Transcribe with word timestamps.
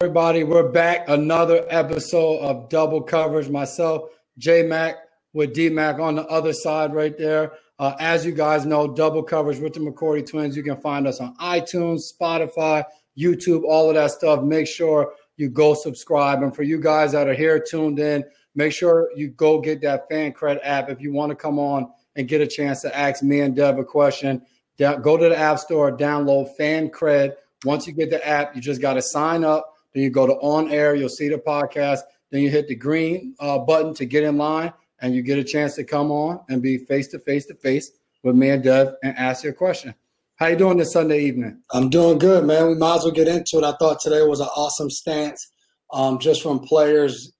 everybody? 0.00 0.44
We're 0.44 0.68
back. 0.68 1.08
Another 1.08 1.66
episode 1.70 2.38
of 2.38 2.68
Double 2.68 3.02
Coverage. 3.02 3.48
Myself, 3.48 4.10
J 4.38 4.62
Mac, 4.62 4.94
with 5.32 5.52
D 5.52 5.68
Mac 5.68 5.98
on 5.98 6.14
the 6.14 6.24
other 6.28 6.52
side 6.52 6.94
right 6.94 7.18
there. 7.18 7.54
Uh, 7.80 7.96
as 7.98 8.24
you 8.24 8.30
guys 8.30 8.64
know, 8.64 8.86
Double 8.86 9.24
Coverage 9.24 9.58
with 9.58 9.72
the 9.72 9.80
McCourty 9.80 10.24
Twins. 10.24 10.56
You 10.56 10.62
can 10.62 10.76
find 10.76 11.08
us 11.08 11.20
on 11.20 11.34
iTunes, 11.38 12.02
Spotify, 12.14 12.84
YouTube, 13.18 13.64
all 13.64 13.88
of 13.88 13.96
that 13.96 14.12
stuff. 14.12 14.44
Make 14.44 14.68
sure 14.68 15.14
you 15.36 15.50
go 15.50 15.74
subscribe. 15.74 16.44
And 16.44 16.54
for 16.54 16.62
you 16.62 16.80
guys 16.80 17.10
that 17.10 17.26
are 17.26 17.34
here 17.34 17.58
tuned 17.58 17.98
in, 17.98 18.22
make 18.54 18.70
sure 18.70 19.10
you 19.16 19.30
go 19.30 19.60
get 19.60 19.80
that 19.80 20.08
fan 20.08 20.32
FanCred 20.32 20.60
app 20.62 20.90
if 20.90 21.00
you 21.00 21.12
want 21.12 21.30
to 21.30 21.34
come 21.34 21.58
on 21.58 21.90
and 22.14 22.28
get 22.28 22.40
a 22.40 22.46
chance 22.46 22.82
to 22.82 22.96
ask 22.96 23.24
me 23.24 23.40
and 23.40 23.56
Dev 23.56 23.80
a 23.80 23.84
question. 23.84 24.42
Go 24.78 25.16
to 25.16 25.28
the 25.28 25.36
App 25.36 25.58
Store, 25.58 25.90
download 25.90 26.56
FanCred. 26.56 27.32
Once 27.64 27.88
you 27.88 27.92
get 27.92 28.10
the 28.10 28.24
app, 28.24 28.54
you 28.54 28.62
just 28.62 28.80
got 28.80 28.92
to 28.92 29.02
sign 29.02 29.42
up. 29.42 29.74
Then 29.98 30.04
you 30.04 30.10
go 30.10 30.28
to 30.28 30.34
on 30.34 30.70
air, 30.70 30.94
you'll 30.94 31.08
see 31.08 31.28
the 31.28 31.38
podcast. 31.38 32.02
Then 32.30 32.42
you 32.42 32.50
hit 32.50 32.68
the 32.68 32.76
green 32.76 33.34
uh, 33.40 33.58
button 33.58 33.94
to 33.94 34.04
get 34.04 34.22
in 34.22 34.36
line, 34.38 34.72
and 35.00 35.12
you 35.12 35.22
get 35.22 35.40
a 35.40 35.42
chance 35.42 35.74
to 35.74 35.82
come 35.82 36.12
on 36.12 36.38
and 36.48 36.62
be 36.62 36.78
face 36.78 37.08
to 37.08 37.18
face 37.18 37.46
to 37.46 37.56
face 37.56 37.90
with 38.22 38.36
me 38.36 38.50
and 38.50 38.62
Dev 38.62 38.94
and 39.02 39.18
ask 39.18 39.42
your 39.42 39.54
question. 39.54 39.92
How 40.36 40.46
you 40.46 40.54
doing 40.54 40.76
this 40.76 40.92
Sunday 40.92 41.24
evening? 41.24 41.60
I'm 41.72 41.90
doing 41.90 42.18
good, 42.18 42.44
man. 42.44 42.68
We 42.68 42.76
might 42.76 42.98
as 42.98 43.02
well 43.02 43.10
get 43.10 43.26
into 43.26 43.58
it. 43.58 43.64
I 43.64 43.72
thought 43.72 43.98
today 43.98 44.22
was 44.22 44.38
an 44.38 44.46
awesome 44.54 44.88
stance, 44.88 45.50
um, 45.92 46.20
just 46.20 46.44
from 46.44 46.60
players 46.60 47.32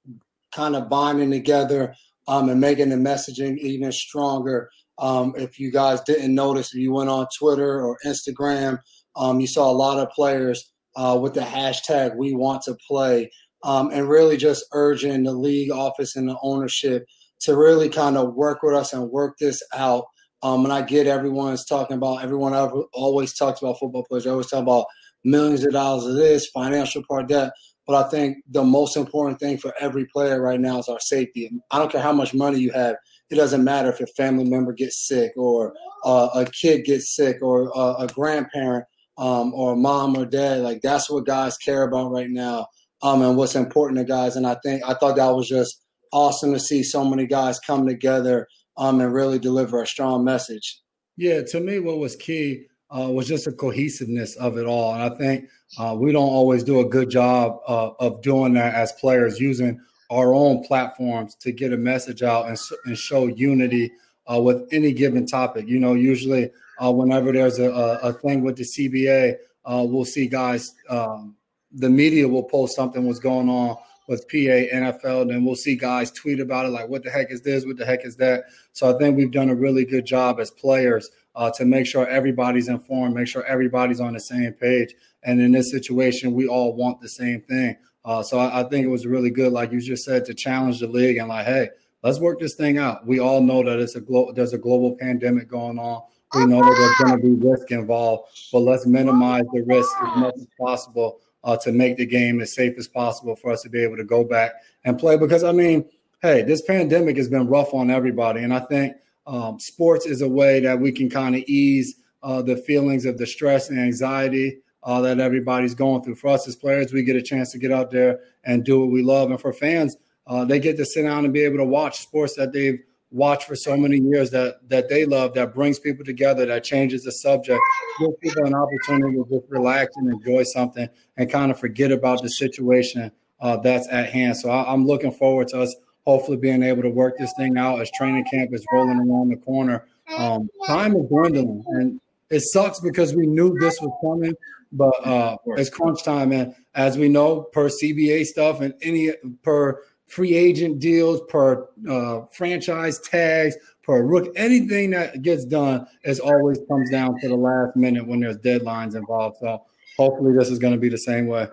kind 0.51 0.75
of 0.75 0.89
bonding 0.89 1.31
together 1.31 1.95
um, 2.27 2.48
and 2.48 2.61
making 2.61 2.89
the 2.89 2.97
messaging 2.97 3.56
even 3.59 3.93
stronger. 3.93 4.69
Um, 4.98 5.33
if 5.37 5.61
you 5.61 5.70
guys 5.70 6.01
didn't 6.01 6.34
notice, 6.34 6.75
if 6.75 6.81
you 6.81 6.93
went 6.93 7.09
on 7.09 7.29
Twitter 7.39 7.87
or 7.87 7.98
Instagram, 8.05 8.81
um, 9.15 9.39
you 9.39 9.47
saw 9.47 9.70
a 9.70 9.73
lot 9.73 10.01
of 10.01 10.11
players 10.11 10.73
uh, 10.98 11.19
with 11.20 11.33
the 11.33 11.41
hashtag 11.41 12.16
We 12.16 12.34
Want 12.34 12.62
to 12.65 12.77
Play, 12.87 13.30
um, 13.65 13.91
and 13.91 14.09
really 14.09 14.37
just 14.37 14.66
urging 14.73 15.23
the 15.23 15.33
league 15.33 15.70
office 15.70 16.15
and 16.15 16.29
the 16.29 16.37
ownership 16.43 17.06
to 17.41 17.56
really 17.56 17.89
kind 17.89 18.19
of 18.19 18.34
work 18.34 18.62
with 18.62 18.75
us 18.75 18.92
and 18.92 19.11
work 19.11 19.36
this 19.39 19.62
out 19.75 20.05
um, 20.42 20.64
and 20.64 20.73
I 20.73 20.83
get 20.83 21.06
everyone's 21.06 21.64
talking 21.64 21.97
about 21.97 22.23
everyone 22.23 22.55
ever 22.55 22.84
always 22.92 23.34
talks 23.34 23.61
about 23.61 23.78
football 23.78 24.05
players. 24.05 24.25
They 24.25 24.31
always 24.31 24.47
talk 24.47 24.62
about 24.62 24.86
millions 25.25 25.64
of 25.64 25.73
dollars 25.73 26.06
of 26.06 26.14
this, 26.14 26.48
financial 26.48 27.03
part 27.08 27.28
that. 27.28 27.53
But 27.86 28.06
I 28.06 28.08
think 28.08 28.39
the 28.48 28.62
most 28.62 28.97
important 28.97 29.41
thing 29.41 29.58
for 29.58 29.73
every 29.80 30.06
player 30.12 30.41
right 30.41 30.61
now 30.61 30.78
is 30.78 30.89
our 30.89 31.01
safety. 31.01 31.51
I 31.70 31.78
don't 31.78 31.91
care 31.91 32.03
how 32.03 32.12
much 32.12 32.34
money 32.34 32.61
you 32.61 32.70
have. 32.73 32.97
It 33.30 33.36
doesn't 33.36 33.64
matter 33.64 33.91
if 33.91 33.98
your 33.98 34.08
family 34.08 34.45
member 34.45 34.73
gets 34.73 35.06
sick 35.08 35.33
or 35.36 35.75
uh, 36.05 36.28
a 36.34 36.45
kid 36.45 36.84
gets 36.84 37.14
sick 37.14 37.39
or 37.42 37.77
uh, 37.77 37.95
a 37.98 38.06
grandparent 38.06 38.84
um, 39.19 39.52
or 39.55 39.77
mom 39.77 40.16
or 40.16 40.24
dad. 40.24 40.62
Like 40.62 40.80
that's 40.83 41.11
what 41.11 41.27
guys 41.27 41.58
care 41.58 41.83
about 41.83 42.11
right 42.11 42.30
now 42.30 42.69
um, 43.02 43.22
and 43.22 43.36
what's 43.36 43.55
important 43.55 43.98
to 43.98 44.05
guys. 44.05 44.36
And 44.36 44.47
I 44.47 44.56
think 44.64 44.83
I 44.86 44.94
thought 44.94 45.16
that 45.16 45.34
was 45.34 45.48
just 45.48 45.83
awesome 46.12 46.52
to 46.52 46.61
see 46.61 46.83
so 46.83 47.05
many 47.05 47.27
guys 47.27 47.61
come 47.61 47.86
together 47.86 48.46
um, 48.77 49.00
and 49.00 49.12
really 49.12 49.39
deliver 49.39 49.83
a 49.83 49.86
strong 49.86 50.24
message. 50.24 50.80
Yeah, 51.16 51.42
to 51.42 51.61
me, 51.61 51.80
what 51.80 51.98
was 51.98 52.16
key 52.16 52.66
uh, 52.91 53.11
was 53.11 53.27
just 53.27 53.44
the 53.44 53.52
cohesiveness 53.52 54.36
of 54.36 54.56
it 54.56 54.66
all. 54.66 54.94
And 54.94 55.02
I 55.02 55.16
think 55.16 55.48
uh, 55.78 55.96
we 55.98 56.12
don't 56.12 56.28
always 56.28 56.62
do 56.62 56.80
a 56.80 56.89
good 56.89 57.11
job 57.11 57.58
uh, 57.66 57.91
of 57.98 58.22
doing 58.22 58.55
that 58.55 58.74
as 58.74 58.92
players, 58.92 59.41
using 59.41 59.80
our 60.11 60.33
own 60.33 60.64
platforms 60.64 61.34
to 61.34 61.52
get 61.52 61.72
a 61.72 61.77
message 61.77 62.22
out 62.22 62.48
and, 62.48 62.58
and 62.86 62.96
show 62.96 63.27
unity 63.27 63.92
uh, 64.31 64.41
with 64.41 64.69
any 64.73 64.93
given 64.93 65.27
topic. 65.27 65.67
You 65.67 65.79
know, 65.79 65.95
usually 65.95 66.51
uh, 66.83 66.93
whenever 66.93 67.33
there's 67.33 67.59
a, 67.59 67.71
a, 67.71 68.12
thing 68.12 68.43
with 68.43 68.57
the 68.57 68.65
CBA, 68.65 69.37
uh, 69.65 69.85
we'll 69.87 70.05
see 70.05 70.27
guys, 70.27 70.75
um, 70.89 71.35
the 71.73 71.91
media 71.91 72.27
will 72.29 72.45
post 72.45 72.77
something 72.77 73.05
what's 73.05 73.19
going 73.19 73.48
on 73.48 73.77
with 74.07 74.29
PA 74.29 74.37
NFL. 74.37 75.29
Then 75.29 75.45
we'll 75.45 75.55
see 75.55 75.77
guys 75.77 76.11
tweet 76.11 76.41
about 76.41 76.67
it 76.67 76.70
like, 76.70 76.89
what 76.89 77.03
the 77.03 77.11
heck 77.11 77.31
is 77.31 77.43
this? 77.43 77.65
What 77.65 77.77
the 77.77 77.85
heck 77.85 78.05
is 78.05 78.17
that? 78.17 78.45
So 78.73 78.95
I 78.95 78.98
think 78.98 79.17
we've 79.17 79.31
done 79.31 79.51
a 79.51 79.55
really 79.55 79.85
good 79.85 80.07
job 80.07 80.41
as 80.41 80.51
players 80.51 81.11
uh, 81.35 81.51
to 81.52 81.64
make 81.64 81.86
sure 81.86 82.07
everybody's 82.08 82.69
informed, 82.69 83.14
make 83.14 83.29
sure 83.29 83.45
everybody's 83.45 84.01
on 84.01 84.14
the 84.14 84.20
same 84.20 84.52
page. 84.52 84.95
And 85.23 85.41
in 85.41 85.52
this 85.52 85.70
situation, 85.70 86.33
we 86.33 86.47
all 86.47 86.75
want 86.75 87.01
the 87.01 87.08
same 87.08 87.42
thing. 87.42 87.77
Uh, 88.05 88.23
so 88.23 88.39
I, 88.39 88.61
I, 88.61 88.63
think 88.64 88.85
it 88.85 88.89
was 88.89 89.07
really 89.07 89.31
good, 89.31 89.52
like 89.52 89.70
you 89.70 89.81
just 89.81 90.05
said, 90.05 90.25
to 90.25 90.35
challenge 90.35 90.81
the 90.81 90.86
league 90.86 91.19
and 91.19 91.29
like, 91.29 91.45
hey, 91.45 91.69
let's 92.03 92.19
work 92.19 92.41
this 92.41 92.55
thing 92.55 92.79
out. 92.79 93.07
We 93.07 93.20
all 93.20 93.41
know 93.41 93.63
that 93.63 93.79
it's 93.79 93.97
a 93.97 94.01
glo- 94.01 94.33
there's 94.33 94.53
a 94.53 94.59
global 94.59 94.97
pandemic 94.97 95.48
going 95.48 95.79
on. 95.79 96.03
We 96.35 96.45
know 96.45 96.61
that 96.61 96.77
there's 96.77 97.09
going 97.09 97.23
to 97.23 97.39
be 97.39 97.48
risk 97.48 97.70
involved, 97.70 98.29
but 98.53 98.61
let's 98.61 98.86
minimize 98.86 99.45
the 99.53 99.63
risk 99.63 99.91
as 100.07 100.17
much 100.19 100.35
as 100.37 100.47
possible 100.61 101.20
uh, 101.42 101.57
to 101.58 101.73
make 101.73 101.97
the 101.97 102.05
game 102.05 102.41
as 102.41 102.53
safe 102.53 102.77
as 102.79 102.87
possible 102.87 103.35
for 103.35 103.51
us 103.51 103.63
to 103.63 103.70
be 103.70 103.83
able 103.83 103.97
to 103.97 104.05
go 104.05 104.25
back 104.25 104.53
and 104.85 104.98
play. 104.98 105.17
Because 105.17 105.42
I 105.42 105.53
mean, 105.53 105.89
hey, 106.20 106.42
this 106.42 106.61
pandemic 106.63 107.17
has 107.17 107.29
been 107.29 107.48
rough 107.48 107.73
on 107.73 107.91
everybody, 107.91 108.42
and 108.42 108.53
I 108.53 108.61
think 108.61 108.97
um, 109.27 109.58
sports 109.58 110.05
is 110.05 110.20
a 110.20 110.29
way 110.29 110.61
that 110.61 110.79
we 110.79 110.92
can 110.92 111.08
kind 111.08 111.35
of 111.35 111.42
ease 111.47 111.97
uh, 112.23 112.42
the 112.42 112.57
feelings 112.57 113.07
of 113.07 113.17
the 113.17 113.27
stress 113.27 113.70
and 113.70 113.79
anxiety 113.79 114.58
uh, 114.83 115.01
that 115.01 115.20
everybody's 115.20 115.75
going 115.75 116.03
through. 116.03 116.17
For 116.17 116.29
us 116.29 116.47
as 116.47 116.57
players, 116.57 116.92
we 116.92 117.03
get 117.03 117.17
a 117.17 117.23
chance 117.23 117.53
to 117.53 117.58
get 117.58 117.73
out 117.73 117.91
there 117.91 118.20
and 118.45 118.64
do 118.64 118.81
what 118.81 118.91
we 118.91 119.03
love, 119.03 119.31
and 119.31 119.41
for 119.41 119.53
fans, 119.53 119.97
uh, 120.28 120.44
they 120.44 120.61
get 120.61 120.77
to 120.77 120.84
sit 120.84 121.02
down 121.02 121.24
and 121.24 121.33
be 121.33 121.40
able 121.40 121.56
to 121.56 121.64
watch 121.64 122.00
sports 122.00 122.34
that 122.36 122.52
they've 122.52 122.80
watched 123.11 123.44
for 123.44 123.56
so 123.56 123.77
many 123.77 123.96
years 123.96 124.30
that 124.30 124.56
that 124.68 124.89
they 124.89 125.06
love 125.06 125.33
that 125.33 125.55
brings 125.55 125.78
people 125.78 126.05
together 126.05 126.44
that 126.44 126.62
changes 126.62 127.05
the 127.05 127.12
subject 127.12 127.58
gives 127.98 128.14
people 128.20 128.44
an 128.44 128.55
opportunity 128.55 129.16
to 129.16 129.25
just 129.31 129.46
relax 129.49 129.96
and 129.96 130.12
enjoy 130.12 130.43
something 130.43 130.87
and 131.16 131.31
kind 131.31 131.50
of 131.50 131.58
forget 131.58 131.90
about 131.90 132.22
the 132.22 132.28
situation 132.28 133.11
uh, 133.40 133.56
that's 133.56 133.88
at 133.88 134.11
hand. 134.11 134.37
So 134.37 134.50
I, 134.50 134.70
i'm 134.72 134.87
looking 134.87 135.12
forward 135.12 135.49
to 135.49 135.62
us 135.62 135.75
hopefully 136.05 136.37
being 136.37 136.62
able 136.62 136.82
to 136.82 136.90
work 136.90 137.16
this 137.19 137.32
thing 137.37 137.56
out 137.56 137.81
as 137.81 137.90
training 137.93 138.25
camp 138.31 138.52
is 138.52 138.64
rolling 138.72 138.99
around 138.99 139.28
the 139.28 139.37
corner. 139.37 139.87
Um, 140.16 140.49
time 140.66 140.96
is 140.96 141.06
dwindling 141.06 141.64
and 141.69 142.00
it 142.31 142.40
sucks 142.40 142.81
because 142.81 143.14
we 143.14 143.26
knew 143.26 143.58
this 143.58 143.81
was 143.81 143.90
coming 144.02 144.34
but 144.72 144.93
uh, 145.06 145.37
it's 145.56 145.70
crunch 145.70 146.02
time 146.02 146.32
and 146.32 146.55
as 146.75 146.99
we 146.99 147.08
know 147.08 147.43
per 147.52 147.69
cba 147.69 148.25
stuff 148.25 148.60
and 148.60 148.75
any 148.82 149.12
per 149.43 149.82
free 150.08 150.35
agent 150.35 150.81
deals, 150.81 151.20
per 151.29 151.69
uh, 151.88 152.23
franchise 152.32 152.99
tags, 152.99 153.56
per 153.82 154.02
rook, 154.02 154.32
anything 154.37 154.91
that 154.91 155.23
gets 155.23 155.44
done 155.44 155.87
is 156.05 156.19
always 156.19 156.58
comes 156.69 156.91
down 156.91 157.19
to 157.20 157.29
the 157.29 157.37
last 157.37 157.76
minute 157.76 158.06
when 158.06 158.20
there's 158.20 158.38
deadlines 158.38 158.96
involved. 158.96 159.37
So 159.41 159.62
hopefully 159.96 160.35
this 160.37 160.50
is 160.50 160.58
going 160.58 160.75
to 160.75 160.79
be 160.79 160.88
the 160.88 160.99
same 160.99 161.26
way. 161.26 161.46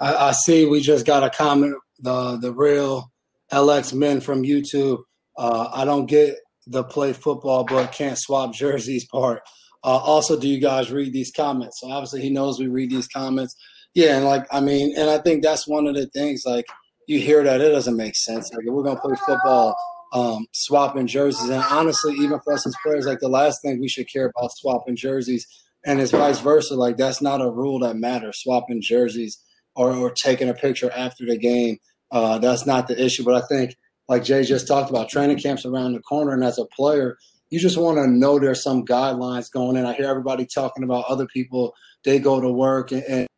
I, 0.00 0.14
I, 0.14 0.32
see 0.32 0.66
we 0.66 0.80
just 0.80 1.06
got 1.06 1.22
a 1.22 1.30
comment, 1.30 1.76
the 2.00 2.36
the 2.36 2.52
real 2.52 3.12
LX 3.52 3.94
men 3.94 4.20
from 4.20 4.42
YouTube. 4.42 5.02
Uh, 5.36 5.68
I 5.72 5.84
don't 5.84 6.06
get 6.06 6.36
the 6.66 6.84
play 6.84 7.12
football 7.12 7.64
but 7.64 7.92
can't 7.92 8.18
swap 8.18 8.52
jerseys 8.54 9.06
part. 9.06 9.42
Uh, 9.84 9.98
also, 9.98 10.38
do 10.38 10.48
you 10.48 10.60
guys 10.60 10.92
read 10.92 11.12
these 11.12 11.32
comments? 11.32 11.80
So 11.80 11.90
obviously 11.90 12.22
he 12.22 12.30
knows 12.30 12.58
we 12.58 12.68
read 12.68 12.90
these 12.90 13.08
comments. 13.08 13.54
Yeah, 13.94 14.16
and 14.16 14.24
like 14.24 14.46
I 14.52 14.60
mean, 14.60 14.94
and 14.96 15.10
I 15.10 15.18
think 15.18 15.42
that's 15.42 15.68
one 15.68 15.86
of 15.86 15.94
the 15.94 16.06
things 16.06 16.42
like– 16.46 16.66
you 17.12 17.20
hear 17.20 17.44
that 17.44 17.60
it 17.60 17.70
doesn't 17.70 17.96
make 17.96 18.16
sense. 18.16 18.50
Like 18.52 18.64
we're 18.66 18.82
gonna 18.82 19.00
play 19.00 19.14
football, 19.26 19.76
um, 20.12 20.46
swapping 20.52 21.06
jerseys, 21.06 21.48
and 21.48 21.62
honestly, 21.70 22.14
even 22.14 22.40
for 22.40 22.54
us 22.54 22.66
as 22.66 22.74
players, 22.84 23.06
like 23.06 23.20
the 23.20 23.28
last 23.28 23.60
thing 23.62 23.80
we 23.80 23.88
should 23.88 24.10
care 24.10 24.32
about 24.34 24.50
swapping 24.52 24.96
jerseys, 24.96 25.46
and 25.84 26.00
it's 26.00 26.10
vice 26.10 26.40
versa. 26.40 26.74
Like 26.74 26.96
that's 26.96 27.20
not 27.20 27.42
a 27.42 27.50
rule 27.50 27.80
that 27.80 27.96
matters. 27.96 28.40
Swapping 28.42 28.80
jerseys 28.82 29.38
or, 29.76 29.92
or 29.92 30.10
taking 30.10 30.48
a 30.48 30.54
picture 30.54 30.90
after 30.90 31.26
the 31.26 31.36
game, 31.36 31.78
uh, 32.10 32.38
that's 32.38 32.66
not 32.66 32.88
the 32.88 33.02
issue. 33.02 33.24
But 33.24 33.42
I 33.42 33.46
think, 33.46 33.76
like 34.08 34.24
Jay 34.24 34.42
just 34.44 34.66
talked 34.66 34.90
about, 34.90 35.10
training 35.10 35.38
camps 35.38 35.66
around 35.66 35.92
the 35.92 36.00
corner, 36.00 36.32
and 36.32 36.44
as 36.44 36.58
a 36.58 36.66
player, 36.74 37.16
you 37.50 37.60
just 37.60 37.76
want 37.76 37.98
to 37.98 38.06
know 38.06 38.38
there's 38.38 38.62
some 38.62 38.86
guidelines 38.86 39.52
going 39.52 39.76
in. 39.76 39.84
I 39.84 39.92
hear 39.92 40.06
everybody 40.06 40.46
talking 40.46 40.84
about 40.84 41.04
other 41.08 41.26
people. 41.26 41.74
They 42.04 42.18
go 42.18 42.40
to 42.40 42.50
work 42.50 42.90
and, 42.90 43.02
and 43.04 43.28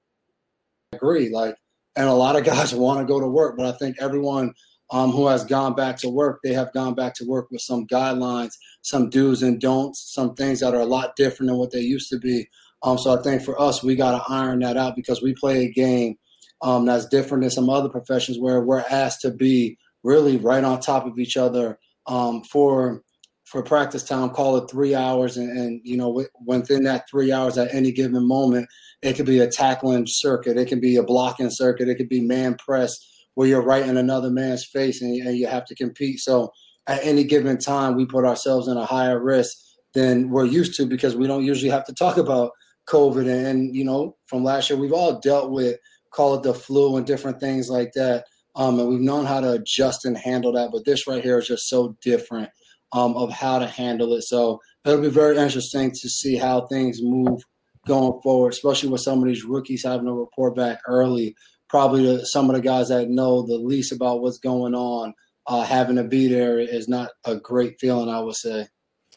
agree. 0.92 1.30
Like 1.30 1.56
and 1.96 2.08
a 2.08 2.14
lot 2.14 2.36
of 2.36 2.44
guys 2.44 2.74
want 2.74 3.00
to 3.00 3.06
go 3.06 3.20
to 3.20 3.26
work. 3.26 3.56
But 3.56 3.66
I 3.66 3.78
think 3.78 3.96
everyone 4.00 4.54
um, 4.90 5.10
who 5.10 5.26
has 5.26 5.44
gone 5.44 5.74
back 5.74 5.96
to 5.98 6.08
work, 6.08 6.40
they 6.44 6.52
have 6.52 6.72
gone 6.72 6.94
back 6.94 7.14
to 7.14 7.24
work 7.26 7.48
with 7.50 7.60
some 7.60 7.86
guidelines, 7.86 8.52
some 8.82 9.10
do's 9.10 9.42
and 9.42 9.60
don'ts, 9.60 10.12
some 10.12 10.34
things 10.34 10.60
that 10.60 10.74
are 10.74 10.80
a 10.80 10.86
lot 10.86 11.16
different 11.16 11.48
than 11.50 11.58
what 11.58 11.72
they 11.72 11.80
used 11.80 12.10
to 12.10 12.18
be. 12.18 12.46
Um, 12.82 12.98
so 12.98 13.18
I 13.18 13.22
think 13.22 13.42
for 13.42 13.60
us, 13.60 13.82
we 13.82 13.96
got 13.96 14.12
to 14.12 14.32
iron 14.32 14.60
that 14.60 14.76
out 14.76 14.94
because 14.94 15.22
we 15.22 15.34
play 15.34 15.64
a 15.64 15.72
game 15.72 16.16
um, 16.60 16.84
that's 16.84 17.06
different 17.06 17.42
than 17.42 17.50
some 17.50 17.70
other 17.70 17.88
professions 17.88 18.38
where 18.38 18.60
we're 18.60 18.84
asked 18.90 19.22
to 19.22 19.30
be 19.30 19.78
really 20.02 20.36
right 20.36 20.64
on 20.64 20.80
top 20.80 21.06
of 21.06 21.18
each 21.18 21.36
other 21.36 21.78
um, 22.06 22.42
for 22.42 23.02
for 23.44 23.62
practice 23.62 24.02
time. 24.02 24.30
Call 24.30 24.56
it 24.56 24.70
three 24.70 24.94
hours, 24.94 25.36
and, 25.36 25.56
and 25.56 25.80
you 25.84 25.96
know 25.96 26.24
within 26.44 26.84
that 26.84 27.08
three 27.10 27.32
hours 27.32 27.58
at 27.58 27.74
any 27.74 27.92
given 27.92 28.26
moment, 28.26 28.68
it 29.02 29.14
could 29.14 29.26
be 29.26 29.38
a 29.38 29.50
tackling 29.50 30.06
circuit. 30.06 30.56
It 30.56 30.68
can 30.68 30.80
be 30.80 30.96
a 30.96 31.02
blocking 31.02 31.50
circuit. 31.50 31.88
It 31.88 31.96
could 31.96 32.08
be 32.08 32.20
man 32.20 32.56
press 32.56 32.96
where 33.34 33.48
you're 33.48 33.62
right 33.62 33.86
in 33.86 33.96
another 33.96 34.30
man's 34.30 34.64
face 34.64 35.02
and, 35.02 35.14
and 35.26 35.36
you 35.36 35.46
have 35.46 35.64
to 35.66 35.74
compete. 35.74 36.20
So 36.20 36.52
at 36.86 37.04
any 37.04 37.24
given 37.24 37.58
time, 37.58 37.96
we 37.96 38.06
put 38.06 38.24
ourselves 38.24 38.68
in 38.68 38.76
a 38.76 38.84
higher 38.84 39.20
risk 39.22 39.56
than 39.92 40.30
we're 40.30 40.44
used 40.44 40.74
to 40.76 40.86
because 40.86 41.16
we 41.16 41.26
don't 41.26 41.44
usually 41.44 41.70
have 41.70 41.84
to 41.86 41.94
talk 41.94 42.16
about 42.16 42.52
COVID. 42.88 43.28
And, 43.28 43.74
you 43.74 43.84
know, 43.84 44.16
from 44.26 44.44
last 44.44 44.70
year, 44.70 44.78
we've 44.78 44.92
all 44.92 45.18
dealt 45.20 45.50
with 45.50 45.78
call 46.12 46.34
it 46.34 46.42
the 46.44 46.54
flu 46.54 46.96
and 46.96 47.06
different 47.06 47.40
things 47.40 47.68
like 47.68 47.92
that. 47.94 48.24
Um, 48.54 48.78
and 48.78 48.88
we've 48.88 49.00
known 49.00 49.26
how 49.26 49.40
to 49.40 49.52
adjust 49.52 50.04
and 50.04 50.16
handle 50.16 50.52
that. 50.52 50.70
But 50.70 50.84
this 50.84 51.08
right 51.08 51.22
here 51.22 51.38
is 51.38 51.48
just 51.48 51.68
so 51.68 51.96
different 52.02 52.50
um, 52.94 53.14
of 53.16 53.30
how 53.30 53.58
to 53.58 53.66
handle 53.66 54.14
it. 54.14 54.22
So 54.22 54.60
it'll 54.84 55.02
be 55.02 55.10
very 55.10 55.36
interesting 55.36 55.90
to 55.90 56.08
see 56.08 56.36
how 56.36 56.66
things 56.66 57.02
move 57.02 57.42
going 57.86 58.20
forward, 58.22 58.52
especially 58.52 58.88
with 58.88 59.02
some 59.02 59.18
of 59.18 59.26
these 59.26 59.44
rookies 59.44 59.84
having 59.84 60.06
to 60.06 60.12
report 60.12 60.56
back 60.56 60.80
early. 60.86 61.34
Probably 61.68 62.06
the, 62.06 62.24
some 62.26 62.48
of 62.48 62.56
the 62.56 62.62
guys 62.62 62.88
that 62.88 63.10
know 63.10 63.42
the 63.42 63.58
least 63.58 63.92
about 63.92 64.22
what's 64.22 64.38
going 64.38 64.74
on, 64.74 65.12
uh, 65.46 65.64
having 65.64 65.96
to 65.96 66.04
be 66.04 66.28
there 66.28 66.58
is 66.58 66.88
not 66.88 67.10
a 67.24 67.36
great 67.36 67.80
feeling, 67.80 68.08
I 68.08 68.20
would 68.20 68.36
say. 68.36 68.68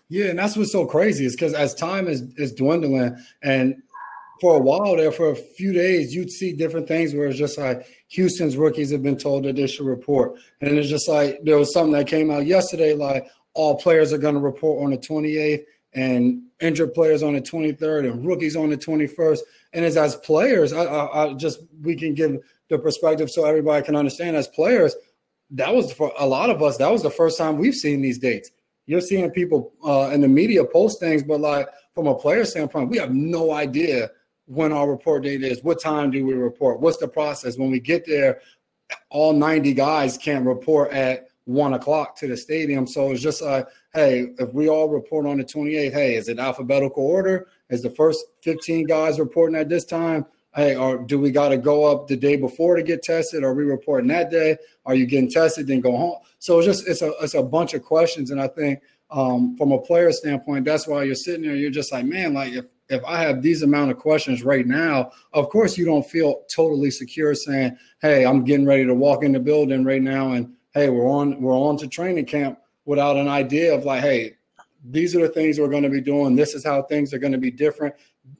Yeah, 0.10 0.26
and 0.26 0.40
that's 0.40 0.58
what's 0.58 0.72
so 0.72 0.86
crazy 0.86 1.26
is 1.26 1.36
because 1.36 1.54
as 1.54 1.76
time 1.76 2.08
is 2.08 2.24
is 2.38 2.54
dwindling, 2.54 3.18
and 3.44 3.76
for 4.40 4.56
a 4.56 4.60
while 4.60 4.96
there, 4.96 5.12
for 5.12 5.32
a 5.32 5.36
few 5.36 5.74
days, 5.74 6.16
you'd 6.16 6.32
see 6.32 6.54
different 6.54 6.88
things 6.88 7.14
where 7.14 7.28
it's 7.28 7.38
just 7.38 7.58
like 7.58 7.86
Houston's 8.10 8.56
rookies 8.56 8.92
have 8.92 9.04
been 9.04 9.18
told 9.18 9.44
that 9.44 9.58
they 9.58 9.68
should 9.68 9.86
report, 9.86 10.40
and 10.62 10.78
it's 10.78 10.90
just 10.90 11.10
like 11.10 11.40
there 11.44 11.58
was 11.58 11.74
something 11.74 11.92
that 11.92 12.08
came 12.08 12.32
out 12.32 12.46
yesterday, 12.46 12.94
like 12.94 13.28
all 13.58 13.76
players 13.76 14.14
are 14.14 14.18
going 14.18 14.36
to 14.36 14.40
report 14.40 14.84
on 14.84 14.92
the 14.92 14.98
28th, 14.98 15.64
and 15.94 16.44
injured 16.62 16.94
players 16.94 17.24
on 17.24 17.34
the 17.34 17.42
23rd, 17.42 18.12
and 18.12 18.26
rookies 18.26 18.56
on 18.56 18.70
the 18.70 18.78
21st. 18.78 19.40
And 19.74 19.84
as 19.84 19.98
as 19.98 20.16
players, 20.18 20.72
I, 20.74 20.84
I, 20.84 21.26
I 21.26 21.34
just 21.34 21.60
we 21.82 21.96
can 21.96 22.14
give 22.14 22.38
the 22.70 22.80
perspective 22.80 23.30
so 23.30 23.46
everybody 23.46 23.86
can 23.86 23.96
understand. 23.96 24.36
As 24.36 24.48
players, 24.48 24.96
that 25.52 25.74
was 25.74 25.92
for 25.92 26.14
a 26.18 26.26
lot 26.26 26.50
of 26.50 26.62
us. 26.62 26.78
That 26.78 26.92
was 26.92 27.04
the 27.04 27.10
first 27.10 27.38
time 27.38 27.58
we've 27.58 27.76
seen 27.76 28.02
these 28.02 28.20
dates 28.20 28.52
you're 28.88 29.02
seeing 29.02 29.30
people 29.30 29.74
uh, 29.86 30.10
in 30.14 30.22
the 30.22 30.28
media 30.28 30.66
post 30.66 31.00
things, 31.00 31.22
but 31.22 31.40
like 31.40 31.68
from 31.94 32.08
a 32.08 32.16
player 32.16 32.46
standpoint, 32.46 32.90
we 32.90 32.98
have 32.98 33.14
no 33.14 33.52
idea 33.52 34.10
when 34.46 34.72
our 34.72 34.90
report 34.90 35.24
date 35.24 35.44
is. 35.44 35.62
What 35.62 35.82
time 35.82 36.10
do 36.10 36.26
we 36.26 36.34
report? 36.34 36.80
What's 36.80 36.98
the 36.98 37.08
process? 37.08 37.58
When 37.58 37.70
we 37.70 37.82
get 37.82 38.06
there, 38.06 38.40
all 39.10 39.34
90 39.34 39.74
guys 39.74 40.18
can't 40.18 40.46
report 40.46 40.92
at 40.94 41.28
one 41.48 41.74
o'clock 41.74 42.16
to 42.18 42.28
the 42.28 42.38
stadium. 42.38 42.86
So 42.86 43.12
it's 43.12 43.22
just 43.22 43.42
like, 43.42 43.68
hey, 43.94 44.34
if 44.38 44.54
we 44.54 44.70
all 44.70 44.90
report 44.90 45.26
on 45.26 45.38
the 45.38 45.44
28th, 45.44 45.94
hey, 45.94 46.16
is 46.16 46.30
it 46.30 46.40
alphabetical 46.40 47.06
order? 47.06 47.48
Is 47.70 47.82
the 47.82 47.90
first 47.90 48.26
15 48.44 48.86
guys 48.86 49.20
reporting 49.20 49.58
at 49.58 49.70
this 49.70 49.86
time? 49.86 50.26
hey, 50.58 50.76
or 50.76 50.98
do 50.98 51.20
we 51.20 51.30
got 51.30 51.50
to 51.50 51.58
go 51.58 51.86
up 51.86 52.08
the 52.08 52.18
day 52.18 52.36
before 52.36 52.76
to 52.76 52.84
get 52.84 53.04
tested? 53.04 53.44
Are 53.44 53.54
we 53.54 53.64
reporting 53.64 54.08
that 54.08 54.32
day? 54.32 54.58
Are 54.86 54.96
you 54.96 55.06
getting 55.06 55.30
tested 55.30 55.68
then 55.68 55.82
go 55.82 55.96
home? 55.96 56.18
So 56.40 56.58
it's 56.58 56.66
just 56.66 56.88
it's 56.88 57.02
a 57.04 57.14
it's 57.22 57.36
a 57.36 57.44
bunch 57.44 57.76
of 57.76 57.84
questions, 57.84 58.32
and 58.32 58.42
I 58.42 58.48
think 58.48 58.82
um, 59.12 59.56
from 59.56 59.72
a 59.72 59.80
player 59.80 60.12
standpoint, 60.12 60.66
that's 60.66 60.88
why 60.88 61.04
you're 61.04 61.16
sitting 61.16 61.44
there. 61.44 61.56
You're 61.56 61.70
just 61.70 61.92
like, 61.92 62.06
man, 62.06 62.34
like 62.34 62.54
if 62.54 62.66
if 62.90 63.04
I 63.06 63.22
have 63.22 63.42
these 63.42 63.62
amount 63.62 63.92
of 63.92 63.98
questions 63.98 64.44
right 64.44 64.66
now, 64.66 65.12
of 65.34 65.50
course 65.50 65.78
you 65.78 65.86
don't 65.86 66.06
feel 66.06 66.44
totally 66.54 66.90
secure 66.90 67.36
saying, 67.36 67.78
hey, 68.02 68.26
I'm 68.26 68.44
getting 68.44 68.66
ready 68.66 68.86
to 68.86 68.96
walk 68.96 69.24
in 69.24 69.34
the 69.34 69.40
building 69.40 69.86
right 69.86 70.02
now, 70.02 70.32
and 70.32 70.54
hey, 70.78 70.90
we're 70.90 71.10
on 71.10 71.42
we're 71.42 71.58
on 71.58 71.78
to 71.78 71.88
training 71.88 72.26
camp 72.26 72.60
without 72.86 73.18
an 73.18 73.28
idea 73.28 73.74
of 73.74 73.84
like, 73.84 74.02
hey, 74.02 74.38
these 74.84 75.16
are 75.16 75.22
the 75.22 75.30
things 75.30 75.60
we're 75.60 75.68
going 75.68 75.84
to 75.84 75.90
be 75.90 76.02
doing. 76.02 76.36
This 76.36 76.54
is 76.54 76.64
how 76.64 76.82
things 76.84 77.14
are 77.14 77.18
going 77.18 77.34
to 77.34 77.38
be 77.38 77.52
different. 77.52 77.96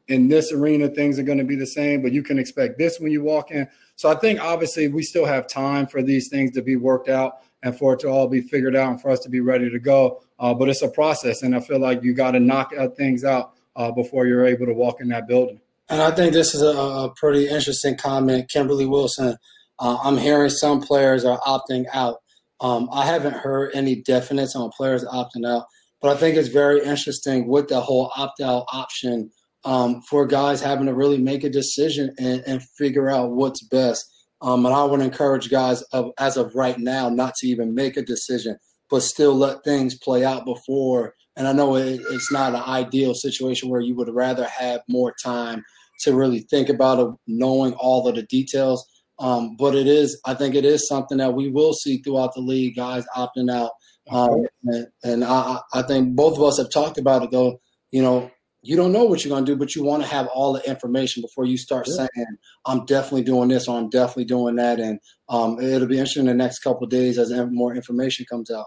In 0.08 0.28
this 0.28 0.52
arena 0.52 0.90
things 0.90 1.18
are 1.18 1.24
going 1.24 1.38
to 1.38 1.44
be 1.44 1.56
the 1.56 1.66
same 1.66 2.02
but 2.02 2.12
you 2.12 2.22
can 2.22 2.38
expect 2.38 2.78
this 2.78 3.00
when 3.00 3.12
you 3.12 3.24
walk 3.24 3.52
in. 3.52 3.68
So 3.96 4.10
i 4.10 4.16
think 4.16 4.40
obviously 4.42 4.90
we 4.90 5.02
still 5.02 5.26
have 5.26 5.48
time 5.48 5.88
for 5.88 6.02
these 6.04 6.28
things 6.28 6.52
to 6.52 6.62
be 6.62 6.76
worked 6.76 7.10
out 7.10 7.42
and 7.64 7.78
for 7.78 7.94
it 7.94 8.00
to 8.02 8.10
all 8.10 8.28
be 8.28 8.42
figured 8.42 8.76
out 8.76 8.92
and 8.92 9.02
for 9.02 9.10
us 9.10 9.20
to 9.20 9.30
be 9.30 9.40
ready 9.40 9.70
to 9.70 9.80
go. 9.80 10.22
Uh, 10.40 10.54
but 10.54 10.70
it's 10.70 10.82
a 10.82 10.90
process 10.90 11.42
and 11.42 11.56
i 11.56 11.60
feel 11.60 11.80
like 11.80 12.04
you 12.04 12.14
got 12.14 12.32
to 12.32 12.40
knock 12.40 12.74
out 12.78 12.98
things 12.98 13.24
out 13.24 13.54
uh, 13.76 13.92
before 13.92 14.28
you're 14.28 14.46
able 14.46 14.66
to 14.66 14.74
walk 14.74 15.00
in 15.00 15.08
that 15.08 15.28
building. 15.28 15.60
And 15.90 16.02
i 16.02 16.12
think 16.12 16.34
this 16.34 16.54
is 16.54 16.62
a, 16.62 16.78
a 16.78 17.14
pretty 17.16 17.48
interesting 17.48 17.96
comment 17.96 18.50
kimberly 18.50 18.86
wilson. 18.86 19.38
Uh, 19.80 19.98
i'm 20.04 20.18
hearing 20.18 20.50
some 20.50 20.82
players 20.82 21.24
are 21.24 21.40
opting 21.42 21.86
out 21.94 22.22
um, 22.62 22.90
i 22.92 23.06
haven't 23.06 23.36
heard 23.36 23.72
any 23.74 24.02
definites 24.04 24.56
on 24.56 24.70
players 24.76 25.04
opting 25.06 25.48
out 25.48 25.66
but 26.02 26.16
i 26.16 26.20
think 26.20 26.36
it's 26.36 26.50
very 26.50 26.84
interesting 26.84 27.48
with 27.48 27.68
the 27.68 27.82
whole 27.82 28.12
opt-out 28.16 28.66
option 28.72 29.30
um, 29.68 30.02
for 30.02 30.26
guys 30.26 30.62
having 30.62 30.86
to 30.86 30.94
really 30.94 31.18
make 31.18 31.44
a 31.44 31.50
decision 31.50 32.14
and, 32.18 32.42
and 32.48 32.64
figure 32.78 33.10
out 33.10 33.32
what's 33.32 33.62
best. 33.68 34.06
Um, 34.42 34.66
and 34.66 34.74
I 34.74 34.84
would 34.86 35.02
encourage 35.02 35.50
guys 35.50 35.82
of, 35.92 36.12
as 36.18 36.38
of 36.38 36.56
right 36.56 36.80
now 36.80 37.10
not 37.10 37.36
to 37.36 37.48
even 37.48 37.76
make 37.76 37.98
a 37.98 38.02
decision, 38.02 38.58
but 38.90 39.02
still 39.02 39.36
let 39.36 39.66
things 39.66 39.98
play 39.98 40.24
out 40.24 40.46
before. 40.46 41.16
And 41.36 41.48
I 41.48 41.52
know 41.52 41.76
it, 41.76 42.00
it's 42.12 42.32
not 42.32 42.56
an 42.56 42.62
ideal 42.62 43.14
situation 43.14 43.70
where 43.70 43.82
you 43.82 43.94
would 43.96 44.10
rather 44.14 44.46
have 44.46 44.82
more 44.88 45.14
time 45.22 45.64
to 46.02 46.16
really 46.16 46.40
think 46.50 46.70
about 46.70 47.00
it, 47.00 47.14
knowing 47.28 47.74
all 47.74 48.08
of 48.08 48.16
the 48.16 48.24
details. 48.24 48.86
Um, 49.20 49.56
but 49.58 49.76
it 49.76 49.88
is, 49.88 50.20
I 50.26 50.34
think 50.34 50.56
it 50.56 50.66
is 50.66 50.88
something 50.88 51.18
that 51.18 51.34
we 51.34 51.50
will 51.50 51.74
see 51.74 51.98
throughout 51.98 52.34
the 52.34 52.42
league, 52.42 52.76
guys 52.76 53.06
opting 53.16 53.52
out. 53.52 53.72
Um, 54.10 54.46
and, 54.64 54.88
and 55.04 55.24
I, 55.24 55.60
I 55.74 55.82
think 55.82 56.16
both 56.16 56.38
of 56.38 56.44
us 56.44 56.58
have 56.58 56.70
talked 56.72 56.98
about 56.98 57.24
it, 57.24 57.32
though. 57.32 57.60
You 57.92 58.02
know, 58.02 58.32
you 58.62 58.76
don't 58.76 58.92
know 58.92 59.06
what 59.06 59.24
you're 59.24 59.30
going 59.30 59.46
to 59.46 59.52
do, 59.52 59.58
but 59.58 59.76
you 59.76 59.84
want 59.84 60.04
to 60.04 60.10
have 60.10 60.28
all 60.28 60.54
the 60.54 60.68
information 60.70 61.22
before 61.22 61.46
you 61.46 61.58
start 61.58 61.88
yeah. 61.88 62.08
saying, 62.16 62.38
I'm 62.66 62.86
definitely 62.86 63.24
doing 63.24 63.50
this 63.50 63.68
or 63.68 63.78
I'm 63.78 63.90
definitely 63.90 64.26
doing 64.26 64.56
that. 64.56 64.80
And 64.80 65.00
um, 65.30 65.60
it'll 65.60 65.88
be 65.88 65.98
interesting 65.98 66.22
in 66.22 66.28
the 66.28 66.34
next 66.34 66.60
couple 66.60 66.86
days 66.88 67.18
as 67.18 67.32
more 67.52 67.76
information 67.76 68.26
comes 68.30 68.52
out. 68.52 68.66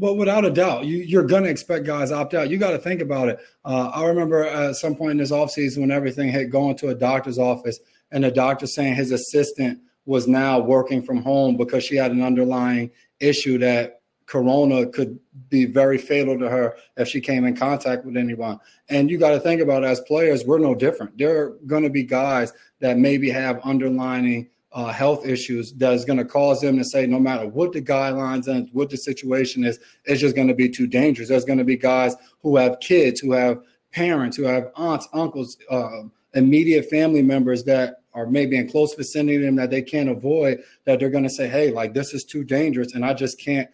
But 0.00 0.14
without 0.14 0.46
a 0.46 0.50
doubt, 0.50 0.86
you, 0.86 1.20
are 1.20 1.24
going 1.24 1.44
to 1.44 1.50
expect 1.50 1.84
guys 1.84 2.10
opt 2.10 2.32
out. 2.32 2.48
You 2.48 2.56
got 2.56 2.70
to 2.70 2.78
think 2.78 3.02
about 3.02 3.28
it. 3.28 3.38
Uh, 3.64 3.90
I 3.94 4.06
remember 4.06 4.44
at 4.44 4.76
some 4.76 4.96
point 4.96 5.12
in 5.12 5.18
this 5.18 5.32
offseason 5.32 5.80
when 5.80 5.90
everything 5.90 6.30
hit 6.30 6.50
going 6.50 6.76
to 6.78 6.88
a 6.88 6.94
doctor's 6.94 7.38
office 7.38 7.78
and 8.10 8.24
the 8.24 8.30
doctor 8.30 8.66
saying 8.66 8.94
his 8.94 9.12
assistant 9.12 9.80
was 10.06 10.26
now 10.26 10.58
working 10.58 11.02
from 11.02 11.22
home 11.22 11.56
because 11.56 11.84
she 11.84 11.96
had 11.96 12.12
an 12.12 12.22
underlying 12.22 12.90
issue 13.20 13.58
that 13.58 14.00
corona 14.26 14.86
could 14.86 15.18
be 15.48 15.64
very 15.64 15.98
fatal 15.98 16.38
to 16.38 16.48
her 16.48 16.76
if 16.96 17.08
she 17.08 17.20
came 17.20 17.44
in 17.44 17.56
contact 17.56 18.04
with 18.04 18.16
anyone. 18.16 18.58
And 18.88 19.10
you 19.10 19.18
got 19.18 19.30
to 19.30 19.40
think 19.40 19.60
about 19.60 19.84
it, 19.84 19.86
as 19.86 20.00
players, 20.00 20.44
we're 20.44 20.58
no 20.58 20.74
different. 20.74 21.16
There 21.16 21.42
are 21.42 21.50
going 21.66 21.84
to 21.84 21.90
be 21.90 22.02
guys 22.02 22.52
that 22.80 22.98
maybe 22.98 23.30
have 23.30 23.60
underlining 23.64 24.48
uh, 24.72 24.92
health 24.92 25.26
issues 25.26 25.72
that 25.74 25.94
is 25.94 26.04
going 26.04 26.18
to 26.18 26.24
cause 26.24 26.60
them 26.60 26.76
to 26.76 26.84
say, 26.84 27.06
no 27.06 27.18
matter 27.18 27.46
what 27.48 27.72
the 27.72 27.80
guidelines 27.80 28.46
and 28.48 28.68
what 28.72 28.90
the 28.90 28.96
situation 28.96 29.64
is, 29.64 29.78
it's 30.04 30.20
just 30.20 30.36
going 30.36 30.48
to 30.48 30.54
be 30.54 30.68
too 30.68 30.86
dangerous. 30.86 31.28
There's 31.28 31.44
going 31.44 31.58
to 31.58 31.64
be 31.64 31.76
guys 31.76 32.14
who 32.42 32.56
have 32.56 32.78
kids, 32.80 33.20
who 33.20 33.32
have 33.32 33.62
parents, 33.92 34.36
who 34.36 34.42
have 34.42 34.70
aunts, 34.74 35.08
uncles, 35.14 35.56
uh, 35.70 36.02
immediate 36.36 36.88
family 36.88 37.22
members 37.22 37.64
that 37.64 38.02
are 38.14 38.26
maybe 38.26 38.56
in 38.56 38.68
close 38.68 38.94
vicinity 38.94 39.36
of 39.36 39.42
them 39.42 39.56
that 39.56 39.70
they 39.70 39.82
can't 39.82 40.08
avoid, 40.08 40.62
that 40.84 41.00
they're 41.00 41.10
going 41.10 41.24
to 41.24 41.30
say, 41.30 41.48
hey, 41.48 41.70
like 41.70 41.92
this 41.92 42.14
is 42.14 42.24
too 42.24 42.44
dangerous 42.44 42.94
and 42.94 43.04
I 43.04 43.12
just 43.14 43.38
can't 43.40 43.68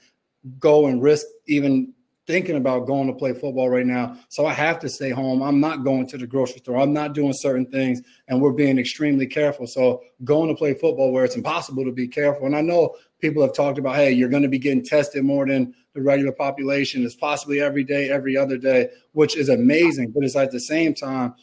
go 0.59 0.87
and 0.87 1.03
risk 1.03 1.27
even 1.47 1.93
thinking 2.27 2.57
about 2.57 2.87
going 2.87 3.09
to 3.09 3.13
play 3.13 3.33
football 3.33 3.69
right 3.69 3.87
now. 3.87 4.17
So 4.29 4.47
I 4.47 4.53
have 4.53 4.79
to 4.81 4.89
stay 4.89 5.11
home. 5.11 5.43
I'm 5.43 5.61
not 5.61 5.85
going 5.85 6.07
to 6.09 6.19
the 6.19 6.27
grocery 6.27 6.59
store. 6.59 6.79
I'm 6.79 6.93
not 6.93 7.15
doing 7.15 7.33
certain 7.33 7.67
things, 7.67 8.01
and 8.29 8.41
we're 8.41 8.53
being 8.53 8.79
extremely 8.79 9.27
careful. 9.27 9.67
So 9.67 10.03
going 10.25 10.49
to 10.49 10.55
play 10.55 10.75
football 10.75 11.13
where 11.13 11.25
it's 11.25 11.37
impossible 11.37 11.85
to 11.85 11.93
be 11.93 12.07
careful. 12.07 12.47
And 12.47 12.55
I 12.55 12.61
know 12.61 12.95
people 13.21 13.43
have 13.43 13.55
talked 13.55 13.79
about, 13.79 13.97
hey, 13.97 14.13
you're 14.13 14.29
going 14.29 14.45
to 14.45 14.49
be 14.49 14.59
getting 14.59 14.85
tested 14.85 15.25
more 15.25 15.47
than 15.47 15.75
the 15.95 16.03
regular 16.03 16.33
population. 16.33 17.05
It's 17.05 17.15
possibly 17.15 17.61
every 17.61 17.85
day, 17.85 18.09
every 18.11 18.37
other 18.37 18.57
day, 18.57 18.91
which 19.13 19.37
is 19.37 19.49
amazing. 19.49 20.13
But 20.13 20.25
it's 20.25 20.37
at 20.37 20.53
the 20.53 20.61
same 20.61 20.95
time, 20.95 21.35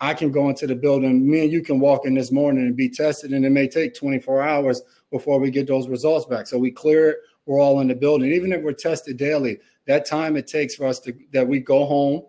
I 0.00 0.12
can 0.14 0.30
go 0.30 0.48
into 0.48 0.66
the 0.66 0.74
building. 0.74 1.28
Me 1.28 1.44
and 1.44 1.52
you 1.52 1.62
can 1.62 1.80
walk 1.80 2.04
in 2.04 2.14
this 2.14 2.30
morning 2.30 2.66
and 2.66 2.76
be 2.76 2.88
tested, 2.88 3.32
and 3.32 3.44
it 3.44 3.50
may 3.50 3.66
take 3.66 3.94
24 3.94 4.42
hours 4.42 4.82
before 5.10 5.38
we 5.40 5.50
get 5.50 5.66
those 5.66 5.88
results 5.88 6.26
back. 6.26 6.46
So 6.46 6.58
we 6.58 6.70
clear 6.70 7.10
it 7.10 7.16
we're 7.46 7.60
all 7.60 7.80
in 7.80 7.88
the 7.88 7.94
building. 7.94 8.32
Even 8.32 8.52
if 8.52 8.62
we're 8.62 8.72
tested 8.72 9.16
daily, 9.16 9.58
that 9.86 10.04
time 10.04 10.36
it 10.36 10.46
takes 10.46 10.74
for 10.74 10.86
us 10.86 10.98
to 11.00 11.14
that 11.32 11.46
we 11.46 11.60
go 11.60 11.86
home, 11.86 12.22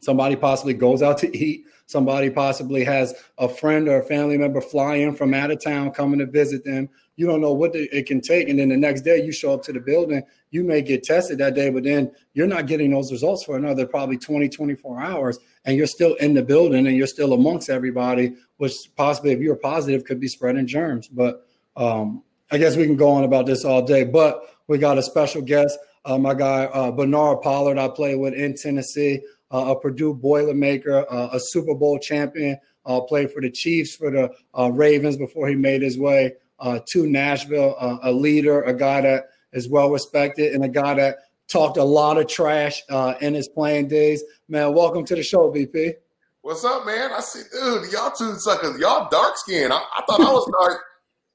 somebody 0.00 0.36
possibly 0.36 0.74
goes 0.74 1.02
out 1.02 1.18
to 1.18 1.36
eat, 1.36 1.66
somebody 1.86 2.30
possibly 2.30 2.84
has 2.84 3.14
a 3.38 3.48
friend 3.48 3.88
or 3.88 3.98
a 3.98 4.04
family 4.04 4.38
member 4.38 4.60
fly 4.60 4.96
in 4.96 5.14
from 5.14 5.34
out 5.34 5.50
of 5.50 5.62
town 5.62 5.90
coming 5.90 6.20
to 6.20 6.26
visit 6.26 6.64
them. 6.64 6.88
You 7.16 7.26
don't 7.26 7.40
know 7.40 7.52
what 7.52 7.72
it 7.74 8.06
can 8.06 8.20
take. 8.20 8.48
And 8.48 8.58
then 8.58 8.68
the 8.68 8.76
next 8.76 9.02
day 9.02 9.24
you 9.24 9.32
show 9.32 9.54
up 9.54 9.62
to 9.64 9.72
the 9.72 9.80
building, 9.80 10.22
you 10.50 10.64
may 10.64 10.82
get 10.82 11.04
tested 11.04 11.38
that 11.38 11.54
day, 11.54 11.70
but 11.70 11.84
then 11.84 12.10
you're 12.32 12.46
not 12.46 12.66
getting 12.66 12.90
those 12.90 13.12
results 13.12 13.44
for 13.44 13.56
another 13.56 13.86
probably 13.86 14.18
20, 14.18 14.48
24 14.48 15.00
hours. 15.00 15.38
And 15.64 15.76
you're 15.76 15.86
still 15.86 16.14
in 16.14 16.34
the 16.34 16.42
building 16.42 16.86
and 16.86 16.96
you're 16.96 17.06
still 17.06 17.32
amongst 17.32 17.70
everybody, 17.70 18.34
which 18.56 18.74
possibly 18.96 19.32
if 19.32 19.40
you're 19.40 19.56
positive 19.56 20.04
could 20.04 20.18
be 20.18 20.28
spreading 20.28 20.66
germs. 20.66 21.06
But 21.08 21.46
um, 21.76 22.24
I 22.50 22.58
guess 22.58 22.76
we 22.76 22.84
can 22.84 22.96
go 22.96 23.10
on 23.10 23.24
about 23.24 23.46
this 23.46 23.64
all 23.64 23.82
day, 23.82 24.04
but 24.04 24.42
we 24.66 24.78
got 24.78 24.98
a 24.98 25.02
special 25.02 25.42
guest, 25.42 25.78
uh, 26.04 26.18
my 26.18 26.34
guy 26.34 26.64
uh, 26.64 26.90
Bernard 26.90 27.42
Pollard. 27.42 27.78
I 27.78 27.88
play 27.88 28.16
with 28.16 28.34
in 28.34 28.54
Tennessee, 28.56 29.20
uh, 29.52 29.74
a 29.74 29.80
Purdue 29.80 30.14
Boilermaker, 30.14 31.04
uh, 31.10 31.28
a 31.32 31.40
Super 31.40 31.74
Bowl 31.74 31.98
champion. 31.98 32.58
Uh, 32.86 33.00
played 33.00 33.30
for 33.30 33.40
the 33.40 33.50
Chiefs, 33.50 33.96
for 33.96 34.10
the 34.10 34.30
uh, 34.58 34.70
Ravens 34.70 35.16
before 35.16 35.48
he 35.48 35.54
made 35.54 35.80
his 35.80 35.96
way 35.96 36.34
to 36.60 37.06
Nashville. 37.06 37.76
a 38.02 38.12
leader, 38.12 38.62
a 38.62 38.74
guy 38.74 39.00
that 39.00 39.24
is 39.52 39.68
well 39.68 39.90
respected, 39.90 40.52
and 40.54 40.64
a 40.64 40.68
guy 40.68 40.94
that 40.94 41.16
talked 41.48 41.76
a 41.76 41.84
lot 41.84 42.18
of 42.18 42.26
trash 42.26 42.82
uh, 42.90 43.14
in 43.20 43.34
his 43.34 43.48
playing 43.48 43.88
days. 43.88 44.22
Man, 44.48 44.74
welcome 44.74 45.04
to 45.06 45.14
the 45.14 45.22
show, 45.22 45.50
VP. 45.50 45.94
What's 46.42 46.64
up, 46.64 46.84
man? 46.84 47.10
I 47.12 47.20
see, 47.20 47.40
dude, 47.52 47.90
y'all 47.90 48.10
two 48.10 48.34
suckers, 48.34 48.78
y'all 48.78 49.08
dark 49.10 49.36
skin. 49.38 49.72
I, 49.72 49.76
I 49.76 50.02
thought 50.06 50.20
I 50.20 50.30
was 50.30 50.50
dark. 50.60 50.82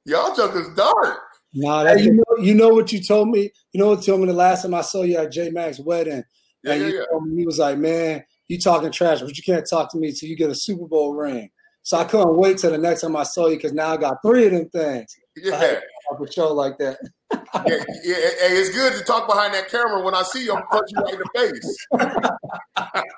y'all 0.05 0.35
jokers 0.35 0.67
dark. 0.75 1.19
Nah, 1.53 1.83
that, 1.83 2.03
you, 2.03 2.13
know, 2.13 2.43
you 2.43 2.53
know 2.53 2.69
what 2.69 2.91
you 2.91 3.01
told 3.01 3.29
me? 3.29 3.49
You 3.71 3.79
know 3.79 3.89
what 3.89 4.01
you 4.01 4.05
told 4.05 4.21
me 4.21 4.27
the 4.27 4.33
last 4.33 4.61
time 4.61 4.75
I 4.75 4.81
saw 4.81 5.01
you 5.01 5.17
at 5.17 5.31
J 5.31 5.49
Mac's 5.49 5.79
wedding? 5.79 6.23
Yeah, 6.63 6.73
and 6.73 6.81
yeah, 6.81 6.87
you 6.87 6.97
yeah. 6.97 7.03
told 7.11 7.27
me, 7.27 7.37
he 7.37 7.45
was 7.45 7.57
like, 7.57 7.79
man, 7.79 8.23
you 8.47 8.59
talking 8.59 8.91
trash, 8.91 9.21
but 9.21 9.35
you 9.35 9.41
can't 9.41 9.67
talk 9.67 9.91
to 9.91 9.97
me 9.97 10.11
till 10.11 10.29
you 10.29 10.35
get 10.35 10.51
a 10.51 10.55
Super 10.55 10.85
Bowl 10.85 11.15
ring. 11.15 11.49
So 11.89 11.97
I 11.97 12.03
couldn't 12.03 12.37
wait 12.37 12.59
till 12.59 12.69
the 12.69 12.77
next 12.77 13.01
time 13.01 13.15
I 13.15 13.23
saw 13.23 13.47
you 13.47 13.55
because 13.55 13.73
now 13.73 13.93
I 13.93 13.97
got 13.97 14.21
three 14.21 14.45
of 14.45 14.51
them 14.51 14.69
things. 14.69 15.17
Yeah. 15.35 15.79
A 16.11 16.31
show 16.31 16.53
like 16.53 16.77
that. 16.77 16.99
yeah, 17.33 17.39
yeah, 17.65 17.81
it's 18.03 18.69
good 18.75 18.93
to 18.93 19.03
talk 19.03 19.27
behind 19.27 19.55
that 19.55 19.69
camera. 19.69 20.03
When 20.03 20.13
I 20.13 20.21
see 20.21 20.43
you, 20.43 20.53
I'm 20.53 20.61
punch 20.67 20.91
you 20.91 21.01
right 21.01 21.13
in 21.15 21.19
the 21.19 21.51
face. 21.51 21.87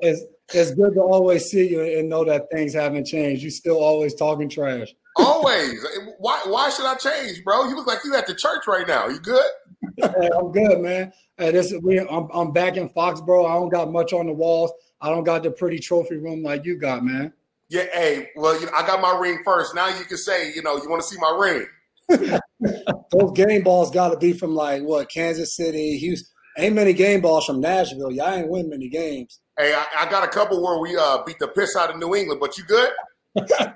It's 0.00 0.22
it's 0.54 0.70
good 0.74 0.94
to 0.94 1.00
always 1.00 1.50
see 1.50 1.68
you 1.68 1.82
and 1.82 2.08
know 2.08 2.24
that 2.24 2.48
things 2.52 2.72
haven't 2.74 3.06
changed. 3.06 3.42
You 3.42 3.50
still 3.50 3.82
always 3.82 4.14
talking 4.14 4.48
trash. 4.48 4.94
Always. 5.16 5.84
Why? 6.18 6.40
Why 6.46 6.70
should 6.70 6.84
I 6.84 6.94
change, 6.94 7.42
bro? 7.42 7.68
You 7.68 7.74
look 7.74 7.86
like 7.86 8.04
you 8.04 8.14
at 8.14 8.26
the 8.26 8.34
church 8.34 8.66
right 8.68 8.86
now. 8.86 9.08
You 9.08 9.18
good? 9.18 9.50
Hey, 9.96 10.30
I'm 10.38 10.52
good, 10.52 10.80
man. 10.80 11.12
Hey, 11.36 11.50
this 11.50 11.74
we 11.82 11.98
I'm, 11.98 12.28
I'm 12.32 12.52
back 12.52 12.76
in 12.76 12.90
Foxborough. 12.90 13.50
I 13.50 13.54
don't 13.54 13.70
got 13.70 13.90
much 13.90 14.12
on 14.12 14.26
the 14.26 14.32
walls. 14.32 14.70
I 15.00 15.08
don't 15.08 15.24
got 15.24 15.42
the 15.42 15.50
pretty 15.50 15.78
trophy 15.78 16.16
room 16.16 16.42
like 16.42 16.64
you 16.64 16.78
got, 16.78 17.02
man. 17.04 17.32
Yeah. 17.72 17.86
Hey, 17.94 18.28
well, 18.36 18.60
you 18.60 18.66
know, 18.66 18.72
I 18.74 18.86
got 18.86 19.00
my 19.00 19.18
ring 19.18 19.38
first. 19.46 19.74
Now 19.74 19.88
you 19.88 20.04
can 20.04 20.18
say, 20.18 20.52
you 20.52 20.62
know, 20.62 20.76
you 20.76 20.90
want 20.90 21.00
to 21.00 21.08
see 21.08 21.16
my 21.18 21.38
ring. 21.40 22.38
Those 23.10 23.32
game 23.32 23.62
balls 23.62 23.90
got 23.90 24.10
to 24.10 24.18
be 24.18 24.34
from 24.34 24.54
like 24.54 24.82
what 24.82 25.10
Kansas 25.10 25.56
City, 25.56 25.96
Houston. 25.96 26.28
Ain't 26.58 26.74
many 26.74 26.92
game 26.92 27.22
balls 27.22 27.46
from 27.46 27.60
Nashville. 27.60 28.10
Y'all 28.10 28.28
ain't 28.28 28.48
win 28.48 28.68
many 28.68 28.90
games. 28.90 29.40
Hey, 29.58 29.72
I, 29.72 29.86
I 30.00 30.10
got 30.10 30.22
a 30.22 30.28
couple 30.28 30.62
where 30.62 30.78
we 30.80 30.98
uh, 30.98 31.22
beat 31.24 31.38
the 31.38 31.48
piss 31.48 31.74
out 31.74 31.88
of 31.88 31.96
New 31.96 32.14
England, 32.14 32.40
but 32.40 32.58
you 32.58 32.64
good? 32.64 32.90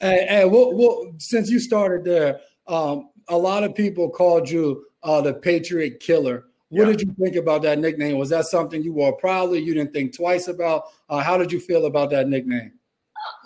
Hey, 0.00 0.26
hey 0.28 0.44
we'll, 0.44 0.74
we'll, 0.76 1.12
since 1.18 1.50
you 1.50 1.58
started 1.58 2.04
there, 2.04 2.40
um, 2.68 3.10
a 3.28 3.36
lot 3.36 3.64
of 3.64 3.74
people 3.74 4.08
called 4.08 4.48
you 4.48 4.86
uh, 5.02 5.20
the 5.20 5.34
Patriot 5.34 5.98
Killer. 6.00 6.44
What 6.68 6.86
Yeah. 6.86 6.92
did 6.92 7.00
you 7.00 7.14
think 7.20 7.34
about 7.36 7.62
that 7.62 7.78
nickname? 7.80 8.18
Was 8.18 8.28
that 8.28 8.44
something 8.46 8.82
you 8.82 8.92
wore 8.92 9.16
proudly? 9.16 9.58
You 9.58 9.74
didn't 9.74 9.92
think 9.92 10.14
twice 10.14 10.46
about? 10.48 10.84
Uh, 11.08 11.18
how 11.18 11.36
did 11.36 11.50
you 11.50 11.58
feel 11.58 11.86
about 11.86 12.10
that 12.10 12.28
nickname? 12.28 12.72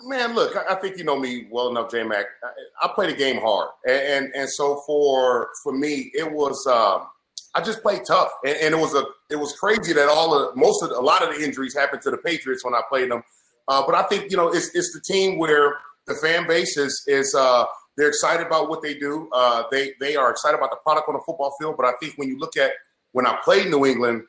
Man, 0.03 0.35
look, 0.35 0.55
I, 0.55 0.73
I 0.73 0.75
think 0.75 0.97
you 0.97 1.03
know 1.03 1.17
me 1.17 1.47
well 1.49 1.69
enough, 1.69 1.89
J 1.91 2.03
Mac. 2.03 2.25
I, 2.43 2.85
I 2.85 2.91
play 2.93 3.07
the 3.07 3.17
game 3.17 3.39
hard, 3.41 3.69
and, 3.87 3.95
and 4.25 4.35
and 4.35 4.49
so 4.49 4.81
for 4.85 5.49
for 5.63 5.71
me, 5.71 6.11
it 6.13 6.29
was 6.29 6.65
um, 6.67 7.07
I 7.53 7.61
just 7.61 7.81
played 7.81 8.01
tough, 8.05 8.31
and, 8.45 8.57
and 8.57 8.73
it 8.73 8.77
was 8.77 8.93
a 8.93 9.05
it 9.29 9.37
was 9.37 9.53
crazy 9.53 9.93
that 9.93 10.09
all 10.09 10.33
of 10.33 10.55
most 10.55 10.83
of 10.83 10.91
a 10.91 10.99
lot 10.99 11.23
of 11.23 11.35
the 11.35 11.43
injuries 11.43 11.75
happened 11.75 12.01
to 12.03 12.11
the 12.11 12.17
Patriots 12.17 12.65
when 12.65 12.73
I 12.73 12.81
played 12.89 13.09
them. 13.09 13.23
Uh, 13.67 13.83
but 13.85 13.95
I 13.95 14.03
think 14.03 14.29
you 14.29 14.37
know 14.37 14.49
it's 14.49 14.75
it's 14.75 14.93
the 14.93 15.01
team 15.01 15.37
where 15.37 15.75
the 16.07 16.15
fan 16.15 16.47
base 16.47 16.77
is 16.77 17.03
is 17.07 17.33
uh, 17.33 17.65
they're 17.97 18.09
excited 18.09 18.45
about 18.45 18.69
what 18.69 18.81
they 18.81 18.95
do. 18.95 19.29
Uh, 19.31 19.63
they 19.71 19.93
they 19.99 20.15
are 20.15 20.29
excited 20.29 20.57
about 20.57 20.71
the 20.71 20.77
product 20.77 21.07
on 21.07 21.15
the 21.15 21.21
football 21.25 21.55
field. 21.59 21.77
But 21.77 21.85
I 21.85 21.93
think 22.01 22.15
when 22.17 22.27
you 22.27 22.37
look 22.37 22.57
at 22.57 22.71
when 23.13 23.25
I 23.25 23.39
played 23.43 23.69
New 23.69 23.85
England, 23.85 24.23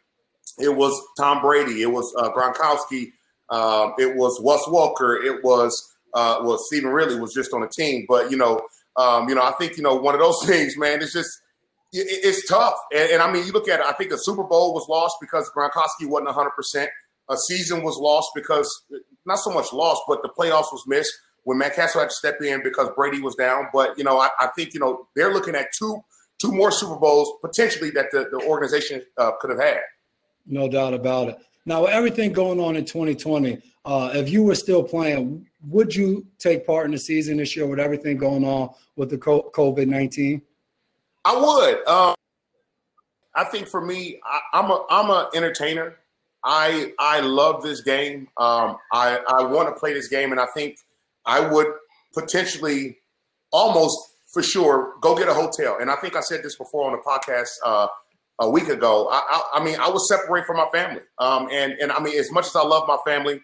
it 0.58 0.74
was 0.74 0.98
Tom 1.18 1.42
Brady, 1.42 1.82
it 1.82 1.90
was 1.90 2.14
uh, 2.16 2.30
Gronkowski, 2.30 3.12
um, 3.50 3.94
it 3.98 4.16
was 4.16 4.40
Wes 4.42 4.62
Walker, 4.68 5.14
it 5.16 5.44
was 5.44 5.94
uh, 6.14 6.40
well 6.42 6.58
Stevan 6.58 6.90
Ridley 6.90 7.20
was 7.20 7.32
just 7.32 7.52
on 7.52 7.60
the 7.60 7.68
team. 7.68 8.06
But 8.08 8.30
you 8.30 8.36
know, 8.36 8.60
um, 8.96 9.28
you 9.28 9.34
know, 9.34 9.42
I 9.42 9.52
think 9.52 9.76
you 9.76 9.82
know 9.82 9.94
one 9.94 10.14
of 10.14 10.20
those 10.20 10.42
things, 10.46 10.76
man. 10.76 11.02
It's 11.02 11.12
just 11.12 11.30
it, 11.92 12.06
it's 12.08 12.48
tough. 12.48 12.76
And, 12.94 13.10
and 13.10 13.22
I 13.22 13.30
mean, 13.30 13.46
you 13.46 13.52
look 13.52 13.68
at 13.68 13.80
it. 13.80 13.86
I 13.86 13.92
think 13.92 14.10
the 14.10 14.16
Super 14.16 14.44
Bowl 14.44 14.74
was 14.74 14.88
lost 14.88 15.16
because 15.20 15.50
Gronkowski 15.56 16.08
wasn't 16.08 16.26
100. 16.26 16.50
percent 16.50 16.90
A 17.28 17.36
season 17.36 17.82
was 17.82 17.96
lost 17.98 18.30
because 18.34 18.68
not 19.24 19.38
so 19.38 19.50
much 19.50 19.72
lost, 19.72 20.02
but 20.08 20.22
the 20.22 20.28
playoffs 20.28 20.72
was 20.72 20.84
missed 20.86 21.12
when 21.44 21.58
Matt 21.58 21.74
Cassel 21.76 22.00
had 22.00 22.10
to 22.10 22.14
step 22.14 22.42
in 22.42 22.62
because 22.62 22.88
Brady 22.96 23.20
was 23.20 23.34
down. 23.36 23.68
But 23.72 23.96
you 23.98 24.04
know, 24.04 24.18
I, 24.18 24.28
I 24.40 24.48
think 24.56 24.74
you 24.74 24.80
know 24.80 25.08
they're 25.14 25.32
looking 25.32 25.54
at 25.54 25.68
two 25.78 26.02
two 26.38 26.52
more 26.52 26.70
Super 26.70 26.96
Bowls 26.96 27.32
potentially 27.40 27.90
that 27.90 28.06
the, 28.10 28.28
the 28.30 28.46
organization 28.46 29.02
uh, 29.16 29.32
could 29.40 29.50
have 29.50 29.60
had. 29.60 29.80
No 30.46 30.68
doubt 30.68 30.94
about 30.94 31.28
it. 31.28 31.38
Now, 31.66 31.86
everything 31.86 32.32
going 32.32 32.60
on 32.60 32.76
in 32.76 32.84
2020, 32.84 33.60
uh, 33.84 34.10
if 34.14 34.30
you 34.30 34.44
were 34.44 34.54
still 34.54 34.84
playing, 34.84 35.46
would 35.64 35.94
you 35.94 36.24
take 36.38 36.64
part 36.64 36.86
in 36.86 36.92
the 36.92 36.98
season 36.98 37.38
this 37.38 37.56
year 37.56 37.66
with 37.66 37.80
everything 37.80 38.16
going 38.16 38.44
on 38.44 38.70
with 38.94 39.10
the 39.10 39.18
COVID 39.18 39.88
19? 39.88 40.40
I 41.24 41.36
would. 41.36 41.88
Um, 41.88 42.14
I 43.34 43.44
think 43.44 43.66
for 43.66 43.84
me, 43.84 44.20
I, 44.24 44.40
I'm 44.54 44.70
a 44.70 44.86
I'm 44.88 45.10
a 45.10 45.28
entertainer. 45.34 45.96
I 46.44 46.92
I 47.00 47.20
love 47.20 47.62
this 47.62 47.80
game. 47.80 48.28
Um, 48.36 48.76
I 48.92 49.18
I 49.28 49.42
want 49.42 49.68
to 49.68 49.78
play 49.78 49.92
this 49.92 50.06
game, 50.06 50.30
and 50.30 50.40
I 50.40 50.46
think 50.46 50.78
I 51.26 51.40
would 51.40 51.66
potentially, 52.14 52.98
almost 53.50 53.98
for 54.28 54.42
sure, 54.42 54.94
go 55.00 55.16
get 55.16 55.28
a 55.28 55.34
hotel. 55.34 55.78
And 55.80 55.90
I 55.90 55.96
think 55.96 56.14
I 56.14 56.20
said 56.20 56.44
this 56.44 56.56
before 56.56 56.86
on 56.86 56.92
the 56.92 56.98
podcast 56.98 57.50
uh, 57.64 57.88
a 58.38 58.48
week 58.50 58.68
ago. 58.68 59.08
I, 59.10 59.22
I, 59.28 59.60
I 59.60 59.64
mean, 59.64 59.78
I 59.80 59.88
would 59.88 60.00
separate 60.02 60.46
from 60.46 60.56
my 60.56 60.68
family. 60.72 61.02
Um, 61.18 61.48
and 61.50 61.72
and 61.72 61.92
I 61.92 62.00
mean, 62.00 62.18
as 62.18 62.30
much 62.30 62.46
as 62.46 62.56
I 62.56 62.62
love 62.62 62.86
my 62.88 62.98
family, 63.06 63.40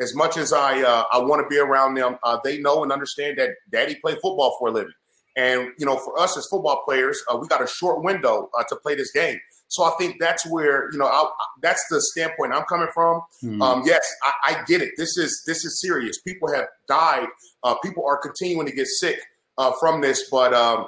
as 0.00 0.14
much 0.14 0.36
as 0.36 0.52
I 0.52 0.82
uh, 0.82 1.04
I 1.12 1.18
want 1.18 1.42
to 1.42 1.48
be 1.48 1.58
around 1.58 1.94
them, 1.94 2.18
uh, 2.22 2.38
they 2.44 2.58
know 2.58 2.82
and 2.82 2.92
understand 2.92 3.38
that 3.38 3.50
Daddy 3.70 3.96
played 3.96 4.18
football 4.22 4.56
for 4.58 4.68
a 4.68 4.72
living. 4.72 4.92
And 5.36 5.68
you 5.78 5.84
know, 5.84 5.96
for 5.98 6.18
us 6.18 6.36
as 6.36 6.46
football 6.46 6.82
players, 6.86 7.22
uh, 7.30 7.36
we 7.36 7.46
got 7.48 7.62
a 7.62 7.66
short 7.66 8.02
window 8.02 8.48
uh, 8.58 8.64
to 8.68 8.76
play 8.76 8.94
this 8.94 9.12
game. 9.12 9.38
So 9.68 9.82
I 9.82 9.90
think 9.98 10.16
that's 10.20 10.46
where 10.46 10.90
you 10.92 10.98
know 10.98 11.06
I, 11.06 11.28
that's 11.60 11.84
the 11.90 12.00
standpoint 12.00 12.52
I'm 12.54 12.64
coming 12.64 12.88
from. 12.94 13.20
Hmm. 13.40 13.60
Um, 13.60 13.82
yes, 13.84 14.00
I, 14.22 14.32
I 14.54 14.64
get 14.64 14.80
it. 14.80 14.92
This 14.96 15.16
is 15.18 15.42
this 15.46 15.64
is 15.64 15.80
serious. 15.80 16.20
People 16.22 16.52
have 16.52 16.66
died. 16.88 17.26
Uh, 17.62 17.74
people 17.82 18.04
are 18.06 18.16
continuing 18.16 18.66
to 18.66 18.72
get 18.72 18.86
sick 18.86 19.18
uh, 19.58 19.72
from 19.80 20.00
this. 20.00 20.28
But 20.30 20.54
um, 20.54 20.86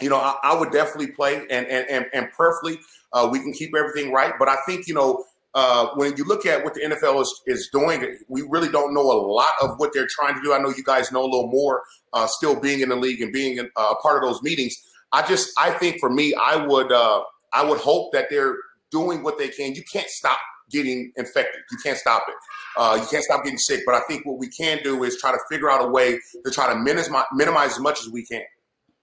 you 0.00 0.08
know, 0.08 0.16
I, 0.16 0.36
I 0.42 0.58
would 0.58 0.70
definitely 0.72 1.08
play, 1.08 1.36
and 1.36 1.66
and 1.66 1.88
and, 1.88 2.06
and 2.12 2.28
perfectly, 2.36 2.78
uh, 3.12 3.28
we 3.30 3.40
can 3.40 3.52
keep 3.52 3.74
everything 3.76 4.12
right. 4.12 4.34
But 4.38 4.48
I 4.48 4.56
think 4.66 4.86
you 4.86 4.94
know. 4.94 5.24
Uh, 5.56 5.86
when 5.94 6.16
you 6.16 6.24
look 6.24 6.44
at 6.46 6.64
what 6.64 6.74
the 6.74 6.80
NFL 6.80 7.22
is, 7.22 7.42
is 7.46 7.68
doing, 7.72 8.18
we 8.26 8.42
really 8.50 8.68
don't 8.68 8.92
know 8.92 9.02
a 9.02 9.18
lot 9.22 9.52
of 9.62 9.78
what 9.78 9.92
they're 9.94 10.08
trying 10.10 10.34
to 10.34 10.42
do. 10.42 10.52
I 10.52 10.58
know 10.58 10.70
you 10.70 10.82
guys 10.82 11.12
know 11.12 11.22
a 11.22 11.30
little 11.30 11.46
more, 11.46 11.84
uh, 12.12 12.26
still 12.26 12.58
being 12.58 12.80
in 12.80 12.88
the 12.88 12.96
league 12.96 13.20
and 13.20 13.32
being 13.32 13.58
in, 13.58 13.70
uh, 13.76 13.94
a 13.96 14.02
part 14.02 14.20
of 14.20 14.28
those 14.28 14.42
meetings. 14.42 14.74
I 15.12 15.24
just, 15.24 15.52
I 15.56 15.70
think 15.70 16.00
for 16.00 16.10
me, 16.10 16.34
I 16.34 16.56
would, 16.56 16.90
uh, 16.90 17.22
I 17.52 17.64
would 17.64 17.78
hope 17.78 18.12
that 18.14 18.30
they're 18.30 18.56
doing 18.90 19.22
what 19.22 19.38
they 19.38 19.46
can. 19.46 19.76
You 19.76 19.84
can't 19.92 20.08
stop 20.08 20.40
getting 20.70 21.12
infected. 21.16 21.60
You 21.70 21.78
can't 21.82 21.98
stop 21.98 22.24
it. 22.28 22.34
Uh, 22.76 22.98
you 23.00 23.06
can't 23.06 23.24
stop 23.24 23.44
getting 23.44 23.58
sick. 23.58 23.82
But 23.86 23.94
I 23.94 24.00
think 24.08 24.26
what 24.26 24.38
we 24.38 24.48
can 24.48 24.80
do 24.82 25.04
is 25.04 25.20
try 25.20 25.32
to 25.32 25.38
figure 25.50 25.70
out 25.70 25.84
a 25.84 25.88
way 25.88 26.18
to 26.44 26.50
try 26.50 26.72
to 26.72 26.78
minimize, 26.78 27.26
minimize 27.32 27.72
as 27.72 27.80
much 27.80 28.00
as 28.00 28.08
we 28.08 28.24
can. 28.24 28.42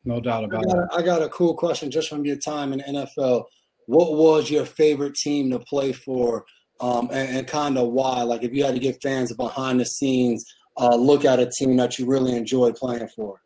No 0.04 0.20
doubt 0.20 0.44
I 0.44 0.46
about 0.48 0.64
got, 0.66 0.78
it. 0.78 0.90
a, 0.92 0.96
I 0.96 1.02
got 1.02 1.22
a 1.22 1.30
cool 1.30 1.54
question 1.54 1.92
just 1.92 2.10
from 2.10 2.26
your 2.26 2.38
time 2.38 2.74
in 2.74 2.80
the 2.80 2.86
NFL. 2.86 3.46
What 3.86 4.14
was 4.14 4.50
your 4.50 4.66
favorite 4.66 5.16
team 5.16 5.52
to 5.52 5.60
play 5.60 5.92
for, 5.92 6.46
um, 6.80 7.10
and, 7.12 7.38
and 7.38 7.48
kind 7.48 7.78
of 7.78 7.90
why? 7.90 8.24
Like, 8.24 8.44
if 8.44 8.54
you 8.54 8.64
had 8.64 8.74
to 8.74 8.80
give 8.80 9.02
fans 9.02 9.32
a 9.32 9.36
behind 9.36 9.80
the 9.80 9.86
scenes 9.86 10.46
uh, 10.78 10.96
look 10.96 11.26
at 11.26 11.40
a 11.40 11.50
team 11.50 11.76
that 11.78 12.00
you 12.00 12.06
really 12.06 12.36
enjoyed 12.36 12.76
playing 12.76 13.08
for. 13.10 13.42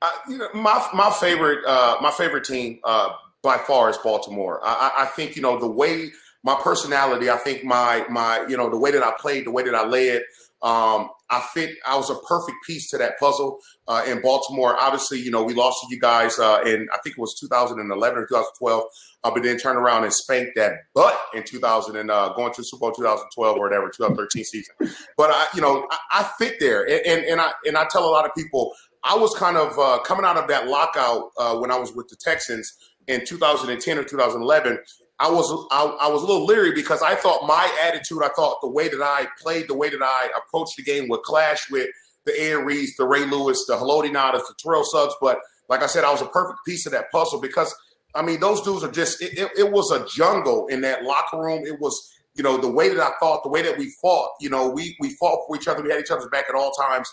Uh, 0.00 0.10
you 0.28 0.38
know, 0.38 0.48
my 0.54 0.84
my 0.92 1.10
favorite 1.10 1.64
uh, 1.66 1.96
my 2.00 2.10
favorite 2.10 2.44
team 2.44 2.80
uh, 2.84 3.10
by 3.42 3.58
far 3.58 3.90
is 3.90 3.96
Baltimore. 3.98 4.60
I, 4.64 4.92
I 4.98 5.06
think 5.06 5.36
you 5.36 5.42
know 5.42 5.58
the 5.58 5.70
way 5.70 6.10
my 6.42 6.56
personality. 6.60 7.30
I 7.30 7.36
think 7.36 7.64
my 7.64 8.04
my 8.10 8.44
you 8.48 8.56
know 8.56 8.68
the 8.68 8.78
way 8.78 8.90
that 8.90 9.02
I 9.02 9.12
played, 9.18 9.46
the 9.46 9.50
way 9.50 9.62
that 9.62 9.74
I 9.74 9.86
led. 9.86 10.22
Um, 10.62 11.10
I 11.28 11.40
fit. 11.54 11.76
I 11.86 11.96
was 11.96 12.10
a 12.10 12.14
perfect 12.28 12.58
piece 12.66 12.88
to 12.90 12.98
that 12.98 13.18
puzzle 13.18 13.58
uh, 13.88 14.04
in 14.06 14.20
Baltimore. 14.20 14.76
Obviously, 14.78 15.18
you 15.18 15.30
know 15.30 15.42
we 15.42 15.54
lost 15.54 15.78
to 15.82 15.94
you 15.94 16.00
guys 16.00 16.38
uh, 16.38 16.62
in 16.64 16.88
I 16.92 16.98
think 16.98 17.16
it 17.16 17.20
was 17.20 17.34
2011 17.40 18.18
or 18.18 18.26
2012, 18.26 18.84
uh, 19.24 19.30
but 19.30 19.42
then 19.42 19.56
turned 19.58 19.78
around 19.78 20.04
and 20.04 20.12
spanked 20.12 20.52
that 20.56 20.74
butt 20.94 21.18
in 21.34 21.42
2000 21.42 21.96
and 21.96 22.10
uh, 22.10 22.32
going 22.34 22.52
to 22.52 22.60
the 22.60 22.64
Super 22.64 22.80
Bowl 22.80 22.92
2012 22.92 23.56
or 23.56 23.60
whatever 23.60 23.86
2013 23.86 24.44
season. 24.44 24.74
But 25.16 25.30
I, 25.30 25.46
you 25.54 25.60
know, 25.60 25.86
I, 25.90 25.98
I 26.20 26.30
fit 26.38 26.56
there, 26.60 26.82
and, 26.82 27.06
and 27.06 27.24
and 27.24 27.40
I 27.40 27.52
and 27.64 27.76
I 27.76 27.86
tell 27.90 28.04
a 28.04 28.12
lot 28.12 28.24
of 28.24 28.34
people 28.34 28.72
I 29.04 29.16
was 29.16 29.34
kind 29.34 29.56
of 29.56 29.78
uh, 29.78 29.98
coming 30.04 30.24
out 30.24 30.36
of 30.36 30.48
that 30.48 30.68
lockout 30.68 31.30
uh, 31.38 31.56
when 31.56 31.70
I 31.70 31.78
was 31.78 31.92
with 31.92 32.08
the 32.08 32.16
Texans 32.16 32.72
in 33.08 33.24
2010 33.26 33.98
or 33.98 34.04
2011. 34.04 34.78
I 35.22 35.30
was 35.30 35.68
I, 35.70 35.84
I, 36.00 36.08
was 36.08 36.22
a 36.22 36.26
little 36.26 36.44
leery 36.44 36.72
because 36.72 37.00
I 37.00 37.14
thought 37.14 37.46
my 37.46 37.72
attitude, 37.86 38.22
I 38.24 38.30
thought 38.30 38.60
the 38.60 38.68
way 38.68 38.88
that 38.88 39.00
I 39.00 39.28
played, 39.40 39.68
the 39.68 39.76
way 39.76 39.88
that 39.88 40.02
I 40.02 40.30
approached 40.36 40.76
the 40.76 40.82
game 40.82 41.08
would 41.08 41.22
clash 41.22 41.70
with 41.70 41.88
the 42.26 42.36
Aaron 42.40 42.66
the 42.66 43.06
Ray 43.06 43.24
Lewis, 43.24 43.64
the 43.68 43.74
Haloti 43.74 44.10
Ngata, 44.10 44.38
the 44.38 44.54
Terrell 44.58 44.82
Suggs. 44.84 45.14
But 45.20 45.38
like 45.68 45.82
I 45.82 45.86
said, 45.86 46.02
I 46.02 46.10
was 46.10 46.22
a 46.22 46.26
perfect 46.26 46.58
piece 46.66 46.86
of 46.86 46.92
that 46.92 47.12
puzzle 47.12 47.40
because 47.40 47.72
I 48.16 48.22
mean 48.22 48.40
those 48.40 48.62
dudes 48.62 48.82
are 48.82 48.90
just 48.90 49.22
it, 49.22 49.38
it, 49.38 49.50
it 49.56 49.70
was 49.70 49.92
a 49.92 50.04
jungle 50.06 50.66
in 50.66 50.80
that 50.80 51.04
locker 51.04 51.40
room. 51.40 51.64
It 51.64 51.80
was 51.80 52.12
you 52.34 52.42
know, 52.42 52.56
the 52.56 52.70
way 52.70 52.88
that 52.88 53.00
I 53.00 53.12
thought, 53.20 53.42
the 53.42 53.50
way 53.50 53.62
that 53.62 53.76
we 53.76 53.90
fought, 54.00 54.30
you 54.40 54.48
know, 54.48 54.68
we 54.68 54.96
we 55.00 55.10
fought 55.16 55.44
for 55.46 55.54
each 55.54 55.68
other. 55.68 55.82
We 55.82 55.90
had 55.90 56.00
each 56.00 56.10
other's 56.10 56.28
back 56.28 56.46
at 56.48 56.54
all 56.54 56.72
times. 56.72 57.08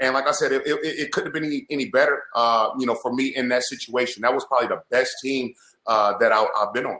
And 0.00 0.14
like 0.14 0.26
I 0.26 0.32
said, 0.32 0.50
it, 0.52 0.62
it, 0.66 1.12
couldn't 1.12 1.28
have 1.28 1.32
been 1.32 1.44
any, 1.44 1.64
any 1.70 1.90
better, 1.90 2.24
uh, 2.34 2.70
you 2.78 2.86
know, 2.86 2.96
for 2.96 3.14
me 3.14 3.34
in 3.36 3.48
that 3.50 3.62
situation. 3.62 4.22
That 4.22 4.34
was 4.34 4.44
probably 4.44 4.68
the 4.68 4.82
best 4.90 5.12
team 5.22 5.54
uh, 5.86 6.18
that 6.18 6.32
I, 6.32 6.44
have 6.58 6.72
been 6.72 6.86
on. 6.86 6.98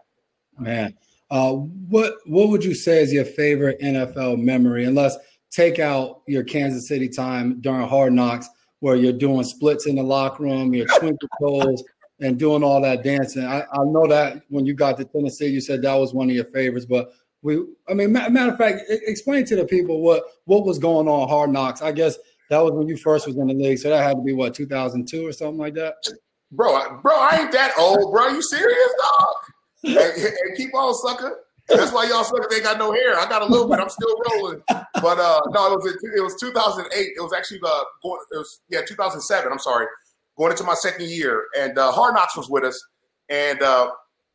Man. 0.59 0.95
Uh, 1.31 1.53
what 1.53 2.15
what 2.27 2.49
would 2.49 2.65
you 2.65 2.75
say 2.75 3.03
is 3.03 3.13
your 3.13 3.25
favorite 3.25 3.81
NFL 3.81 4.39
memory? 4.39 4.85
Unless 4.85 5.17
take 5.51 5.79
out 5.79 6.23
your 6.27 6.45
Kansas 6.45 6.89
City 6.89 7.09
time 7.09 7.61
during 7.61 7.87
Hard 7.89 8.13
Knocks, 8.13 8.49
where 8.81 8.97
you're 8.97 9.13
doing 9.13 9.45
splits 9.45 9.87
in 9.87 9.97
the 9.97 10.03
locker 10.03 10.43
room, 10.43 10.75
you're 10.75 10.87
twinkle 10.99 11.29
toes, 11.41 11.83
and 12.21 12.39
doing 12.39 12.63
all 12.63 12.81
that 12.83 13.03
dancing. 13.03 13.45
I, 13.45 13.63
I 13.63 13.85
know 13.85 14.07
that 14.07 14.43
when 14.49 14.67
you 14.67 14.75
got 14.75 14.97
to 14.99 15.05
Tennessee, 15.05 15.47
you 15.49 15.61
said 15.61 15.83
that 15.83 15.95
was 15.95 16.13
one 16.13 16.29
of 16.29 16.37
your 16.37 16.45
favorites. 16.47 16.87
But 16.87 17.13
we, 17.43 17.63
I 17.89 17.95
mean, 17.95 18.13
matter 18.13 18.53
of 18.53 18.59
fact, 18.59 18.83
explain 18.89 19.45
to 19.47 19.57
the 19.57 19.65
people 19.65 20.01
what 20.01 20.25
what 20.45 20.65
was 20.65 20.79
going 20.79 21.09
on 21.09 21.29
Hard 21.29 21.51
Knocks. 21.51 21.83
I 21.83 21.93
guess 21.93 22.17
that 22.51 22.59
was 22.59 22.73
when 22.73 22.89
you 22.89 22.97
first 22.97 23.27
was 23.27 23.37
in 23.37 23.47
the 23.47 23.55
league, 23.55 23.79
so 23.79 23.89
that 23.91 24.03
had 24.03 24.17
to 24.17 24.23
be 24.23 24.33
what 24.33 24.55
2002 24.55 25.27
or 25.27 25.33
something 25.33 25.59
like 25.59 25.75
that. 25.75 25.95
Bro, 26.53 27.01
bro, 27.03 27.13
I 27.15 27.41
ain't 27.43 27.53
that 27.53 27.73
old, 27.79 28.13
bro. 28.13 28.25
Are 28.25 28.31
You 28.31 28.43
serious, 28.43 28.95
dog? 29.01 29.35
And, 29.85 30.57
keep 30.57 30.75
on, 30.75 30.95
sucker. 30.95 31.41
That's 31.69 31.93
why 31.93 32.07
y'all 32.07 32.25
suckers 32.25 32.55
ain't 32.55 32.65
got 32.65 32.79
no 32.79 32.93
hair. 32.93 33.19
I 33.19 33.27
got 33.29 33.43
a 33.43 33.47
little 33.47 33.69
bit. 33.69 33.81
I'm 33.81 33.89
still 33.89 34.15
rolling. 34.33 34.61
But 34.69 35.19
uh, 35.19 35.41
no, 35.49 35.73
it 35.73 35.83
was 35.83 35.97
it 36.17 36.23
was 36.23 36.37
2008. 36.41 36.91
It 36.95 37.21
was 37.21 37.33
actually 37.33 37.61
uh, 37.65 37.85
going. 38.03 38.21
It 38.33 38.37
was 38.37 38.61
yeah 38.69 38.81
2007. 38.87 39.51
I'm 39.51 39.59
sorry, 39.59 39.87
going 40.37 40.53
into 40.53 40.65
my 40.65 40.75
second 40.75 41.09
year, 41.09 41.45
and 41.59 41.79
uh, 41.79 41.91
Hard 41.93 42.15
Knocks 42.15 42.37
was 42.37 42.51
with 42.51 42.65
us. 42.65 42.79
And 43.31 43.63
uh, 43.63 43.91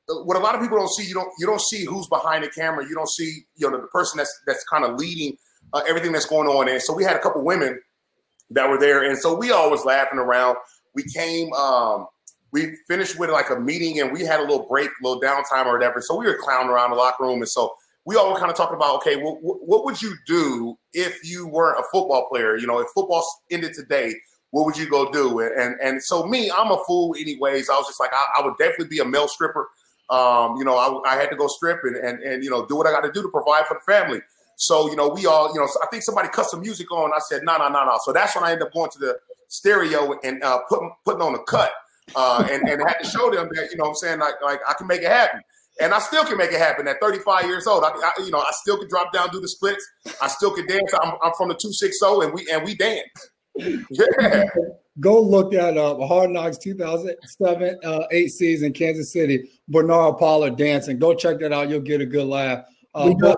what 0.08 0.38
a 0.38 0.40
lot 0.40 0.56
of 0.56 0.62
people 0.62 0.78
don't 0.78 0.92
see, 0.92 1.08
you 1.08 1.14
don't 1.14 1.30
you 1.40 1.46
don't 1.46 1.62
see 1.62 1.86
who's 1.86 2.08
behind 2.08 2.44
the 2.44 2.50
camera. 2.50 2.84
You 2.88 2.96
don't 2.96 3.10
see 3.10 3.44
you 3.56 3.70
know 3.70 3.78
the, 3.78 3.84
the 3.84 3.88
person 3.90 4.18
that's 4.18 4.42
that's 4.48 4.64
kind 4.64 4.84
of 4.84 4.96
leading 5.00 5.38
uh, 5.74 5.82
everything 5.88 6.12
that's 6.12 6.26
going 6.26 6.48
on. 6.48 6.68
And 6.68 6.82
so 6.82 6.94
we 6.94 7.04
had 7.04 7.16
a 7.16 7.20
couple 7.20 7.44
women 7.44 7.80
that 8.50 8.68
were 8.68 8.80
there, 8.80 9.08
and 9.08 9.18
so 9.18 9.36
we 9.38 9.52
always 9.52 9.86
laughing 9.86 10.20
around. 10.20 10.58
We 10.96 11.04
came. 11.04 11.54
Um, 11.54 12.08
we 12.52 12.76
finished 12.88 13.20
with 13.20 13.30
like 13.30 13.50
a 13.50 13.60
meeting 13.60 14.00
and 14.00 14.12
we 14.12 14.24
had 14.24 14.40
a 14.40 14.44
little 14.44 14.66
break, 14.68 14.90
a 14.90 15.08
little 15.08 15.22
downtime 15.22 15.66
or 15.66 15.74
whatever. 15.74 16.02
So 16.02 16.16
we 16.16 16.26
were 16.26 16.38
clowning 16.40 16.70
around 16.70 16.92
the 16.92 16.96
locker 16.96 17.24
room. 17.24 17.40
And 17.40 17.50
so 17.50 17.76
we 18.06 18.16
all 18.16 18.32
were 18.32 18.40
kind 18.40 18.50
of 18.50 18.58
talking 18.58 18.76
about, 18.76 18.96
okay, 18.98 19.18
well, 19.18 19.38
what 19.42 19.86
would 19.86 20.02
you 20.02 20.16
do 20.26 20.78
if 20.94 21.20
you 21.24 21.48
weren't 21.48 21.80
a 21.80 21.84
football 21.92 22.28
player? 22.30 22.58
You 22.58 22.68
know, 22.68 22.80
if 22.80 22.88
football 22.96 23.24
ended 23.52 23.74
today, 23.74 24.16
what 24.52 24.66
would 24.66 24.78
you 24.78 24.90
go 24.90 25.12
do? 25.12 25.40
And 25.42 25.54
and 25.54 25.80
and 25.80 26.04
so 26.04 26.26
me, 26.26 26.50
I'm 26.50 26.72
a 26.72 26.84
fool 26.88 27.16
anyways. 27.20 27.70
I 27.70 27.76
was 27.76 27.88
just 27.88 28.00
like, 28.00 28.12
I, 28.14 28.42
I 28.42 28.46
would 28.46 28.58
definitely 28.58 28.88
be 28.88 29.00
a 29.00 29.06
male 29.06 29.28
stripper. 29.28 29.70
Um, 30.10 30.56
you 30.58 30.64
know, 30.64 30.76
I, 30.76 31.14
I, 31.14 31.16
had 31.18 31.30
to 31.30 31.36
go 31.36 31.46
strip 31.46 31.82
and, 31.84 31.96
and 31.96 32.24
and 32.24 32.44
you 32.44 32.50
know 32.50 32.66
do 32.66 32.76
what 32.76 32.88
I 32.88 32.92
got 32.92 33.02
to 33.02 33.12
do 33.12 33.22
to 33.22 33.30
provide 33.30 33.68
for 33.68 33.76
the 33.76 33.92
family. 33.92 34.22
So 34.56 34.90
you 34.90 34.96
know, 34.96 35.10
we 35.10 35.28
all 35.28 35.54
you 35.54 35.60
know, 35.60 35.68
I 35.84 35.86
think 35.92 36.02
somebody 36.02 36.30
cut 36.30 36.48
some 36.48 36.62
music 36.62 36.92
on. 36.92 37.12
I 37.16 37.20
said, 37.20 37.44
no, 37.44 37.58
no, 37.58 37.70
no, 37.70 37.86
no. 37.86 38.00
So 38.04 38.12
that's 38.12 38.34
when 38.34 38.44
I 38.44 38.54
ended 38.54 38.66
up 38.66 38.74
going 38.74 38.90
to 38.90 38.98
the 38.98 39.20
stereo 39.50 40.18
and 40.24 40.42
uh, 40.42 40.62
putting 40.68 40.92
putting 41.06 41.22
on 41.22 41.36
a 41.36 41.44
cut 41.44 41.72
uh, 42.16 42.48
and 42.50 42.68
and 42.68 42.82
had 42.82 42.98
to 43.02 43.08
show 43.08 43.30
them 43.32 43.50
that 43.54 43.70
you 43.72 43.78
know 43.78 43.84
what 43.86 43.90
I'm 43.90 43.96
saying 43.96 44.20
like 44.20 44.36
like 44.44 44.60
I 44.68 44.74
can 44.74 44.88
make 44.88 45.02
it 45.02 45.12
happen. 45.12 45.42
And 45.82 45.94
I 45.94 46.00
still 46.00 46.26
can 46.26 46.38
make 46.38 46.52
it 46.52 46.60
happen 46.60 46.90
at 46.90 47.00
35 47.00 47.46
years 47.46 47.66
old. 47.66 47.86
I, 47.86 47.90
I 47.90 48.12
you 48.22 48.32
know, 48.32 48.40
I 48.40 48.52
still 48.52 48.78
can 48.78 48.90
drop 48.90 49.14
down, 49.14 49.30
do 49.30 49.40
the 49.40 49.48
splits. 49.48 49.88
I 50.22 50.28
still 50.28 50.52
can 50.52 50.68
dance. 50.68 50.92
I'm, 51.02 51.14
I'm 51.24 51.32
from 51.38 51.48
the 51.48 51.56
260 51.56 52.06
and 52.26 52.34
we 52.34 52.48
and 52.52 52.66
we 52.66 52.76
dance. 52.76 53.06
Yeah. 53.90 54.46
Go 55.00 55.22
look 55.22 55.54
at 55.54 55.78
up. 55.78 56.00
Hard 56.02 56.32
Knocks 56.32 56.58
2007 56.58 57.80
uh, 57.84 58.04
eight 58.12 58.30
season, 58.30 58.74
Kansas 58.74 59.14
City. 59.14 59.50
Bernard 59.68 60.18
Pollard 60.18 60.58
dancing. 60.58 61.00
Go 61.00 61.14
check 61.14 61.40
that 61.40 61.54
out. 61.54 61.70
You'll 61.70 61.80
get 61.80 62.02
a 62.02 62.06
good 62.06 62.28
laugh. 62.28 62.66
Uh, 62.94 63.06
we, 63.08 63.16
got, 63.16 63.38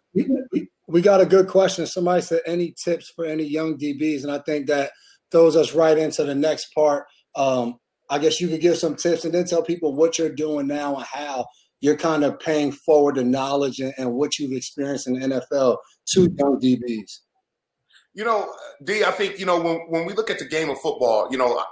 we, 0.52 0.68
we 0.88 1.02
got 1.02 1.22
a 1.22 1.26
good 1.26 1.48
question. 1.48 1.86
Somebody 1.86 2.22
said 2.22 2.42
any 2.46 2.72
tips 2.72 3.10
for 3.10 3.26
any 3.26 3.44
young 3.44 3.78
DBs, 3.78 4.24
and 4.24 4.32
I 4.32 4.40
think 4.40 4.68
that 4.68 4.92
throws 5.32 5.56
us 5.56 5.74
right 5.74 5.98
into 5.98 6.24
the 6.24 6.36
next 6.36 6.74
part. 6.74 7.06
Um, 7.36 7.78
I 8.12 8.20
guess 8.20 8.42
you 8.42 8.50
could 8.50 8.60
give 8.60 8.78
some 8.78 8.96
tips 8.96 9.24
and 9.24 9.34
then 9.34 9.46
tell 9.46 9.64
people 9.64 9.96
what 9.96 10.20
you're 10.20 10.30
doing 10.30 10.68
now 10.68 10.98
and 10.98 11.06
how 11.06 11.46
you're 11.80 11.96
kind 11.96 12.26
of 12.26 12.40
paying 12.40 12.74
forward 12.74 13.16
the 13.16 13.24
knowledge 13.24 13.80
and, 13.80 13.94
and 13.98 14.14
what 14.14 14.38
you've 14.38 14.52
experienced 14.52 15.08
in 15.08 15.14
the 15.14 15.28
NFL 15.28 15.78
to 16.14 16.30
young 16.38 16.60
DBs. 16.60 17.20
You 18.14 18.26
know, 18.26 18.54
D, 18.84 19.06
I 19.06 19.12
think, 19.12 19.40
you 19.40 19.46
know, 19.46 19.60
when, 19.60 19.78
when 19.88 20.06
we 20.06 20.14
look 20.14 20.30
at 20.30 20.40
the 20.40 20.46
game 20.46 20.70
of 20.70 20.78
football, 20.80 21.30
you 21.32 21.38
know, 21.38 21.64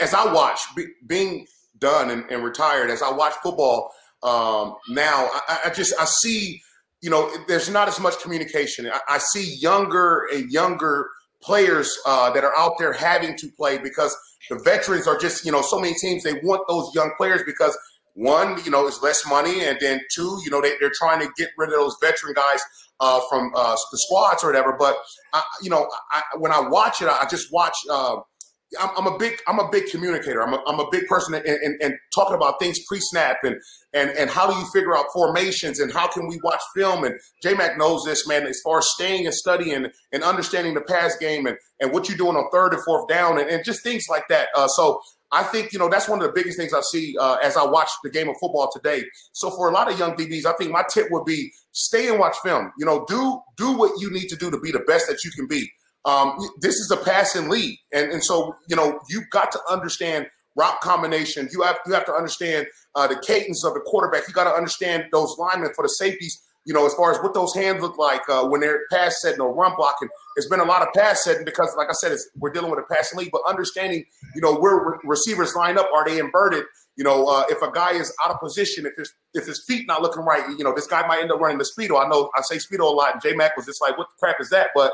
as 0.00 0.14
I 0.14 0.32
watch 0.32 0.58
be, 0.74 0.86
being 1.06 1.46
done 1.78 2.08
and, 2.08 2.24
and, 2.30 2.42
retired, 2.42 2.90
as 2.90 3.02
I 3.02 3.12
watch 3.12 3.34
football 3.42 3.92
um, 4.22 4.76
now, 4.88 5.28
I, 5.48 5.58
I, 5.66 5.70
just, 5.70 5.92
I 6.00 6.06
see, 6.06 6.62
you 7.02 7.10
know, 7.10 7.30
there's 7.46 7.68
not 7.68 7.88
as 7.88 8.00
much 8.00 8.18
communication. 8.20 8.90
I, 8.90 9.00
I 9.06 9.18
see 9.18 9.54
younger 9.56 10.26
and 10.32 10.50
younger 10.50 11.10
players 11.44 11.96
uh, 12.06 12.30
that 12.30 12.44
are 12.44 12.56
out 12.58 12.72
there 12.78 12.92
having 12.92 13.36
to 13.36 13.48
play 13.56 13.78
because– 13.78 14.16
the 14.50 14.58
veterans 14.62 15.06
are 15.06 15.18
just, 15.18 15.46
you 15.46 15.52
know, 15.52 15.62
so 15.62 15.80
many 15.80 15.94
teams, 15.94 16.22
they 16.22 16.34
want 16.42 16.62
those 16.68 16.90
young 16.94 17.12
players 17.16 17.42
because 17.46 17.74
one, 18.12 18.62
you 18.62 18.70
know, 18.70 18.86
it's 18.86 19.02
less 19.02 19.26
money. 19.26 19.64
And 19.64 19.78
then 19.80 20.00
two, 20.14 20.38
you 20.44 20.50
know, 20.50 20.60
they, 20.60 20.72
they're 20.80 20.92
trying 20.94 21.20
to 21.20 21.28
get 21.36 21.48
rid 21.56 21.70
of 21.70 21.76
those 21.76 21.96
veteran 22.00 22.34
guys 22.34 22.60
uh, 23.00 23.20
from 23.30 23.52
uh, 23.56 23.74
the 23.90 23.98
squads 23.98 24.44
or 24.44 24.48
whatever. 24.48 24.76
But, 24.78 24.96
I, 25.32 25.42
you 25.62 25.70
know, 25.70 25.88
I, 26.12 26.22
when 26.36 26.52
I 26.52 26.60
watch 26.60 27.00
it, 27.00 27.08
I 27.08 27.26
just 27.30 27.52
watch 27.52 27.74
uh,– 27.90 28.16
I'm, 28.80 28.90
I'm, 28.96 29.06
a 29.06 29.18
big 29.18 29.40
I'm 29.46 29.58
a 29.58 29.68
big 29.70 29.86
communicator. 29.90 30.42
I'm 30.42 30.54
a, 30.54 30.62
I'm 30.66 30.80
a 30.80 30.88
big 30.90 31.06
person 31.06 31.34
and 31.34 31.44
in, 31.44 31.78
in 31.80 31.98
talking 32.14 32.34
about 32.34 32.58
things 32.60 32.78
pre-snap 32.86 33.38
and 33.44 33.56
and 33.92 34.10
and 34.10 34.30
how 34.30 34.50
do 34.50 34.58
you 34.58 34.66
figure 34.72 34.96
out 34.96 35.06
formations 35.12 35.80
and 35.80 35.92
how 35.92 36.08
can 36.08 36.28
we 36.28 36.38
watch 36.42 36.60
film 36.74 37.04
and 37.04 37.18
J 37.42 37.54
Mac 37.54 37.78
knows 37.78 38.04
this 38.04 38.26
man 38.26 38.46
as 38.46 38.60
far 38.62 38.78
as 38.78 38.88
staying 38.90 39.26
and 39.26 39.34
studying 39.34 39.86
and 40.12 40.22
understanding 40.24 40.74
the 40.74 40.80
pass 40.82 41.16
game 41.16 41.46
and 41.46 41.56
and 41.80 41.92
what 41.92 42.08
you're 42.08 42.18
doing 42.18 42.36
on 42.36 42.50
third 42.50 42.74
and 42.74 42.82
fourth 42.84 43.08
down 43.08 43.38
and, 43.38 43.48
and 43.48 43.64
just 43.64 43.82
things 43.82 44.04
like 44.08 44.26
that. 44.28 44.48
Uh, 44.56 44.68
so 44.68 45.00
I 45.32 45.42
think 45.42 45.72
you 45.72 45.78
know 45.78 45.88
that's 45.88 46.08
one 46.08 46.20
of 46.20 46.26
the 46.26 46.32
biggest 46.32 46.56
things 46.56 46.72
I 46.72 46.80
see 46.80 47.16
uh, 47.20 47.36
as 47.42 47.56
I 47.56 47.64
watch 47.64 47.90
the 48.02 48.10
game 48.10 48.28
of 48.28 48.36
football 48.40 48.70
today. 48.72 49.04
So 49.32 49.50
for 49.50 49.68
a 49.68 49.72
lot 49.72 49.90
of 49.90 49.98
young 49.98 50.14
DBs, 50.16 50.46
I 50.46 50.52
think 50.52 50.70
my 50.70 50.84
tip 50.88 51.08
would 51.10 51.24
be 51.24 51.50
stay 51.72 52.08
and 52.08 52.18
watch 52.18 52.36
film. 52.42 52.72
You 52.78 52.86
know, 52.86 53.04
do 53.08 53.40
do 53.56 53.72
what 53.72 54.00
you 54.00 54.10
need 54.10 54.28
to 54.28 54.36
do 54.36 54.50
to 54.50 54.58
be 54.60 54.70
the 54.70 54.80
best 54.80 55.08
that 55.08 55.24
you 55.24 55.30
can 55.32 55.46
be. 55.48 55.68
Um, 56.04 56.38
this 56.60 56.74
is 56.74 56.90
a 56.90 56.96
passing 56.96 57.48
lead, 57.48 57.78
and 57.92 58.12
and 58.12 58.22
so 58.24 58.56
you 58.68 58.76
know 58.76 59.00
you've 59.08 59.30
got 59.30 59.52
to 59.52 59.60
understand 59.70 60.26
route 60.56 60.80
combination. 60.80 61.48
You 61.52 61.62
have 61.62 61.78
you 61.86 61.92
have 61.94 62.04
to 62.06 62.12
understand 62.12 62.66
uh, 62.94 63.06
the 63.06 63.16
cadence 63.16 63.64
of 63.64 63.74
the 63.74 63.80
quarterback. 63.80 64.28
You 64.28 64.34
got 64.34 64.44
to 64.44 64.54
understand 64.54 65.04
those 65.12 65.36
linemen 65.38 65.72
for 65.74 65.82
the 65.82 65.88
safeties. 65.88 66.40
You 66.66 66.72
know, 66.72 66.86
as 66.86 66.94
far 66.94 67.12
as 67.12 67.18
what 67.18 67.34
those 67.34 67.54
hands 67.54 67.82
look 67.82 67.98
like 67.98 68.22
uh, 68.28 68.46
when 68.46 68.62
they're 68.62 68.80
pass 68.90 69.20
setting 69.20 69.40
or 69.40 69.54
run 69.54 69.72
blocking. 69.76 70.08
It's 70.36 70.48
been 70.48 70.60
a 70.60 70.64
lot 70.64 70.80
of 70.80 70.88
pass 70.94 71.22
setting 71.22 71.44
because, 71.44 71.74
like 71.76 71.88
I 71.88 71.92
said, 71.92 72.16
we're 72.38 72.50
dealing 72.50 72.70
with 72.70 72.80
a 72.80 72.94
passing 72.94 73.18
lead. 73.18 73.28
But 73.30 73.42
understanding, 73.46 74.04
you 74.34 74.40
know, 74.40 74.54
where 74.54 74.76
re- 74.76 74.98
receivers 75.04 75.54
line 75.54 75.76
up, 75.78 75.90
are 75.94 76.08
they 76.08 76.18
inverted? 76.18 76.64
You 76.96 77.04
know, 77.04 77.26
uh, 77.26 77.44
if 77.50 77.60
a 77.60 77.70
guy 77.70 77.92
is 77.92 78.14
out 78.24 78.30
of 78.30 78.40
position, 78.40 78.86
if 78.86 78.94
his 78.96 79.12
if 79.34 79.46
his 79.46 79.62
feet 79.66 79.86
not 79.86 80.00
looking 80.00 80.22
right, 80.24 80.48
you 80.56 80.64
know, 80.64 80.74
this 80.74 80.86
guy 80.86 81.06
might 81.06 81.20
end 81.20 81.32
up 81.32 81.40
running 81.40 81.58
the 81.58 81.64
speedo. 81.64 82.02
I 82.02 82.08
know 82.08 82.30
I 82.36 82.40
say 82.42 82.56
speedo 82.56 82.80
a 82.80 82.84
lot, 82.84 83.12
and 83.12 83.22
J 83.22 83.34
Mac 83.34 83.56
was 83.56 83.66
just 83.66 83.82
like, 83.82 83.98
"What 83.98 84.08
the 84.08 84.26
crap 84.26 84.40
is 84.40 84.48
that?" 84.50 84.70
But 84.74 84.92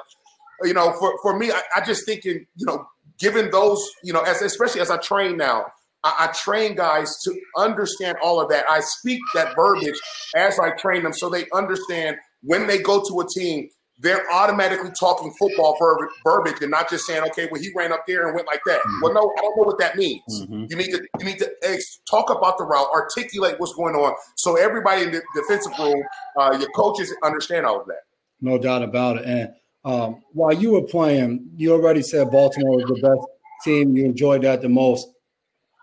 you 0.62 0.74
know, 0.74 0.92
for, 0.98 1.14
for 1.22 1.38
me, 1.38 1.50
I, 1.50 1.62
I 1.76 1.80
just 1.80 2.06
thinking, 2.06 2.46
you 2.56 2.66
know, 2.66 2.86
given 3.18 3.50
those, 3.50 3.86
you 4.02 4.12
know, 4.12 4.22
as 4.22 4.42
especially 4.42 4.80
as 4.80 4.90
I 4.90 4.96
train 4.98 5.36
now, 5.36 5.66
I, 6.02 6.28
I, 6.28 6.32
train 6.32 6.74
guys 6.74 7.14
to 7.24 7.38
understand 7.56 8.16
all 8.22 8.40
of 8.40 8.48
that. 8.50 8.64
I 8.68 8.80
speak 8.80 9.20
that 9.34 9.54
verbiage 9.54 9.98
as 10.34 10.58
I 10.58 10.70
train 10.70 11.02
them 11.02 11.12
so 11.12 11.28
they 11.28 11.46
understand 11.52 12.16
when 12.42 12.66
they 12.66 12.78
go 12.78 13.02
to 13.02 13.20
a 13.20 13.26
team, 13.28 13.68
they're 13.98 14.30
automatically 14.32 14.90
talking 14.98 15.30
football 15.38 15.76
ver- 15.78 16.08
verbiage 16.24 16.62
and 16.62 16.70
not 16.70 16.88
just 16.88 17.04
saying, 17.06 17.22
okay, 17.24 17.48
well, 17.50 17.60
he 17.60 17.70
ran 17.76 17.92
up 17.92 18.06
there 18.06 18.26
and 18.26 18.34
went 18.34 18.46
like 18.46 18.62
that. 18.64 18.80
Mm-hmm. 18.80 19.00
Well, 19.02 19.12
no, 19.12 19.32
I 19.38 19.42
don't 19.42 19.56
know 19.58 19.64
what 19.64 19.78
that 19.78 19.96
means. 19.96 20.22
Mm-hmm. 20.30 20.64
You 20.70 20.76
need 20.76 20.90
to 20.90 21.02
you 21.18 21.24
need 21.26 21.38
to 21.38 21.50
ex- 21.62 22.00
talk 22.10 22.30
about 22.30 22.56
the 22.56 22.64
route, 22.64 22.88
articulate 22.94 23.56
what's 23.58 23.74
going 23.74 23.94
on, 23.94 24.14
so 24.36 24.56
everybody 24.56 25.02
in 25.02 25.10
the 25.12 25.22
defensive 25.34 25.72
room, 25.78 26.02
uh, 26.38 26.56
your 26.58 26.70
coaches 26.70 27.14
understand 27.22 27.66
all 27.66 27.80
of 27.80 27.86
that. 27.88 28.00
No 28.40 28.56
doubt 28.56 28.82
about 28.82 29.18
it. 29.18 29.26
And 29.26 29.50
um, 29.84 30.22
while 30.32 30.52
you 30.52 30.72
were 30.72 30.82
playing, 30.82 31.48
you 31.56 31.72
already 31.72 32.02
said 32.02 32.30
Baltimore 32.30 32.76
was 32.76 32.84
the 32.86 33.00
best 33.00 33.26
team. 33.64 33.96
You 33.96 34.04
enjoyed 34.04 34.42
that 34.42 34.62
the 34.62 34.68
most. 34.68 35.08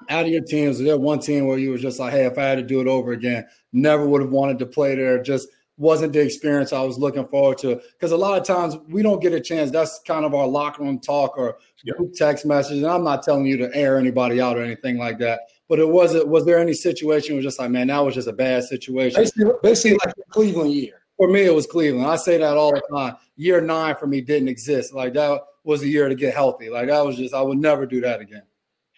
Out 0.09 0.25
of 0.25 0.31
your 0.31 0.43
teams, 0.43 0.77
was 0.77 0.85
there 0.85 0.97
one 0.97 1.19
team 1.19 1.47
where 1.47 1.57
you 1.57 1.71
were 1.71 1.77
just 1.77 1.99
like, 1.99 2.13
hey, 2.13 2.25
if 2.25 2.37
I 2.37 2.43
had 2.43 2.55
to 2.55 2.63
do 2.63 2.79
it 2.79 2.87
over 2.87 3.11
again, 3.11 3.45
never 3.73 4.05
would 4.05 4.21
have 4.21 4.29
wanted 4.29 4.59
to 4.59 4.65
play 4.65 4.95
there. 4.95 5.21
Just 5.21 5.49
wasn't 5.77 6.13
the 6.13 6.21
experience 6.21 6.71
I 6.71 6.81
was 6.81 6.97
looking 6.97 7.27
forward 7.27 7.57
to. 7.59 7.81
Because 7.93 8.11
a 8.11 8.17
lot 8.17 8.39
of 8.39 8.45
times 8.45 8.77
we 8.87 9.01
don't 9.01 9.21
get 9.21 9.33
a 9.33 9.39
chance. 9.39 9.71
That's 9.71 9.99
kind 10.05 10.25
of 10.25 10.33
our 10.33 10.47
locker 10.47 10.83
room 10.83 10.99
talk 10.99 11.37
or 11.37 11.57
group 11.95 12.13
text 12.13 12.45
message. 12.45 12.77
And 12.77 12.87
I'm 12.87 13.03
not 13.03 13.23
telling 13.23 13.45
you 13.45 13.57
to 13.57 13.75
air 13.75 13.97
anybody 13.97 14.39
out 14.39 14.57
or 14.57 14.63
anything 14.63 14.97
like 14.97 15.17
that. 15.19 15.41
But 15.67 15.79
it 15.79 15.89
wasn't. 15.89 16.27
Was 16.27 16.45
there 16.45 16.59
any 16.59 16.73
situation 16.73 17.35
where 17.35 17.43
just 17.43 17.59
like, 17.59 17.71
man, 17.71 17.87
that 17.87 17.99
was 17.99 18.15
just 18.15 18.27
a 18.27 18.33
bad 18.33 18.63
situation? 18.63 19.21
Basically, 19.21 19.51
basically 19.61 19.97
like 20.05 20.15
the 20.15 20.23
Cleveland 20.29 20.73
year. 20.73 21.01
For 21.17 21.27
me, 21.27 21.41
it 21.41 21.53
was 21.53 21.65
Cleveland. 21.65 22.07
I 22.07 22.15
say 22.15 22.37
that 22.37 22.57
all 22.57 22.71
the 22.71 22.81
time. 22.91 23.15
Year 23.35 23.59
nine 23.59 23.95
for 23.95 24.07
me 24.07 24.21
didn't 24.21 24.49
exist. 24.49 24.93
Like 24.93 25.13
that 25.13 25.41
was 25.63 25.81
the 25.81 25.89
year 25.89 26.07
to 26.07 26.15
get 26.15 26.33
healthy. 26.33 26.69
Like 26.69 26.87
that 26.87 27.03
was 27.05 27.17
just 27.17 27.33
I 27.33 27.41
would 27.41 27.57
never 27.57 27.85
do 27.85 28.01
that 28.01 28.21
again. 28.21 28.43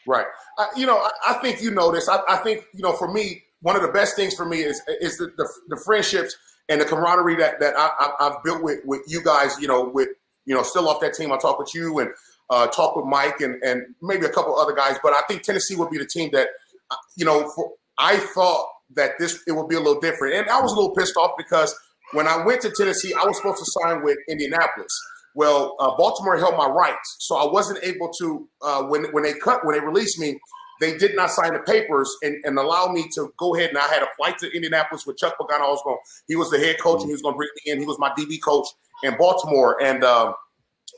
Right. 0.05 0.25
I, 0.57 0.67
you 0.75 0.85
know, 0.85 0.97
I, 0.97 1.09
I, 1.29 1.33
think 1.35 1.61
you 1.61 1.71
know 1.71 1.91
this. 1.91 2.09
I, 2.09 2.19
I, 2.27 2.37
think 2.37 2.65
you 2.73 2.81
know. 2.81 2.93
For 2.93 3.11
me, 3.11 3.43
one 3.61 3.75
of 3.75 3.81
the 3.81 3.89
best 3.89 4.15
things 4.15 4.33
for 4.33 4.45
me 4.45 4.59
is 4.59 4.81
is 5.01 5.17
the, 5.17 5.31
the, 5.37 5.49
the 5.69 5.77
friendships 5.77 6.35
and 6.67 6.81
the 6.81 6.85
camaraderie 6.85 7.35
that 7.37 7.59
that 7.59 7.75
I, 7.77 8.11
have 8.19 8.43
built 8.43 8.63
with 8.63 8.79
with 8.85 9.01
you 9.07 9.23
guys. 9.23 9.57
You 9.59 9.67
know, 9.67 9.83
with 9.83 10.09
you 10.45 10.55
know, 10.55 10.63
still 10.63 10.87
off 10.89 10.99
that 11.01 11.13
team. 11.13 11.31
I 11.31 11.37
talk 11.37 11.59
with 11.59 11.73
you 11.73 11.99
and 11.99 12.11
uh, 12.49 12.67
talk 12.67 12.95
with 12.95 13.05
Mike 13.05 13.39
and 13.39 13.61
and 13.63 13.83
maybe 14.01 14.25
a 14.25 14.29
couple 14.29 14.57
other 14.57 14.73
guys. 14.73 14.97
But 15.01 15.13
I 15.13 15.21
think 15.27 15.43
Tennessee 15.43 15.75
would 15.75 15.89
be 15.89 15.97
the 15.97 16.07
team 16.07 16.29
that 16.33 16.49
uh, 16.91 16.95
you 17.15 17.25
know. 17.25 17.49
For, 17.49 17.71
I 17.97 18.17
thought 18.17 18.67
that 18.95 19.11
this 19.19 19.43
it 19.47 19.51
would 19.51 19.67
be 19.67 19.75
a 19.75 19.79
little 19.79 19.99
different. 19.99 20.35
And 20.35 20.49
I 20.49 20.61
was 20.61 20.71
a 20.71 20.75
little 20.75 20.95
pissed 20.95 21.17
off 21.17 21.31
because 21.37 21.77
when 22.13 22.27
I 22.27 22.43
went 22.43 22.61
to 22.61 22.71
Tennessee, 22.75 23.13
I 23.13 23.25
was 23.25 23.37
supposed 23.37 23.59
to 23.59 23.65
sign 23.81 24.03
with 24.03 24.17
Indianapolis. 24.29 24.91
Well, 25.35 25.75
uh, 25.79 25.95
Baltimore 25.95 26.37
held 26.37 26.57
my 26.57 26.67
rights, 26.67 27.17
so 27.19 27.35
I 27.37 27.51
wasn't 27.51 27.83
able 27.83 28.09
to. 28.19 28.49
Uh, 28.61 28.83
when 28.83 29.05
when 29.11 29.23
they 29.23 29.33
cut 29.33 29.65
when 29.65 29.77
they 29.77 29.85
released 29.85 30.19
me, 30.19 30.39
they 30.81 30.97
did 30.97 31.15
not 31.15 31.29
sign 31.29 31.53
the 31.53 31.59
papers 31.59 32.11
and, 32.23 32.35
and 32.45 32.57
allow 32.57 32.87
me 32.87 33.07
to 33.15 33.31
go 33.37 33.55
ahead. 33.55 33.69
And 33.69 33.77
I 33.77 33.87
had 33.87 34.01
a 34.01 34.07
flight 34.17 34.37
to 34.39 34.51
Indianapolis 34.51 35.05
with 35.05 35.17
Chuck 35.17 35.35
Pagano. 35.39 35.61
I 35.61 35.69
was 35.69 35.81
going. 35.83 35.97
He 36.27 36.35
was 36.35 36.49
the 36.49 36.57
head 36.57 36.79
coach, 36.81 37.01
and 37.01 37.09
he 37.09 37.13
was 37.13 37.21
going 37.21 37.35
to 37.35 37.37
bring 37.37 37.49
me 37.63 37.71
in. 37.71 37.79
He 37.79 37.85
was 37.85 37.99
my 37.99 38.09
DB 38.17 38.41
coach 38.43 38.67
in 39.03 39.15
Baltimore, 39.17 39.81
and. 39.81 40.03
Um, 40.03 40.33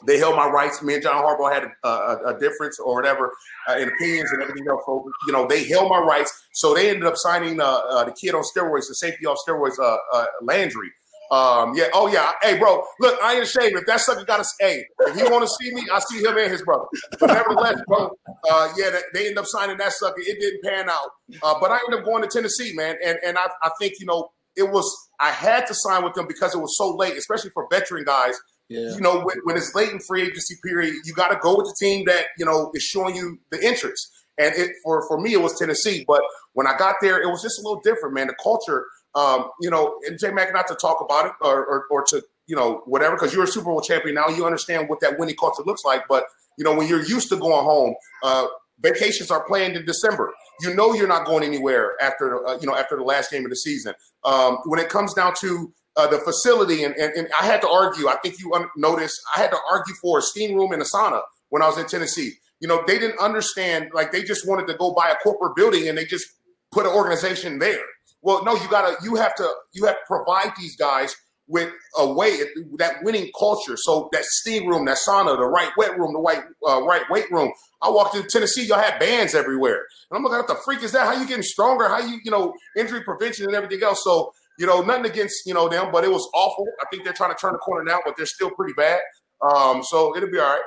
they 0.05 0.17
held 0.17 0.35
my 0.35 0.47
rights. 0.47 0.81
Me 0.81 0.95
and 0.95 1.03
John 1.03 1.23
Harbaugh 1.23 1.53
had 1.53 1.63
a, 1.83 1.87
a, 1.87 2.35
a 2.35 2.39
difference 2.39 2.79
or 2.79 2.95
whatever 2.95 3.31
uh, 3.69 3.73
in 3.73 3.89
opinions 3.89 4.31
and 4.31 4.41
everything 4.41 4.67
else. 4.67 4.81
So, 4.85 5.09
you 5.27 5.33
know, 5.33 5.47
they 5.47 5.67
held 5.67 5.89
my 5.89 5.99
rights. 5.99 6.31
So 6.53 6.73
they 6.73 6.89
ended 6.89 7.05
up 7.05 7.17
signing 7.17 7.59
uh, 7.59 7.65
uh, 7.65 8.05
the 8.05 8.11
kid 8.11 8.33
on 8.33 8.43
steroids, 8.43 8.87
the 8.87 8.95
safety 8.95 9.25
off 9.25 9.37
steroids, 9.47 9.79
uh, 9.79 9.97
uh, 10.13 10.25
Landry. 10.41 10.89
Um, 11.31 11.73
yeah. 11.75 11.87
Oh, 11.93 12.07
yeah. 12.07 12.33
Hey, 12.41 12.59
bro. 12.59 12.83
Look, 12.99 13.17
I 13.23 13.35
ain't 13.35 13.43
ashamed. 13.43 13.77
If 13.77 13.85
that 13.85 14.01
sucker 14.01 14.25
got 14.25 14.41
a, 14.41 14.45
hey, 14.59 14.83
if 14.99 15.15
he 15.15 15.23
want 15.23 15.43
to 15.43 15.49
see 15.61 15.73
me, 15.73 15.81
I 15.91 15.99
see 15.99 16.19
him 16.19 16.37
and 16.37 16.51
his 16.51 16.61
brother. 16.61 16.83
But 17.19 17.27
nevertheless, 17.27 17.81
bro. 17.87 18.11
Uh, 18.49 18.73
yeah, 18.77 18.99
they 19.13 19.21
ended 19.21 19.37
up 19.37 19.45
signing 19.47 19.77
that 19.77 19.93
sucker. 19.93 20.19
It 20.19 20.39
didn't 20.39 20.61
pan 20.63 20.89
out. 20.89 21.09
Uh, 21.41 21.55
but 21.61 21.71
I 21.71 21.79
ended 21.87 22.01
up 22.01 22.05
going 22.05 22.21
to 22.21 22.29
Tennessee, 22.29 22.73
man. 22.75 22.97
And 23.03 23.17
and 23.25 23.37
I, 23.37 23.47
I 23.63 23.71
think 23.79 23.93
you 23.99 24.05
know 24.05 24.29
it 24.55 24.69
was 24.69 24.93
I 25.19 25.31
had 25.31 25.67
to 25.67 25.73
sign 25.73 26.03
with 26.03 26.13
them 26.15 26.27
because 26.27 26.53
it 26.53 26.59
was 26.59 26.77
so 26.77 26.95
late, 26.95 27.15
especially 27.17 27.51
for 27.51 27.67
veteran 27.71 28.03
guys. 28.03 28.37
Yeah. 28.67 28.93
You 28.95 29.01
know, 29.01 29.21
when, 29.21 29.37
when 29.43 29.57
it's 29.57 29.75
late 29.75 29.89
in 29.89 29.99
free 29.99 30.23
agency 30.23 30.55
period, 30.63 30.93
you 31.03 31.13
got 31.13 31.27
to 31.27 31.37
go 31.41 31.57
with 31.57 31.67
the 31.67 31.75
team 31.79 32.05
that 32.07 32.27
you 32.37 32.45
know 32.45 32.71
is 32.73 32.83
showing 32.83 33.15
you 33.15 33.39
the 33.51 33.65
interest. 33.65 34.09
And 34.37 34.53
it 34.55 34.71
for 34.83 35.07
for 35.07 35.19
me, 35.19 35.33
it 35.33 35.41
was 35.41 35.57
Tennessee. 35.57 36.03
But 36.07 36.21
when 36.53 36.67
I 36.67 36.77
got 36.77 36.95
there, 37.01 37.21
it 37.21 37.27
was 37.27 37.41
just 37.41 37.59
a 37.59 37.61
little 37.61 37.81
different, 37.81 38.15
man. 38.15 38.27
The 38.27 38.35
culture 38.41 38.85
um, 39.15 39.49
you 39.59 39.69
know, 39.69 39.99
and 40.05 40.17
J 40.19 40.31
Mac, 40.31 40.53
not 40.53 40.67
to 40.67 40.75
talk 40.75 41.01
about 41.01 41.25
it 41.27 41.33
or, 41.41 41.65
or, 41.65 41.85
or 41.89 42.03
to, 42.05 42.23
you 42.47 42.55
know, 42.55 42.81
whatever, 42.85 43.15
because 43.15 43.33
you're 43.33 43.43
a 43.43 43.47
Super 43.47 43.65
Bowl 43.65 43.81
champion 43.81 44.15
now, 44.15 44.27
you 44.27 44.45
understand 44.45 44.89
what 44.89 44.99
that 45.01 45.19
winning 45.19 45.35
culture 45.35 45.63
looks 45.65 45.83
like. 45.83 46.03
But, 46.07 46.25
you 46.57 46.63
know, 46.63 46.75
when 46.75 46.87
you're 46.87 47.03
used 47.03 47.29
to 47.29 47.37
going 47.37 47.63
home, 47.63 47.95
uh, 48.23 48.47
vacations 48.79 49.31
are 49.31 49.45
planned 49.45 49.75
in 49.75 49.85
December. 49.85 50.33
You 50.61 50.73
know, 50.73 50.93
you're 50.93 51.07
not 51.07 51.25
going 51.25 51.43
anywhere 51.43 51.93
after, 52.01 52.45
uh, 52.47 52.57
you 52.59 52.67
know, 52.67 52.75
after 52.75 52.95
the 52.95 53.03
last 53.03 53.31
game 53.31 53.45
of 53.45 53.49
the 53.49 53.55
season. 53.55 53.93
Um, 54.23 54.57
when 54.65 54.79
it 54.79 54.89
comes 54.89 55.13
down 55.13 55.33
to 55.41 55.73
uh, 55.95 56.07
the 56.07 56.19
facility, 56.19 56.83
and, 56.83 56.95
and, 56.95 57.13
and, 57.13 57.27
I 57.39 57.45
had 57.45 57.61
to 57.61 57.69
argue, 57.69 58.07
I 58.07 58.15
think 58.15 58.39
you 58.39 58.53
un- 58.53 58.69
noticed, 58.77 59.19
I 59.35 59.41
had 59.41 59.51
to 59.51 59.57
argue 59.69 59.93
for 59.95 60.19
a 60.19 60.21
steam 60.21 60.55
room 60.55 60.71
and 60.71 60.81
a 60.81 60.85
sauna 60.85 61.21
when 61.49 61.61
I 61.61 61.67
was 61.67 61.77
in 61.77 61.85
Tennessee. 61.85 62.33
You 62.59 62.67
know, 62.67 62.83
they 62.87 62.97
didn't 62.97 63.19
understand, 63.19 63.89
like, 63.93 64.11
they 64.11 64.23
just 64.23 64.47
wanted 64.47 64.67
to 64.67 64.75
go 64.75 64.93
buy 64.93 65.09
a 65.09 65.15
corporate 65.15 65.55
building 65.55 65.89
and 65.89 65.97
they 65.97 66.05
just 66.05 66.25
put 66.71 66.85
an 66.85 66.93
organization 66.93 67.59
there. 67.59 67.81
Well, 68.21 68.43
no, 68.43 68.53
you 68.55 68.69
gotta 68.69 68.95
you 69.03 69.15
have 69.15 69.35
to 69.35 69.49
you 69.73 69.85
have 69.85 69.95
to 69.95 70.01
provide 70.07 70.51
these 70.59 70.75
guys 70.75 71.15
with 71.47 71.69
a 71.97 72.11
way 72.11 72.39
that 72.77 73.03
winning 73.03 73.29
culture. 73.37 73.75
So 73.75 74.09
that 74.13 74.23
steam 74.23 74.67
room, 74.67 74.85
that 74.85 74.97
sauna, 75.05 75.37
the 75.37 75.45
right 75.45 75.69
wet 75.75 75.99
room, 75.99 76.13
the 76.13 76.19
right 76.19 76.43
uh, 76.67 76.81
right 76.83 77.03
weight 77.09 77.29
room. 77.31 77.51
I 77.81 77.89
walked 77.89 78.15
into 78.15 78.29
Tennessee, 78.29 78.65
y'all 78.65 78.79
had 78.79 78.99
bands 78.99 79.35
everywhere, 79.35 79.85
and 80.09 80.17
I'm 80.17 80.23
like, 80.23 80.31
what 80.31 80.47
the 80.47 80.61
freak 80.63 80.83
is 80.83 80.91
that? 80.93 81.05
How 81.05 81.19
you 81.19 81.27
getting 81.27 81.43
stronger? 81.43 81.87
How 81.87 81.99
you 81.99 82.19
you 82.23 82.31
know 82.31 82.53
injury 82.77 83.03
prevention 83.03 83.45
and 83.45 83.55
everything 83.55 83.83
else? 83.83 84.01
So 84.03 84.31
you 84.57 84.65
know 84.65 84.81
nothing 84.81 85.05
against 85.05 85.45
you 85.45 85.53
know 85.53 85.67
them, 85.67 85.91
but 85.91 86.03
it 86.03 86.11
was 86.11 86.27
awful. 86.33 86.65
I 86.81 86.85
think 86.89 87.03
they're 87.03 87.13
trying 87.13 87.31
to 87.31 87.37
turn 87.39 87.53
the 87.53 87.59
corner 87.59 87.83
now, 87.83 87.99
but 88.05 88.15
they're 88.17 88.25
still 88.25 88.51
pretty 88.51 88.73
bad. 88.73 89.01
Um, 89.41 89.83
so 89.83 90.15
it'll 90.15 90.29
be 90.29 90.39
all 90.39 90.45
right. 90.45 90.61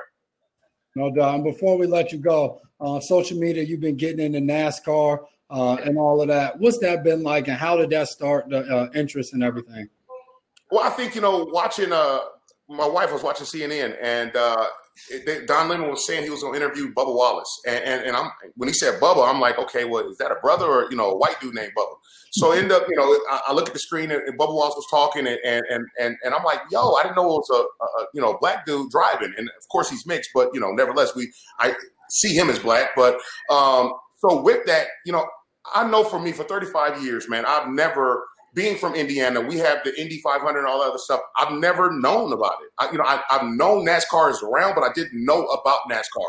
No 0.95 1.11
doubt. 1.11 1.43
Before 1.43 1.77
we 1.77 1.87
let 1.87 2.11
you 2.11 2.19
go, 2.19 2.61
uh, 2.79 2.99
social 2.99 3.37
media, 3.37 3.63
you've 3.63 3.81
been 3.81 3.97
getting 3.97 4.33
into 4.33 4.39
NASCAR 4.39 5.19
uh, 5.49 5.75
and 5.75 5.97
all 5.97 6.21
of 6.21 6.27
that. 6.27 6.59
What's 6.59 6.79
that 6.79 7.03
been 7.03 7.23
like, 7.23 7.47
and 7.47 7.57
how 7.57 7.77
did 7.77 7.89
that 7.91 8.07
start 8.07 8.49
the 8.49 8.59
uh, 8.59 8.89
interest 8.93 9.33
and 9.33 9.43
everything? 9.43 9.89
Well, 10.71 10.83
I 10.83 10.89
think 10.89 11.15
you 11.15 11.21
know, 11.21 11.47
watching. 11.51 11.91
Uh, 11.91 12.19
my 12.67 12.87
wife 12.87 13.13
was 13.13 13.21
watching 13.21 13.45
CNN, 13.45 13.95
and 14.01 14.35
uh, 14.35 14.65
it, 15.09 15.47
Don 15.47 15.69
Lemon 15.69 15.89
was 15.89 16.07
saying 16.07 16.23
he 16.23 16.29
was 16.29 16.41
going 16.41 16.59
to 16.59 16.65
interview 16.65 16.93
Bubba 16.93 17.13
Wallace, 17.13 17.61
and, 17.67 17.83
and, 17.83 18.03
and 18.05 18.15
I'm 18.15 18.31
when 18.55 18.69
he 18.69 18.73
said 18.73 18.99
Bubba, 18.99 19.27
I'm 19.27 19.39
like, 19.39 19.59
okay, 19.59 19.85
well, 19.85 20.09
is 20.09 20.17
that 20.17 20.31
a 20.31 20.35
brother 20.41 20.65
or 20.65 20.87
you 20.89 20.97
know 20.97 21.11
a 21.11 21.17
white 21.17 21.39
dude 21.41 21.53
named 21.53 21.73
Bubba? 21.77 21.95
So 22.31 22.51
end 22.51 22.71
up, 22.71 22.83
you 22.89 22.95
know, 22.97 23.03
I, 23.29 23.41
I 23.47 23.53
look 23.53 23.67
at 23.67 23.73
the 23.73 23.79
screen 23.79 24.11
and, 24.11 24.21
and, 24.23 24.37
Bubba 24.37 24.53
Wallace 24.53 24.75
was 24.75 24.87
talking, 24.89 25.27
and, 25.27 25.39
and 25.45 25.85
and 25.99 26.17
and 26.23 26.33
I'm 26.33 26.43
like, 26.43 26.61
yo, 26.71 26.93
I 26.93 27.03
didn't 27.03 27.17
know 27.17 27.25
it 27.25 27.43
was 27.47 27.49
a, 27.51 27.85
a 27.85 28.05
you 28.13 28.21
know 28.21 28.37
black 28.41 28.65
dude 28.65 28.89
driving, 28.89 29.33
and 29.37 29.47
of 29.47 29.67
course 29.71 29.89
he's 29.89 30.05
mixed, 30.05 30.31
but 30.33 30.49
you 30.53 30.59
know, 30.59 30.71
nevertheless, 30.71 31.15
we 31.15 31.31
I 31.59 31.75
see 32.09 32.35
him 32.35 32.49
as 32.49 32.59
black, 32.59 32.89
but 32.95 33.19
um, 33.49 33.93
so 34.17 34.41
with 34.41 34.65
that, 34.65 34.87
you 35.05 35.11
know, 35.11 35.25
I 35.73 35.87
know 35.87 36.03
for 36.03 36.19
me 36.19 36.31
for 36.31 36.43
35 36.43 37.03
years, 37.03 37.29
man, 37.29 37.45
I've 37.45 37.69
never 37.69 38.25
being 38.55 38.77
from 38.77 38.95
Indiana, 38.95 39.41
we 39.41 39.57
have 39.57 39.83
the 39.83 39.93
Indy 40.01 40.19
500 40.21 40.57
and 40.57 40.67
all 40.67 40.79
that 40.79 40.87
other 40.87 40.97
stuff. 40.97 41.19
I've 41.35 41.51
never 41.51 41.91
known 41.91 42.31
about 42.31 42.55
it. 42.63 42.69
I, 42.79 42.89
you 42.89 42.97
know, 42.97 43.03
I, 43.03 43.21
have 43.29 43.43
known 43.43 43.85
NASCAR 43.85 44.31
is 44.31 44.41
around, 44.41 44.75
but 44.75 44.83
I 44.83 44.93
didn't 44.95 45.25
know 45.25 45.43
about 45.47 45.79
NASCAR. 45.91 46.25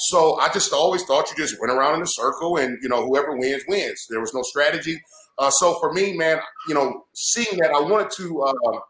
So 0.00 0.34
I 0.40 0.48
just 0.52 0.72
always 0.72 1.04
thought 1.04 1.30
you 1.30 1.36
just 1.36 1.58
went 1.60 1.72
around 1.72 1.94
in 1.94 2.02
a 2.02 2.06
circle 2.06 2.56
and, 2.56 2.76
you 2.82 2.88
know, 2.88 3.06
whoever 3.06 3.36
wins, 3.36 3.62
wins. 3.68 4.06
There 4.10 4.20
was 4.20 4.34
no 4.34 4.42
strategy. 4.42 5.00
Uh, 5.38 5.50
so 5.50 5.78
for 5.78 5.92
me, 5.92 6.16
man, 6.16 6.40
you 6.66 6.74
know, 6.74 7.04
seeing 7.14 7.58
that, 7.58 7.70
I 7.70 7.80
wanted 7.80 8.10
to, 8.16 8.42
uh, 8.42 8.80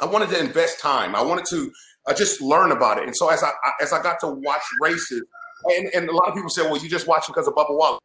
I 0.00 0.06
wanted 0.06 0.30
to 0.30 0.40
invest 0.40 0.80
time. 0.80 1.14
I 1.14 1.22
wanted 1.22 1.44
to 1.50 1.70
uh, 2.06 2.14
just 2.14 2.40
learn 2.40 2.72
about 2.72 2.96
it. 2.96 3.04
And 3.04 3.14
so 3.14 3.28
as 3.28 3.42
I, 3.42 3.50
as 3.82 3.92
I 3.92 4.02
got 4.02 4.20
to 4.20 4.28
watch 4.28 4.62
races, 4.80 5.22
and, 5.66 5.88
and 5.94 6.08
a 6.08 6.12
lot 6.12 6.28
of 6.28 6.34
people 6.34 6.48
say, 6.48 6.62
well, 6.62 6.78
you 6.78 6.88
just 6.88 7.06
watch 7.06 7.26
because 7.26 7.46
of 7.46 7.54
Bubba 7.54 7.76
Wallace. 7.76 8.00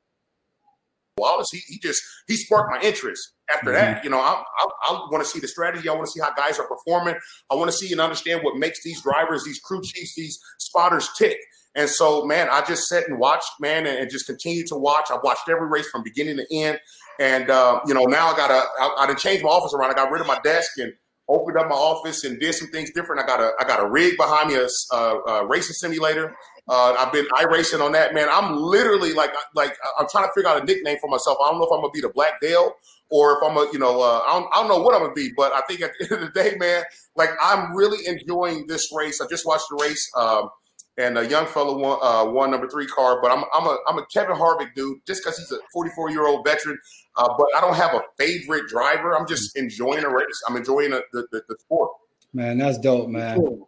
Wallace, 1.18 1.48
he, 1.52 1.60
he 1.68 1.80
just 1.80 2.02
he 2.28 2.36
sparked 2.36 2.72
my 2.72 2.82
interest. 2.82 3.34
After 3.54 3.72
mm-hmm. 3.72 3.94
that, 3.94 4.04
you 4.04 4.10
know, 4.10 4.20
I, 4.20 4.44
I, 4.60 4.68
I 4.90 4.92
want 5.10 5.24
to 5.24 5.30
see 5.30 5.40
the 5.40 5.48
strategy. 5.48 5.88
I 5.88 5.94
want 5.94 6.06
to 6.06 6.12
see 6.12 6.20
how 6.20 6.34
guys 6.34 6.60
are 6.60 6.68
performing. 6.68 7.16
I 7.50 7.56
want 7.56 7.72
to 7.72 7.78
see 7.78 7.92
and 7.92 8.02
understand 8.02 8.42
what 8.44 8.58
makes 8.58 8.84
these 8.84 9.02
drivers, 9.02 9.46
these 9.46 9.60
crew 9.60 9.82
chiefs, 9.82 10.16
these 10.16 10.38
spotters 10.60 11.10
tick. 11.18 11.38
And 11.76 11.90
so, 11.90 12.26
man, 12.26 12.50
I 12.52 12.62
just 12.62 12.88
sat 12.88 13.08
and 13.08 13.20
watched, 13.20 13.52
man, 13.60 13.86
and, 13.86 14.00
and 14.00 14.10
just 14.10 14.26
continued 14.26 14.68
to 14.68 14.76
watch. 14.76 15.06
I 15.12 15.18
watched 15.24 15.48
every 15.48 15.68
race 15.68 15.88
from 15.90 16.04
beginning 16.04 16.38
to 16.38 16.46
end. 16.52 16.80
And 17.20 17.50
uh, 17.50 17.80
you 17.88 17.94
know, 17.94 18.04
now 18.04 18.28
I 18.34 18.38
got 18.38 18.48
to 18.48 18.64
I, 18.82 19.04
I 19.04 19.08
done 19.08 19.16
changed 19.16 19.44
my 19.44 19.50
office 19.50 19.74
around. 19.74 19.92
I 19.92 19.94
got 19.94 20.12
rid 20.12 20.22
of 20.22 20.28
my 20.28 20.40
desk 20.44 20.72
and 20.78 20.94
opened 21.30 21.58
up 21.58 21.68
my 21.68 21.76
office 21.76 22.24
and 22.24 22.40
did 22.40 22.56
some 22.56 22.70
things 22.70 22.92
different. 22.92 23.22
I 23.22 23.26
got 23.26 23.40
a 23.40 23.52
I 23.60 23.66
got 23.66 23.80
a 23.80 23.90
rig 23.90 24.18
behind 24.18 24.50
me, 24.50 24.56
a, 24.56 24.68
a, 24.96 24.98
a 24.98 25.48
racing 25.48 25.74
simulator. 25.74 26.36
Uh, 26.70 26.96
I've 27.00 27.14
been 27.14 27.26
iRacing 27.28 27.84
on 27.84 27.94
that, 27.94 28.14
man. 28.14 28.28
I'm 28.30 28.58
literally 28.58 29.14
like, 29.14 29.32
like 29.56 29.78
I'm 29.98 30.08
trying 30.10 30.26
to 30.26 30.32
figure 30.36 30.50
out 30.50 30.62
a 30.62 30.66
nickname 30.66 30.98
for 31.00 31.10
myself. 31.10 31.38
I 31.42 31.50
don't 31.50 31.60
know 31.60 31.66
if 31.66 31.72
I'm 31.72 31.80
gonna 31.80 31.92
be 31.92 32.02
the 32.02 32.10
Black 32.10 32.42
Dale 32.42 32.74
or 33.10 33.38
if 33.38 33.44
I'm 33.44 33.56
a, 33.56 33.70
you 33.72 33.80
know, 33.80 34.02
uh, 34.02 34.22
I, 34.28 34.40
don't, 34.40 34.50
I 34.54 34.56
don't 34.60 34.68
know 34.68 34.82
what 34.82 34.94
I'm 34.94 35.02
gonna 35.02 35.14
be. 35.14 35.32
But 35.36 35.54
I 35.54 35.62
think 35.62 35.82
at 35.82 35.92
the 35.98 36.06
end 36.14 36.24
of 36.24 36.34
the 36.34 36.40
day, 36.42 36.58
man, 36.58 36.84
like 37.16 37.30
I'm 37.42 37.76
really 37.76 38.06
enjoying 38.06 38.68
this 38.68 38.92
race. 38.94 39.22
I 39.22 39.28
just 39.28 39.46
watched 39.46 39.66
the 39.70 39.78
race, 39.82 40.12
um, 40.18 40.50
and 40.98 41.18
a 41.18 41.26
young 41.26 41.46
fellow 41.46 41.78
won, 41.78 42.00
uh, 42.02 42.30
won 42.32 42.52
number 42.52 42.68
three 42.68 42.88
car. 42.88 43.22
But 43.22 43.32
I'm, 43.32 43.44
I'm 43.54 43.68
a, 43.68 43.78
I'm 43.88 43.98
a 44.00 44.06
Kevin 44.08 44.36
Harvick 44.36 44.74
dude, 44.76 44.98
just 45.06 45.24
because 45.24 45.38
he's 45.38 45.52
a 45.52 45.60
44 45.72 46.10
year 46.10 46.28
old 46.28 46.46
veteran. 46.46 46.78
Uh, 47.18 47.34
but 47.38 47.48
I 47.56 47.62
don't 47.62 47.76
have 47.76 47.94
a 47.96 48.02
favorite 48.18 48.68
driver. 48.68 49.18
I'm 49.18 49.28
just 49.28 49.58
enjoying 49.58 50.02
the 50.02 50.10
race. 50.10 50.42
I'm 50.48 50.56
enjoying 50.56 50.92
the, 50.92 51.04
the, 51.12 51.28
the, 51.32 51.42
the 51.50 51.56
sport. 51.60 51.92
Man, 52.34 52.60
that's 52.60 52.78
dope, 52.78 53.10
man. 53.10 53.38
Cool. 53.40 53.68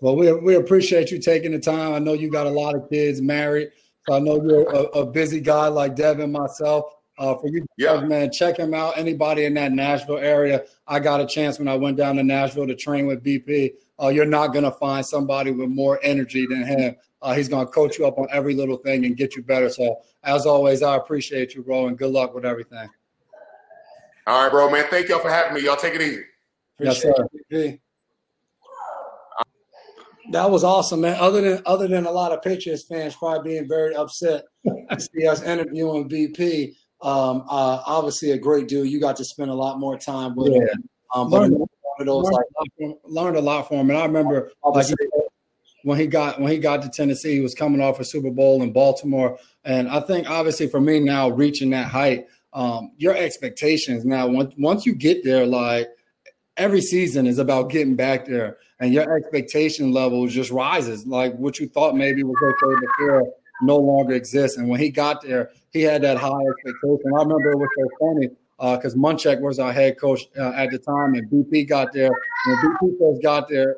Well, 0.00 0.16
we, 0.16 0.32
we 0.32 0.54
appreciate 0.54 1.10
you 1.10 1.18
taking 1.18 1.52
the 1.52 1.58
time. 1.58 1.92
I 1.92 1.98
know 1.98 2.14
you 2.14 2.30
got 2.30 2.46
a 2.46 2.50
lot 2.50 2.74
of 2.74 2.88
kids 2.88 3.20
married. 3.20 3.68
So 4.08 4.14
I 4.14 4.18
know 4.18 4.42
you're 4.42 4.68
a, 4.70 4.82
a 5.00 5.06
busy 5.06 5.40
guy 5.40 5.68
like 5.68 5.94
Devin, 5.94 6.32
myself. 6.32 6.84
Uh, 7.18 7.34
for 7.36 7.48
you, 7.48 7.66
yeah. 7.76 7.96
guys, 7.96 8.08
man, 8.08 8.32
check 8.32 8.56
him 8.56 8.72
out. 8.72 8.96
Anybody 8.96 9.44
in 9.44 9.52
that 9.52 9.72
Nashville 9.72 10.16
area, 10.16 10.64
I 10.86 11.00
got 11.00 11.20
a 11.20 11.26
chance 11.26 11.58
when 11.58 11.68
I 11.68 11.76
went 11.76 11.98
down 11.98 12.16
to 12.16 12.22
Nashville 12.22 12.66
to 12.66 12.74
train 12.74 13.06
with 13.06 13.22
BP. 13.22 13.74
Uh, 14.02 14.08
you're 14.08 14.24
not 14.24 14.54
going 14.54 14.64
to 14.64 14.70
find 14.70 15.04
somebody 15.04 15.50
with 15.50 15.68
more 15.68 16.00
energy 16.02 16.46
than 16.46 16.66
him. 16.66 16.96
Uh, 17.22 17.34
he's 17.34 17.48
going 17.48 17.66
to 17.66 17.72
coach 17.72 17.98
you 17.98 18.06
up 18.06 18.18
on 18.18 18.26
every 18.32 18.54
little 18.54 18.76
thing 18.78 19.04
and 19.04 19.16
get 19.16 19.36
you 19.36 19.42
better. 19.42 19.68
So, 19.68 19.98
as 20.24 20.46
always, 20.46 20.82
I 20.82 20.96
appreciate 20.96 21.54
you, 21.54 21.62
bro, 21.62 21.86
and 21.86 21.98
good 21.98 22.10
luck 22.10 22.34
with 22.34 22.44
everything. 22.44 22.88
All 24.26 24.44
right, 24.44 24.50
bro, 24.50 24.70
man. 24.70 24.86
Thank 24.90 25.08
y'all 25.08 25.18
for 25.18 25.30
having 25.30 25.54
me. 25.54 25.62
Y'all 25.62 25.76
take 25.76 25.94
it 25.94 26.02
easy. 26.02 26.22
Appreciate 26.78 27.14
yes, 27.50 27.72
sir. 27.72 27.78
That 30.30 30.48
was 30.48 30.62
awesome, 30.62 31.00
man. 31.00 31.16
Other 31.18 31.40
than 31.40 31.62
other 31.66 31.88
than 31.88 32.06
a 32.06 32.10
lot 32.10 32.30
of 32.30 32.40
Patriots 32.40 32.84
fans 32.84 33.16
probably 33.16 33.50
being 33.50 33.68
very 33.68 33.96
upset 33.96 34.44
to 34.64 35.00
see 35.00 35.26
us 35.26 35.42
interviewing 35.42 36.08
BP. 36.08 36.74
Um, 37.02 37.42
uh, 37.48 37.82
obviously 37.84 38.30
a 38.30 38.38
great 38.38 38.68
dude. 38.68 38.88
You 38.88 39.00
got 39.00 39.16
to 39.16 39.24
spend 39.24 39.50
a 39.50 39.54
lot 39.54 39.80
more 39.80 39.98
time 39.98 40.36
with 40.36 40.52
yeah. 40.52 40.60
him. 40.60 40.88
Um, 41.14 41.28
learned, 41.30 41.56
those, 41.98 42.24
learned, 42.24 42.44
like, 42.60 42.96
learned, 43.04 43.36
a 43.36 43.40
lot 43.40 43.66
from 43.66 43.78
him, 43.78 43.90
and 43.90 43.98
I 43.98 44.04
remember 44.04 44.52
like, 44.64 44.86
when 45.84 45.98
he 45.98 46.06
got 46.06 46.40
when 46.40 46.52
he 46.52 46.58
got 46.58 46.82
to 46.82 46.88
Tennessee, 46.88 47.34
he 47.34 47.40
was 47.40 47.54
coming 47.54 47.80
off 47.80 48.00
a 48.00 48.04
Super 48.04 48.30
Bowl 48.30 48.62
in 48.62 48.72
Baltimore, 48.72 49.38
and 49.64 49.88
I 49.88 50.00
think 50.00 50.28
obviously 50.28 50.68
for 50.68 50.80
me 50.80 51.00
now 51.00 51.30
reaching 51.30 51.70
that 51.70 51.86
height, 51.86 52.26
um, 52.52 52.92
your 52.96 53.16
expectations 53.16 54.04
now 54.04 54.26
once 54.26 54.54
once 54.58 54.86
you 54.86 54.94
get 54.94 55.24
there, 55.24 55.46
like 55.46 55.88
every 56.56 56.80
season 56.82 57.26
is 57.26 57.38
about 57.38 57.70
getting 57.70 57.96
back 57.96 58.26
there 58.26 58.58
and 58.80 58.92
your 58.92 59.16
expectation 59.16 59.92
level 59.92 60.26
just 60.26 60.50
rises. 60.50 61.06
Like 61.06 61.34
what 61.36 61.58
you 61.58 61.68
thought 61.68 61.94
maybe 61.94 62.22
was 62.22 62.36
okay 62.42 62.80
before 62.80 63.32
no 63.62 63.76
longer 63.76 64.14
exists. 64.14 64.56
And 64.56 64.68
when 64.68 64.80
he 64.80 64.90
got 64.90 65.22
there, 65.22 65.50
he 65.72 65.82
had 65.82 66.02
that 66.02 66.16
high 66.16 66.30
expectation. 66.50 67.12
I 67.14 67.22
remember 67.22 67.50
it 67.50 67.58
was 67.58 67.68
so 67.78 67.88
funny. 68.00 68.28
because 68.76 68.94
uh, 68.94 68.98
Munchak 68.98 69.40
was 69.40 69.58
our 69.58 69.72
head 69.72 69.98
coach 69.98 70.22
uh, 70.38 70.52
at 70.56 70.70
the 70.70 70.78
time, 70.78 71.14
and 71.14 71.30
BP 71.30 71.68
got 71.68 71.92
there. 71.92 72.10
When 72.46 72.56
BP 72.56 72.98
first 72.98 73.22
got 73.22 73.48
there, 73.48 73.76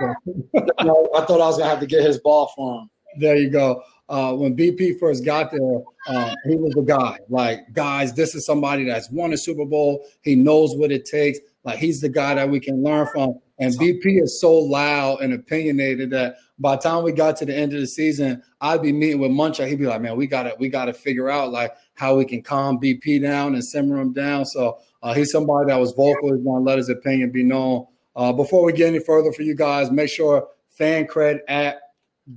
no, 0.82 1.08
I 1.14 1.24
thought 1.24 1.40
I 1.40 1.46
was 1.46 1.58
gonna 1.58 1.70
have 1.70 1.80
to 1.80 1.86
get 1.86 2.02
his 2.04 2.18
ball 2.18 2.52
for 2.54 2.80
him. 2.80 2.90
There 3.18 3.36
you 3.36 3.50
go. 3.50 3.82
Uh, 4.08 4.32
when 4.34 4.56
BP 4.56 4.98
first 4.98 5.24
got 5.24 5.52
there, 5.52 5.80
uh, 6.08 6.34
he 6.44 6.56
was 6.56 6.74
the 6.74 6.82
guy. 6.82 7.18
Like, 7.28 7.72
guys, 7.72 8.12
this 8.12 8.34
is 8.34 8.44
somebody 8.44 8.84
that's 8.84 9.08
won 9.10 9.32
a 9.32 9.36
Super 9.36 9.64
Bowl. 9.64 10.04
He 10.22 10.34
knows 10.34 10.74
what 10.74 10.90
it 10.90 11.04
takes. 11.04 11.38
Like, 11.62 11.78
he's 11.78 12.00
the 12.00 12.08
guy 12.08 12.34
that 12.34 12.50
we 12.50 12.58
can 12.58 12.82
learn 12.82 13.06
from. 13.06 13.38
And 13.60 13.72
BP 13.74 14.22
is 14.22 14.40
so 14.40 14.52
loud 14.52 15.20
and 15.20 15.32
opinionated 15.34 16.10
that 16.10 16.36
by 16.58 16.76
the 16.76 16.82
time 16.82 17.04
we 17.04 17.12
got 17.12 17.36
to 17.36 17.46
the 17.46 17.54
end 17.54 17.72
of 17.72 17.80
the 17.80 17.86
season, 17.86 18.42
I'd 18.60 18.82
be 18.82 18.92
meeting 18.92 19.20
with 19.20 19.30
Munchak. 19.30 19.68
He'd 19.68 19.78
be 19.78 19.86
like, 19.86 20.00
"Man, 20.00 20.16
we 20.16 20.26
gotta 20.26 20.56
we 20.58 20.70
gotta 20.70 20.94
figure 20.94 21.28
out 21.28 21.52
like 21.52 21.72
how 21.94 22.16
we 22.16 22.24
can 22.24 22.42
calm 22.42 22.80
BP 22.80 23.20
down 23.22 23.54
and 23.54 23.62
simmer 23.64 24.00
him 24.00 24.14
down." 24.14 24.46
So 24.46 24.78
uh, 25.02 25.12
he's 25.12 25.30
somebody 25.30 25.68
that 25.68 25.78
was 25.78 25.92
vocal. 25.92 26.34
He's 26.34 26.44
gonna 26.44 26.64
let 26.64 26.78
his 26.78 26.88
opinion 26.88 27.32
be 27.32 27.42
known. 27.42 27.86
Uh, 28.16 28.32
before 28.32 28.64
we 28.64 28.72
get 28.72 28.88
any 28.88 28.98
further 28.98 29.32
for 29.32 29.42
you 29.42 29.54
guys, 29.54 29.90
make 29.90 30.08
sure 30.08 30.48
FanCred 30.78 31.40
app, 31.48 31.78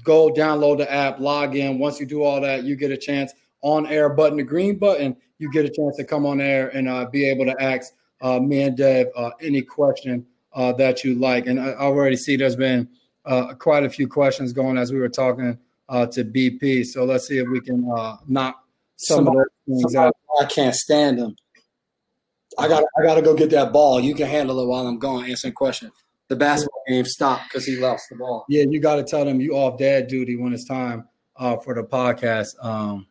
go 0.03 0.31
download 0.31 0.77
the 0.77 0.91
app, 0.91 1.19
log 1.19 1.55
in. 1.55 1.79
Once 1.79 1.99
you 1.99 2.05
do 2.05 2.23
all 2.23 2.41
that, 2.41 2.63
you 2.63 2.75
get 2.75 2.91
a 2.91 2.97
chance 2.97 3.33
on 3.61 3.87
air 3.87 4.09
button, 4.09 4.37
the 4.37 4.43
green 4.43 4.77
button. 4.77 5.15
You 5.39 5.51
get 5.51 5.65
a 5.65 5.69
chance 5.69 5.97
to 5.97 6.03
come 6.03 6.25
on 6.25 6.39
air 6.39 6.69
and 6.69 6.87
uh, 6.87 7.05
be 7.11 7.27
able 7.27 7.45
to 7.45 7.61
ask 7.61 7.93
uh, 8.21 8.39
me 8.39 8.63
and 8.63 8.77
Dev 8.77 9.07
uh, 9.15 9.31
any 9.41 9.61
question 9.61 10.25
uh, 10.53 10.71
that 10.73 11.03
you 11.03 11.15
like. 11.15 11.47
And 11.47 11.59
I 11.59 11.73
already 11.73 12.15
see 12.15 12.35
there's 12.35 12.55
been 12.55 12.87
uh, 13.25 13.53
quite 13.55 13.83
a 13.83 13.89
few 13.89 14.07
questions 14.07 14.53
going 14.53 14.77
as 14.77 14.91
we 14.91 14.99
were 14.99 15.09
talking 15.09 15.57
uh, 15.89 16.05
to 16.07 16.23
BP. 16.23 16.85
So 16.85 17.03
let's 17.03 17.27
see 17.27 17.37
if 17.37 17.47
we 17.49 17.61
can 17.61 17.89
uh, 17.95 18.17
knock 18.27 18.63
some 18.95 19.25
somebody, 19.25 19.39
of 19.39 19.45
those 19.67 19.81
things 19.81 19.95
out. 19.95 20.15
I 20.41 20.45
can't 20.45 20.75
stand 20.75 21.19
them. 21.19 21.35
I 22.57 22.67
got 22.67 22.83
I 22.97 23.03
got 23.03 23.15
to 23.15 23.21
go 23.21 23.35
get 23.35 23.49
that 23.51 23.73
ball. 23.73 23.99
You 23.99 24.15
can 24.15 24.27
handle 24.27 24.59
it 24.59 24.67
while 24.67 24.87
I'm 24.87 24.99
going 24.99 25.29
answering 25.29 25.53
questions. 25.53 25.93
The 26.29 26.35
basketball 26.35 26.83
game 26.87 27.05
stopped 27.05 27.43
because 27.49 27.65
he 27.65 27.77
lost 27.77 28.05
the 28.09 28.15
ball. 28.15 28.45
Yeah, 28.49 28.63
you 28.69 28.79
got 28.79 28.95
to 28.95 29.03
tell 29.03 29.25
them 29.25 29.41
you 29.41 29.55
off 29.55 29.77
dad 29.77 30.07
duty 30.07 30.35
when 30.35 30.53
it's 30.53 30.65
time 30.65 31.07
uh, 31.35 31.57
for 31.57 31.75
the 31.75 31.83
podcast. 31.83 32.63
Um, 32.63 33.07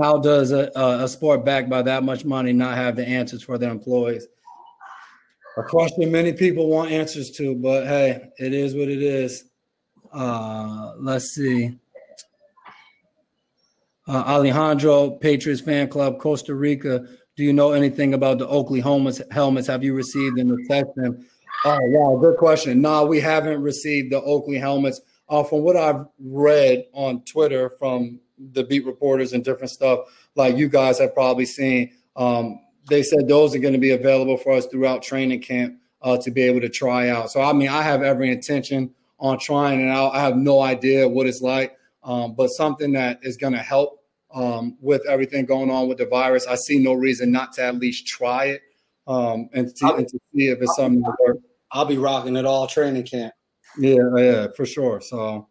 how 0.00 0.18
does 0.18 0.52
a, 0.52 0.70
a 0.74 1.06
sport 1.06 1.44
backed 1.44 1.68
by 1.68 1.82
that 1.82 2.02
much 2.02 2.24
money 2.24 2.52
not 2.52 2.76
have 2.76 2.96
the 2.96 3.06
answers 3.06 3.42
for 3.42 3.58
their 3.58 3.70
employees? 3.70 4.26
a 5.56 5.62
question 5.62 6.10
many 6.10 6.32
people 6.32 6.68
want 6.68 6.90
answers 6.90 7.30
to, 7.32 7.54
but 7.54 7.86
hey, 7.86 8.30
it 8.38 8.54
is 8.54 8.74
what 8.74 8.88
it 8.88 9.02
is. 9.02 9.44
Uh, 10.12 10.92
let's 10.98 11.34
see. 11.34 11.78
Uh, 14.08 14.24
Alejandro, 14.26 15.10
Patriots 15.10 15.60
fan 15.60 15.88
club, 15.88 16.18
Costa 16.18 16.54
Rica. 16.54 17.06
Do 17.36 17.44
you 17.44 17.52
know 17.52 17.72
anything 17.72 18.14
about 18.14 18.38
the 18.38 18.46
Oakley 18.46 18.80
helmets? 18.80 19.20
Helmets 19.30 19.66
have 19.66 19.82
you 19.82 19.94
received 19.94 20.38
and 20.38 20.58
assessed 20.60 20.94
them? 20.96 21.26
Oh, 21.64 21.78
wow, 21.80 22.18
good 22.20 22.36
question. 22.36 22.80
No, 22.82 23.06
we 23.06 23.20
haven't 23.20 23.62
received 23.62 24.12
the 24.12 24.20
Oakley 24.20 24.58
helmets. 24.58 25.00
Uh, 25.28 25.42
from 25.42 25.62
what 25.62 25.76
I've 25.76 26.04
read 26.18 26.84
on 26.92 27.22
Twitter 27.24 27.70
from 27.78 28.20
the 28.52 28.64
beat 28.64 28.84
reporters 28.84 29.32
and 29.32 29.42
different 29.44 29.70
stuff, 29.70 30.00
like 30.34 30.56
you 30.56 30.68
guys 30.68 30.98
have 30.98 31.14
probably 31.14 31.46
seen, 31.46 31.92
um, 32.16 32.60
they 32.90 33.02
said 33.02 33.28
those 33.28 33.54
are 33.54 33.60
going 33.60 33.72
to 33.72 33.80
be 33.80 33.92
available 33.92 34.36
for 34.36 34.52
us 34.52 34.66
throughout 34.66 35.02
training 35.02 35.40
camp 35.40 35.78
uh, 36.02 36.18
to 36.18 36.30
be 36.30 36.42
able 36.42 36.60
to 36.60 36.68
try 36.68 37.08
out. 37.08 37.30
So, 37.30 37.40
I 37.40 37.52
mean, 37.52 37.68
I 37.68 37.82
have 37.82 38.02
every 38.02 38.30
intention 38.30 38.92
on 39.18 39.38
trying 39.38 39.80
it 39.80 39.88
out. 39.90 40.14
I 40.14 40.20
have 40.20 40.36
no 40.36 40.60
idea 40.60 41.08
what 41.08 41.26
it's 41.26 41.40
like, 41.40 41.76
um, 42.02 42.34
but 42.34 42.48
something 42.48 42.92
that 42.92 43.20
is 43.22 43.36
going 43.36 43.52
to 43.52 43.60
help 43.60 44.01
um, 44.34 44.76
with 44.80 45.02
everything 45.08 45.46
going 45.46 45.70
on 45.70 45.88
with 45.88 45.98
the 45.98 46.06
virus. 46.06 46.46
I 46.46 46.54
see 46.54 46.78
no 46.78 46.94
reason 46.94 47.30
not 47.30 47.52
to 47.54 47.64
at 47.64 47.76
least 47.76 48.06
try 48.06 48.46
it 48.46 48.62
um, 49.06 49.48
and, 49.52 49.74
to, 49.76 49.94
and, 49.94 50.08
to, 50.08 50.18
see 50.34 50.48
if 50.48 50.60
it's 50.60 50.76
something 50.76 51.02
that 51.02 51.16
works. 51.26 51.40
I'll 51.70 51.84
be 51.84 51.98
rocking 51.98 52.36
it 52.36 52.44
all 52.44 52.66
training 52.66 53.04
camp. 53.04 53.32
Yeah, 53.78 53.96
yeah, 54.16 54.46
for 54.54 54.66
sure. 54.66 55.00
So, 55.00 55.48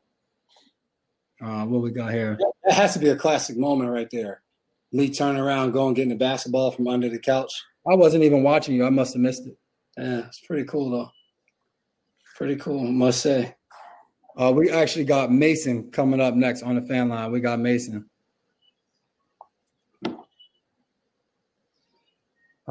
uh, 1.44 1.66
what 1.66 1.82
we 1.82 1.92
got 1.92 2.12
here? 2.12 2.38
That 2.66 2.74
has 2.76 2.94
to 2.94 3.00
be 3.00 3.10
a 3.10 3.16
classic 3.16 3.58
moment 3.58 3.90
right 3.90 4.08
there 4.12 4.44
me 4.92 5.10
turning 5.10 5.42
around, 5.42 5.72
going 5.72 5.94
getting 5.94 6.10
the 6.10 6.16
basketball 6.16 6.72
from 6.72 6.88
under 6.88 7.10
the 7.10 7.20
couch. 7.20 7.52
I 7.90 7.96
wasn't 7.96 8.24
even 8.24 8.44
watching 8.44 8.76
you. 8.76 8.86
I 8.86 8.90
must 8.90 9.14
have 9.14 9.22
missed 9.22 9.48
it. 9.48 9.58
Yeah, 9.98 10.26
it's 10.28 10.42
pretty 10.42 10.66
cool 10.66 10.90
though. 10.90 11.10
Pretty 12.36 12.56
cool, 12.58 12.88
I 12.88 12.92
must 12.92 13.22
say. 13.22 13.56
Uh, 14.38 14.52
we 14.56 14.70
actually 14.70 15.06
got 15.06 15.32
Mason 15.32 15.92
coming 15.92 16.22
up 16.22 16.34
next 16.34 16.64
on 16.64 16.76
the 16.76 16.82
fan 16.82 17.10
line. 17.10 17.32
We 17.32 17.40
got 17.40 17.60
Mason. 17.60 18.10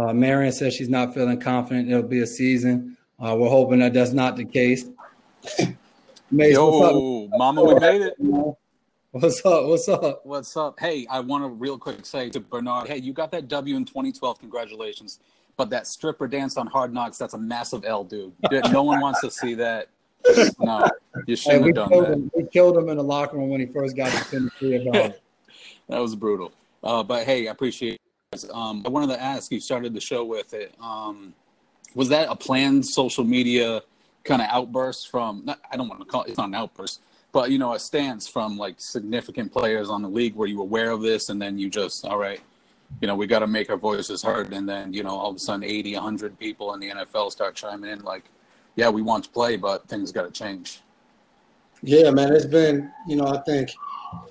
Uh, 0.01 0.15
Marion 0.15 0.51
says 0.51 0.73
she's 0.73 0.89
not 0.89 1.13
feeling 1.13 1.39
confident 1.39 1.91
it'll 1.91 2.03
be 2.03 2.21
a 2.21 2.27
season. 2.27 2.97
Uh, 3.19 3.37
we're 3.39 3.51
hoping 3.51 3.81
that 3.81 3.93
that's 3.93 4.13
not 4.13 4.35
the 4.35 4.47
case. 4.47 4.87
Mason, 6.31 6.55
Yo, 6.55 7.29
Mama, 7.37 7.63
we 7.63 7.75
made 7.75 8.01
it. 8.03 8.17
What's 9.11 9.45
up? 9.45 9.67
What's 9.67 9.89
up? 9.89 10.25
What's 10.25 10.57
up? 10.57 10.81
Hey, 10.81 11.07
I 11.11 11.21
want 11.21 11.45
to 11.45 11.49
real 11.49 11.77
quick 11.77 12.07
say 12.07 12.31
to 12.31 12.41
Bernard, 12.41 12.89
hey, 12.89 12.97
you 12.97 13.13
got 13.13 13.31
that 13.33 13.49
W 13.49 13.77
in 13.77 13.85
2012. 13.85 14.39
Congratulations. 14.39 15.19
But 15.59 15.69
that 15.71 15.87
stripper 15.87 16.29
dance 16.29 16.57
on 16.57 16.67
Hard 16.69 16.95
Knocks, 16.95 17.19
that's 17.19 17.35
a 17.35 17.39
massive 17.39 17.85
L, 17.85 18.05
dude. 18.05 18.33
No 18.71 18.83
one 18.83 19.01
wants 19.01 19.21
to 19.21 19.31
see 19.31 19.55
that. 19.55 19.89
No, 20.61 20.89
you 21.27 21.37
shouldn't 21.37 21.63
hey, 21.63 21.67
have 21.69 21.91
done 21.91 22.03
that. 22.03 22.13
Him. 22.13 22.31
We 22.35 22.45
killed 22.45 22.79
him 22.79 22.89
in 22.89 22.97
the 22.97 23.03
locker 23.03 23.37
room 23.37 23.51
when 23.51 23.61
he 23.61 23.67
first 23.67 23.97
got 23.97 24.13
to 24.13 24.31
Tennessee 24.31 24.77
about 24.77 25.17
that 25.89 25.99
was 25.99 26.15
brutal. 26.15 26.53
Uh, 26.83 27.03
but 27.03 27.27
hey, 27.27 27.49
I 27.49 27.51
appreciate 27.51 27.95
it. 27.95 28.01
Um, 28.53 28.85
I 28.87 28.89
wanted 28.89 29.09
to 29.09 29.21
ask, 29.21 29.51
you 29.51 29.59
started 29.59 29.93
the 29.93 30.01
show 30.01 30.25
with 30.25 30.55
it. 30.55 30.73
Um, 30.81 31.35
was 31.97 32.09
that 32.11 32.29
a 32.31 32.37
planned 32.37 32.87
social 32.87 33.25
media 33.25 33.83
kind 34.23 34.41
of 34.41 34.47
outburst 34.49 35.11
from, 35.11 35.43
not, 35.45 35.59
I 35.69 35.77
don't 35.77 35.89
want 35.89 36.01
to 36.01 36.07
call 36.07 36.23
it, 36.23 36.29
it's 36.29 36.39
not 36.39 36.47
an 36.47 36.55
outburst, 36.55 37.01
but 37.33 37.51
you 37.51 37.59
know 37.59 37.73
a 37.73 37.79
stance 37.81 38.29
from 38.29 38.57
like 38.57 38.77
significant 38.79 39.53
players 39.53 39.91
on 39.91 40.01
the 40.01 40.09
league? 40.09 40.37
Were 40.37 40.47
you 40.47 40.61
aware 40.61 40.93
of 40.93 41.03
this 41.03 41.29
and 41.29 41.43
then 41.43 41.59
you 41.59 41.69
just 41.69 42.05
all 42.05 42.19
right 42.19 42.41
you 43.01 43.09
know 43.09 43.17
we 43.17 43.27
got 43.27 43.41
to 43.41 43.49
make 43.49 43.69
our 43.69 43.77
voices 43.77 44.23
heard 44.23 44.53
and 44.53 44.69
then 44.69 44.93
you 44.93 45.03
know 45.03 45.11
all 45.11 45.31
of 45.31 45.37
a 45.37 45.39
sudden 45.39 45.63
80 45.63 45.95
100 45.95 46.39
people 46.41 46.75
in 46.75 46.81
the 46.81 46.91
nfl 46.91 47.31
start 47.31 47.55
chiming 47.55 47.89
in 47.89 48.03
like 48.03 48.25
yeah 48.75 48.89
we 48.89 49.01
want 49.01 49.23
to 49.23 49.31
play 49.31 49.57
but 49.57 49.87
things 49.89 50.11
got 50.11 50.25
to 50.25 50.33
change. 50.33 50.81
Yeah 51.83 52.11
man 52.11 52.33
it's 52.33 52.47
been 52.47 52.91
you 53.07 53.15
know 53.15 53.27
i 53.27 53.41
think 53.43 53.71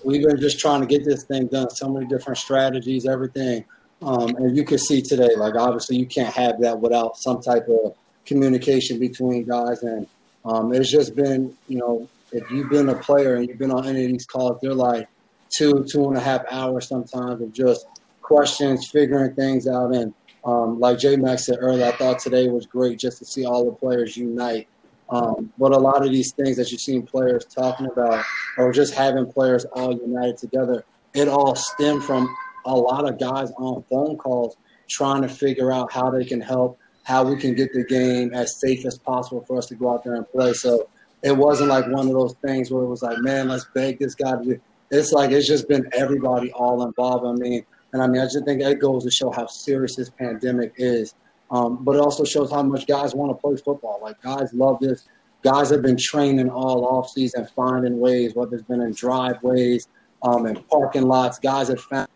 we've 0.04 0.24
been 0.24 0.40
just 0.40 0.60
trying 0.60 0.82
to 0.82 0.88
get 0.88 1.06
this 1.06 1.24
thing 1.24 1.48
done. 1.48 1.70
So 1.70 1.88
many 1.88 2.06
different 2.06 2.38
strategies 2.38 3.06
everything 3.06 3.64
um, 4.02 4.36
and 4.38 4.56
you 4.56 4.64
can 4.64 4.78
see 4.78 5.02
today 5.02 5.30
like 5.36 5.56
obviously 5.56 5.98
you 5.98 6.06
can't 6.06 6.34
have 6.34 6.60
that 6.62 6.80
without 6.80 7.18
some 7.18 7.42
type 7.42 7.68
of 7.68 7.96
communication 8.26 9.00
between 9.00 9.44
guys 9.44 9.84
and 9.84 10.08
um, 10.46 10.74
it's 10.74 10.92
just 10.92 11.16
been 11.16 11.56
you 11.68 11.78
know 11.78 12.08
if 12.32 12.50
you've 12.52 12.70
been 12.70 12.90
a 12.90 12.96
player 12.96 13.36
and 13.36 13.48
you've 13.48 13.58
been 13.58 13.72
on 13.72 13.88
any 13.88 14.06
of 14.06 14.12
these 14.12 14.26
calls, 14.26 14.60
they're 14.62 14.74
like 14.74 15.08
two, 15.50 15.86
two 15.92 16.08
and 16.08 16.18
a 16.18 16.20
half 16.20 16.44
hours 16.52 16.88
sometimes 16.88 17.42
of 17.42 17.52
just 17.54 17.86
questions, 18.22 18.90
figuring 18.90 19.34
things 19.34 19.68
out. 19.68 19.94
And 19.94 20.14
um, 20.46 20.80
like 20.80 21.00
J 21.00 21.16
Max 21.16 21.46
said 21.46 21.58
earlier, 21.60 21.86
I 21.86 21.92
thought 21.92 22.20
today 22.20 22.48
was 22.50 22.66
great 22.66 23.00
just 23.00 23.20
to 23.20 23.26
see 23.26 23.46
all 23.46 23.66
the 23.66 23.72
players 23.72 24.16
unite. 24.16 24.68
Um, 25.10 25.52
but 25.58 25.72
a 25.72 25.78
lot 25.78 26.06
of 26.06 26.12
these 26.12 26.34
things 26.34 26.56
that 26.58 26.72
you've 26.72 26.82
seen 26.82 27.02
players 27.06 27.46
talking 27.46 27.88
about, 27.88 28.24
or 28.58 28.72
just 28.72 28.94
having 28.94 29.32
players 29.32 29.66
all 29.66 29.92
united 29.92 30.38
together, 30.38 30.86
it 31.16 31.28
all 31.28 31.56
stemmed 31.56 32.04
from 32.04 32.36
a 32.66 32.76
lot 32.76 33.08
of 33.08 33.20
guys 33.20 33.52
on 33.58 33.84
phone 33.90 34.18
calls 34.18 34.58
trying 34.90 35.22
to 35.22 35.30
figure 35.30 35.72
out 35.72 35.92
how 35.92 36.10
they 36.10 36.26
can 36.26 36.42
help, 36.42 36.80
how 37.04 37.24
we 37.24 37.38
can 37.38 37.56
get 37.56 37.72
the 37.74 37.84
game 37.84 38.34
as 38.34 38.60
safe 38.60 38.86
as 38.86 38.98
possible 38.98 39.44
for 39.46 39.58
us 39.58 39.68
to 39.68 39.76
go 39.76 39.94
out 39.94 40.04
there 40.04 40.16
and 40.16 40.30
play. 40.30 40.54
So 40.54 40.90
it 41.22 41.36
wasn't 41.36 41.70
like 41.70 41.86
one 41.88 42.08
of 42.08 42.14
those 42.14 42.36
things 42.46 42.72
where 42.72 42.84
it 42.84 42.88
was 42.88 43.02
like, 43.02 43.18
man, 43.20 43.48
let's 43.48 43.66
beg 43.74 44.00
this 44.00 44.16
guy 44.16 44.38
to 44.38 44.44
do. 44.44 44.62
It's 44.92 45.12
like 45.12 45.32
it's 45.32 45.48
just 45.48 45.68
been 45.68 45.88
everybody 45.94 46.52
all 46.54 46.84
involved. 46.84 47.26
I 47.26 47.34
mean, 47.34 47.64
and 47.94 48.02
I 48.02 48.08
mean, 48.08 48.22
I 48.22 48.26
just 48.26 48.44
think 48.46 48.62
it 48.62 48.80
goes 48.80 49.04
to 49.04 49.12
show 49.12 49.32
how 49.32 49.46
serious 49.48 49.96
this 49.96 50.10
pandemic 50.10 50.74
is. 50.78 51.14
Um, 51.52 51.84
but 51.84 51.96
it 51.96 52.02
also 52.02 52.24
shows 52.24 52.52
how 52.52 52.62
much 52.64 52.86
guys 52.86 53.16
want 53.16 53.32
to 53.32 53.36
play 53.36 53.56
football. 53.58 54.00
Like 54.02 54.22
guys 54.22 54.54
love 54.54 54.80
this. 54.80 55.08
Guys 55.42 55.70
have 55.70 55.82
been 55.82 55.98
training 55.98 56.50
all 56.50 56.86
off 56.86 57.10
season, 57.10 57.48
finding 57.56 58.00
ways, 58.00 58.36
whether 58.36 58.56
it's 58.56 58.68
been 58.68 58.82
in 58.82 58.92
driveways, 58.92 59.88
um, 60.22 60.46
and 60.46 60.68
parking 60.68 61.04
lots. 61.04 61.40
Guys 61.40 61.70
have 61.70 61.80
found 61.80 62.10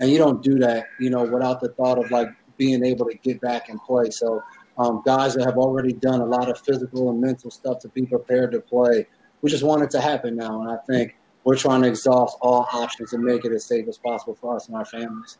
and 0.00 0.10
you 0.10 0.18
don't 0.18 0.42
do 0.42 0.58
that, 0.58 0.86
you 0.98 1.10
know, 1.10 1.24
without 1.24 1.60
the 1.60 1.68
thought 1.70 1.98
of 1.98 2.10
like 2.10 2.28
being 2.56 2.84
able 2.84 3.06
to 3.06 3.14
get 3.18 3.40
back 3.40 3.68
and 3.68 3.80
play. 3.82 4.10
So 4.10 4.42
um, 4.78 5.02
guys 5.04 5.34
that 5.34 5.44
have 5.44 5.56
already 5.56 5.92
done 5.92 6.20
a 6.20 6.24
lot 6.24 6.48
of 6.48 6.60
physical 6.60 7.10
and 7.10 7.20
mental 7.20 7.50
stuff 7.50 7.80
to 7.80 7.88
be 7.88 8.06
prepared 8.06 8.52
to 8.52 8.60
play. 8.60 9.06
We 9.42 9.50
just 9.50 9.64
want 9.64 9.82
it 9.82 9.90
to 9.90 10.00
happen 10.00 10.36
now, 10.36 10.62
and 10.62 10.70
I 10.70 10.78
think 10.88 11.16
we're 11.44 11.56
trying 11.56 11.82
to 11.82 11.88
exhaust 11.88 12.36
all 12.40 12.68
options 12.72 13.12
and 13.12 13.22
make 13.22 13.44
it 13.44 13.52
as 13.52 13.64
safe 13.64 13.86
as 13.88 13.98
possible 13.98 14.34
for 14.34 14.56
us 14.56 14.66
and 14.68 14.76
our 14.76 14.84
families. 14.84 15.38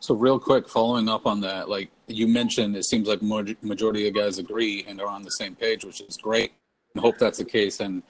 So, 0.00 0.14
real 0.14 0.38
quick, 0.38 0.68
following 0.68 1.08
up 1.08 1.26
on 1.26 1.40
that, 1.42 1.68
like 1.68 1.90
you 2.06 2.28
mentioned, 2.28 2.76
it 2.76 2.84
seems 2.84 3.08
like 3.08 3.20
majority 3.20 4.06
of 4.08 4.14
guys 4.14 4.38
agree 4.38 4.84
and 4.86 5.00
are 5.00 5.08
on 5.08 5.22
the 5.22 5.30
same 5.30 5.54
page, 5.54 5.84
which 5.84 6.00
is 6.00 6.16
great. 6.16 6.52
I 6.96 7.00
hope 7.00 7.18
that's 7.18 7.38
the 7.38 7.44
case. 7.44 7.80
And 7.80 8.02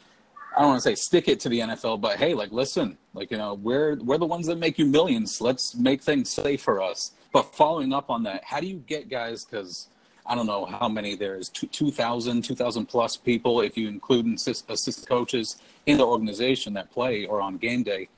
I 0.57 0.61
don't 0.61 0.71
want 0.71 0.83
to 0.83 0.89
say 0.89 0.95
stick 0.95 1.29
it 1.29 1.39
to 1.41 1.49
the 1.49 1.61
NFL, 1.61 2.01
but 2.01 2.19
hey, 2.19 2.35
like 2.35 2.51
listen, 2.51 2.99
Like, 3.15 3.31
you 3.31 3.37
know, 3.37 3.55
we're 3.55 3.97
we're 3.97 4.19
the 4.19 4.27
ones 4.27 4.47
that 4.47 4.59
make 4.59 4.79
you 4.79 4.87
millions. 4.87 5.41
Let's 5.41 5.75
make 5.75 6.03
things 6.03 6.31
safe 6.31 6.63
for 6.63 6.83
us. 6.83 7.13
But 7.33 7.55
following 7.55 7.93
up 7.93 8.11
on 8.11 8.23
that, 8.25 8.45
how 8.45 8.61
do 8.61 8.67
you 8.67 8.83
get 8.87 9.09
guys? 9.09 9.45
Because 9.45 9.89
I 10.25 10.35
don't 10.35 10.47
know 10.47 10.67
how 10.67 10.89
many 10.89 11.15
there's 11.15 11.49
2,000, 11.49 12.43
2,000 12.43 12.87
plus 12.87 13.17
people, 13.17 13.61
if 13.61 13.77
you 13.77 13.89
include 13.89 14.27
assist, 14.27 14.71
assistant 14.71 15.09
coaches 15.09 15.57
in 15.87 15.99
the 15.99 16.07
organization 16.07 16.75
that 16.75 16.91
play 16.91 17.27
or 17.27 17.41
on 17.41 17.57
game 17.57 17.83
day. 17.83 18.09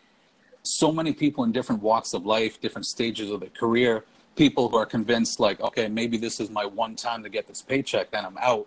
So 0.62 0.90
many 0.92 1.12
people 1.12 1.44
in 1.44 1.52
different 1.52 1.82
walks 1.82 2.12
of 2.12 2.26
life, 2.26 2.60
different 2.60 2.86
stages 2.86 3.30
of 3.30 3.40
their 3.40 3.50
career, 3.50 4.04
people 4.36 4.68
who 4.68 4.76
are 4.76 4.86
convinced, 4.86 5.40
like, 5.40 5.60
okay, 5.60 5.88
maybe 5.88 6.18
this 6.18 6.40
is 6.40 6.50
my 6.50 6.66
one 6.66 6.96
time 6.96 7.22
to 7.22 7.28
get 7.28 7.46
this 7.46 7.62
paycheck, 7.62 8.10
then 8.10 8.24
I'm 8.26 8.38
out. 8.38 8.66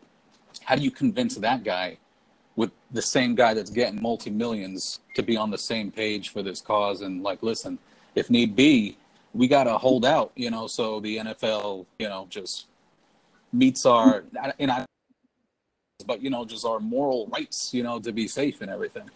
How 0.64 0.76
do 0.76 0.82
you 0.82 0.92
convince 0.92 1.36
that 1.36 1.64
guy 1.64 1.98
with 2.56 2.72
the 2.92 3.02
same 3.02 3.36
guy 3.36 3.54
that's 3.54 3.72
getting 3.72 4.02
multi 4.02 4.30
millions 4.30 5.00
to 5.16 5.24
be 5.24 5.36
on 5.38 5.50
the 5.50 5.58
same 5.58 5.92
page 5.92 6.30
for 6.30 6.44
this 6.44 6.62
cause. 6.62 7.02
And, 7.02 7.24
like, 7.24 7.42
listen, 7.42 7.80
if 8.16 8.30
need 8.30 8.56
be, 8.56 8.98
we 9.34 9.48
got 9.48 9.64
to 9.64 9.78
hold 9.78 10.06
out, 10.06 10.32
you 10.36 10.52
know, 10.52 10.68
so 10.68 11.00
the 11.00 11.18
NFL, 11.18 11.86
you 11.98 12.08
know, 12.08 12.28
just 12.30 12.68
meets 13.54 13.86
our 13.86 14.24
and 14.60 14.72
I 14.72 14.86
but 16.06 16.22
you 16.22 16.30
know 16.30 16.44
just 16.44 16.66
our 16.66 16.80
moral 16.80 17.28
rights 17.28 17.74
you 17.74 17.84
know 17.84 18.00
to 18.00 18.12
be 18.12 18.28
safe 18.28 18.62
and 18.62 18.70
everything. 18.70 19.10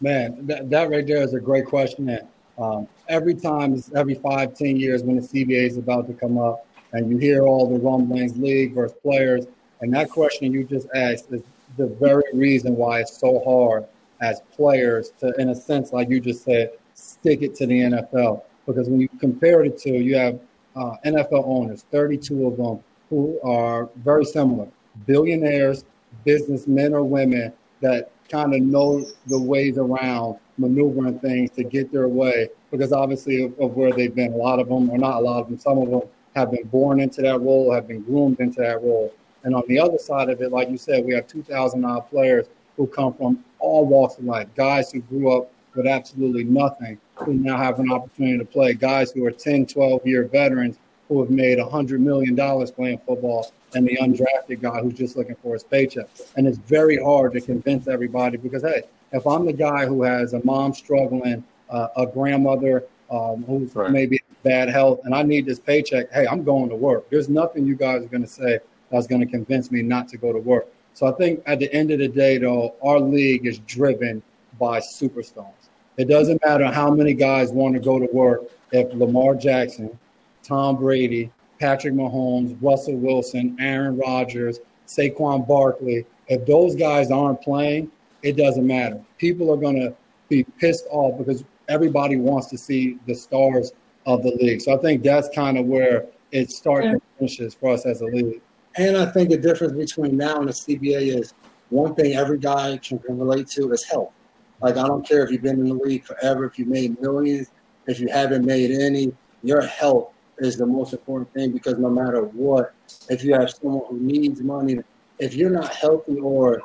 Man 0.00 0.46
that, 0.46 0.70
that 0.70 0.88
right 0.88 1.06
there 1.06 1.22
is 1.22 1.34
a 1.34 1.40
great 1.40 1.66
question 1.66 2.08
and 2.08 2.26
um, 2.56 2.88
every 3.08 3.34
time 3.34 3.82
every 3.94 4.14
five 4.14 4.54
ten 4.54 4.76
years 4.76 5.02
when 5.02 5.16
the 5.16 5.22
cba 5.22 5.66
is 5.66 5.76
about 5.76 6.06
to 6.06 6.14
come 6.14 6.38
up 6.38 6.66
and 6.92 7.10
you 7.10 7.18
hear 7.18 7.42
all 7.42 7.68
the 7.68 7.78
rumblings 7.78 8.36
league 8.38 8.74
versus 8.74 8.96
players 9.02 9.46
and 9.80 9.92
that 9.92 10.10
question 10.10 10.52
you 10.52 10.64
just 10.64 10.86
asked 10.94 11.32
is 11.32 11.42
the 11.76 11.86
very 12.00 12.24
reason 12.32 12.76
why 12.76 13.00
it's 13.00 13.18
so 13.18 13.40
hard 13.44 13.86
as 14.20 14.42
players 14.52 15.12
to 15.18 15.32
in 15.38 15.50
a 15.50 15.54
sense 15.54 15.92
like 15.92 16.08
you 16.08 16.20
just 16.20 16.44
said 16.44 16.70
stick 16.94 17.42
it 17.42 17.54
to 17.54 17.66
the 17.66 17.80
nfl 17.80 18.42
because 18.66 18.88
when 18.88 19.00
you 19.00 19.08
compare 19.18 19.64
it 19.64 19.78
to 19.78 19.90
you 19.90 20.16
have 20.16 20.38
uh, 20.76 20.94
nfl 21.06 21.44
owners 21.46 21.86
32 21.90 22.46
of 22.46 22.56
them 22.56 22.80
who 23.08 23.40
are 23.42 23.88
very 23.96 24.24
similar 24.24 24.68
billionaires, 25.06 25.84
businessmen 26.24 26.94
or 26.94 27.02
women 27.02 27.52
that 27.80 28.10
kind 28.28 28.54
of 28.54 28.60
know 28.60 29.04
the 29.26 29.40
ways 29.40 29.78
around 29.78 30.36
maneuvering 30.58 31.18
things 31.20 31.50
to 31.50 31.64
get 31.64 31.90
their 31.90 32.08
way 32.08 32.48
because 32.70 32.92
obviously 32.92 33.44
of, 33.44 33.58
of, 33.58 33.74
where 33.74 33.92
they've 33.92 34.14
been. 34.14 34.32
A 34.32 34.36
lot 34.36 34.58
of 34.58 34.68
them, 34.68 34.90
or 34.90 34.98
not 34.98 35.16
a 35.16 35.20
lot 35.20 35.40
of 35.40 35.48
them, 35.48 35.58
some 35.58 35.78
of 35.78 35.90
them 35.90 36.02
have 36.36 36.50
been 36.50 36.66
born 36.68 37.00
into 37.00 37.22
that 37.22 37.40
role, 37.40 37.72
have 37.72 37.88
been 37.88 38.02
groomed 38.02 38.38
into 38.40 38.60
that 38.60 38.82
role. 38.82 39.12
And 39.44 39.54
on 39.54 39.62
the 39.68 39.78
other 39.78 39.98
side 39.98 40.28
of 40.28 40.40
it, 40.40 40.52
like 40.52 40.70
you 40.70 40.76
said, 40.76 41.04
we 41.04 41.14
have 41.14 41.26
2,000 41.26 41.84
odd 41.84 42.08
players 42.10 42.46
who 42.76 42.86
come 42.86 43.14
from 43.14 43.44
all 43.58 43.86
walks 43.86 44.18
of 44.18 44.24
life, 44.24 44.48
guys 44.54 44.90
who 44.90 45.00
grew 45.02 45.36
up 45.36 45.50
with 45.74 45.86
absolutely 45.86 46.44
nothing, 46.44 46.98
who 47.14 47.34
now 47.34 47.56
have 47.56 47.78
an 47.78 47.92
opportunity 47.92 48.38
to 48.38 48.44
play, 48.44 48.74
guys 48.74 49.12
who 49.12 49.24
are 49.24 49.30
10, 49.30 49.66
12 49.66 50.06
year 50.06 50.24
veterans 50.24 50.78
who 51.08 51.20
have 51.20 51.30
made 51.30 51.58
$100 51.58 51.98
million 51.98 52.36
playing 52.68 52.98
football 52.98 53.52
and 53.74 53.86
the 53.86 53.96
undrafted 53.96 54.60
guy 54.60 54.80
who's 54.80 54.94
just 54.94 55.16
looking 55.16 55.36
for 55.42 55.54
his 55.54 55.64
paycheck. 55.64 56.06
And 56.36 56.46
it's 56.46 56.58
very 56.58 57.02
hard 57.02 57.32
to 57.34 57.40
convince 57.40 57.88
everybody 57.88 58.36
because, 58.36 58.62
hey, 58.62 58.82
if 59.12 59.26
I'm 59.26 59.44
the 59.44 59.52
guy 59.52 59.86
who 59.86 60.02
has 60.02 60.34
a 60.34 60.44
mom 60.44 60.72
struggling, 60.72 61.44
uh, 61.68 61.88
a 61.96 62.06
grandmother 62.06 62.84
um, 63.10 63.44
who's 63.44 63.74
right. 63.74 63.90
maybe 63.90 64.20
bad 64.42 64.68
health, 64.68 65.00
and 65.04 65.14
I 65.14 65.22
need 65.22 65.46
this 65.46 65.58
paycheck, 65.58 66.10
hey, 66.12 66.26
I'm 66.26 66.44
going 66.44 66.68
to 66.70 66.76
work. 66.76 67.10
There's 67.10 67.28
nothing 67.28 67.66
you 67.66 67.74
guys 67.74 68.02
are 68.02 68.08
going 68.08 68.22
to 68.22 68.28
say 68.28 68.60
that's 68.90 69.06
going 69.06 69.20
to 69.20 69.26
convince 69.26 69.70
me 69.70 69.82
not 69.82 70.08
to 70.08 70.16
go 70.16 70.32
to 70.32 70.38
work. 70.38 70.68
So 70.94 71.06
I 71.06 71.12
think 71.12 71.42
at 71.46 71.58
the 71.58 71.72
end 71.72 71.90
of 71.90 71.98
the 71.98 72.08
day, 72.08 72.38
though, 72.38 72.74
our 72.82 72.98
league 72.98 73.46
is 73.46 73.58
driven 73.60 74.22
by 74.58 74.80
superstars. 74.80 75.52
It 75.96 76.08
doesn't 76.08 76.40
matter 76.44 76.66
how 76.66 76.90
many 76.90 77.14
guys 77.14 77.52
want 77.52 77.74
to 77.74 77.80
go 77.80 77.98
to 77.98 78.06
work 78.12 78.42
if 78.72 78.92
Lamar 78.94 79.34
Jackson 79.34 79.98
Tom 80.42 80.76
Brady, 80.76 81.30
Patrick 81.58 81.94
Mahomes, 81.94 82.56
Russell 82.60 82.96
Wilson, 82.96 83.56
Aaron 83.60 83.98
Rodgers, 83.98 84.60
Saquon 84.86 85.46
Barkley, 85.46 86.06
if 86.28 86.46
those 86.46 86.74
guys 86.74 87.10
aren't 87.10 87.40
playing, 87.42 87.90
it 88.22 88.36
doesn't 88.36 88.66
matter. 88.66 89.00
People 89.18 89.52
are 89.52 89.56
going 89.56 89.76
to 89.76 89.94
be 90.28 90.44
pissed 90.58 90.86
off 90.90 91.18
because 91.18 91.44
everybody 91.68 92.16
wants 92.16 92.48
to 92.48 92.58
see 92.58 92.98
the 93.06 93.14
stars 93.14 93.72
of 94.06 94.22
the 94.22 94.30
league. 94.40 94.60
So 94.60 94.76
I 94.76 94.78
think 94.78 95.02
that's 95.02 95.28
kind 95.34 95.58
of 95.58 95.66
where 95.66 96.06
it 96.32 96.50
starts 96.50 96.86
and 96.86 97.02
finishes 97.18 97.54
for 97.54 97.72
us 97.72 97.86
as 97.86 98.00
a 98.00 98.06
league. 98.06 98.40
And 98.76 98.96
I 98.96 99.06
think 99.06 99.30
the 99.30 99.36
difference 99.36 99.72
between 99.72 100.16
now 100.16 100.38
and 100.38 100.48
the 100.48 100.52
CBA 100.52 101.18
is 101.18 101.34
one 101.70 101.94
thing 101.94 102.14
every 102.14 102.38
guy 102.38 102.78
can 102.78 103.00
relate 103.08 103.48
to 103.48 103.72
is 103.72 103.84
health. 103.84 104.12
Like 104.60 104.76
I 104.76 104.86
don't 104.86 105.06
care 105.06 105.24
if 105.24 105.30
you've 105.30 105.42
been 105.42 105.60
in 105.60 105.68
the 105.68 105.74
league 105.74 106.04
forever, 106.04 106.44
if 106.44 106.58
you 106.58 106.66
made 106.66 107.00
millions, 107.00 107.50
if 107.86 107.98
you 107.98 108.08
haven't 108.08 108.44
made 108.44 108.70
any, 108.70 109.12
your 109.42 109.62
health 109.62 110.12
is 110.38 110.56
the 110.56 110.66
most 110.66 110.92
important 110.92 111.32
thing 111.32 111.52
because 111.52 111.78
no 111.78 111.88
matter 111.88 112.22
what, 112.22 112.74
if 113.08 113.24
you 113.24 113.34
have 113.34 113.50
someone 113.50 113.82
who 113.88 113.98
needs 113.98 114.40
money, 114.42 114.78
if 115.18 115.34
you're 115.34 115.50
not 115.50 115.74
healthy 115.74 116.18
or 116.18 116.62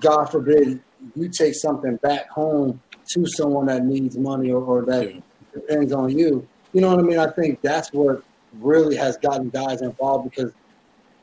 God 0.00 0.26
forbid 0.26 0.82
you 1.14 1.28
take 1.28 1.54
something 1.54 1.96
back 1.96 2.28
home 2.30 2.80
to 3.10 3.26
someone 3.26 3.66
that 3.66 3.84
needs 3.84 4.16
money 4.16 4.50
or, 4.50 4.62
or 4.62 4.84
that 4.86 5.14
yeah. 5.14 5.20
depends 5.54 5.92
on 5.92 6.16
you, 6.16 6.46
you 6.72 6.80
know 6.80 6.90
what 6.90 6.98
I 6.98 7.02
mean? 7.02 7.18
I 7.18 7.30
think 7.30 7.60
that's 7.60 7.92
what 7.92 8.22
really 8.60 8.96
has 8.96 9.16
gotten 9.18 9.48
guys 9.50 9.82
involved 9.82 10.30
because 10.30 10.52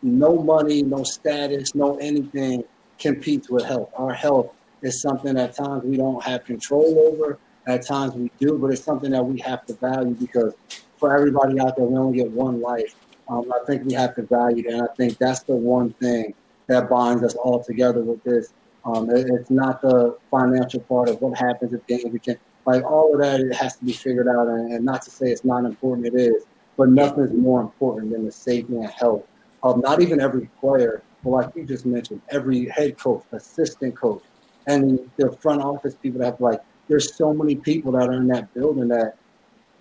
no 0.03 0.41
money, 0.41 0.83
no 0.83 1.03
status, 1.03 1.73
no 1.73 1.95
anything 1.97 2.63
competes 2.99 3.49
with 3.49 3.65
health. 3.65 3.89
Our 3.95 4.13
health 4.13 4.53
is 4.81 5.01
something 5.01 5.37
at 5.37 5.55
times 5.55 5.83
we 5.83 5.97
don't 5.97 6.21
have 6.23 6.43
control 6.45 7.11
over. 7.11 7.39
At 7.65 7.87
times 7.87 8.13
we 8.13 8.29
do, 8.39 8.57
but 8.57 8.67
it's 8.67 8.83
something 8.83 9.11
that 9.11 9.23
we 9.25 9.39
have 9.39 9.65
to 9.67 9.73
value 9.75 10.13
because 10.13 10.53
for 10.97 11.15
everybody 11.15 11.59
out 11.59 11.77
there, 11.77 11.85
we 11.85 11.97
only 11.97 12.17
get 12.17 12.29
one 12.31 12.61
life. 12.61 12.95
Um, 13.29 13.51
I 13.53 13.65
think 13.65 13.85
we 13.85 13.93
have 13.93 14.15
to 14.15 14.23
value 14.23 14.63
that. 14.63 14.73
And 14.73 14.81
I 14.81 14.93
think 14.95 15.17
that's 15.17 15.43
the 15.43 15.55
one 15.55 15.93
thing 15.93 16.33
that 16.67 16.89
binds 16.89 17.23
us 17.23 17.35
all 17.35 17.63
together 17.63 18.01
with 18.01 18.21
this. 18.23 18.53
Um, 18.83 19.09
it, 19.09 19.27
it's 19.29 19.49
not 19.49 19.81
the 19.81 20.17
financial 20.29 20.81
part 20.81 21.07
of 21.07 21.21
what 21.21 21.37
happens 21.37 21.73
if 21.73 22.11
we 22.11 22.19
can 22.19 22.37
like 22.65 22.83
all 22.83 23.13
of 23.13 23.21
that. 23.21 23.39
It 23.39 23.55
has 23.55 23.77
to 23.77 23.85
be 23.85 23.93
figured 23.93 24.27
out, 24.27 24.47
and, 24.47 24.73
and 24.73 24.83
not 24.83 25.01
to 25.03 25.11
say 25.11 25.27
it's 25.27 25.45
not 25.45 25.63
important. 25.63 26.07
It 26.07 26.15
is, 26.15 26.45
but 26.75 26.89
nothing 26.89 27.23
is 27.23 27.31
more 27.31 27.61
important 27.61 28.11
than 28.11 28.25
the 28.25 28.31
safety 28.31 28.75
and 28.75 28.89
health 28.89 29.23
of 29.63 29.81
not 29.81 30.01
even 30.01 30.19
every 30.19 30.49
player, 30.59 31.01
but 31.23 31.29
like 31.29 31.55
you 31.55 31.65
just 31.65 31.85
mentioned, 31.85 32.21
every 32.29 32.67
head 32.67 32.97
coach, 32.97 33.23
assistant 33.31 33.95
coach, 33.95 34.23
and 34.67 34.99
the 35.17 35.31
front 35.41 35.61
office 35.61 35.95
people 35.95 36.19
that 36.19 36.25
have 36.25 36.41
like. 36.41 36.61
There's 36.89 37.15
so 37.15 37.33
many 37.33 37.55
people 37.55 37.93
that 37.93 38.09
are 38.09 38.13
in 38.13 38.27
that 38.27 38.53
building 38.53 38.89
that 38.89 39.15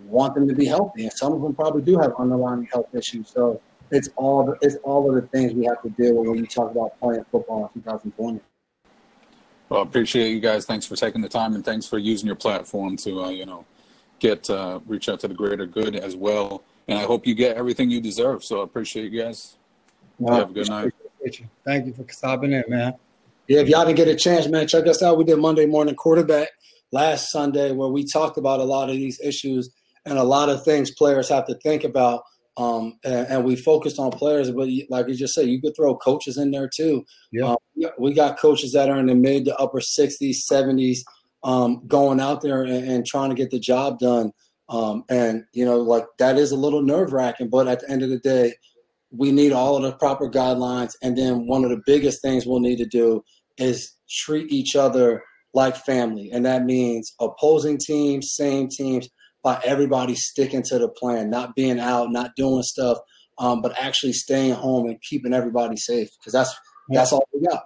want 0.07 0.35
them 0.35 0.47
to 0.49 0.55
be 0.55 0.67
healthy, 0.67 1.03
and 1.03 1.13
some 1.13 1.33
of 1.33 1.43
them 1.43 1.55
probably 1.55 1.83
do 1.83 1.99
have 1.99 2.15
underlying 2.19 2.69
health 2.73 2.95
issues. 2.95 3.29
So 3.29 3.61
it's 3.91 4.09
all 4.17 4.57
it's 4.63 4.77
all 4.85 5.09
of 5.09 5.21
the 5.21 5.29
things 5.29 5.53
we 5.53 5.65
have 5.67 5.83
to 5.83 5.91
deal 5.91 6.15
with 6.15 6.29
when 6.29 6.41
we 6.41 6.47
talk 6.47 6.71
about 6.71 6.99
playing 7.01 7.25
football 7.31 7.71
in 7.75 7.83
2020. 7.83 8.41
Well, 9.69 9.83
appreciate 9.83 10.31
you 10.31 10.41
guys. 10.41 10.65
Thanks 10.65 10.87
for 10.87 10.97
taking 10.97 11.23
the 11.23 11.29
time, 11.29 11.55
and 11.55 11.65
thanks 11.65 11.87
for 11.87 11.99
using 11.99 12.27
your 12.27 12.37
platform 12.37 12.97
to 12.99 13.25
uh, 13.25 13.31
you 13.31 13.47
know 13.47 13.65
get 14.21 14.49
uh, 14.49 14.79
reach 14.87 15.09
out 15.09 15.21
to 15.21 15.29
the 15.29 15.35
greater 15.35 15.67
good 15.67 15.97
as 15.97 16.15
well. 16.15 16.63
And 16.87 16.99
I 16.99 17.03
hope 17.03 17.27
you 17.27 17.35
get 17.35 17.57
everything 17.57 17.91
you 17.91 18.01
deserve. 18.01 18.45
So 18.45 18.61
I 18.61 18.65
appreciate 18.65 19.11
you 19.11 19.23
guys. 19.23 19.57
Well, 20.23 20.39
have 20.39 20.51
a 20.51 20.53
good 20.53 20.69
night. 20.69 20.93
Thank 21.65 21.87
you 21.87 21.93
for 21.93 22.05
stopping 22.11 22.53
in, 22.53 22.65
man. 22.69 22.95
Yeah, 23.49 23.61
if 23.61 23.69
y'all 23.69 23.85
didn't 23.85 23.97
get 23.97 24.09
a 24.09 24.15
chance, 24.15 24.47
man, 24.47 24.69
check 24.69 24.87
us 24.87 25.03
out. 25.03 25.19
We 25.19 25.25
did 25.25 25.39
Monday 25.39 25.67
morning 25.67 25.97
quarterback 25.97 26.49
last 26.93 27.31
Sunday 27.31 27.73
where 27.73 27.89
we 27.89 28.05
talked 28.05 28.39
about 28.39 28.61
a 28.61 28.65
lot 28.65 28.89
of 28.89 28.95
these 28.95 29.21
issues 29.21 29.71
and 30.05 30.19
a 30.19 30.23
lot 30.23 30.49
of 30.49 30.65
things 30.65 30.93
players 30.93 31.29
have 31.29 31.47
to 31.47 31.55
think 31.57 31.83
about. 31.83 32.23
Um, 32.57 32.99
and, 33.05 33.27
and, 33.29 33.45
we 33.45 33.57
focused 33.57 33.99
on 33.99 34.11
players, 34.11 34.51
but 34.51 34.69
like 34.91 35.09
you 35.09 35.15
just 35.15 35.33
said, 35.33 35.47
you 35.47 35.61
could 35.61 35.75
throw 35.75 35.97
coaches 35.97 36.37
in 36.37 36.51
there 36.51 36.69
too. 36.69 37.03
Yeah, 37.33 37.53
um, 37.53 37.57
we 37.99 38.13
got 38.13 38.39
coaches 38.39 38.75
that 38.75 38.91
are 38.91 38.99
in 38.99 39.07
the 39.07 39.15
mid 39.15 39.47
to 39.47 39.57
upper 39.57 39.81
60s, 39.81 40.37
70s, 40.51 40.99
um, 41.45 41.83
going 41.87 42.21
out 42.21 42.43
there 42.43 42.63
and, 42.63 42.87
and, 42.87 43.07
trying 43.07 43.31
to 43.31 43.35
get 43.35 43.51
the 43.51 43.59
job 43.59 43.99
done. 43.99 44.33
Um, 44.69 45.05
and 45.09 45.45
you 45.55 45.65
know, 45.65 45.79
like 45.79 46.05
that 46.19 46.37
is 46.37 46.53
a 46.53 46.57
little 46.57 46.83
nerve 46.83 47.15
wracking, 47.15 47.49
but 47.49 47.69
at 47.69 47.81
the 47.81 47.91
end 47.91 48.03
of 48.03 48.11
the 48.11 48.19
day, 48.19 48.53
we 49.15 49.31
need 49.31 49.53
all 49.53 49.77
of 49.77 49.83
the 49.83 49.93
proper 49.93 50.29
guidelines. 50.29 50.93
And 51.03 51.17
then 51.17 51.47
one 51.47 51.65
of 51.65 51.71
the 51.71 51.83
biggest 51.87 52.23
things 52.23 52.47
we'll 52.47 52.61
need 52.61 52.79
to 52.79 52.87
do 52.87 53.23
is 53.59 53.95
treat 54.09 54.51
each 54.51 54.75
other 54.75 55.23
like 55.55 55.77
family, 55.77 56.31
and 56.33 56.47
that 56.47 56.65
means 56.65 57.13
opposing 57.21 57.77
teams, 57.77 58.33
same 58.33 58.69
teams 58.69 59.09
by 59.43 59.61
everybody 59.65 60.15
sticking 60.15 60.63
to 60.63 60.79
the 60.79 60.89
plan, 60.89 61.29
not 61.29 61.55
being 61.55 61.79
out, 61.79 62.11
not 62.11 62.31
doing 62.37 62.63
stuff, 62.63 62.99
um, 63.39 63.61
but 63.61 63.77
actually 63.79 64.13
staying 64.13 64.55
home 64.55 64.87
and 64.87 65.01
keeping 65.03 65.35
everybody 65.35 65.77
safe 65.77 66.09
because 66.19 66.33
that's 66.33 66.55
that's 66.89 67.13
all 67.13 67.27
we 67.35 67.47
got. 67.47 67.65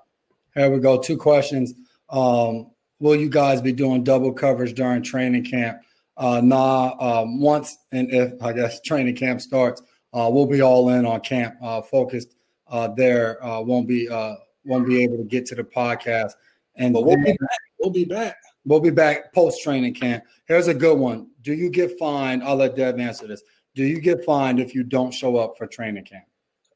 Here 0.55 0.71
we 0.71 0.81
go. 0.81 0.99
Two 0.99 1.17
questions. 1.17 1.75
Um, 2.09 2.71
will 2.99 3.17
you 3.17 3.29
guys 3.29 3.61
be 3.61 3.73
doing 3.73 4.05
double 4.05 4.33
coverage 4.33 4.75
during 4.75 5.03
training 5.03 5.45
camp? 5.45 5.79
Uh, 6.17 6.41
nah. 6.43 6.95
Um, 6.99 7.41
once 7.41 7.77
and 7.93 8.11
if 8.11 8.43
I 8.43 8.53
guess 8.53 8.81
training 8.81 9.17
camp 9.17 9.41
starts, 9.41 9.83
uh, 10.17 10.31
we'll 10.31 10.47
be 10.47 10.63
all 10.63 10.89
in 10.89 11.05
on 11.05 11.21
camp, 11.21 11.57
uh, 11.63 11.83
focused 11.83 12.37
uh, 12.69 12.89
there. 12.97 13.45
Uh, 13.45 13.61
won't 13.61 13.87
be 13.87 14.09
uh, 14.09 14.35
won't 14.65 14.87
be 14.87 15.03
able 15.05 15.19
to 15.19 15.25
get 15.25 15.45
to 15.47 15.55
the 15.55 15.63
podcast. 15.63 16.33
And 16.77 16.95
but 16.95 17.05
we'll 17.05 17.17
be 17.17 17.33
back. 17.33 17.59
We'll 17.79 17.91
be 17.91 18.05
back. 18.07 18.37
We'll 18.65 18.81
be 18.81 18.91
back 18.91 19.33
post 19.35 19.63
training 19.63 19.95
camp. 19.95 20.25
Here's 20.47 20.69
a 20.69 20.75
good 20.75 20.99
one. 20.99 21.29
Do 21.43 21.53
you 21.53 21.69
get 21.69 21.99
fined? 21.99 22.43
I'll 22.43 22.57
let 22.57 22.77
Dev 22.77 22.99
answer 22.99 23.27
this. 23.27 23.43
Do 23.75 23.85
you 23.85 24.01
get 24.01 24.25
fined 24.25 24.59
if 24.59 24.75
you 24.75 24.85
don't 24.85 25.13
show 25.13 25.37
up 25.37 25.59
for 25.59 25.67
training 25.67 26.05
camp? 26.05 26.25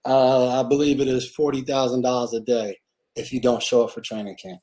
Uh, 0.04 0.60
I 0.60 0.68
believe 0.68 1.00
it 1.00 1.08
is 1.08 1.30
forty 1.30 1.62
thousand 1.62 2.02
dollars 2.02 2.34
a 2.34 2.40
day 2.40 2.78
if 3.16 3.32
you 3.32 3.40
don't 3.40 3.62
show 3.62 3.84
up 3.84 3.92
for 3.92 4.02
training 4.02 4.36
camp. 4.36 4.60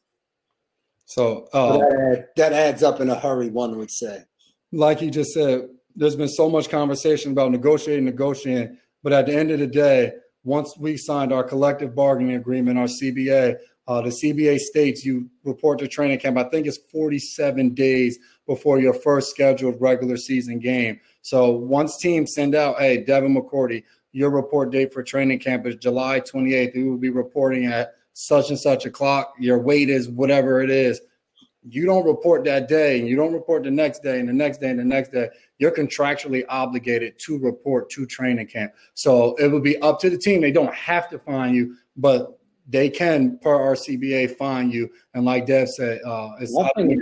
So 1.05 1.47
uh, 1.51 1.77
that, 1.79 2.27
that 2.35 2.53
adds 2.53 2.83
up 2.83 2.99
in 2.99 3.09
a 3.09 3.15
hurry, 3.15 3.49
one 3.49 3.77
would 3.77 3.91
say. 3.91 4.23
Like 4.71 5.01
you 5.01 5.09
just 5.09 5.31
said, 5.31 5.69
there's 5.97 6.15
been 6.15 6.29
so 6.29 6.47
much 6.47 6.69
conversation 6.69 7.31
about 7.31 7.51
negotiating, 7.51 8.05
negotiating, 8.05 8.77
but 9.03 9.11
at 9.11 9.25
the 9.25 9.35
end 9.35 9.51
of 9.51 9.59
the 9.59 9.67
day, 9.67 10.13
once 10.43 10.77
we 10.77 10.95
signed 10.95 11.33
our 11.33 11.43
collective 11.43 11.95
bargaining 11.95 12.35
agreement, 12.35 12.77
our 12.77 12.85
CBA, 12.85 13.57
uh, 13.87 14.01
the 14.01 14.09
CBA 14.09 14.59
states 14.59 15.03
you 15.03 15.29
report 15.43 15.79
to 15.79 15.87
training 15.87 16.19
camp. 16.19 16.37
I 16.37 16.43
think 16.43 16.67
it's 16.67 16.77
47 16.91 17.73
days 17.73 18.19
before 18.45 18.79
your 18.79 18.93
first 18.93 19.31
scheduled 19.31 19.81
regular 19.81 20.17
season 20.17 20.59
game. 20.59 20.99
So 21.21 21.51
once 21.51 21.97
teams 21.97 22.33
send 22.33 22.53
out, 22.53 22.77
hey, 22.79 23.03
Devin 23.03 23.35
McCourty, 23.35 23.83
your 24.11 24.29
report 24.29 24.71
date 24.71 24.93
for 24.93 25.03
training 25.03 25.39
camp 25.39 25.65
is 25.65 25.75
July 25.75 26.21
28th. 26.21 26.75
We 26.75 26.83
will 26.83 26.97
be 26.97 27.09
reporting 27.09 27.65
at 27.65 27.93
such 28.13 28.49
and 28.49 28.59
such 28.59 28.85
a 28.85 28.91
clock. 28.91 29.33
Your 29.39 29.59
weight 29.59 29.89
is 29.89 30.09
whatever 30.09 30.61
it 30.61 30.69
is. 30.69 31.01
You 31.69 31.85
don't 31.85 32.05
report 32.05 32.43
that 32.45 32.67
day, 32.67 32.99
and 32.99 33.07
you 33.07 33.15
don't 33.15 33.33
report 33.33 33.63
the 33.63 33.71
next 33.71 34.03
day, 34.03 34.19
and 34.19 34.29
the 34.29 34.33
next 34.33 34.59
day, 34.59 34.69
and 34.69 34.79
the 34.79 34.85
next 34.85 35.11
day. 35.11 35.29
You're 35.57 35.71
contractually 35.71 36.43
obligated 36.49 37.19
to 37.19 37.37
report 37.39 37.89
to 37.91 38.05
training 38.05 38.47
camp. 38.47 38.73
So 38.93 39.35
it 39.35 39.47
will 39.47 39.61
be 39.61 39.77
up 39.81 39.99
to 40.01 40.09
the 40.09 40.17
team. 40.17 40.41
They 40.41 40.51
don't 40.51 40.73
have 40.73 41.09
to 41.09 41.19
find 41.19 41.55
you, 41.55 41.75
but 41.95 42.39
they 42.67 42.89
can, 42.89 43.39
per 43.39 43.55
our 43.55 43.75
CBA, 43.75 44.35
fine 44.35 44.71
you. 44.71 44.89
And 45.13 45.25
like 45.25 45.45
Dev 45.45 45.69
said, 45.69 46.01
uh, 46.05 46.31
it's 46.39 46.55
I 46.57 46.69
think, 46.75 47.01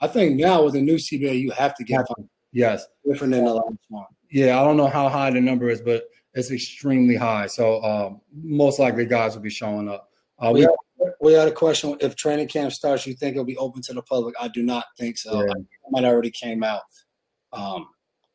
I 0.00 0.06
think 0.06 0.36
now 0.36 0.64
with 0.64 0.74
the 0.74 0.82
new 0.82 0.96
CBA, 0.96 1.40
you 1.40 1.50
have 1.52 1.74
to 1.76 1.84
get 1.84 2.06
fined. 2.08 2.28
Yes. 2.52 2.86
Different 3.06 3.32
than 3.32 3.44
the 3.44 3.54
last 3.54 3.76
one. 3.88 4.04
Yeah, 4.30 4.60
I 4.60 4.64
don't 4.64 4.76
know 4.76 4.88
how 4.88 5.08
high 5.08 5.30
the 5.30 5.40
number 5.40 5.68
is, 5.68 5.80
but 5.80 6.04
it's 6.34 6.50
extremely 6.50 7.16
high. 7.16 7.46
So 7.46 7.82
um, 7.82 8.20
most 8.34 8.78
likely 8.78 9.06
guys 9.06 9.34
will 9.34 9.42
be 9.42 9.50
showing 9.50 9.88
up. 9.88 10.10
Uh, 10.42 10.50
we, 10.52 10.60
we, 10.60 10.62
had, 10.62 11.12
we, 11.20 11.32
had, 11.34 11.48
a 11.48 11.52
question. 11.52 11.96
If 12.00 12.16
training 12.16 12.48
camp 12.48 12.72
starts, 12.72 13.06
you 13.06 13.14
think 13.14 13.32
it'll 13.32 13.44
be 13.44 13.56
open 13.56 13.82
to 13.82 13.94
the 13.94 14.02
public? 14.02 14.34
I 14.40 14.48
do 14.48 14.62
not 14.62 14.84
think 14.98 15.18
so. 15.18 15.44
Yeah. 15.44 15.52
might 15.90 16.04
already 16.04 16.30
came 16.30 16.64
out. 16.64 16.82
Um, 17.52 17.86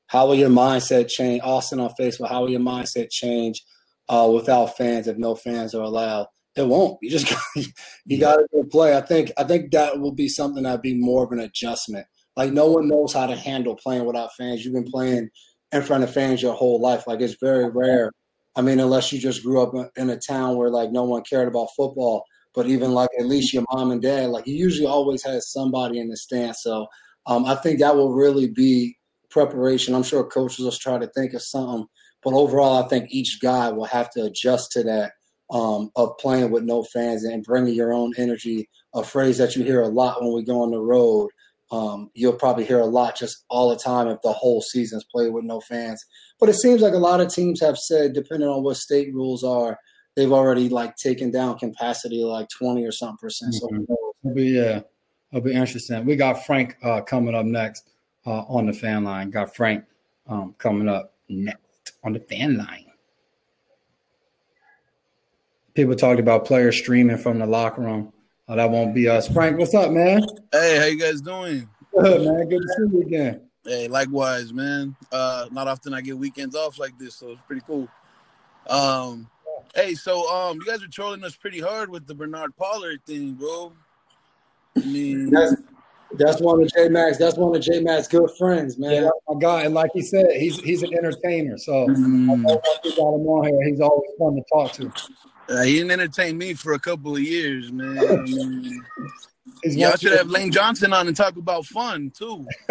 how 0.08 0.28
will 0.28 0.36
your 0.36 0.50
mindset 0.50 1.10
change? 1.10 1.42
Austin 1.44 1.80
on 1.80 1.92
Facebook, 2.00 2.30
how 2.30 2.42
will 2.42 2.50
your 2.50 2.62
mindset 2.62 3.10
change 3.10 3.64
uh, 4.10 4.30
without 4.34 4.78
fans 4.78 5.08
if 5.08 5.18
no 5.18 5.36
fans 5.36 5.76
are 5.76 5.84
allowed? 5.84 6.28
It 6.56 6.66
won't. 6.66 6.98
You 7.02 7.10
just 7.10 7.32
you 8.06 8.20
got 8.20 8.38
to 8.38 8.64
play. 8.72 8.96
I 8.96 9.02
think 9.02 9.32
I 9.38 9.44
think 9.44 9.72
that 9.72 10.00
will 10.00 10.14
be 10.14 10.28
something 10.28 10.64
that'd 10.64 10.82
be 10.82 10.96
more 10.96 11.24
of 11.24 11.32
an 11.32 11.40
adjustment. 11.40 12.08
Like 12.36 12.52
no 12.52 12.68
one 12.68 12.88
knows 12.88 13.14
how 13.14 13.28
to 13.28 13.36
handle 13.36 13.76
playing 13.76 14.06
without 14.06 14.34
fans. 14.36 14.64
You've 14.64 14.74
been 14.74 14.90
playing 14.90 15.30
in 15.72 15.82
front 15.84 16.04
of 16.04 16.14
fans 16.14 16.42
your 16.42 16.54
whole 16.54 16.82
life. 16.82 17.06
Like 17.06 17.22
it's 17.22 17.36
very 17.40 17.70
rare. 17.70 18.12
I 18.58 18.62
mean, 18.62 18.80
unless 18.80 19.14
you 19.14 19.20
just 19.20 19.44
grew 19.44 19.62
up 19.62 19.92
in 19.96 20.10
a 20.10 20.18
town 20.18 20.58
where 20.58 20.72
like 20.72 20.92
no 20.92 21.04
one 21.04 21.22
cared 21.22 21.48
about 21.48 21.70
football. 21.78 22.26
But 22.56 22.66
even 22.66 22.92
like 22.92 23.12
at 23.20 23.28
least 23.28 23.54
your 23.54 23.64
mom 23.72 23.92
and 23.92 24.02
dad, 24.02 24.32
like 24.32 24.48
you 24.48 24.56
usually 24.56 24.88
always 24.88 25.24
has 25.24 25.52
somebody 25.52 26.00
in 26.00 26.10
the 26.10 26.18
stand. 26.18 26.56
So 26.56 26.88
um, 27.28 27.46
I 27.46 27.54
think 27.54 27.80
that 27.80 27.96
will 27.96 28.14
really 28.14 28.48
be 28.48 28.98
preparation. 29.30 29.94
I'm 29.94 30.02
sure 30.02 30.24
coaches 30.24 30.66
will 30.66 30.72
try 30.72 30.98
to 30.98 31.06
think 31.16 31.36
of 31.36 31.44
something. 31.44 31.86
But 32.24 32.34
overall, 32.34 32.84
I 32.84 32.88
think 32.88 33.12
each 33.12 33.40
guy 33.42 33.70
will 33.70 33.86
have 33.86 34.10
to 34.12 34.24
adjust 34.24 34.72
to 34.72 34.84
that 34.84 35.12
um, 35.52 35.92
of 35.96 36.18
playing 36.18 36.50
with 36.50 36.64
no 36.64 36.82
fans 36.82 37.26
and 37.26 37.44
bringing 37.44 37.76
your 37.76 37.94
own 37.94 38.14
energy. 38.18 38.68
A 38.96 39.04
phrase 39.04 39.38
that 39.38 39.56
you 39.56 39.64
hear 39.64 39.84
a 39.84 39.88
lot 39.88 40.24
when 40.24 40.34
we 40.34 40.44
go 40.44 40.64
on 40.64 40.72
the 40.72 40.82
road 40.82 41.30
um, 41.72 42.10
you'll 42.14 42.34
probably 42.34 42.66
hear 42.66 42.80
a 42.80 42.86
lot 42.86 43.18
just 43.18 43.44
all 43.50 43.70
the 43.70 43.76
time 43.76 44.08
if 44.08 44.22
the 44.22 44.32
whole 44.32 44.62
season's 44.62 45.04
played 45.04 45.34
with 45.34 45.44
no 45.44 45.60
fans. 45.60 46.04
But 46.40 46.50
it 46.50 46.56
seems 46.56 46.82
like 46.82 46.94
a 46.94 46.98
lot 46.98 47.20
of 47.20 47.34
teams 47.34 47.62
have 47.62 47.78
said, 47.78 48.14
depending 48.14 48.48
on 48.48 48.64
what 48.64 48.78
state 48.78 49.14
rules 49.14 49.44
are, 49.44 49.78
they've 50.16 50.32
already 50.32 50.70
like 50.70 50.96
taken 50.96 51.32
down 51.32 51.58
capacity 51.58 52.24
like 52.24 52.48
twenty 52.50 52.86
or 52.86 52.92
something 52.92 53.18
percent. 53.18 53.54
Mm-hmm. 53.54 53.84
So 53.88 54.14
it'll 54.24 54.36
be 54.36 54.46
yeah, 54.46 54.82
it'll 55.32 55.44
be 55.44 55.54
interesting. 55.54 56.06
We 56.06 56.16
got 56.16 56.46
Frank 56.46 56.78
uh, 56.84 57.02
coming 57.02 57.36
up 57.36 57.46
next 57.46 57.90
uh, 58.26 58.44
on 58.44 58.66
the 58.66 58.74
fan 58.74 59.04
line. 59.04 59.30
Got 59.30 59.56
Frank 59.56 59.86
um, 60.28 60.56
coming 60.58 60.88
up 60.88 61.14
next 61.30 61.94
on 62.04 62.14
the 62.14 62.20
fan 62.20 62.58
line. 62.58 62.86
People 65.74 65.96
talked 65.96 66.20
about 66.20 66.46
players 66.46 66.78
streaming 66.78 67.18
from 67.18 67.38
the 67.40 67.46
locker 67.46 67.82
room. 67.82 68.12
Oh, 68.50 68.56
that 68.56 68.70
won't 68.70 68.96
be 68.96 69.10
us. 69.10 69.28
Frank, 69.28 69.58
what's 69.58 69.74
up, 69.74 69.92
man? 69.92 70.22
Hey, 70.54 70.78
how 70.78 70.86
you 70.86 70.98
guys 70.98 71.20
doing? 71.20 71.68
Good, 71.94 72.22
man. 72.22 72.48
Good 72.48 72.62
to 72.62 72.68
see 72.68 72.96
you 72.96 73.02
again. 73.02 73.42
Hey, 73.66 73.90
likewise, 73.90 74.54
man. 74.54 74.96
Uh, 75.12 75.48
not 75.52 75.68
often 75.68 75.94
I 75.94 76.00
get 76.00 76.18
weekends 76.18 76.56
off 76.56 76.80
like 76.80 76.98
this, 76.98 77.16
so 77.16 77.32
it's 77.32 77.42
pretty 77.46 77.62
cool. 77.68 77.90
Um, 78.70 79.30
hey, 79.76 79.96
so 79.96 80.34
um, 80.34 80.58
you 80.58 80.66
guys 80.66 80.82
are 80.82 80.88
trolling 80.88 81.26
us 81.26 81.36
pretty 81.36 81.60
hard 81.60 81.90
with 81.90 82.08
the 82.08 82.16
Bernard 82.16 82.56
Pollard 82.56 83.02
thing, 83.06 83.34
bro. 83.34 83.74
I 84.78 84.86
mean, 84.86 85.30
that's, 85.30 85.56
that's 86.14 86.40
one 86.40 86.62
of 86.62 86.72
J 86.74 86.88
Max. 86.88 87.18
That's 87.18 87.36
one 87.36 87.54
of 87.54 87.62
J 87.62 87.82
Max 87.82 88.08
good 88.08 88.30
friends, 88.38 88.78
man. 88.78 89.04
Yeah, 89.04 89.10
my 89.28 89.38
guy, 89.42 89.64
and 89.64 89.74
like 89.74 89.92
he 89.94 90.02
said, 90.02 90.28
he's 90.38 90.58
he's 90.62 90.84
an 90.84 90.94
entertainer. 90.94 91.58
So 91.58 91.88
mm. 91.88 92.30
I 92.32 92.90
got 92.96 93.16
him 93.16 93.28
on 93.28 93.48
here. 93.48 93.64
He's 93.66 93.82
always 93.82 94.10
fun 94.18 94.36
to 94.36 94.44
talk 94.50 94.72
to. 94.74 94.92
Uh, 95.50 95.64
he 95.64 95.74
didn't 95.74 95.92
entertain 95.92 96.38
me 96.38 96.54
for 96.54 96.74
a 96.74 96.80
couple 96.80 97.16
of 97.16 97.22
years, 97.22 97.72
man. 97.72 98.84
Y'all 99.64 99.96
should 99.96 100.14
have 100.14 100.30
Lane 100.30 100.52
Johnson 100.52 100.94
on 100.94 101.08
and 101.08 101.16
talk 101.16 101.38
about 101.38 101.66
fun 101.66 102.12
too. 102.12 102.46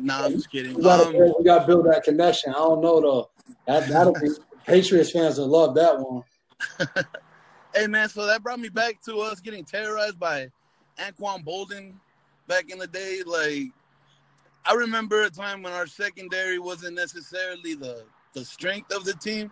nah, 0.00 0.24
I'm 0.24 0.32
just 0.32 0.50
kidding. 0.50 0.74
We 0.74 0.82
gotta, 0.82 1.08
um, 1.08 1.44
gotta 1.44 1.66
build 1.66 1.86
that 1.86 2.02
connection. 2.04 2.50
I 2.50 2.58
don't 2.58 2.80
know 2.80 3.00
though. 3.00 3.30
That 3.66 3.88
that'll 3.88 4.14
be 4.14 4.30
Patriots 4.66 5.12
fans 5.12 5.38
will 5.38 5.48
love 5.48 5.74
that 5.74 5.98
one. 5.98 6.22
hey 7.74 7.86
man, 7.86 8.08
so 8.08 8.26
that 8.26 8.42
brought 8.42 8.60
me 8.60 8.68
back 8.68 9.00
to 9.04 9.18
us 9.18 9.40
getting 9.40 9.64
terrorized 9.64 10.18
by 10.18 10.48
Anquan 10.98 11.44
Boldin 11.44 11.94
back 12.48 12.70
in 12.70 12.78
the 12.78 12.86
day. 12.86 13.22
Like 13.24 13.72
I 14.66 14.74
remember 14.74 15.22
a 15.22 15.30
time 15.30 15.62
when 15.62 15.72
our 15.72 15.86
secondary 15.86 16.58
wasn't 16.58 16.96
necessarily 16.96 17.74
the 17.74 18.04
the 18.32 18.44
strength 18.44 18.92
of 18.92 19.04
the 19.04 19.14
team. 19.14 19.50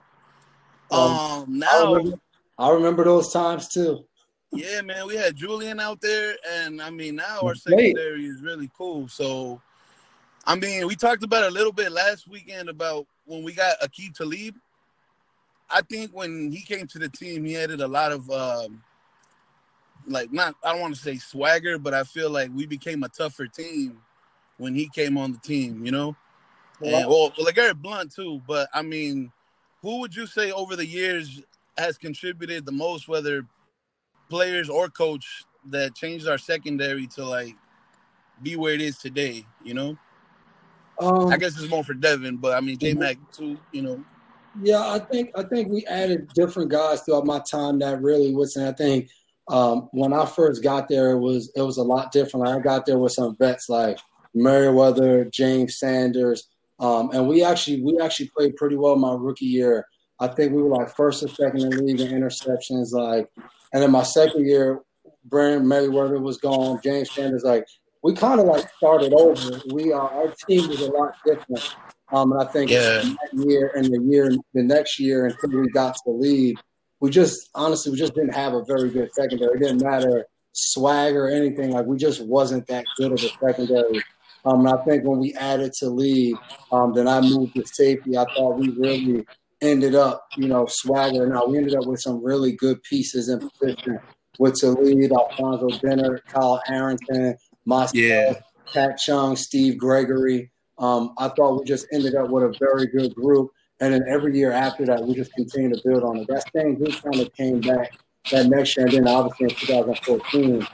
Um, 0.93 1.11
um 1.11 1.59
now 1.59 1.69
I 1.71 1.93
remember, 1.93 2.21
I 2.59 2.71
remember, 2.71 3.05
those 3.05 3.33
times 3.33 3.69
too. 3.69 4.05
Yeah, 4.53 4.83
man, 4.83 5.07
we 5.07 5.17
had 5.17 5.35
Julian 5.35 5.81
out 5.81 6.01
there, 6.01 6.37
and 6.51 6.83
I 6.83 6.91
mean 6.91 7.17
now 7.17 7.41
our 7.43 7.55
secondary 7.55 8.27
is 8.27 8.43
really 8.43 8.71
cool. 8.77 9.09
So, 9.09 9.61
I 10.45 10.57
mean, 10.57 10.87
we 10.87 10.95
talked 10.95 11.23
about 11.23 11.45
a 11.45 11.51
little 11.51 11.73
bit 11.73 11.91
last 11.91 12.29
weekend 12.29 12.69
about 12.69 13.07
when 13.25 13.43
we 13.43 13.55
got 13.55 13.81
Aqib 13.81 14.15
Talib. 14.15 14.55
I 15.71 15.81
think 15.81 16.11
when 16.13 16.51
he 16.51 16.61
came 16.61 16.87
to 16.89 16.99
the 16.99 17.09
team, 17.09 17.45
he 17.45 17.57
added 17.57 17.81
a 17.81 17.89
lot 17.89 18.13
of 18.13 18.31
um, 18.31 18.83
like 20.07 20.33
not 20.33 20.55
I 20.63 20.73
don't 20.73 20.81
want 20.81 20.95
to 20.95 21.01
say 21.01 21.17
swagger, 21.17 21.79
but 21.79 21.95
I 21.95 22.05
feel 22.05 22.31
like 22.31 22.51
we 22.55 22.67
became 22.67 23.03
a 23.03 23.09
tougher 23.09 23.47
team 23.47 23.99
when 24.59 24.75
he 24.75 24.89
came 24.89 25.17
on 25.17 25.33
the 25.33 25.39
team. 25.39 25.85
You 25.85 25.93
know, 25.93 26.17
and 26.81 27.09
well, 27.09 27.33
like 27.39 27.59
Eric 27.59 27.79
Blunt 27.79 28.15
too. 28.15 28.43
But 28.47 28.69
I 28.75 28.83
mean, 28.83 29.33
who 29.83 30.01
would 30.01 30.15
you 30.15 30.27
say 30.27 30.53
over 30.53 30.77
the 30.77 30.87
years 30.87 31.43
has 31.77 31.99
contributed 31.99 32.65
the 32.65 32.73
most, 32.73 33.09
whether 33.09 33.45
players 34.31 34.71
or 34.71 34.89
coach, 34.89 35.45
that 35.71 35.95
changed 35.95 36.27
our 36.29 36.39
secondary 36.39 37.07
to 37.07 37.25
like 37.25 37.55
be 38.43 38.57
where 38.57 38.75
it 38.75 38.81
is 38.81 38.99
today? 38.99 39.45
You 39.63 39.75
know, 39.75 39.99
um, 41.01 41.29
I 41.29 41.37
guess 41.37 41.59
it's 41.59 41.71
more 41.71 41.85
for 41.85 41.95
Devin, 41.95 42.37
but 42.37 42.57
I 42.57 42.61
mean 42.61 42.79
J 42.79 42.95
Mac 42.95 43.19
too. 43.33 43.59
You 43.73 43.83
know. 43.83 44.05
Yeah, 44.63 44.87
I 44.87 44.99
think 44.99 45.31
I 45.37 45.43
think 45.43 45.71
we 45.71 45.85
added 45.87 46.29
different 46.35 46.71
guys 46.71 47.03
throughout 47.03 47.27
my 47.27 47.41
time 47.41 47.79
that 47.81 48.03
really 48.03 48.35
wasn't. 48.35 48.69
I 48.69 48.73
think 48.73 49.09
um, 49.49 49.89
when 49.93 50.13
I 50.13 50.27
first 50.27 50.63
got 50.63 50.89
there, 50.89 51.13
it 51.13 51.19
was 51.19 51.51
it 51.57 51.63
was 51.63 51.79
a 51.79 51.83
lot 51.83 52.13
different. 52.13 52.49
I 52.49 52.59
got 52.61 52.87
there 52.87 52.99
with 52.99 53.13
some 53.13 53.37
vets 53.37 53.69
like 53.69 53.99
Meriweather, 54.37 55.31
James 55.31 55.79
Sanders, 55.79 56.49
um, 56.83 57.11
and 57.13 57.29
we 57.29 57.45
actually 57.45 57.81
we 57.81 57.99
actually 58.01 58.29
played 58.37 58.57
pretty 58.57 58.77
well 58.77 58.97
my 58.97 59.15
rookie 59.15 59.47
year. 59.47 59.87
I 60.19 60.27
think 60.27 60.53
we 60.53 60.63
were 60.63 60.77
like 60.77 60.95
first 60.95 61.23
or 61.23 61.29
second 61.29 61.61
in 61.61 61.71
the 61.71 61.83
league 61.83 62.01
in 62.01 62.09
interceptions. 62.09 62.93
Like, 62.93 63.31
and 63.73 63.83
then 63.83 63.93
my 63.93 64.03
second 64.03 64.47
year, 64.47 64.81
Brandon 65.25 65.65
Meriweather 65.65 66.21
was 66.21 66.39
gone. 66.39 66.81
James 66.83 67.11
Sanders, 67.13 67.45
like, 67.45 67.65
we 68.03 68.15
kind 68.15 68.41
of 68.41 68.47
like 68.47 68.69
started 68.77 69.13
over. 69.15 69.61
We 69.73 69.93
uh, 69.93 69.99
our 69.99 70.35
team 70.49 70.69
was 70.69 70.81
a 70.81 70.91
lot 70.91 71.15
different. 71.25 71.77
Um, 72.13 72.33
and 72.33 72.43
I 72.43 72.47
think 72.47 72.71
yeah. 72.71 73.01
that 73.01 73.31
year 73.33 73.73
and 73.77 73.87
the 73.87 74.01
year 74.03 74.31
the 74.53 74.63
next 74.63 74.99
year 74.99 75.27
until 75.27 75.61
we 75.61 75.69
got 75.69 75.95
to 75.95 76.03
the 76.07 76.13
league, 76.13 76.59
we 77.01 77.11
just 77.11 77.49
honestly 77.55 77.93
we 77.93 77.99
just 77.99 78.15
didn't 78.15 78.35
have 78.35 78.55
a 78.55 78.65
very 78.65 78.91
good 78.91 79.13
secondary. 79.15 79.55
It 79.55 79.61
didn't 79.61 79.83
matter 79.83 80.27
swag 80.53 81.15
or 81.15 81.29
anything. 81.29 81.71
Like 81.71 81.87
we 81.87 81.97
just 81.97 82.25
wasn't 82.27 82.67
that 82.67 82.85
good 82.97 83.13
of 83.13 83.23
a 83.23 83.29
secondary 83.41 84.03
um, 84.45 84.67
and 84.67 84.69
I 84.69 84.85
think 84.85 85.05
when 85.05 85.19
we 85.19 85.35
added 85.35 85.73
Talib, 85.73 86.37
um, 86.73 86.93
then 86.95 87.07
I 87.07 87.21
moved 87.21 87.55
to 87.55 87.67
safety. 87.67 88.17
I 88.17 88.25
thought 88.35 88.59
we 88.59 88.71
really 88.71 89.25
ended 89.61 89.95
up, 89.95 90.27
you 90.37 90.49
know, 90.49 90.67
swaggering 90.69 91.33
out. 91.33 91.51
We 91.51 91.59
ended 91.59 91.77
up 91.77 91.87
with 91.87 92.01
some 92.01 92.23
really 92.23 92.53
good 92.53 92.83
pieces 92.83 93.29
in 93.29 93.49
position. 93.49 94.01
with 94.39 94.61
Talib, 94.61 95.13
Alfonzo 95.13 95.69
Dennard, 95.79 96.25
Kyle 96.27 96.61
Arrington, 96.69 97.37
myself, 97.65 97.95
yeah. 97.95 98.35
Pat 98.73 98.99
Chung, 98.99 99.37
Steve 99.37 99.79
Gregory. 99.79 100.51
Um, 100.79 101.15
I 101.19 101.29
thought 101.29 101.61
we 101.61 101.65
just 101.65 101.87
ended 101.93 102.17
up 102.17 102.31
with 102.31 102.43
a 102.43 102.55
very 102.59 102.87
good 102.87 103.15
group. 103.15 103.51
And 103.81 103.95
then 103.95 104.05
every 104.09 104.37
year 104.37 104.53
after 104.53 104.85
that, 104.87 105.03
we 105.03 105.15
just 105.15 105.33
continued 105.35 105.75
to 105.75 105.83
build 105.85 106.03
on 106.03 106.19
it. 106.19 106.29
That 106.29 106.45
same 106.55 106.77
group 106.77 107.01
kind 107.03 107.21
of 107.21 107.33
came 107.35 107.61
back 107.61 107.93
that 108.31 108.47
next 108.47 108.77
year. 108.77 108.87
And 108.87 108.95
then 108.95 109.09
obviously 109.09 109.45
in 109.45 109.55
2014, 109.55 110.67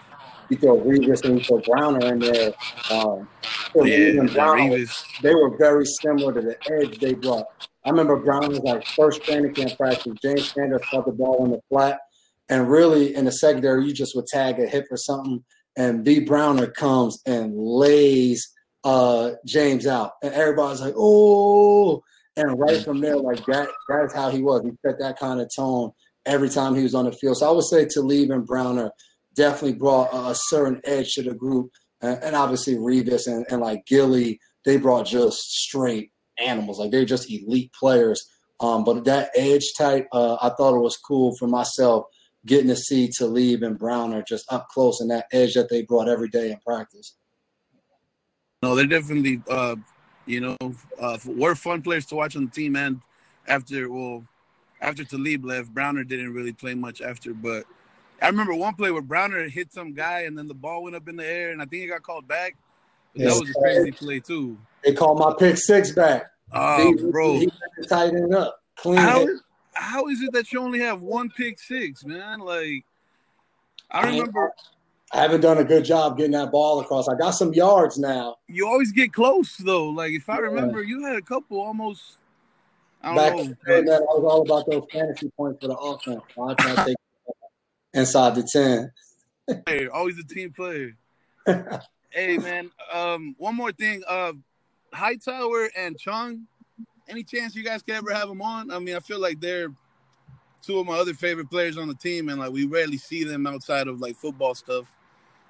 you 0.49 0.57
throw 0.57 0.81
Revis 0.81 1.25
and 1.25 1.39
you 1.39 1.45
throw 1.45 1.61
Browner 1.61 2.13
in 2.13 2.19
there. 2.19 2.53
Um, 2.91 3.29
so 3.73 3.85
yeah, 3.85 4.23
Browner, 4.33 4.85
they 5.23 5.35
were 5.35 5.57
very 5.57 5.85
similar 5.85 6.33
to 6.33 6.41
the 6.41 6.57
edge 6.73 6.99
they 6.99 7.15
brought. 7.15 7.47
I 7.85 7.91
remember 7.91 8.17
Brown 8.17 8.49
was 8.49 8.61
like 8.61 8.87
first 8.87 9.23
training 9.23 9.55
camp 9.55 9.77
practice. 9.77 10.15
James 10.23 10.53
Sanders 10.53 10.83
caught 10.91 11.07
the 11.07 11.13
ball 11.13 11.43
on 11.43 11.51
the 11.51 11.61
flat, 11.69 12.01
and 12.49 12.71
really 12.71 13.15
in 13.15 13.25
the 13.25 13.33
secondary, 13.33 13.85
you 13.87 13.93
just 13.93 14.15
would 14.17 14.27
tag 14.27 14.59
a 14.59 14.67
hip 14.67 14.87
or 14.91 14.97
something, 14.97 15.45
and 15.77 16.05
B 16.05 16.21
Browner 16.21 16.67
comes 16.67 17.21
and 17.27 17.55
lays 17.57 18.47
uh, 18.85 19.33
James 19.47 19.87
out, 19.87 20.13
and 20.23 20.35
everybody's 20.35 20.81
like, 20.81 20.95
"Oh!" 20.97 22.03
And 22.37 22.59
right 22.59 22.83
from 22.85 23.01
there, 23.01 23.17
like 23.17 23.45
that, 23.47 23.69
that's 23.89 24.15
how 24.15 24.31
he 24.31 24.41
was. 24.41 24.63
He 24.65 24.71
set 24.87 24.99
that 25.01 25.19
kind 25.19 25.41
of 25.41 25.51
tone 25.55 25.91
every 26.25 26.49
time 26.49 26.75
he 26.75 26.83
was 26.83 26.95
on 26.95 27.07
the 27.07 27.13
field. 27.13 27.39
So 27.39 27.49
I 27.49 27.53
would 27.53 27.65
say 27.65 27.87
Talib 27.87 28.31
and 28.31 28.47
Browner 28.47 28.91
definitely 29.39 29.79
brought 29.79 30.13
a, 30.13 30.35
certain 30.35 30.81
edge 30.85 31.13
to 31.13 31.23
the 31.23 31.33
group, 31.33 31.71
and, 32.03 32.23
and 32.23 32.37
obviously 32.37 32.75
Revis 32.75 33.27
and, 33.27 33.47
and 33.49 33.63
like 33.63 33.87
Gilly, 33.87 34.41
they 34.65 34.77
brought 34.77 35.07
just 35.07 35.39
straight 35.39 36.11
animals. 36.39 36.79
Like 36.79 36.91
they're 36.91 37.05
just 37.05 37.31
elite 37.31 37.73
players. 37.73 38.29
Um, 38.61 38.83
but 38.83 39.05
that 39.05 39.31
edge 39.37 39.73
type, 39.79 40.09
uh, 40.13 40.37
I 40.43 40.51
thought 40.51 40.75
it 40.75 40.81
was 40.81 40.97
cool 40.97 41.37
for 41.39 41.47
myself 41.47 42.07
getting 42.45 42.67
to 42.69 42.77
see 42.77 43.09
Talib 43.17 43.63
and 43.63 43.79
Browner 43.79 44.23
just 44.27 44.53
up 44.53 44.67
close 44.69 45.01
and 45.01 45.11
that 45.11 45.27
edge 45.33 45.55
that 45.55 45.71
they 45.71 45.83
brought 45.83 46.09
every 46.09 46.29
day 46.29 46.51
in 46.51 46.59
practice. 46.67 47.17
No, 48.63 48.75
they're 48.75 48.87
definitely, 48.87 49.41
uh, 49.49 49.77
you 50.27 50.41
know, 50.41 50.57
uh, 51.01 51.19
were 51.25 51.55
fun 51.55 51.83
players 51.83 52.07
to 52.07 52.17
watch 52.17 52.35
on 52.35 52.47
the 52.47 52.51
team. 52.51 52.75
And 52.75 53.01
after, 53.47 53.89
well, 53.89 54.25
after 54.81 55.05
Talib 55.05 55.45
left, 55.45 55.73
Browner 55.73 56.03
didn't 56.03 56.35
really 56.35 56.53
play 56.53 56.75
much 56.75 57.01
after. 57.01 57.33
But 57.33 57.65
I 58.21 58.27
remember 58.27 58.55
one 58.55 58.75
play 58.75 58.91
where 58.91 59.03
Browner 59.03 59.49
hit 59.49 59.73
some 59.73 59.93
guy 59.93 60.21
and 60.21 60.37
then 60.37 60.49
the 60.49 60.55
ball 60.55 60.83
went 60.83 60.97
up 60.97 61.09
in 61.09 61.17
the 61.17 61.27
air 61.27 61.53
and 61.53 61.63
I 61.63 61.67
think 61.67 61.83
he 61.83 61.89
got 61.89 62.03
called 62.03 62.27
back. 62.27 62.57
Yes. 63.15 63.35
That 63.35 63.41
was 63.41 63.51
a 63.51 63.55
crazy 63.55 63.93
play 63.93 64.21
too. 64.21 64.59
They 64.85 64.93
called 64.93 65.19
my 65.19 65.35
pick 65.39 65.57
six 65.57 65.93
back. 65.93 66.27
Oh, 66.53 67.11
bro, 67.11 67.35
he, 67.35 67.51
he 67.79 67.87
tightened 67.87 68.35
up. 68.35 68.61
Clean. 68.77 68.97
How 68.97 69.27
is, 69.27 69.43
how 69.75 70.09
is 70.09 70.23
it 70.23 70.33
that 70.33 70.53
you 70.53 70.61
only 70.61 70.81
have 70.81 71.03
one 71.03 71.31
pick 71.31 71.59
six, 71.59 72.05
man? 72.05 72.41
Like, 72.41 72.85
I 73.91 74.07
remember. 74.07 74.53
I 75.13 75.23
haven't 75.23 75.41
done 75.41 75.59
a 75.59 75.65
good 75.65 75.85
job 75.85 76.19
getting 76.19 76.33
that 76.33 76.53
ball 76.53 76.81
across. 76.81 77.09
I 77.09 77.17
got 77.17 77.31
some 77.31 77.55
yards 77.55 77.99
now. 77.99 78.37
You 78.47 78.67
always 78.69 78.93
get 78.93 79.13
close 79.13 79.57
though. 79.57 79.89
Like 79.89 80.13
if 80.13 80.29
I 80.29 80.39
remember, 80.39 80.83
you 80.83 81.05
had 81.05 81.17
a 81.17 81.23
couple 81.23 81.61
almost. 81.61 82.19
I 83.03 83.15
Back 83.15 83.37
know, 83.37 83.55
then, 83.65 83.85
that 83.87 84.03
was 84.03 84.25
all 84.25 84.43
about 84.43 84.71
those 84.71 84.85
fantasy 84.93 85.31
points 85.37 85.61
for 85.63 85.69
the 85.69 85.77
offense. 85.77 86.21
I 86.39 86.55
try 86.55 86.75
to 86.75 86.85
take 86.85 86.97
inside 87.99 88.35
the 88.35 88.43
ten. 88.43 88.93
hey, 89.67 89.89
always 89.89 90.19
a 90.19 90.25
team 90.25 90.53
player. 90.53 90.97
hey 92.11 92.39
man, 92.39 92.71
um, 92.93 93.35
one 93.39 93.55
more 93.55 93.73
thing. 93.73 94.03
Uh, 94.09 94.33
Hightower 94.93 95.69
and 95.77 95.99
Chung, 95.99 96.47
any 97.09 97.23
chance 97.23 97.55
you 97.55 97.65
guys 97.65 97.83
could 97.83 97.95
ever 97.95 98.13
have 98.13 98.29
them 98.29 98.43
on? 98.43 98.71
I 98.71 98.79
mean, 98.79 98.97
I 98.97 99.01
feel 99.01 99.21
like 99.21 99.41
they're 99.41 99.69
two 100.63 100.79
of 100.79 100.87
my 100.87 100.99
other 100.99 101.15
favorite 101.15 101.51
players 101.51 101.77
on 101.77 101.89
the 101.89 101.95
team, 101.95 102.29
and 102.29 102.39
like 102.39 102.53
we 102.53 102.67
rarely 102.67 102.99
see 102.99 103.25
them 103.25 103.47
outside 103.47 103.89
of 103.89 104.01
like 104.01 104.17
football 104.17 104.55
stuff. 104.55 104.87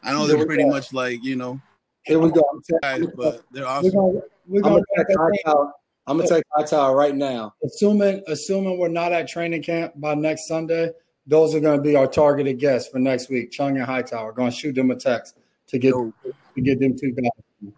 I 0.02 0.12
know 0.12 0.26
they're 0.26 0.46
pretty 0.46 0.64
much 0.64 0.92
like 0.92 1.24
you 1.24 1.36
know. 1.36 1.60
Here 2.04 2.18
we 2.18 2.30
go. 2.30 2.42
Guys, 2.82 3.04
but 3.16 3.42
they're 3.50 3.66
awesome. 3.66 4.22
We're 4.46 4.62
gonna, 4.62 4.80
we're 4.80 5.14
gonna 5.14 5.72
I'm 6.06 6.16
gonna 6.16 6.28
take 6.28 6.44
Hightower 6.52 6.96
right 6.96 7.14
now. 7.14 7.52
Assuming 7.62 8.22
assuming 8.26 8.78
we're 8.78 8.88
not 8.88 9.12
at 9.12 9.28
training 9.28 9.62
camp 9.62 9.92
by 9.96 10.14
next 10.14 10.48
Sunday, 10.48 10.90
those 11.28 11.54
are 11.54 11.60
gonna 11.60 11.80
be 11.80 11.94
our 11.94 12.06
targeted 12.06 12.58
guests 12.58 12.90
for 12.90 12.98
next 12.98 13.28
week. 13.28 13.52
Chung 13.52 13.76
and 13.76 13.84
Hightower. 13.84 14.32
Gonna 14.32 14.50
shoot 14.50 14.74
them 14.74 14.90
a 14.90 14.96
text 14.96 15.36
to 15.68 15.78
get 15.78 15.92
to 15.92 16.60
get 16.60 16.80
them 16.80 16.96
two 16.96 17.12
guys. 17.12 17.72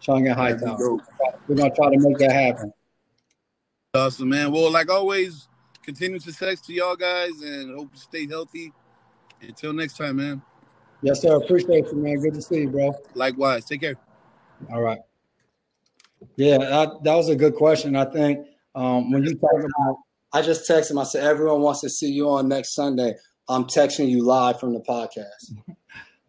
Chung 0.00 0.26
and 0.26 0.36
Hightower. 0.36 0.98
We're 1.48 1.56
gonna 1.56 1.74
try 1.74 1.90
to 1.90 1.98
make 1.98 2.16
that 2.18 2.32
happen. 2.32 2.72
Awesome, 3.92 4.28
man. 4.28 4.52
Well, 4.52 4.70
like 4.70 4.90
always, 4.90 5.48
continue 5.82 6.20
success 6.20 6.60
to 6.62 6.72
y'all 6.72 6.96
guys, 6.96 7.42
and 7.42 7.76
hope 7.76 7.90
you 7.92 8.00
stay 8.00 8.26
healthy. 8.26 8.72
Until 9.42 9.72
next 9.72 9.98
time, 9.98 10.16
man. 10.16 10.40
Yes, 11.02 11.20
sir. 11.20 11.34
Appreciate 11.36 11.86
you, 11.86 11.96
man. 11.96 12.20
Good 12.20 12.34
to 12.34 12.42
see 12.42 12.60
you, 12.60 12.70
bro. 12.70 12.94
Likewise. 13.14 13.64
Take 13.64 13.80
care. 13.80 13.96
All 14.72 14.80
right. 14.80 15.00
Yeah, 16.36 16.58
that, 16.58 17.02
that 17.02 17.14
was 17.14 17.28
a 17.28 17.34
good 17.34 17.56
question. 17.56 17.96
I 17.96 18.04
think 18.04 18.46
um, 18.76 19.10
when 19.10 19.24
you 19.24 19.34
talk 19.34 19.50
about, 19.52 19.96
I 20.32 20.42
just 20.42 20.68
texted 20.68 20.92
him. 20.92 20.98
I 20.98 21.04
said, 21.04 21.24
everyone 21.24 21.60
wants 21.60 21.80
to 21.82 21.90
see 21.90 22.10
you 22.10 22.30
on 22.30 22.48
next 22.48 22.74
Sunday. 22.74 23.14
I'm 23.48 23.64
texting 23.64 24.08
you 24.08 24.24
live 24.24 24.58
from 24.58 24.72
the 24.74 24.80
podcast. 24.80 25.52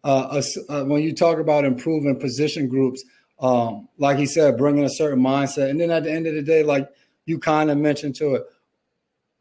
Uh, 0.06 0.42
uh, 0.68 0.84
when 0.84 1.00
you 1.00 1.14
talk 1.14 1.38
about 1.38 1.64
improving 1.64 2.20
position 2.20 2.68
groups, 2.68 3.02
um, 3.40 3.88
like 3.96 4.18
he 4.18 4.26
said, 4.26 4.58
bringing 4.58 4.84
a 4.84 4.90
certain 4.90 5.18
mindset. 5.18 5.70
And 5.70 5.80
then 5.80 5.90
at 5.90 6.04
the 6.04 6.12
end 6.12 6.26
of 6.26 6.34
the 6.34 6.42
day, 6.42 6.62
like 6.62 6.90
you 7.24 7.38
kind 7.38 7.70
of 7.70 7.78
mentioned 7.78 8.14
to 8.16 8.34
it, 8.34 8.44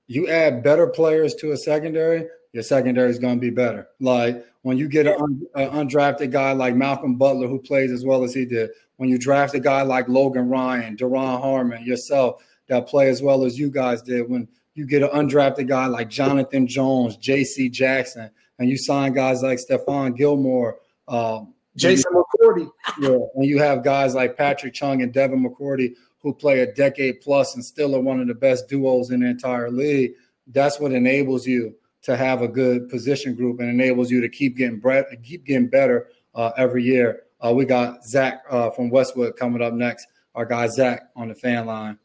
you 0.07 0.29
add 0.29 0.63
better 0.63 0.87
players 0.87 1.35
to 1.41 1.51
a 1.51 1.57
secondary, 1.57 2.27
your 2.53 2.63
secondary 2.63 3.09
is 3.09 3.19
going 3.19 3.35
to 3.35 3.41
be 3.41 3.49
better. 3.49 3.89
Like 3.99 4.45
when 4.61 4.77
you 4.77 4.87
get 4.87 5.05
an, 5.05 5.15
un, 5.19 5.41
undrafted 5.53 6.31
guy 6.31 6.53
like 6.53 6.75
Malcolm 6.75 7.15
Butler 7.15 7.49
who 7.49 7.59
plays 7.59 7.91
as 7.91 8.05
well 8.05 8.23
as 8.23 8.33
he 8.33 8.45
did, 8.45 8.69
when 8.95 9.09
you 9.09 9.17
draft 9.17 9.53
a 9.55 9.59
guy 9.59 9.81
like 9.81 10.07
Logan 10.07 10.47
Ryan, 10.47 10.95
Duron 10.95 11.41
Harmon, 11.41 11.83
yourself 11.83 12.41
that 12.67 12.87
play 12.87 13.09
as 13.09 13.21
well 13.21 13.43
as 13.43 13.57
you 13.59 13.69
guys 13.69 14.01
did, 14.01 14.29
when 14.29 14.47
you 14.75 14.85
get 14.85 15.03
an 15.03 15.09
undrafted 15.09 15.67
guy 15.67 15.85
like 15.87 16.09
Jonathan 16.09 16.67
Jones, 16.67 17.17
J.C. 17.17 17.69
Jackson, 17.69 18.29
and 18.59 18.69
you 18.69 18.77
sign 18.77 19.13
guys 19.13 19.43
like 19.43 19.59
Stephon 19.59 20.15
Gilmore, 20.15 20.79
um, 21.07 21.53
Jason 21.75 22.11
McCourty. 22.13 22.69
Yeah, 22.99 23.17
and 23.35 23.45
you 23.45 23.59
have 23.59 23.83
guys 23.83 24.15
like 24.15 24.37
Patrick 24.37 24.73
Chung 24.73 25.01
and 25.01 25.13
Devin 25.13 25.43
McCourty 25.43 25.95
who 26.23 26.33
play 26.33 26.61
a 26.61 26.73
decade 26.73 27.19
plus 27.21 27.53
and 27.55 27.63
still 27.63 27.95
are 27.95 27.99
one 27.99 28.19
of 28.19 28.27
the 28.27 28.33
best 28.33 28.69
duos 28.69 29.11
in 29.11 29.19
the 29.19 29.27
entire 29.27 29.69
league. 29.69 30.13
That's 30.47 30.79
what 30.79 30.93
enables 30.93 31.45
you 31.45 31.75
to 32.03 32.15
have 32.15 32.41
a 32.41 32.47
good 32.47 32.89
position 32.89 33.35
group 33.35 33.59
and 33.59 33.69
enables 33.69 34.09
you 34.09 34.21
to 34.21 34.29
keep 34.29 34.57
getting 34.57 34.79
bre- 34.79 35.01
keep 35.21 35.45
getting 35.45 35.67
better 35.67 36.07
uh, 36.33 36.51
every 36.57 36.83
year. 36.83 37.23
Uh, 37.41 37.53
we 37.53 37.65
got 37.65 38.05
Zach 38.05 38.43
uh, 38.49 38.69
from 38.69 38.89
Westwood 38.89 39.35
coming 39.35 39.61
up 39.61 39.73
next. 39.73 40.07
Our 40.33 40.45
guy 40.45 40.67
Zach 40.67 41.09
on 41.15 41.27
the 41.27 41.35
fan 41.35 41.65
line. 41.65 41.99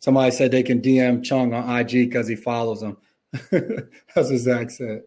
Somebody 0.00 0.30
said 0.30 0.50
they 0.50 0.62
can 0.62 0.80
DM 0.80 1.22
Chung 1.22 1.52
on 1.52 1.78
IG 1.78 2.08
because 2.08 2.26
he 2.26 2.34
follows 2.34 2.82
him. 2.82 2.96
That's 3.50 4.30
what 4.30 4.38
Zach 4.38 4.70
said. 4.70 5.02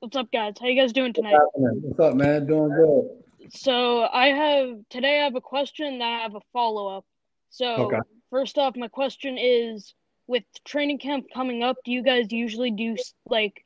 What's 0.00 0.16
up, 0.16 0.32
guys? 0.32 0.54
How 0.58 0.66
you 0.66 0.80
guys 0.80 0.92
doing 0.94 1.12
tonight? 1.12 1.36
What's 1.52 2.00
up, 2.00 2.14
man? 2.14 2.46
Doing 2.46 2.70
good. 2.70 3.50
So 3.50 4.04
I 4.04 4.28
have 4.28 4.78
today. 4.88 5.20
I 5.20 5.24
have 5.24 5.34
a 5.34 5.42
question 5.42 5.98
that 5.98 6.04
I 6.04 6.22
have 6.22 6.34
a 6.34 6.40
follow 6.54 6.96
up. 6.96 7.04
So 7.50 7.86
okay. 7.86 7.98
first 8.30 8.56
off, 8.56 8.76
my 8.76 8.88
question 8.88 9.36
is: 9.38 9.94
with 10.26 10.44
training 10.64 10.98
camp 10.98 11.26
coming 11.32 11.62
up, 11.62 11.76
do 11.84 11.92
you 11.92 12.02
guys 12.02 12.32
usually 12.32 12.70
do 12.70 12.96
like 13.26 13.64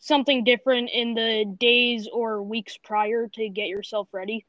something 0.00 0.42
different 0.42 0.90
in 0.90 1.14
the 1.14 1.44
days 1.58 2.08
or 2.12 2.42
weeks 2.42 2.76
prior 2.76 3.28
to 3.34 3.48
get 3.48 3.68
yourself 3.68 4.08
ready? 4.12 4.44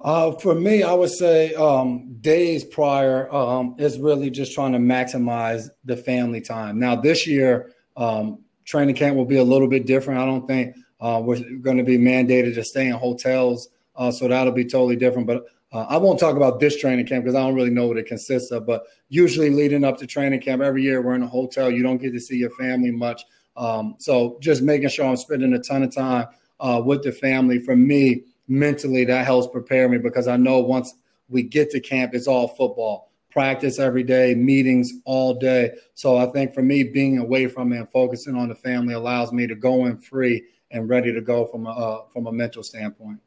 Uh, 0.00 0.32
for 0.32 0.54
me, 0.54 0.82
I 0.82 0.92
would 0.92 1.10
say 1.10 1.54
um, 1.54 2.16
days 2.20 2.64
prior 2.64 3.32
um, 3.34 3.74
is 3.78 3.98
really 3.98 4.30
just 4.30 4.54
trying 4.54 4.72
to 4.72 4.78
maximize 4.78 5.68
the 5.84 5.96
family 5.96 6.40
time. 6.40 6.78
Now, 6.78 6.94
this 6.94 7.26
year, 7.26 7.72
um, 7.96 8.38
training 8.64 8.94
camp 8.94 9.16
will 9.16 9.24
be 9.24 9.38
a 9.38 9.44
little 9.44 9.66
bit 9.66 9.86
different. 9.86 10.20
I 10.20 10.24
don't 10.24 10.46
think 10.46 10.76
uh, 11.00 11.20
we're 11.24 11.42
going 11.60 11.78
to 11.78 11.82
be 11.82 11.98
mandated 11.98 12.54
to 12.54 12.64
stay 12.64 12.86
in 12.86 12.92
hotels, 12.92 13.68
uh, 13.96 14.12
so 14.12 14.28
that'll 14.28 14.52
be 14.52 14.64
totally 14.64 14.94
different. 14.94 15.26
But 15.26 15.46
uh, 15.72 15.86
I 15.88 15.96
won't 15.96 16.20
talk 16.20 16.36
about 16.36 16.60
this 16.60 16.78
training 16.78 17.06
camp 17.06 17.24
because 17.24 17.34
I 17.34 17.40
don't 17.40 17.56
really 17.56 17.70
know 17.70 17.88
what 17.88 17.96
it 17.96 18.06
consists 18.06 18.52
of. 18.52 18.66
But 18.66 18.84
usually, 19.08 19.50
leading 19.50 19.82
up 19.82 19.98
to 19.98 20.06
training 20.06 20.40
camp, 20.40 20.62
every 20.62 20.82
year 20.82 21.02
we're 21.02 21.16
in 21.16 21.22
a 21.22 21.28
hotel. 21.28 21.70
You 21.70 21.82
don't 21.82 21.98
get 21.98 22.12
to 22.12 22.20
see 22.20 22.36
your 22.36 22.50
family 22.50 22.92
much. 22.92 23.24
Um, 23.56 23.96
so 23.98 24.38
just 24.40 24.62
making 24.62 24.90
sure 24.90 25.06
I'm 25.06 25.16
spending 25.16 25.52
a 25.54 25.58
ton 25.58 25.82
of 25.82 25.92
time 25.92 26.28
uh, 26.60 26.80
with 26.84 27.02
the 27.02 27.10
family. 27.10 27.58
For 27.58 27.74
me, 27.74 28.22
mentally, 28.48 29.04
that 29.04 29.24
helps 29.24 29.46
prepare 29.46 29.88
me 29.88 29.98
because 29.98 30.26
I 30.26 30.36
know 30.36 30.58
once 30.58 30.94
we 31.28 31.42
get 31.42 31.70
to 31.70 31.80
camp, 31.80 32.14
it's 32.14 32.26
all 32.26 32.48
football 32.48 33.08
practice 33.30 33.78
every 33.78 34.02
day, 34.02 34.34
meetings 34.34 34.92
all 35.04 35.34
day. 35.34 35.72
So 35.94 36.16
I 36.16 36.26
think 36.26 36.54
for 36.54 36.62
me, 36.62 36.82
being 36.82 37.18
away 37.18 37.46
from 37.46 37.72
it 37.72 37.78
and 37.78 37.90
focusing 37.90 38.34
on 38.34 38.48
the 38.48 38.54
family 38.54 38.94
allows 38.94 39.32
me 39.32 39.46
to 39.46 39.54
go 39.54 39.86
in 39.86 39.98
free 39.98 40.44
and 40.70 40.88
ready 40.88 41.12
to 41.12 41.20
go 41.20 41.46
from 41.46 41.66
a 41.66 41.70
uh, 41.70 42.02
from 42.12 42.26
a 42.26 42.32
mental 42.32 42.62
standpoint. 42.62 43.20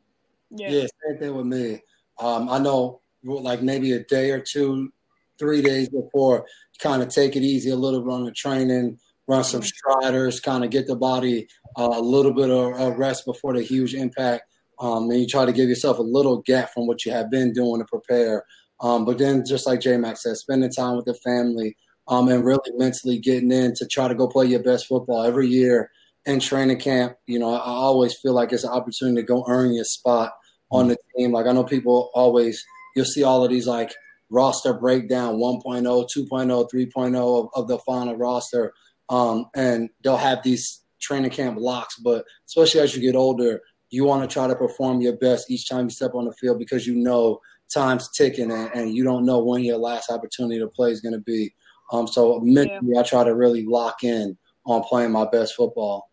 Yeah. 0.49 0.69
yeah, 0.69 0.87
same 1.07 1.17
thing 1.17 1.35
with 1.35 1.45
me. 1.45 1.79
Um, 2.19 2.49
I 2.49 2.59
know, 2.59 3.01
like 3.23 3.61
maybe 3.61 3.93
a 3.93 4.03
day 4.03 4.31
or 4.31 4.41
two, 4.41 4.91
three 5.39 5.61
days 5.61 5.89
before, 5.89 6.45
kind 6.79 7.01
of 7.01 7.09
take 7.09 7.35
it 7.35 7.43
easy 7.43 7.69
a 7.69 7.75
little 7.75 8.01
bit 8.01 8.11
on 8.11 8.25
the 8.25 8.31
training, 8.31 8.99
run 9.27 9.43
some 9.43 9.61
striders, 9.63 10.39
kind 10.39 10.65
of 10.65 10.71
get 10.71 10.87
the 10.87 10.95
body 10.95 11.47
uh, 11.77 11.93
a 11.93 12.01
little 12.01 12.33
bit 12.33 12.49
of 12.49 12.97
rest 12.97 13.25
before 13.25 13.53
the 13.53 13.61
huge 13.61 13.93
impact. 13.93 14.43
Um, 14.81 15.09
and 15.11 15.21
you 15.21 15.27
try 15.27 15.45
to 15.45 15.53
give 15.53 15.69
yourself 15.69 15.99
a 15.99 16.03
little 16.03 16.41
gap 16.41 16.73
from 16.73 16.87
what 16.87 17.05
you 17.05 17.11
have 17.11 17.29
been 17.29 17.53
doing 17.53 17.79
to 17.79 17.85
prepare. 17.85 18.43
Um, 18.81 19.05
but 19.05 19.19
then, 19.19 19.45
just 19.45 19.67
like 19.67 19.79
J 19.79 19.95
Max 19.97 20.23
said, 20.23 20.35
spending 20.37 20.71
time 20.71 20.95
with 20.95 21.05
the 21.05 21.13
family 21.13 21.77
um, 22.07 22.27
and 22.27 22.43
really 22.43 22.71
mentally 22.75 23.19
getting 23.19 23.51
in 23.51 23.73
to 23.75 23.85
try 23.85 24.07
to 24.07 24.15
go 24.15 24.27
play 24.27 24.47
your 24.47 24.63
best 24.63 24.87
football 24.87 25.23
every 25.23 25.47
year 25.47 25.91
in 26.25 26.39
training 26.39 26.79
camp. 26.79 27.15
You 27.27 27.39
know, 27.39 27.53
I 27.53 27.59
always 27.59 28.17
feel 28.19 28.33
like 28.33 28.51
it's 28.51 28.63
an 28.63 28.71
opportunity 28.71 29.21
to 29.21 29.27
go 29.27 29.45
earn 29.47 29.73
your 29.73 29.85
spot 29.85 30.33
on 30.71 30.87
the 30.87 30.97
team. 31.15 31.31
Like 31.31 31.45
I 31.45 31.51
know 31.51 31.63
people 31.63 32.09
always, 32.13 32.63
you'll 32.95 33.05
see 33.05 33.23
all 33.23 33.43
of 33.43 33.51
these 33.51 33.67
like 33.67 33.93
roster 34.29 34.73
breakdown 34.73 35.35
1.0, 35.35 35.83
2.0, 35.83 36.69
3.0 36.73 37.39
of, 37.39 37.49
of 37.53 37.67
the 37.67 37.77
final 37.79 38.15
roster. 38.15 38.73
Um, 39.09 39.45
and 39.55 39.89
they'll 40.03 40.17
have 40.17 40.41
these 40.41 40.81
training 41.01 41.31
camp 41.31 41.57
locks. 41.59 41.95
But 41.97 42.25
especially 42.47 42.81
as 42.81 42.95
you 42.95 43.01
get 43.01 43.15
older, 43.15 43.61
you 43.91 44.05
want 44.05 44.27
to 44.27 44.33
try 44.33 44.47
to 44.47 44.55
perform 44.55 45.01
your 45.01 45.17
best 45.17 45.51
each 45.51 45.69
time 45.69 45.85
you 45.85 45.89
step 45.89 46.15
on 46.15 46.25
the 46.25 46.33
field 46.33 46.57
because 46.57 46.87
you 46.87 46.95
know 46.95 47.39
time's 47.71 48.09
ticking 48.09 48.51
and, 48.51 48.71
and 48.73 48.95
you 48.95 49.03
don't 49.03 49.25
know 49.25 49.43
when 49.43 49.63
your 49.63 49.77
last 49.77 50.09
opportunity 50.09 50.59
to 50.59 50.67
play 50.67 50.91
is 50.91 51.01
going 51.01 51.13
to 51.13 51.19
be. 51.19 51.53
Um, 51.91 52.07
so 52.07 52.39
mentally, 52.39 52.79
yeah. 52.93 53.01
I 53.01 53.03
try 53.03 53.23
to 53.25 53.35
really 53.35 53.65
lock 53.65 54.03
in 54.03 54.37
on 54.65 54.81
playing 54.83 55.11
my 55.11 55.25
best 55.29 55.55
football. 55.55 56.09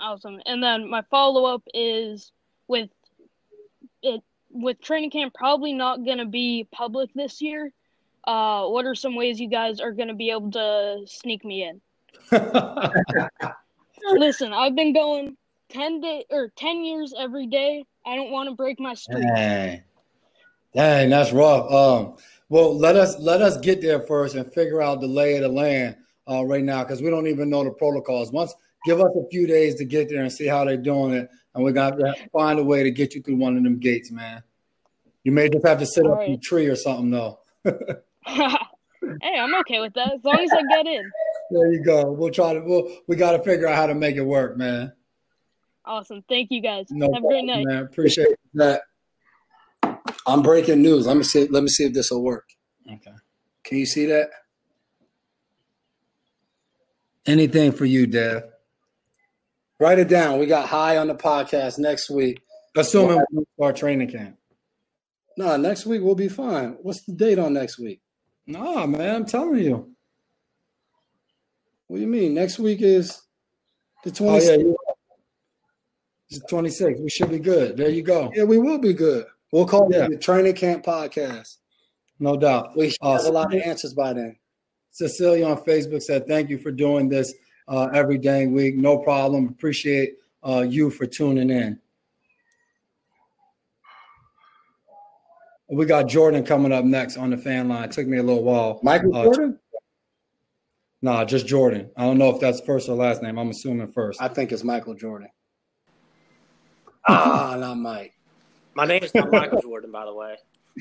Awesome. 0.00 0.40
And 0.46 0.62
then 0.62 0.88
my 0.88 1.02
follow 1.10 1.44
up 1.44 1.62
is 1.74 2.32
with 2.68 2.88
it 4.02 4.22
with 4.50 4.80
training 4.80 5.10
camp 5.10 5.34
probably 5.34 5.74
not 5.74 6.04
going 6.04 6.18
to 6.18 6.26
be 6.26 6.66
public 6.72 7.10
this 7.14 7.42
year. 7.42 7.70
Uh, 8.24 8.66
what 8.66 8.86
are 8.86 8.94
some 8.94 9.14
ways 9.14 9.38
you 9.38 9.48
guys 9.48 9.78
are 9.80 9.92
going 9.92 10.08
to 10.08 10.14
be 10.14 10.30
able 10.30 10.50
to 10.50 11.02
sneak 11.06 11.44
me 11.44 11.68
in? 11.68 11.80
Listen, 14.12 14.52
I've 14.52 14.74
been 14.74 14.92
going 14.94 15.36
ten 15.68 16.00
day 16.00 16.24
or 16.30 16.52
ten 16.56 16.84
years 16.84 17.14
every 17.18 17.46
day. 17.46 17.84
I 18.04 18.16
don't 18.16 18.30
want 18.30 18.48
to 18.48 18.54
break 18.54 18.78
my 18.78 18.94
streak. 18.94 19.24
Dang. 19.34 19.82
Dang, 20.74 21.10
that's 21.10 21.32
rough. 21.32 21.70
Um, 21.72 22.16
well, 22.48 22.76
let 22.76 22.96
us 22.96 23.18
let 23.18 23.42
us 23.42 23.56
get 23.58 23.80
there 23.80 24.00
first 24.00 24.34
and 24.34 24.52
figure 24.52 24.82
out 24.82 25.00
the 25.00 25.06
lay 25.06 25.36
of 25.36 25.42
the 25.42 25.48
land 25.48 25.96
uh, 26.30 26.44
right 26.44 26.62
now 26.62 26.84
because 26.84 27.02
we 27.02 27.10
don't 27.10 27.26
even 27.26 27.50
know 27.50 27.64
the 27.64 27.70
protocols. 27.70 28.30
Once 28.30 28.54
give 28.84 29.00
us 29.00 29.10
a 29.16 29.28
few 29.30 29.46
days 29.46 29.74
to 29.76 29.84
get 29.84 30.08
there 30.08 30.22
and 30.22 30.32
see 30.32 30.46
how 30.46 30.64
they're 30.64 30.76
doing 30.76 31.12
it, 31.12 31.28
and 31.54 31.64
we 31.64 31.72
got 31.72 31.98
to 31.98 32.14
find 32.32 32.58
a 32.58 32.64
way 32.64 32.82
to 32.82 32.90
get 32.90 33.14
you 33.14 33.22
through 33.22 33.36
one 33.36 33.56
of 33.56 33.62
them 33.62 33.78
gates, 33.78 34.10
man. 34.10 34.42
You 35.24 35.32
may 35.32 35.48
just 35.48 35.66
have 35.66 35.80
to 35.80 35.86
sit 35.86 36.04
All 36.04 36.12
up 36.12 36.18
right. 36.18 36.28
in 36.28 36.34
a 36.34 36.38
tree 36.38 36.66
or 36.66 36.76
something, 36.76 37.10
though. 37.10 37.40
hey, 37.64 39.38
I'm 39.38 39.54
okay 39.56 39.80
with 39.80 39.94
that 39.94 40.12
as 40.14 40.24
long 40.24 40.38
as 40.38 40.52
I 40.52 40.62
get 40.70 40.86
in. 40.86 41.10
There 41.50 41.72
you 41.72 41.82
go. 41.82 42.12
We'll 42.12 42.30
try 42.30 42.54
to. 42.54 42.60
We'll, 42.60 42.98
we 43.06 43.16
got 43.16 43.32
to 43.32 43.42
figure 43.42 43.66
out 43.66 43.76
how 43.76 43.86
to 43.86 43.94
make 43.94 44.16
it 44.16 44.22
work, 44.22 44.56
man. 44.56 44.92
Awesome. 45.86 46.24
Thank 46.28 46.50
you, 46.50 46.60
guys. 46.60 46.86
No 46.90 47.12
have 47.12 47.22
a 47.22 47.26
great 47.26 47.44
night. 47.44 47.64
Man, 47.64 47.84
appreciate 47.84 48.28
that. 48.54 48.82
I'm 50.26 50.42
breaking 50.42 50.82
news. 50.82 51.06
Let 51.06 51.16
me 51.16 51.22
see. 51.22 51.46
Let 51.46 51.62
me 51.62 51.68
see 51.68 51.84
if 51.84 51.92
this 51.92 52.10
will 52.10 52.24
work. 52.24 52.48
Okay. 52.90 53.14
Can 53.64 53.78
you 53.78 53.86
see 53.86 54.06
that? 54.06 54.30
Anything 57.26 57.72
for 57.72 57.84
you, 57.84 58.06
Dev. 58.06 58.44
Write 59.78 59.98
it 59.98 60.08
down. 60.08 60.38
We 60.38 60.46
got 60.46 60.68
high 60.68 60.96
on 60.96 61.06
the 61.06 61.14
podcast 61.14 61.78
next 61.78 62.08
week. 62.10 62.40
Assuming 62.76 63.22
we 63.32 63.44
start 63.56 63.76
training 63.76 64.10
camp. 64.10 64.36
No, 65.36 65.46
nah, 65.46 65.56
next 65.56 65.86
week 65.86 66.02
we'll 66.02 66.14
be 66.14 66.28
fine. 66.28 66.76
What's 66.82 67.04
the 67.04 67.12
date 67.12 67.38
on 67.38 67.52
next 67.52 67.78
week? 67.78 68.00
Nah, 68.46 68.86
man, 68.86 69.16
I'm 69.16 69.26
telling 69.26 69.62
you. 69.62 69.90
What 71.88 71.96
do 71.96 72.02
you 72.02 72.08
mean? 72.08 72.34
Next 72.34 72.58
week 72.58 72.80
is 72.80 73.20
the 74.02 74.10
26th. 74.10 74.50
Oh, 74.50 74.56
yeah, 74.56 74.94
it's 76.30 76.40
26. 76.48 77.00
We 77.00 77.10
should 77.10 77.30
be 77.30 77.38
good. 77.38 77.76
There 77.76 77.88
you 77.88 78.02
go. 78.02 78.30
Yeah, 78.34 78.44
we 78.44 78.58
will 78.58 78.78
be 78.78 78.92
good. 78.92 79.26
We'll 79.52 79.66
call 79.66 79.88
yeah. 79.90 80.04
it 80.04 80.10
the 80.10 80.18
training 80.18 80.54
camp 80.54 80.84
podcast. 80.84 81.56
No 82.18 82.36
doubt. 82.36 82.76
We 82.76 82.94
uh, 83.00 83.12
have 83.12 83.26
a 83.26 83.30
lot 83.30 83.54
of 83.54 83.60
answers 83.60 83.94
by 83.94 84.12
then. 84.12 84.36
Cecilia 84.90 85.46
on 85.46 85.58
Facebook 85.58 86.02
said, 86.02 86.26
Thank 86.26 86.48
you 86.48 86.58
for 86.58 86.70
doing 86.70 87.08
this 87.08 87.34
uh, 87.68 87.88
every 87.92 88.18
dang 88.18 88.52
week. 88.52 88.76
No 88.76 88.98
problem. 88.98 89.48
Appreciate 89.48 90.14
uh, 90.42 90.64
you 90.66 90.90
for 90.90 91.06
tuning 91.06 91.50
in. 91.50 91.78
We 95.68 95.84
got 95.84 96.08
Jordan 96.08 96.44
coming 96.44 96.72
up 96.72 96.84
next 96.84 97.16
on 97.16 97.30
the 97.30 97.36
fan 97.36 97.68
line. 97.68 97.84
It 97.84 97.92
took 97.92 98.06
me 98.06 98.18
a 98.18 98.22
little 98.22 98.44
while. 98.44 98.80
Michael 98.82 99.14
uh, 99.16 99.24
Jordan? 99.24 99.58
Nah, 101.02 101.24
just 101.24 101.46
Jordan. 101.46 101.90
I 101.96 102.04
don't 102.04 102.18
know 102.18 102.30
if 102.34 102.40
that's 102.40 102.60
first 102.60 102.88
or 102.88 102.96
last 102.96 103.22
name. 103.22 103.38
I'm 103.38 103.50
assuming 103.50 103.88
first. 103.88 104.22
I 104.22 104.28
think 104.28 104.52
it's 104.52 104.64
Michael 104.64 104.94
Jordan. 104.94 105.28
Ah, 107.08 107.56
not 107.60 107.78
Mike. 107.78 108.14
My 108.74 108.84
name 108.84 109.02
is 109.02 109.14
not 109.14 109.30
Michael 109.30 109.62
Jordan, 109.62 109.90
by 109.90 110.04
the 110.04 110.14
way. 110.14 110.36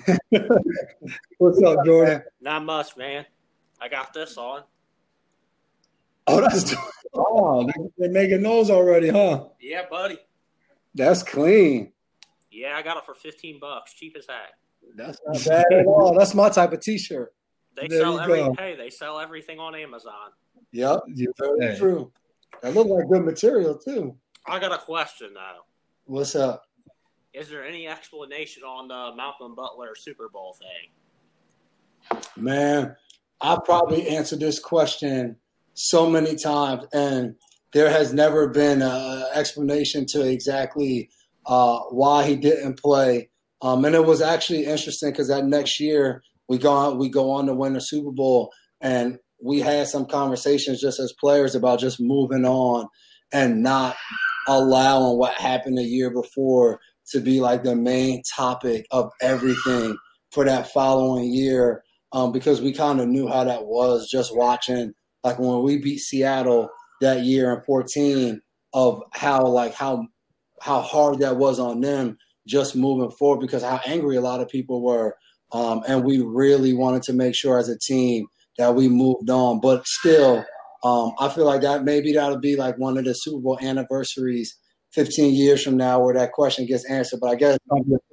What's 1.37 1.61
up, 1.63 1.85
Jordan? 1.85 2.23
Not 2.41 2.65
much, 2.65 2.97
man. 2.97 3.25
I 3.79 3.87
got 3.87 4.13
this 4.13 4.37
on. 4.37 4.63
Oh, 6.27 6.41
that's 6.41 6.75
oh, 7.13 7.69
they're 7.97 8.09
making 8.09 8.41
those 8.41 8.69
already, 8.69 9.09
huh? 9.09 9.45
Yeah, 9.59 9.83
buddy. 9.89 10.17
That's 10.93 11.23
clean. 11.23 11.91
Yeah, 12.51 12.75
I 12.75 12.81
got 12.81 12.97
it 12.97 13.05
for 13.05 13.13
fifteen 13.13 13.59
bucks, 13.59 13.93
cheap 13.93 14.15
as 14.17 14.25
heck. 14.27 14.53
That's 14.95 15.19
not 15.25 15.43
bad 15.45 15.73
at 15.73 15.85
all. 15.85 16.17
That's 16.17 16.33
my 16.33 16.49
type 16.49 16.71
of 16.71 16.79
T-shirt. 16.79 17.33
They 17.75 17.87
there 17.87 18.01
sell 18.01 18.19
every 18.19 18.43
hey, 18.57 18.75
they 18.75 18.89
sell 18.89 19.19
everything 19.19 19.59
on 19.59 19.75
Amazon. 19.75 20.31
Yep, 20.71 21.01
very 21.37 21.73
hey. 21.73 21.77
true. 21.77 22.11
That 22.61 22.73
look 22.73 22.87
like 22.87 23.09
good 23.09 23.25
material 23.25 23.77
too. 23.77 24.15
I 24.45 24.59
got 24.59 24.71
a 24.71 24.77
question 24.77 25.33
though. 25.33 25.61
What's 26.07 26.35
up? 26.35 26.63
Is 27.33 27.49
there 27.49 27.65
any 27.65 27.87
explanation 27.87 28.61
on 28.61 28.87
the 28.87 29.15
Malcolm 29.17 29.55
Butler 29.55 29.95
Super 29.97 30.29
Bowl 30.29 30.55
thing? 30.59 32.21
Man, 32.37 32.95
I 33.41 33.57
probably 33.65 34.07
answered 34.09 34.39
this 34.39 34.59
question 34.59 35.35
so 35.73 36.07
many 36.07 36.35
times, 36.35 36.83
and 36.93 37.33
there 37.73 37.89
has 37.89 38.13
never 38.13 38.47
been 38.47 38.83
an 38.83 39.25
explanation 39.33 40.05
to 40.09 40.21
exactly 40.21 41.09
uh, 41.47 41.79
why 41.89 42.23
he 42.23 42.35
didn't 42.35 42.79
play. 42.79 43.29
Um, 43.63 43.83
and 43.83 43.95
it 43.95 44.05
was 44.05 44.21
actually 44.21 44.65
interesting 44.65 45.11
because 45.11 45.29
that 45.29 45.45
next 45.45 45.79
year 45.79 46.21
we 46.47 46.59
go 46.59 46.71
on, 46.71 46.99
we 46.99 47.09
go 47.09 47.31
on 47.31 47.47
to 47.47 47.55
win 47.55 47.73
the 47.73 47.81
Super 47.81 48.11
Bowl, 48.11 48.53
and 48.79 49.17
we 49.43 49.59
had 49.59 49.87
some 49.87 50.05
conversations 50.05 50.79
just 50.79 50.99
as 50.99 51.15
players 51.19 51.55
about 51.55 51.79
just 51.79 51.99
moving 51.99 52.45
on 52.45 52.87
and 53.33 53.63
not 53.63 53.95
allowing 54.47 55.17
what 55.17 55.33
happened 55.35 55.79
a 55.79 55.83
year 55.83 56.09
before 56.09 56.79
to 57.11 57.19
be 57.19 57.39
like 57.39 57.63
the 57.63 57.75
main 57.75 58.21
topic 58.35 58.85
of 58.91 59.11
everything 59.21 59.97
for 60.31 60.45
that 60.45 60.71
following 60.71 61.31
year 61.31 61.83
um, 62.11 62.31
because 62.31 62.61
we 62.61 62.71
kind 62.71 62.99
of 62.99 63.07
knew 63.07 63.27
how 63.27 63.43
that 63.43 63.65
was 63.65 64.09
just 64.09 64.35
watching 64.35 64.93
like 65.23 65.39
when 65.39 65.63
we 65.63 65.77
beat 65.77 65.99
Seattle 65.99 66.69
that 67.01 67.21
year 67.21 67.53
in 67.53 67.61
14 67.61 68.41
of 68.73 69.01
how 69.11 69.45
like 69.45 69.73
how 69.73 70.07
how 70.61 70.81
hard 70.81 71.19
that 71.19 71.37
was 71.37 71.59
on 71.59 71.81
them 71.81 72.17
just 72.47 72.75
moving 72.75 73.11
forward 73.11 73.41
because 73.41 73.63
how 73.63 73.79
angry 73.85 74.15
a 74.15 74.21
lot 74.21 74.41
of 74.41 74.49
people 74.49 74.81
were 74.81 75.15
um, 75.51 75.83
and 75.87 76.03
we 76.03 76.19
really 76.19 76.73
wanted 76.73 77.03
to 77.03 77.13
make 77.13 77.35
sure 77.35 77.57
as 77.57 77.69
a 77.69 77.77
team 77.77 78.27
that 78.57 78.75
we 78.75 78.87
moved 78.87 79.29
on. 79.29 79.59
But 79.59 79.87
still 79.87 80.45
um, 80.85 81.13
I 81.19 81.29
feel 81.29 81.45
like 81.45 81.61
that 81.61 81.83
maybe 81.83 82.13
that'll 82.13 82.37
be 82.37 82.55
like 82.55 82.77
one 82.77 82.95
of 82.95 83.05
the 83.05 83.13
Super 83.15 83.39
Bowl 83.39 83.57
anniversaries 83.59 84.55
15 84.91 85.33
years 85.33 85.63
from 85.63 85.77
now 85.77 85.99
where 85.99 86.13
that 86.13 86.31
question 86.31 86.67
gets 86.67 86.85
answered. 86.85 87.19
But 87.19 87.31
I 87.31 87.35
guess 87.35 87.57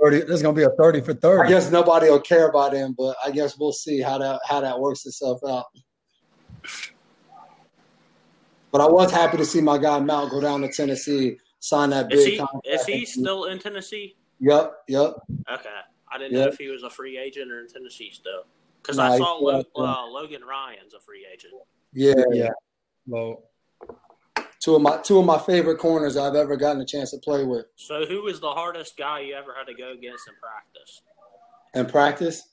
there's 0.00 0.42
going 0.42 0.54
to 0.54 0.58
be 0.58 0.62
a 0.62 0.70
30 0.70 1.02
for 1.02 1.12
30. 1.12 1.46
I 1.46 1.50
guess 1.50 1.70
nobody 1.70 2.08
will 2.08 2.20
care 2.20 2.48
about 2.48 2.72
him, 2.72 2.94
but 2.96 3.14
I 3.22 3.30
guess 3.30 3.58
we'll 3.58 3.74
see 3.74 4.00
how 4.00 4.16
that 4.16 4.40
how 4.48 4.62
that 4.62 4.80
works 4.80 5.04
itself 5.04 5.40
out. 5.46 5.66
But 8.70 8.80
I 8.80 8.86
was 8.86 9.12
happy 9.12 9.36
to 9.36 9.44
see 9.44 9.60
my 9.60 9.76
guy 9.76 10.00
Mount 10.00 10.30
go 10.30 10.40
down 10.40 10.62
to 10.62 10.72
Tennessee, 10.72 11.36
sign 11.60 11.90
that 11.90 12.08
big 12.08 12.18
is 12.20 12.24
he, 12.24 12.36
contract. 12.38 12.66
Is 12.66 12.86
he 12.86 13.04
still 13.04 13.44
in 13.44 13.58
Tennessee? 13.58 14.16
Yep, 14.40 14.72
yep. 14.88 15.14
Okay. 15.52 15.68
I 16.10 16.16
didn't 16.16 16.32
yep. 16.32 16.46
know 16.46 16.52
if 16.52 16.58
he 16.58 16.68
was 16.68 16.84
a 16.84 16.90
free 16.90 17.18
agent 17.18 17.52
or 17.52 17.60
in 17.60 17.68
Tennessee 17.68 18.10
still. 18.12 18.44
Because 18.82 18.98
I 18.98 19.18
saw 19.18 19.34
Lo- 19.34 19.62
uh, 19.76 20.06
Logan 20.06 20.42
Ryan's 20.42 20.94
a 20.94 21.00
free 21.00 21.26
agent. 21.30 21.52
Yeah, 21.92 22.14
yeah. 22.30 22.50
Well, 23.06 23.44
two 24.60 24.76
of 24.76 24.82
my 24.82 24.98
two 24.98 25.18
of 25.18 25.26
my 25.26 25.38
favorite 25.38 25.78
corners 25.78 26.16
I've 26.16 26.34
ever 26.34 26.56
gotten 26.56 26.80
a 26.80 26.86
chance 26.86 27.10
to 27.10 27.18
play 27.18 27.44
with. 27.44 27.66
So, 27.76 28.06
who 28.06 28.22
was 28.22 28.40
the 28.40 28.50
hardest 28.50 28.96
guy 28.96 29.20
you 29.20 29.34
ever 29.34 29.54
had 29.54 29.66
to 29.66 29.74
go 29.74 29.92
against 29.92 30.28
in 30.28 30.34
practice? 30.40 31.02
In 31.74 31.86
practice, 31.86 32.48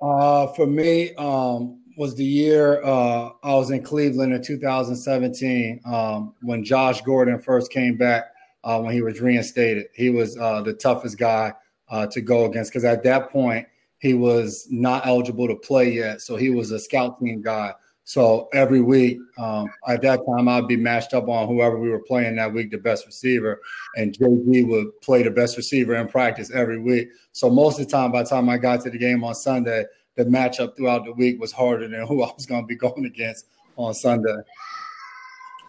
uh, 0.00 0.48
for 0.48 0.66
me, 0.66 1.14
um, 1.14 1.80
was 1.96 2.14
the 2.14 2.24
year 2.24 2.82
uh, 2.84 3.30
I 3.42 3.54
was 3.54 3.70
in 3.70 3.82
Cleveland 3.82 4.32
in 4.32 4.42
2017 4.42 5.80
um, 5.84 6.34
when 6.42 6.64
Josh 6.64 7.02
Gordon 7.02 7.38
first 7.38 7.70
came 7.70 7.96
back 7.96 8.24
uh, 8.64 8.80
when 8.80 8.92
he 8.92 9.02
was 9.02 9.20
reinstated. 9.20 9.86
He 9.94 10.10
was 10.10 10.36
uh, 10.38 10.62
the 10.62 10.74
toughest 10.74 11.18
guy 11.18 11.52
uh, 11.88 12.06
to 12.08 12.20
go 12.20 12.46
against 12.46 12.72
because 12.72 12.84
at 12.84 13.02
that 13.04 13.30
point 13.30 13.66
he 13.98 14.14
was 14.14 14.66
not 14.70 15.06
eligible 15.06 15.48
to 15.48 15.56
play 15.56 15.92
yet, 15.92 16.20
so 16.20 16.36
he 16.36 16.50
was 16.50 16.70
a 16.70 16.78
scout 16.78 17.18
team 17.20 17.42
guy. 17.42 17.72
So 18.04 18.48
every 18.52 18.82
week, 18.82 19.18
um, 19.38 19.70
at 19.88 20.02
that 20.02 20.20
time, 20.28 20.46
I'd 20.46 20.68
be 20.68 20.76
matched 20.76 21.14
up 21.14 21.26
on 21.26 21.48
whoever 21.48 21.78
we 21.78 21.88
were 21.88 22.02
playing 22.02 22.36
that 22.36 22.52
week, 22.52 22.70
the 22.70 22.78
best 22.78 23.06
receiver, 23.06 23.60
and 23.96 24.16
JG 24.16 24.68
would 24.68 25.00
play 25.00 25.22
the 25.22 25.30
best 25.30 25.56
receiver 25.56 25.94
in 25.94 26.06
practice 26.06 26.50
every 26.50 26.78
week. 26.78 27.08
So 27.32 27.48
most 27.48 27.80
of 27.80 27.86
the 27.86 27.90
time, 27.90 28.12
by 28.12 28.22
the 28.22 28.28
time 28.28 28.48
I 28.50 28.58
got 28.58 28.82
to 28.82 28.90
the 28.90 28.98
game 28.98 29.24
on 29.24 29.34
Sunday, 29.34 29.86
the 30.16 30.24
matchup 30.24 30.76
throughout 30.76 31.06
the 31.06 31.12
week 31.12 31.40
was 31.40 31.50
harder 31.50 31.88
than 31.88 32.06
who 32.06 32.22
I 32.22 32.30
was 32.34 32.44
going 32.44 32.62
to 32.62 32.66
be 32.66 32.76
going 32.76 33.06
against 33.06 33.46
on 33.76 33.94
Sunday. 33.94 34.36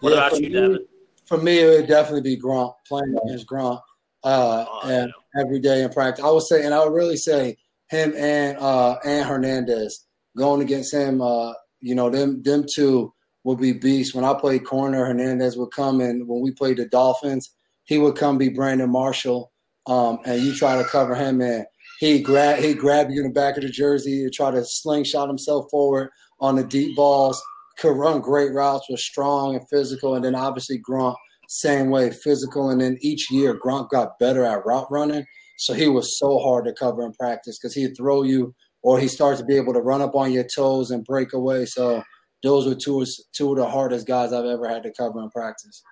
What 0.00 0.12
yeah, 0.12 0.26
about 0.26 0.40
you, 0.40 0.48
Devin? 0.50 0.86
For 1.24 1.38
me, 1.38 1.60
it 1.60 1.66
would 1.66 1.88
definitely 1.88 2.20
be 2.20 2.40
Gronk 2.40 2.74
playing 2.86 3.16
against 3.24 3.46
Gronk 3.46 3.80
uh, 4.24 4.64
oh, 4.68 4.80
and 4.84 5.10
every 5.40 5.58
day 5.58 5.82
in 5.82 5.90
practice. 5.90 6.24
I 6.24 6.30
would 6.30 6.42
say, 6.42 6.64
and 6.64 6.74
I 6.74 6.84
would 6.84 6.92
really 6.92 7.16
say 7.16 7.56
him 7.88 8.12
and 8.14 8.58
uh, 8.58 8.98
and 9.04 9.26
Hernandez 9.26 10.06
going 10.36 10.60
against 10.60 10.92
him. 10.92 11.20
Uh, 11.22 11.54
you 11.86 11.94
know, 11.94 12.10
them 12.10 12.42
them 12.42 12.64
two 12.68 13.12
would 13.44 13.58
be 13.58 13.72
beasts. 13.72 14.14
When 14.14 14.24
I 14.24 14.34
played 14.34 14.64
corner, 14.64 15.04
Hernandez 15.04 15.56
would 15.56 15.70
come, 15.70 16.00
and 16.00 16.26
when 16.26 16.42
we 16.42 16.50
played 16.50 16.78
the 16.78 16.86
Dolphins, 16.86 17.54
he 17.84 17.98
would 17.98 18.16
come 18.16 18.38
be 18.38 18.48
Brandon 18.48 18.90
Marshall, 18.90 19.52
um, 19.86 20.18
and 20.24 20.42
you 20.42 20.52
try 20.54 20.76
to 20.76 20.88
cover 20.88 21.14
him, 21.14 21.40
and 21.40 21.64
he 22.00 22.20
grab 22.20 22.58
he 22.58 22.74
grab 22.74 23.10
you 23.10 23.20
in 23.20 23.28
the 23.28 23.32
back 23.32 23.56
of 23.56 23.62
the 23.62 23.68
jersey 23.68 24.24
and 24.24 24.32
try 24.32 24.50
to 24.50 24.64
slingshot 24.64 25.28
himself 25.28 25.66
forward 25.70 26.10
on 26.40 26.56
the 26.56 26.64
deep 26.64 26.96
balls. 26.96 27.40
Could 27.78 27.96
run 27.96 28.20
great 28.20 28.52
routes, 28.52 28.88
was 28.90 29.04
strong 29.04 29.54
and 29.54 29.68
physical, 29.68 30.14
and 30.16 30.24
then 30.24 30.34
obviously 30.34 30.80
Gronk 30.80 31.14
same 31.48 31.90
way, 31.90 32.10
physical. 32.10 32.70
And 32.70 32.80
then 32.80 32.98
each 33.00 33.30
year 33.30 33.58
Gronk 33.64 33.90
got 33.90 34.18
better 34.18 34.44
at 34.44 34.66
route 34.66 34.90
running, 34.90 35.24
so 35.58 35.72
he 35.72 35.86
was 35.86 36.18
so 36.18 36.38
hard 36.40 36.64
to 36.64 36.72
cover 36.72 37.04
in 37.06 37.12
practice 37.12 37.58
because 37.58 37.74
he'd 37.74 37.96
throw 37.96 38.24
you 38.24 38.54
or 38.86 39.00
he 39.00 39.08
starts 39.08 39.40
to 39.40 39.44
be 39.44 39.56
able 39.56 39.72
to 39.72 39.80
run 39.80 40.00
up 40.00 40.14
on 40.14 40.30
your 40.30 40.44
toes 40.44 40.92
and 40.92 41.04
break 41.04 41.32
away. 41.32 41.66
So 41.66 42.04
those 42.44 42.68
were 42.68 42.76
two 42.76 43.04
two 43.32 43.50
of 43.50 43.58
the 43.58 43.68
hardest 43.68 44.06
guys 44.06 44.32
I've 44.32 44.44
ever 44.44 44.68
had 44.68 44.84
to 44.84 44.92
cover 44.96 45.20
in 45.20 45.28
practice. 45.30 45.82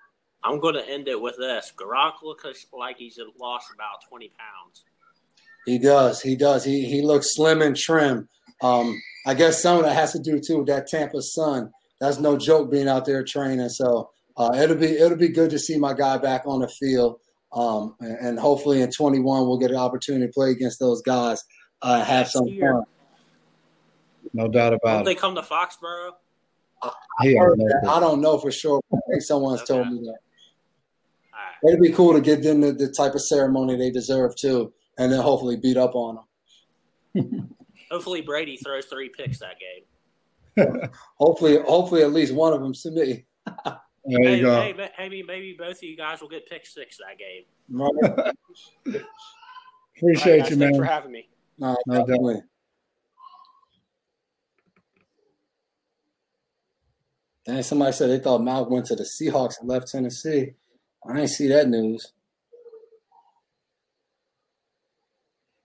I'm 0.44 0.60
going 0.60 0.76
to 0.76 0.88
end 0.88 1.08
it 1.08 1.20
with 1.20 1.36
this. 1.36 1.72
Gronk 1.76 2.22
looks 2.22 2.44
like 2.72 2.96
he's 2.96 3.18
lost 3.40 3.66
about 3.74 4.08
20 4.08 4.28
pounds. 4.38 4.84
He 5.66 5.76
does. 5.80 6.20
He 6.20 6.36
does. 6.36 6.62
He 6.62 6.84
he 6.84 7.02
looks 7.02 7.34
slim 7.34 7.62
and 7.62 7.76
trim. 7.76 8.28
Um, 8.62 8.96
I 9.26 9.34
guess 9.34 9.60
some 9.60 9.78
of 9.78 9.84
that 9.86 9.96
has 9.96 10.12
to 10.12 10.20
do 10.20 10.38
too 10.38 10.58
with 10.58 10.68
that 10.68 10.86
Tampa 10.86 11.20
sun. 11.20 11.72
That's 12.00 12.20
no 12.20 12.38
joke 12.38 12.70
being 12.70 12.86
out 12.86 13.06
there 13.06 13.24
training. 13.24 13.70
So 13.70 14.10
uh, 14.36 14.56
it'll 14.56 14.76
be 14.76 14.92
it'll 14.92 15.18
be 15.18 15.30
good 15.30 15.50
to 15.50 15.58
see 15.58 15.78
my 15.78 15.94
guy 15.94 16.18
back 16.18 16.42
on 16.46 16.60
the 16.60 16.68
field. 16.68 17.18
Um, 17.52 17.96
and, 17.98 18.18
and, 18.18 18.38
hopefully 18.38 18.82
in 18.82 18.90
21 18.90 19.46
we'll 19.46 19.58
get 19.58 19.70
an 19.70 19.76
opportunity 19.76 20.26
to 20.26 20.32
play 20.32 20.50
against 20.50 20.80
those 20.80 21.00
guys 21.02 21.40
uh, 21.84 22.02
have 22.02 22.28
some 22.28 22.46
fun. 22.46 22.82
No 24.32 24.48
doubt 24.48 24.72
about 24.72 25.02
it. 25.02 25.04
They 25.04 25.14
come 25.14 25.34
to 25.36 25.42
Foxborough. 25.42 26.12
I, 26.82 26.90
I, 27.20 27.26
I, 27.88 28.00
don't 28.00 28.20
know 28.20 28.36
for 28.38 28.50
sure. 28.50 28.80
I 28.92 28.98
think 29.08 29.22
someone's 29.22 29.62
okay. 29.62 29.74
told 29.74 29.88
me 29.90 30.00
that. 30.00 30.18
Right. 31.32 31.70
It'd 31.70 31.80
be 31.80 31.92
cool 31.92 32.12
to 32.12 32.20
give 32.20 32.42
them 32.42 32.60
the, 32.60 32.72
the, 32.72 32.88
type 32.88 33.14
of 33.14 33.22
ceremony 33.22 33.76
they 33.76 33.90
deserve 33.90 34.34
too, 34.36 34.72
and 34.98 35.12
then 35.12 35.20
hopefully 35.20 35.56
beat 35.56 35.76
up 35.76 35.94
on 35.94 36.18
them. 37.14 37.56
hopefully 37.90 38.20
Brady 38.20 38.56
throws 38.56 38.86
three 38.86 39.08
picks 39.08 39.38
that 39.38 39.56
game. 39.60 40.88
hopefully, 41.18 41.58
hopefully 41.58 42.02
at 42.02 42.12
least 42.12 42.34
one 42.34 42.52
of 42.52 42.60
them 42.60 42.74
to 42.74 42.90
me. 42.90 43.24
there 43.64 43.78
hey, 44.04 44.36
you 44.36 44.42
go. 44.42 44.60
Hey, 44.60 44.90
maybe 44.98 45.22
maybe 45.22 45.56
both 45.58 45.76
of 45.76 45.82
you 45.82 45.96
guys 45.96 46.20
will 46.20 46.28
get 46.28 46.48
pick 46.48 46.66
six 46.66 46.98
that 46.98 47.18
game. 47.18 47.44
Appreciate 49.96 50.40
right, 50.40 50.50
you, 50.50 50.56
man. 50.56 50.68
Thanks 50.72 50.78
for 50.78 50.84
having 50.84 51.12
me. 51.12 51.28
No, 51.58 51.76
no 51.86 51.98
definitely. 51.98 52.42
And 57.46 57.64
somebody 57.64 57.92
said 57.92 58.10
they 58.10 58.18
thought 58.18 58.40
Malk 58.40 58.70
went 58.70 58.86
to 58.86 58.96
the 58.96 59.02
Seahawks 59.04 59.60
and 59.60 59.68
left 59.68 59.90
Tennessee. 59.90 60.54
I 61.06 61.14
didn't 61.14 61.28
see 61.28 61.48
that 61.48 61.68
news. 61.68 62.12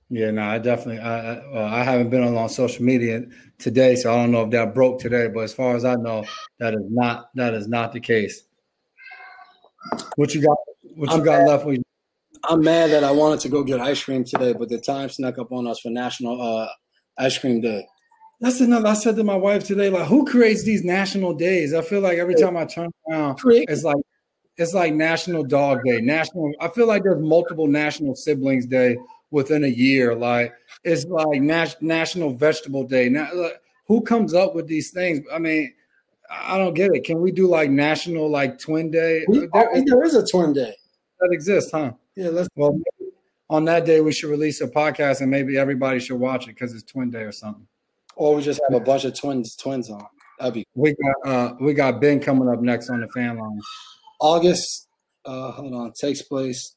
Yeah, 0.10 0.32
no, 0.32 0.42
I 0.42 0.58
definitely. 0.58 1.00
I 1.00 1.36
I, 1.36 1.48
well, 1.54 1.66
I 1.66 1.84
haven't 1.84 2.10
been 2.10 2.24
on, 2.24 2.50
social 2.50 2.84
media 2.84 3.26
today, 3.60 3.96
so 3.96 4.12
I 4.12 4.16
don't 4.16 4.32
know 4.32 4.44
if 4.44 4.50
that 4.52 4.74
broke 4.74 5.00
today. 5.00 5.28
But 5.28 5.42
as 5.42 5.54
far 5.54 5.76
as 5.76 5.86
I 5.86 5.96
know, 5.96 6.26
that 6.60 6.74
is 6.74 6.86
not 6.90 7.30
that 7.36 7.54
is 7.54 7.68
not 7.68 7.94
the 7.94 8.00
case. 8.00 8.44
What 10.16 10.34
you 10.34 10.42
got? 10.42 10.58
What 10.96 11.12
you 11.12 11.18
I'm 11.18 11.24
got 11.24 11.40
mad. 11.40 11.48
left? 11.48 11.66
With 11.66 11.84
I'm 12.44 12.62
mad 12.62 12.92
that 12.92 13.04
I 13.04 13.12
wanted 13.12 13.40
to 13.42 13.50
go 13.50 13.64
get 13.64 13.80
ice 13.80 14.04
cream 14.04 14.24
today, 14.24 14.54
but 14.54 14.70
the 14.70 14.80
time 14.80 15.10
snuck 15.10 15.38
up 15.38 15.52
on 15.52 15.68
us 15.68 15.80
for 15.80 15.90
National 15.90 16.42
uh, 16.42 16.68
Ice 17.18 17.38
Cream 17.38 17.62
Day. 17.62 17.86
That's 18.42 18.62
another. 18.62 18.88
I 18.88 18.94
said 18.94 19.18
to 19.18 19.24
my 19.24 19.36
wife 19.36 19.66
today, 19.66 19.90
like, 19.90 20.08
who 20.08 20.26
creates 20.26 20.64
these 20.64 20.84
national 20.86 21.34
days? 21.34 21.74
I 21.74 21.82
feel 21.82 22.00
like 22.00 22.18
every 22.18 22.36
time 22.36 22.56
I 22.56 22.66
turn 22.66 22.90
around, 23.10 23.40
it's 23.44 23.84
like 23.84 23.98
it's 24.58 24.74
like 24.74 24.94
National 24.94 25.44
Dog 25.44 25.84
Day, 25.84 26.00
National. 26.00 26.54
I 26.62 26.70
feel 26.70 26.88
like 26.88 27.04
there's 27.04 27.22
multiple 27.22 27.68
National 27.68 28.16
Siblings 28.16 28.66
Day 28.66 28.98
within 29.32 29.66
a 29.66 29.70
year. 29.70 30.16
Like 30.16 30.54
it's 30.86 31.06
like 31.06 31.42
Nas- 31.42 31.76
National 31.82 32.34
Vegetable 32.34 32.86
Day. 32.86 33.10
Now, 33.10 33.30
like, 33.34 33.62
who 33.88 34.02
comes 34.02 34.34
up 34.34 34.56
with 34.56 34.68
these 34.68 34.92
things? 34.92 35.20
I 35.34 35.40
mean, 35.40 35.74
I 36.32 36.58
don't 36.58 36.74
get 36.74 36.92
it. 36.94 37.04
Can 37.04 37.20
we 37.20 37.34
do 37.34 37.48
like 37.48 37.70
National 37.70 38.30
like 38.30 38.58
Twin 38.58 38.90
Day? 38.90 39.26
We, 39.28 39.50
there, 39.54 39.84
there 39.86 40.04
is 40.04 40.16
a 40.16 40.26
Twin 40.26 40.54
Day 40.54 40.76
that 41.20 41.30
exists, 41.32 41.72
huh? 41.72 41.94
Yeah. 42.16 42.30
Let's. 42.30 42.50
Well, 42.56 42.80
on 43.50 43.66
that 43.66 43.86
day 43.86 44.02
we 44.02 44.12
should 44.12 44.30
release 44.30 44.62
a 44.62 44.68
podcast 44.68 45.22
and 45.22 45.32
maybe 45.32 45.58
everybody 45.58 46.00
should 46.00 46.20
watch 46.20 46.44
it 46.44 46.56
because 46.56 46.74
it's 46.74 46.84
Twin 46.84 47.10
Day 47.10 47.24
or 47.24 47.32
something. 47.32 47.68
Or 48.16 48.36
we 48.36 48.42
just 48.42 48.62
have 48.70 48.80
a 48.80 48.84
bunch 48.84 49.06
of 49.06 49.20
twins 49.20 49.56
twins 49.56 49.90
on. 49.90 50.06
That'd 50.40 50.54
be 50.54 50.66
we 50.76 50.96
got 50.96 51.30
uh 51.30 51.56
we 51.60 51.74
got 51.74 52.00
Ben 52.00 52.20
coming 52.20 52.50
up 52.50 52.62
next 52.62 52.90
on 52.90 53.02
the 53.02 53.08
fan 53.08 53.38
line. 53.38 53.60
August 54.20 54.88
uh 55.26 55.52
hold 55.52 55.74
on, 55.74 55.94
takes 55.94 56.22
place 56.22 56.76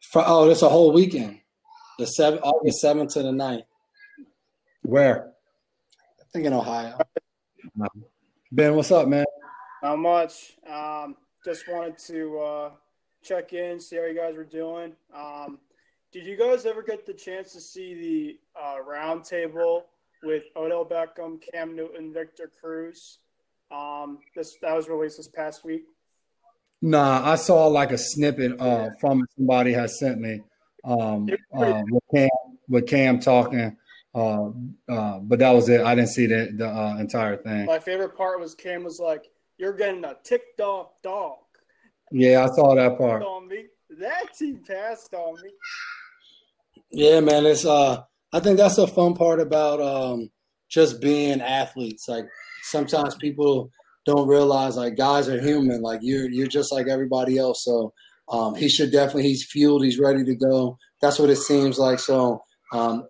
for 0.00 0.22
oh, 0.26 0.48
it's 0.48 0.62
a 0.62 0.68
whole 0.68 0.92
weekend. 0.92 1.40
The 1.98 2.06
seven 2.06 2.38
August 2.40 2.80
seventh 2.80 3.12
to 3.14 3.22
the 3.22 3.30
9th. 3.30 3.64
Where? 4.82 5.32
I 6.20 6.24
think 6.32 6.46
in 6.46 6.52
Ohio. 6.52 6.98
Ben, 8.52 8.74
what's 8.74 8.90
up, 8.90 9.08
man? 9.08 9.24
Not 9.82 9.98
much. 9.98 10.56
Um, 10.68 11.16
just 11.44 11.68
wanted 11.68 11.98
to 12.06 12.38
uh, 12.38 12.70
check 13.24 13.52
in, 13.52 13.80
see 13.80 13.96
how 13.96 14.04
you 14.04 14.14
guys 14.14 14.36
were 14.36 14.44
doing. 14.44 14.92
Um, 15.14 15.58
did 16.12 16.26
you 16.26 16.36
guys 16.36 16.66
ever 16.66 16.82
get 16.82 17.06
the 17.06 17.14
chance 17.14 17.52
to 17.52 17.60
see 17.60 18.38
the 18.54 18.60
uh, 18.60 18.76
roundtable 18.88 19.82
with 20.24 20.44
Odell 20.56 20.84
Beckham, 20.84 21.40
Cam 21.52 21.76
Newton, 21.76 22.12
Victor 22.12 22.50
Cruz. 22.60 23.18
Um, 23.70 24.18
this 24.34 24.56
that 24.62 24.74
was 24.74 24.88
released 24.88 25.18
this 25.18 25.28
past 25.28 25.64
week. 25.64 25.84
Nah, 26.82 27.30
I 27.30 27.36
saw 27.36 27.66
like 27.66 27.92
a 27.92 27.98
snippet 27.98 28.60
uh, 28.60 28.90
from 29.00 29.24
somebody 29.36 29.72
has 29.72 29.98
sent 29.98 30.20
me 30.20 30.40
um, 30.84 31.28
uh, 31.56 31.82
with 31.90 32.02
Cam 32.14 32.28
with 32.68 32.86
Cam 32.86 33.20
talking, 33.20 33.76
uh, 34.14 34.48
uh, 34.88 35.18
but 35.18 35.38
that 35.38 35.50
was 35.50 35.68
it. 35.68 35.80
I 35.80 35.94
didn't 35.94 36.10
see 36.10 36.26
the 36.26 36.50
the 36.56 36.68
uh, 36.68 36.96
entire 36.98 37.36
thing. 37.36 37.66
My 37.66 37.78
favorite 37.78 38.16
part 38.16 38.40
was 38.40 38.54
Cam 38.54 38.84
was 38.84 38.98
like, 38.98 39.30
"You're 39.58 39.72
getting 39.72 40.04
a 40.04 40.16
ticked 40.22 40.60
off 40.60 40.90
dog." 41.02 41.38
Yeah, 42.10 42.44
I 42.44 42.54
saw 42.54 42.74
that 42.74 42.98
part. 42.98 43.22
On 43.22 43.48
me, 43.48 43.64
that 43.98 44.34
team 44.36 44.60
passed 44.66 45.12
on 45.14 45.34
me. 45.42 45.50
Yeah, 46.92 47.20
man, 47.20 47.46
it's 47.46 47.64
uh 47.64 48.02
I 48.34 48.40
think 48.40 48.56
that's 48.56 48.76
the 48.76 48.88
fun 48.88 49.14
part 49.14 49.38
about 49.38 49.80
um, 49.80 50.28
just 50.68 51.00
being 51.00 51.40
athletes. 51.40 52.08
Like 52.08 52.24
sometimes 52.64 53.14
people 53.14 53.70
don't 54.06 54.26
realize 54.26 54.76
like 54.76 54.96
guys 54.96 55.28
are 55.28 55.40
human. 55.40 55.82
Like 55.82 56.00
you're 56.02 56.28
you're 56.28 56.48
just 56.48 56.72
like 56.72 56.88
everybody 56.88 57.38
else. 57.38 57.64
So 57.64 57.92
um, 58.28 58.56
he 58.56 58.68
should 58.68 58.90
definitely 58.90 59.22
he's 59.22 59.46
fueled. 59.46 59.84
He's 59.84 60.00
ready 60.00 60.24
to 60.24 60.34
go. 60.34 60.76
That's 61.00 61.20
what 61.20 61.30
it 61.30 61.36
seems 61.36 61.78
like. 61.78 62.00
So 62.00 62.42
um, 62.72 63.04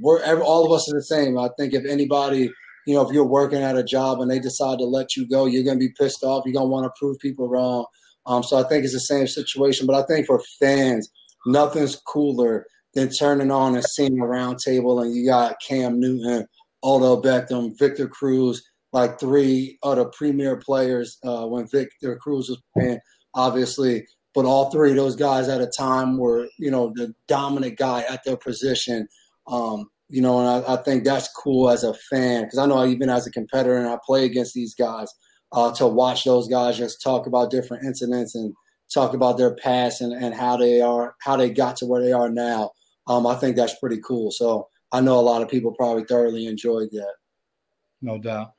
we're 0.00 0.22
all 0.42 0.64
of 0.64 0.70
us 0.70 0.88
are 0.92 0.96
the 0.96 1.02
same. 1.02 1.36
I 1.36 1.48
think 1.58 1.74
if 1.74 1.84
anybody 1.84 2.48
you 2.86 2.94
know 2.94 3.02
if 3.02 3.12
you're 3.12 3.26
working 3.26 3.62
at 3.62 3.76
a 3.76 3.82
job 3.82 4.20
and 4.20 4.30
they 4.30 4.38
decide 4.38 4.78
to 4.78 4.84
let 4.84 5.16
you 5.16 5.28
go, 5.28 5.46
you're 5.46 5.64
gonna 5.64 5.78
be 5.78 5.92
pissed 5.98 6.22
off. 6.22 6.44
You're 6.46 6.54
gonna 6.54 6.66
want 6.66 6.84
to 6.84 6.92
prove 7.00 7.18
people 7.18 7.48
wrong. 7.48 7.84
Um, 8.28 8.42
so 8.42 8.58
I 8.58 8.68
think 8.68 8.84
it's 8.84 8.92
the 8.92 9.00
same 9.00 9.26
situation. 9.26 9.86
But 9.86 9.96
I 9.96 10.06
think 10.06 10.26
for 10.26 10.40
fans, 10.60 11.10
nothing's 11.46 11.96
cooler 11.96 12.66
than 12.94 13.10
turning 13.10 13.50
on 13.50 13.74
and 13.74 13.84
seeing 13.84 14.20
a 14.20 14.26
round 14.26 14.58
table, 14.64 15.00
and 15.00 15.14
you 15.14 15.26
got 15.26 15.56
Cam 15.66 15.98
Newton, 15.98 16.46
Odell 16.84 17.22
Beckham, 17.22 17.76
Victor 17.78 18.06
Cruz, 18.06 18.62
like 18.92 19.18
three 19.18 19.78
other 19.82 20.04
premier 20.06 20.56
players 20.56 21.18
uh, 21.24 21.46
when 21.46 21.66
Victor 21.66 22.16
Cruz 22.16 22.48
was 22.48 22.62
playing, 22.74 23.00
obviously. 23.34 24.06
But 24.34 24.44
all 24.44 24.70
three 24.70 24.90
of 24.90 24.96
those 24.96 25.16
guys 25.16 25.48
at 25.48 25.60
a 25.60 25.66
time 25.66 26.18
were, 26.18 26.48
you 26.58 26.70
know, 26.70 26.92
the 26.94 27.14
dominant 27.26 27.78
guy 27.78 28.02
at 28.02 28.24
their 28.24 28.36
position. 28.36 29.08
Um, 29.46 29.88
you 30.10 30.22
know, 30.22 30.38
and 30.38 30.64
I, 30.64 30.74
I, 30.74 30.76
think 30.82 31.04
that's 31.04 31.28
cool 31.32 31.70
as 31.70 31.84
a 31.84 31.94
fan 31.94 32.44
because 32.44 32.58
I 32.58 32.66
know 32.66 32.86
even 32.86 33.10
as 33.10 33.26
a 33.26 33.30
competitor 33.30 33.76
and 33.76 33.88
I 33.88 33.98
play 34.04 34.24
against 34.24 34.54
these 34.54 34.74
guys 34.74 35.12
uh, 35.52 35.72
to 35.72 35.86
watch 35.86 36.24
those 36.24 36.48
guys 36.48 36.78
just 36.78 37.02
talk 37.02 37.26
about 37.26 37.50
different 37.50 37.84
incidents 37.84 38.34
and 38.34 38.54
talk 38.92 39.14
about 39.14 39.38
their 39.38 39.54
past 39.54 40.00
and, 40.00 40.12
and 40.12 40.34
how 40.34 40.56
they 40.56 40.80
are, 40.80 41.14
how 41.22 41.36
they 41.36 41.50
got 41.50 41.76
to 41.76 41.86
where 41.86 42.02
they 42.02 42.12
are 42.12 42.30
now 42.30 42.70
um, 43.08 43.26
I 43.26 43.34
think 43.34 43.56
that's 43.56 43.78
pretty 43.78 44.00
cool. 44.06 44.30
So 44.30 44.68
I 44.92 45.00
know 45.00 45.18
a 45.18 45.22
lot 45.22 45.42
of 45.42 45.48
people 45.48 45.72
probably 45.72 46.04
thoroughly 46.04 46.46
enjoyed 46.46 46.90
that. 46.92 47.14
No 48.02 48.18
doubt. 48.18 48.52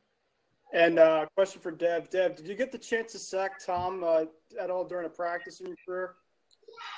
And 0.73 0.99
uh, 0.99 1.25
question 1.35 1.61
for 1.61 1.71
Dev. 1.71 2.09
Dev, 2.09 2.35
did 2.35 2.47
you 2.47 2.55
get 2.55 2.71
the 2.71 2.77
chance 2.77 3.13
to 3.13 3.19
sack 3.19 3.63
Tom 3.63 4.03
uh, 4.03 4.25
at 4.59 4.69
all 4.69 4.85
during 4.85 5.05
a 5.05 5.09
practice 5.09 5.61
in 5.61 5.67
your 5.67 5.77
career? 5.85 6.15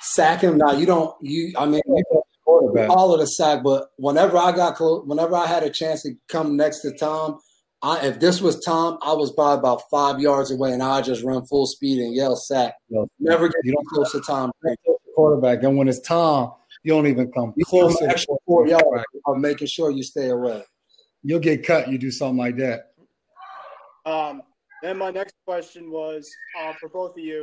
Sack 0.00 0.42
him? 0.42 0.58
Now 0.58 0.72
you 0.72 0.84
don't. 0.84 1.14
You, 1.22 1.52
I 1.56 1.66
mean, 1.66 1.80
quarterback. 2.44 2.90
All 2.90 3.14
of 3.14 3.20
the 3.20 3.26
sack, 3.26 3.62
but 3.62 3.88
whenever 3.96 4.36
I 4.36 4.52
got 4.52 4.74
close, 4.74 5.06
whenever 5.06 5.36
I 5.36 5.46
had 5.46 5.62
a 5.62 5.70
chance 5.70 6.02
to 6.02 6.14
come 6.28 6.56
next 6.56 6.80
to 6.80 6.92
Tom, 6.92 7.38
I, 7.82 8.06
if 8.06 8.20
this 8.20 8.40
was 8.40 8.60
Tom, 8.60 8.98
I 9.02 9.12
was 9.12 9.32
by 9.32 9.54
about 9.54 9.82
five 9.90 10.20
yards 10.20 10.52
away, 10.52 10.72
and 10.72 10.82
I 10.82 11.02
just 11.02 11.24
run 11.24 11.44
full 11.46 11.66
speed 11.66 11.98
and 11.98 12.14
yell 12.14 12.36
sack. 12.36 12.74
No, 12.88 13.08
Never 13.18 13.48
get 13.48 13.56
you 13.64 13.72
don't 13.72 13.86
close 13.86 14.12
to 14.12 14.20
Tom. 14.20 14.52
Quarterback, 15.16 15.62
and 15.62 15.76
when 15.76 15.88
it's 15.88 16.00
Tom, 16.00 16.52
you 16.84 16.92
don't 16.92 17.06
even 17.06 17.30
come 17.32 17.52
you 17.56 17.64
close. 17.64 18.00
Extra 18.00 18.34
four 18.46 18.66
yards 18.66 19.04
of 19.26 19.38
making 19.38 19.66
sure 19.66 19.90
you 19.90 20.02
stay 20.02 20.30
away. 20.30 20.62
You'll 21.22 21.40
get 21.40 21.66
cut. 21.66 21.88
You 21.88 21.98
do 21.98 22.10
something 22.10 22.38
like 22.38 22.56
that. 22.56 22.92
Um, 24.06 24.42
then 24.82 24.96
my 24.96 25.10
next 25.10 25.34
question 25.44 25.90
was 25.90 26.30
uh, 26.60 26.72
for 26.80 26.88
both 26.88 27.12
of 27.12 27.22
you. 27.22 27.42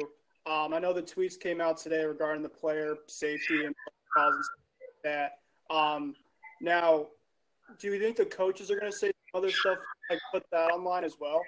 Um, 0.49 0.73
I 0.73 0.79
know 0.79 0.93
the 0.93 1.03
tweets 1.03 1.39
came 1.39 1.61
out 1.61 1.77
today 1.77 2.03
regarding 2.05 2.41
the 2.41 2.49
player 2.49 2.95
safety 3.07 3.65
and 3.65 3.75
calls 4.15 4.35
and 4.35 4.43
like 4.81 5.29
that. 5.69 5.73
Um, 5.73 6.15
now, 6.59 7.07
do 7.79 7.93
you 7.93 7.99
think 7.99 8.17
the 8.17 8.25
coaches 8.25 8.71
are 8.71 8.79
going 8.79 8.91
to 8.91 8.97
say 8.97 9.11
other 9.33 9.49
stuff 9.49 9.77
like 10.09 10.19
put 10.31 10.43
that 10.51 10.71
online 10.71 11.03
as 11.03 11.15
well? 11.19 11.41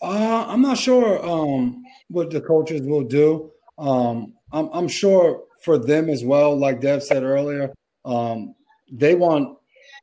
Uh, 0.00 0.44
I'm 0.46 0.62
not 0.62 0.78
sure 0.78 1.24
um, 1.28 1.82
what 2.08 2.30
the 2.30 2.40
coaches 2.40 2.82
will 2.82 3.04
do. 3.04 3.50
Um, 3.78 4.34
I'm, 4.52 4.68
I'm, 4.72 4.88
sure 4.88 5.44
for 5.62 5.76
them 5.78 6.08
as 6.08 6.24
well, 6.24 6.56
like 6.56 6.80
Dev 6.80 7.02
said 7.02 7.22
earlier, 7.22 7.72
um, 8.04 8.54
they 8.90 9.14
want 9.14 9.58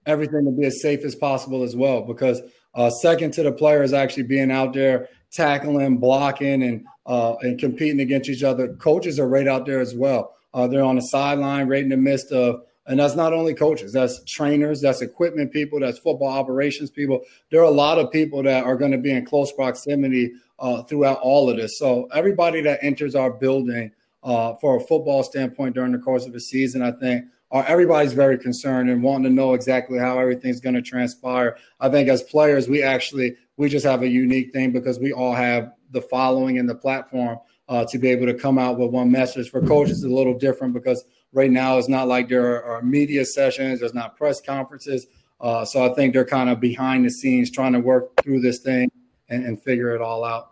everything 0.05 0.45
to 0.45 0.51
be 0.51 0.66
as 0.66 0.82
safe 0.82 1.03
as 1.05 1.16
possible 1.16 1.63
as 1.63 1.76
well 1.76 2.01
because 2.01 2.41
uh, 2.76 2.89
second 2.89 3.32
to 3.32 3.43
the 3.43 3.51
players 3.51 3.93
actually 3.93 4.24
being 4.24 4.51
out 4.51 4.74
there 4.74 5.07
tackling, 5.32 5.97
blocking, 5.97 6.63
and 6.63 6.86
uh, 7.05 7.36
and 7.41 7.59
competing 7.59 7.99
against 7.99 8.30
each 8.30 8.43
other. 8.43 8.74
Coaches 8.76 9.20
are 9.20 9.28
right 9.28 9.47
out 9.47 9.66
there 9.66 9.80
as 9.80 9.93
well. 9.93 10.36
Uh, 10.53 10.68
they're 10.68 10.84
on 10.84 10.95
the 10.95 11.01
sideline, 11.01 11.68
right 11.68 11.84
in 11.84 11.89
the 11.89 11.97
midst 11.97 12.32
of, 12.32 12.61
and 12.88 12.99
that's 12.99 13.15
not 13.15 13.33
only 13.33 13.53
coaches, 13.53 13.93
that's 13.93 14.23
trainers, 14.25 14.81
that's 14.81 15.01
equipment 15.01 15.51
people, 15.51 15.79
that's 15.79 15.97
football 15.97 16.27
operations 16.27 16.91
people. 16.91 17.21
There 17.51 17.61
are 17.61 17.65
a 17.65 17.71
lot 17.71 17.97
of 17.97 18.11
people 18.11 18.43
that 18.43 18.63
are 18.63 18.75
going 18.75 18.91
to 18.91 18.97
be 18.97 19.11
in 19.11 19.25
close 19.25 19.51
proximity 19.51 20.33
uh, 20.59 20.83
throughout 20.83 21.19
all 21.21 21.49
of 21.49 21.57
this. 21.57 21.79
So 21.79 22.07
everybody 22.13 22.61
that 22.61 22.79
enters 22.83 23.15
our 23.15 23.31
building 23.31 23.91
uh, 24.23 24.55
for 24.55 24.77
a 24.77 24.79
football 24.79 25.23
standpoint 25.23 25.75
during 25.75 25.91
the 25.91 25.97
course 25.97 26.25
of 26.25 26.36
a 26.36 26.39
season, 26.39 26.81
I 26.81 26.91
think 26.91 27.25
uh, 27.51 27.63
everybody's 27.67 28.13
very 28.13 28.38
concerned 28.38 28.89
and 28.89 29.01
wanting 29.01 29.23
to 29.23 29.29
know 29.29 29.53
exactly 29.53 29.97
how 29.97 30.19
everything's 30.19 30.59
going 30.59 30.75
to 30.75 30.81
transpire. 30.81 31.57
I 31.79 31.89
think 31.89 32.09
as 32.09 32.23
players, 32.23 32.67
we 32.67 32.83
actually 32.83 33.36
we 33.57 33.69
just 33.69 33.86
have 33.86 34.01
a 34.01 34.07
unique 34.07 34.51
thing 34.51 34.71
because 34.71 34.99
we 34.99 35.13
all 35.13 35.33
have 35.33 35.71
the 35.91 36.01
following 36.01 36.59
and 36.59 36.67
the 36.67 36.75
platform 36.75 37.39
uh, 37.69 37.86
to 37.86 37.97
be 37.97 38.09
able 38.09 38.25
to 38.25 38.33
come 38.33 38.57
out 38.57 38.77
with 38.77 38.91
one 38.91 39.11
message. 39.11 39.49
For 39.49 39.61
coaches, 39.61 40.03
it's 40.03 40.11
a 40.11 40.15
little 40.15 40.38
different 40.38 40.73
because 40.73 41.05
right 41.36 41.51
now 41.51 41.77
it's 41.77 41.89
not 41.89 42.07
like 42.07 42.29
there 42.29 42.63
are 42.63 42.81
media 42.81 43.25
sessions, 43.25 43.81
there's 43.81 43.93
not 43.93 44.17
press 44.17 44.41
conferences. 44.41 45.05
Uh, 45.39 45.65
so 45.65 45.86
I 45.86 45.93
think 45.93 46.13
they're 46.13 46.25
kind 46.25 46.49
of 46.49 46.59
behind 46.59 47.05
the 47.05 47.09
scenes 47.09 47.51
trying 47.51 47.73
to 47.73 47.79
work 47.79 48.21
through 48.23 48.39
this 48.39 48.59
thing 48.59 48.89
and, 49.29 49.45
and 49.45 49.61
figure 49.61 49.93
it 49.93 50.01
all 50.01 50.23
out. 50.23 50.51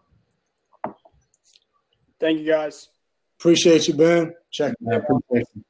Thank 2.20 2.40
you, 2.40 2.46
guys. 2.46 2.90
Appreciate 3.40 3.88
you, 3.88 3.94
Ben. 3.94 4.36
Check. 4.52 4.76
Yeah, 4.82 4.98
appreciate 4.98 5.48
you. 5.56 5.64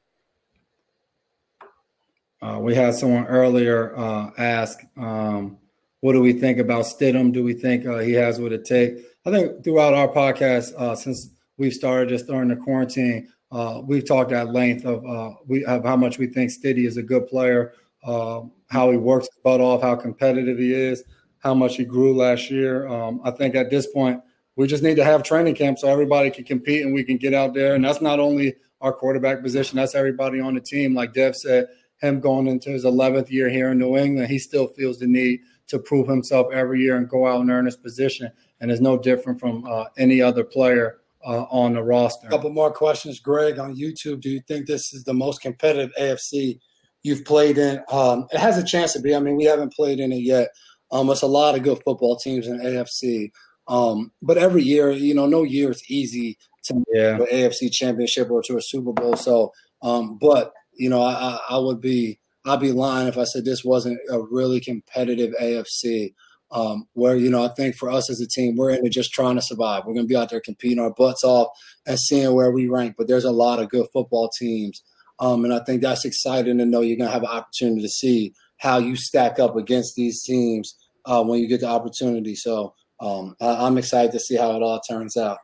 Uh, 2.42 2.58
we 2.58 2.74
had 2.74 2.94
someone 2.94 3.26
earlier 3.26 3.96
uh, 3.96 4.30
ask, 4.36 4.78
um, 4.98 5.56
what 6.00 6.12
do 6.12 6.20
we 6.20 6.34
think 6.34 6.58
about 6.58 6.84
Stidham? 6.84 7.32
Do 7.32 7.42
we 7.42 7.54
think 7.54 7.86
uh, 7.86 7.98
he 7.98 8.12
has 8.12 8.38
what 8.38 8.52
it 8.52 8.66
takes? 8.66 9.00
I 9.24 9.30
think 9.30 9.64
throughout 9.64 9.94
our 9.94 10.08
podcast, 10.08 10.74
uh, 10.76 10.94
since 10.94 11.30
we've 11.56 11.72
started 11.72 12.10
just 12.10 12.26
during 12.26 12.48
the 12.48 12.56
quarantine, 12.56 13.28
uh, 13.54 13.80
we've 13.84 14.06
talked 14.06 14.32
at 14.32 14.52
length 14.52 14.84
of 14.84 15.06
uh, 15.06 15.34
we 15.46 15.64
how 15.64 15.96
much 15.96 16.18
we 16.18 16.26
think 16.26 16.50
Stiddy 16.50 16.86
is 16.86 16.96
a 16.96 17.02
good 17.02 17.26
player, 17.26 17.72
how 18.02 18.90
he 18.90 18.96
works 18.96 19.26
his 19.26 19.40
butt 19.42 19.60
off, 19.60 19.82
how 19.82 19.94
competitive 19.94 20.58
he 20.58 20.74
is, 20.74 21.04
how 21.38 21.54
much 21.54 21.76
he 21.76 21.84
grew 21.84 22.16
last 22.16 22.50
year. 22.50 22.88
Um, 22.88 23.20
I 23.24 23.30
think 23.30 23.54
at 23.54 23.70
this 23.70 23.86
point, 23.86 24.20
we 24.56 24.66
just 24.66 24.82
need 24.82 24.96
to 24.96 25.04
have 25.04 25.22
training 25.22 25.54
camp 25.54 25.78
so 25.78 25.88
everybody 25.88 26.30
can 26.30 26.44
compete 26.44 26.84
and 26.84 26.94
we 26.94 27.04
can 27.04 27.16
get 27.16 27.34
out 27.34 27.54
there. 27.54 27.74
And 27.74 27.84
that's 27.84 28.00
not 28.00 28.18
only 28.18 28.54
our 28.80 28.92
quarterback 28.92 29.42
position, 29.42 29.76
that's 29.76 29.94
everybody 29.94 30.40
on 30.40 30.54
the 30.54 30.60
team. 30.60 30.94
Like 30.94 31.12
Dev 31.12 31.36
said, 31.36 31.66
him 32.00 32.20
going 32.20 32.46
into 32.46 32.70
his 32.70 32.84
11th 32.84 33.30
year 33.30 33.48
here 33.48 33.70
in 33.70 33.78
New 33.78 33.96
England, 33.96 34.28
he 34.28 34.38
still 34.38 34.68
feels 34.68 34.98
the 34.98 35.06
need 35.06 35.40
to 35.68 35.78
prove 35.78 36.08
himself 36.08 36.48
every 36.52 36.80
year 36.80 36.96
and 36.96 37.08
go 37.08 37.26
out 37.26 37.40
and 37.40 37.50
earn 37.50 37.66
his 37.66 37.76
position. 37.76 38.30
And 38.60 38.70
is 38.70 38.80
no 38.80 38.96
different 38.96 39.38
from 39.38 39.64
uh, 39.66 39.86
any 39.98 40.22
other 40.22 40.44
player 40.44 41.00
uh, 41.24 41.44
on 41.50 41.74
the 41.74 41.82
roster. 41.82 42.26
A 42.26 42.30
couple 42.30 42.50
more 42.50 42.72
questions, 42.72 43.20
Greg, 43.20 43.58
on 43.58 43.76
YouTube. 43.76 44.20
Do 44.20 44.30
you 44.30 44.40
think 44.46 44.66
this 44.66 44.92
is 44.92 45.04
the 45.04 45.14
most 45.14 45.40
competitive 45.40 45.90
AFC 45.98 46.58
you've 47.02 47.24
played 47.24 47.58
in? 47.58 47.82
Um, 47.90 48.26
it 48.32 48.38
has 48.38 48.58
a 48.58 48.64
chance 48.64 48.92
to 48.94 49.00
be. 49.00 49.14
I 49.14 49.20
mean, 49.20 49.36
we 49.36 49.44
haven't 49.44 49.72
played 49.72 50.00
in 50.00 50.12
it 50.12 50.22
yet. 50.22 50.48
Um, 50.90 51.10
it's 51.10 51.22
a 51.22 51.26
lot 51.26 51.56
of 51.56 51.62
good 51.62 51.82
football 51.84 52.16
teams 52.16 52.46
in 52.46 52.58
AFC. 52.58 53.30
Um, 53.66 54.12
but 54.22 54.38
every 54.38 54.62
year, 54.62 54.90
you 54.90 55.14
know, 55.14 55.26
no 55.26 55.42
year 55.42 55.70
is 55.70 55.82
easy 55.88 56.38
to 56.64 56.84
yeah. 56.92 57.18
the 57.18 57.26
AFC 57.26 57.72
championship 57.72 58.30
or 58.30 58.42
to 58.42 58.56
a 58.56 58.62
Super 58.62 58.92
Bowl. 58.92 59.16
So, 59.16 59.52
um, 59.82 60.18
but 60.20 60.52
you 60.74 60.90
know, 60.90 61.02
I, 61.02 61.38
I 61.48 61.58
would 61.58 61.80
be 61.80 62.20
I'd 62.46 62.60
be 62.60 62.72
lying 62.72 63.08
if 63.08 63.16
I 63.16 63.24
said 63.24 63.44
this 63.44 63.64
wasn't 63.64 63.98
a 64.10 64.20
really 64.20 64.60
competitive 64.60 65.34
AFC. 65.40 66.14
Um, 66.50 66.86
where 66.92 67.16
you 67.16 67.30
know 67.30 67.44
I 67.44 67.48
think 67.48 67.74
for 67.74 67.90
us 67.90 68.08
as 68.10 68.20
a 68.20 68.28
team, 68.28 68.54
we're 68.56 68.70
in 68.70 68.86
it 68.86 68.90
just 68.90 69.12
trying 69.12 69.34
to 69.36 69.42
survive. 69.42 69.84
We're 69.84 69.94
going 69.94 70.06
to 70.06 70.08
be 70.08 70.16
out 70.16 70.30
there 70.30 70.40
competing 70.40 70.78
our 70.78 70.92
butts 70.92 71.24
off 71.24 71.48
and 71.86 71.98
seeing 71.98 72.32
where 72.32 72.52
we 72.52 72.68
rank. 72.68 72.94
But 72.96 73.08
there's 73.08 73.24
a 73.24 73.32
lot 73.32 73.60
of 73.60 73.70
good 73.70 73.86
football 73.92 74.30
teams, 74.38 74.82
um, 75.18 75.44
and 75.44 75.52
I 75.52 75.60
think 75.64 75.82
that's 75.82 76.04
exciting 76.04 76.58
to 76.58 76.66
know 76.66 76.80
you're 76.80 76.96
going 76.96 77.08
to 77.08 77.12
have 77.12 77.22
an 77.22 77.28
opportunity 77.28 77.82
to 77.82 77.88
see 77.88 78.34
how 78.58 78.78
you 78.78 78.96
stack 78.96 79.38
up 79.38 79.56
against 79.56 79.94
these 79.96 80.22
teams 80.22 80.76
uh, 81.06 81.22
when 81.22 81.40
you 81.40 81.48
get 81.48 81.60
the 81.60 81.68
opportunity. 81.68 82.34
So 82.34 82.74
um, 83.00 83.34
I, 83.40 83.66
am 83.66 83.78
excited 83.78 84.12
to 84.12 84.20
see 84.20 84.36
how 84.36 84.54
it 84.56 84.62
all 84.62 84.80
turns 84.80 85.16
out. 85.16 85.38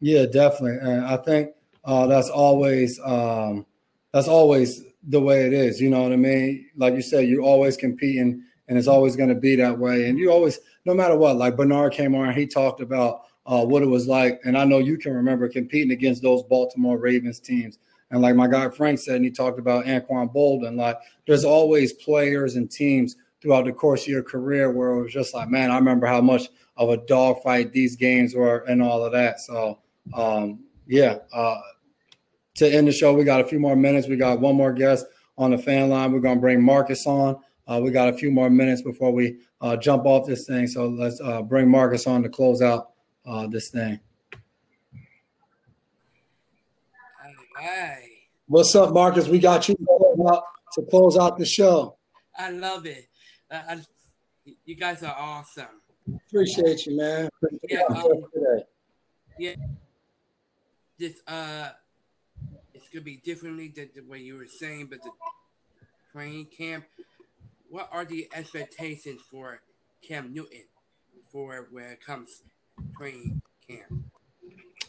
Yeah, 0.00 0.26
definitely, 0.26 0.78
and 0.88 1.06
I 1.06 1.16
think 1.16 1.50
uh, 1.84 2.06
that's 2.06 2.28
always 2.28 2.98
um, 3.04 3.66
that's 4.12 4.28
always 4.28 4.82
the 5.02 5.20
way 5.20 5.46
it 5.46 5.52
is. 5.52 5.80
You 5.80 5.90
know 5.90 6.02
what 6.02 6.12
I 6.12 6.16
mean? 6.16 6.66
Like 6.76 6.94
you 6.94 7.02
said, 7.02 7.28
you're 7.28 7.42
always 7.42 7.76
competing, 7.76 8.42
and 8.72 8.78
it's 8.78 8.88
always 8.88 9.16
going 9.16 9.28
to 9.28 9.34
be 9.34 9.54
that 9.54 9.78
way. 9.78 10.08
And 10.08 10.18
you 10.18 10.32
always, 10.32 10.58
no 10.86 10.94
matter 10.94 11.14
what, 11.14 11.36
like 11.36 11.58
Bernard 11.58 11.92
came 11.92 12.14
on, 12.14 12.32
he 12.32 12.46
talked 12.46 12.80
about 12.80 13.24
uh, 13.44 13.62
what 13.62 13.82
it 13.82 13.86
was 13.86 14.08
like, 14.08 14.40
and 14.46 14.56
I 14.56 14.64
know 14.64 14.78
you 14.78 14.96
can 14.96 15.12
remember 15.12 15.46
competing 15.46 15.90
against 15.90 16.22
those 16.22 16.42
Baltimore 16.44 16.96
Ravens 16.96 17.38
teams. 17.38 17.76
And 18.10 18.22
like 18.22 18.34
my 18.34 18.46
guy 18.46 18.70
Frank 18.70 18.98
said, 18.98 19.16
and 19.16 19.26
he 19.26 19.30
talked 19.30 19.58
about 19.58 19.84
Anquan 19.84 20.32
Boldin, 20.32 20.78
Like 20.78 20.96
there's 21.26 21.44
always 21.44 21.92
players 21.92 22.56
and 22.56 22.70
teams 22.70 23.16
throughout 23.42 23.66
the 23.66 23.72
course 23.72 24.04
of 24.04 24.08
your 24.08 24.22
career 24.22 24.72
where 24.72 24.92
it 24.92 25.02
was 25.02 25.12
just 25.12 25.34
like, 25.34 25.50
man, 25.50 25.70
I 25.70 25.76
remember 25.76 26.06
how 26.06 26.22
much 26.22 26.48
of 26.78 26.88
a 26.88 26.96
dogfight 26.96 27.74
these 27.74 27.94
games 27.94 28.34
were 28.34 28.64
and 28.68 28.82
all 28.82 29.04
of 29.04 29.12
that. 29.12 29.38
So 29.40 29.80
um, 30.14 30.60
yeah, 30.86 31.18
uh, 31.34 31.60
to 32.54 32.72
end 32.72 32.88
the 32.88 32.92
show. 32.92 33.12
We 33.12 33.24
got 33.24 33.42
a 33.42 33.46
few 33.46 33.60
more 33.60 33.76
minutes. 33.76 34.08
We 34.08 34.16
got 34.16 34.40
one 34.40 34.56
more 34.56 34.72
guest 34.72 35.04
on 35.36 35.50
the 35.50 35.58
fan 35.58 35.90
line. 35.90 36.10
We're 36.10 36.20
going 36.20 36.36
to 36.36 36.40
bring 36.40 36.62
Marcus 36.62 37.06
on. 37.06 37.38
Uh, 37.66 37.80
we 37.82 37.90
got 37.90 38.08
a 38.08 38.12
few 38.12 38.30
more 38.30 38.50
minutes 38.50 38.82
before 38.82 39.12
we 39.12 39.38
uh, 39.60 39.76
jump 39.76 40.04
off 40.04 40.26
this 40.26 40.46
thing. 40.46 40.66
So 40.66 40.88
let's 40.88 41.20
uh, 41.20 41.42
bring 41.42 41.70
Marcus 41.70 42.06
on 42.06 42.22
to 42.22 42.28
close 42.28 42.60
out 42.60 42.90
uh, 43.26 43.46
this 43.46 43.70
thing. 43.70 44.00
Hi. 47.56 47.98
What's 48.46 48.74
up, 48.74 48.92
Marcus? 48.92 49.28
We 49.28 49.38
got 49.38 49.68
you 49.68 49.76
to 49.76 50.82
close 50.90 51.16
out 51.16 51.38
the 51.38 51.46
show. 51.46 51.96
I 52.36 52.50
love 52.50 52.86
it. 52.86 53.08
I, 53.50 53.80
you 54.64 54.74
guys 54.74 55.02
are 55.02 55.14
awesome. 55.16 55.80
Appreciate 56.26 56.84
you, 56.86 56.96
man. 56.96 57.28
Appreciate 57.36 57.70
yeah, 57.70 57.96
um, 57.96 58.24
yeah. 59.38 59.54
Just 60.98 61.22
uh 61.28 61.70
could 62.92 63.04
be 63.04 63.16
differently 63.16 63.72
than 63.74 63.88
the 63.94 64.02
way 64.02 64.18
you 64.18 64.36
were 64.36 64.46
saying, 64.46 64.86
but 64.90 65.02
the 65.02 65.10
training 66.12 66.46
camp, 66.46 66.84
what 67.72 67.88
are 67.90 68.04
the 68.04 68.28
expectations 68.34 69.22
for 69.30 69.62
Cam 70.06 70.34
Newton 70.34 70.64
for 71.30 71.68
when 71.70 71.84
it 71.84 72.04
comes 72.04 72.42
training 72.98 73.40
camp? 73.66 74.04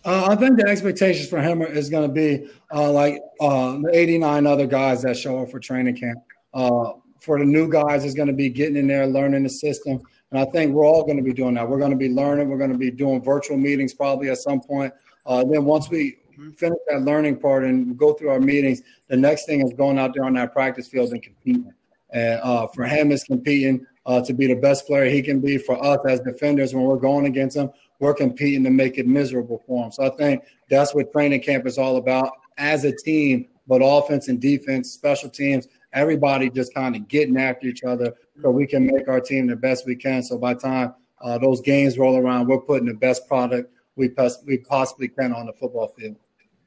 Uh, 0.03 0.27
I 0.29 0.35
think 0.35 0.57
the 0.57 0.67
expectations 0.67 1.29
for 1.29 1.41
him 1.41 1.61
is 1.61 1.89
going 1.89 2.05
to 2.05 2.13
be 2.13 2.49
uh, 2.73 2.91
like 2.91 3.21
uh, 3.39 3.77
the 3.81 3.89
89 3.93 4.45
other 4.45 4.67
guys 4.67 5.01
that 5.03 5.15
show 5.15 5.41
up 5.41 5.49
for 5.49 5.61
training 5.61 5.95
camp. 5.95 6.19
Uh, 6.53 6.91
for 7.21 7.39
the 7.39 7.45
new 7.45 7.71
guys, 7.71 8.03
is 8.03 8.13
going 8.13 8.27
to 8.27 8.33
be 8.33 8.49
getting 8.49 8.75
in 8.75 8.87
there, 8.87 9.07
learning 9.07 9.43
the 9.43 9.49
system. 9.49 10.01
And 10.31 10.41
I 10.41 10.43
think 10.51 10.73
we're 10.73 10.85
all 10.85 11.05
going 11.05 11.15
to 11.15 11.23
be 11.23 11.31
doing 11.31 11.53
that. 11.53 11.69
We're 11.69 11.79
going 11.79 11.91
to 11.91 11.97
be 11.97 12.09
learning. 12.09 12.49
We're 12.49 12.57
going 12.57 12.73
to 12.73 12.77
be 12.77 12.91
doing 12.91 13.23
virtual 13.23 13.55
meetings 13.55 13.93
probably 13.93 14.29
at 14.29 14.39
some 14.39 14.59
point. 14.59 14.93
Uh, 15.25 15.45
then 15.45 15.63
once 15.63 15.89
we 15.89 16.17
finish 16.57 16.79
that 16.89 17.03
learning 17.03 17.39
part 17.39 17.63
and 17.63 17.97
go 17.97 18.11
through 18.11 18.31
our 18.31 18.41
meetings, 18.41 18.81
the 19.07 19.15
next 19.15 19.45
thing 19.45 19.65
is 19.65 19.71
going 19.71 19.97
out 19.97 20.13
there 20.13 20.25
on 20.25 20.33
that 20.33 20.51
practice 20.51 20.89
field 20.89 21.13
and 21.13 21.23
competing. 21.23 21.73
And 22.13 22.39
uh, 22.41 22.67
for 22.67 22.85
him, 22.85 23.11
it's 23.11 23.23
competing 23.23 23.85
uh, 24.05 24.21
to 24.21 24.33
be 24.33 24.47
the 24.47 24.55
best 24.55 24.85
player 24.85 25.05
he 25.05 25.21
can 25.21 25.39
be 25.39 25.57
for 25.57 25.83
us 25.83 25.99
as 26.07 26.19
defenders 26.21 26.73
when 26.73 26.83
we're 26.83 26.97
going 26.97 27.25
against 27.25 27.57
him. 27.57 27.71
We're 27.99 28.13
competing 28.13 28.63
to 28.65 28.69
make 28.69 28.97
it 28.97 29.07
miserable 29.07 29.63
for 29.65 29.85
him. 29.85 29.91
So 29.91 30.05
I 30.05 30.09
think 30.09 30.43
that's 30.69 30.93
what 30.93 31.11
training 31.11 31.41
camp 31.41 31.65
is 31.65 31.77
all 31.77 31.97
about 31.97 32.31
as 32.57 32.83
a 32.83 32.95
team, 32.95 33.47
but 33.67 33.81
offense 33.83 34.27
and 34.27 34.39
defense, 34.39 34.91
special 34.91 35.29
teams, 35.29 35.67
everybody 35.93 36.49
just 36.49 36.73
kind 36.73 36.95
of 36.95 37.07
getting 37.07 37.37
after 37.37 37.67
each 37.67 37.83
other 37.83 38.13
so 38.41 38.49
we 38.49 38.67
can 38.67 38.85
make 38.85 39.07
our 39.07 39.19
team 39.19 39.47
the 39.47 39.55
best 39.55 39.85
we 39.85 39.95
can. 39.95 40.21
So 40.21 40.37
by 40.37 40.53
time 40.53 40.93
uh, 41.21 41.37
those 41.37 41.61
games 41.61 41.97
roll 41.97 42.17
around, 42.17 42.47
we're 42.47 42.59
putting 42.61 42.87
the 42.87 42.93
best 42.93 43.27
product 43.27 43.71
we, 43.95 44.09
pos- 44.09 44.43
we 44.45 44.57
possibly 44.57 45.07
can 45.07 45.33
on 45.33 45.45
the 45.45 45.53
football 45.53 45.87
field. 45.87 46.15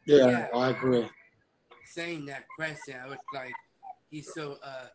Yeah, 0.07 0.31
yeah, 0.31 0.49
I 0.55 0.71
agree. 0.71 1.09
Saying 1.85 2.27
that 2.27 2.45
question, 2.57 2.97
I 3.03 3.09
was 3.09 3.19
like, 3.35 3.53
he's 4.11 4.33
so 4.33 4.59
uh, 4.63 4.87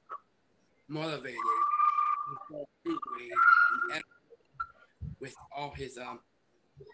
motivated 0.92 1.38
with 5.20 5.34
all 5.56 5.72
his 5.76 5.98
um 5.98 6.20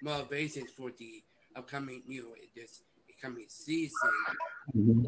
motivations 0.04 0.72
for 0.72 0.92
the 0.98 1.24
upcoming, 1.56 2.04
you 2.08 2.24
know, 2.24 2.30
this 2.56 2.84
coming 3.22 3.46
season. 3.48 4.10
Mm-hmm. 4.76 5.06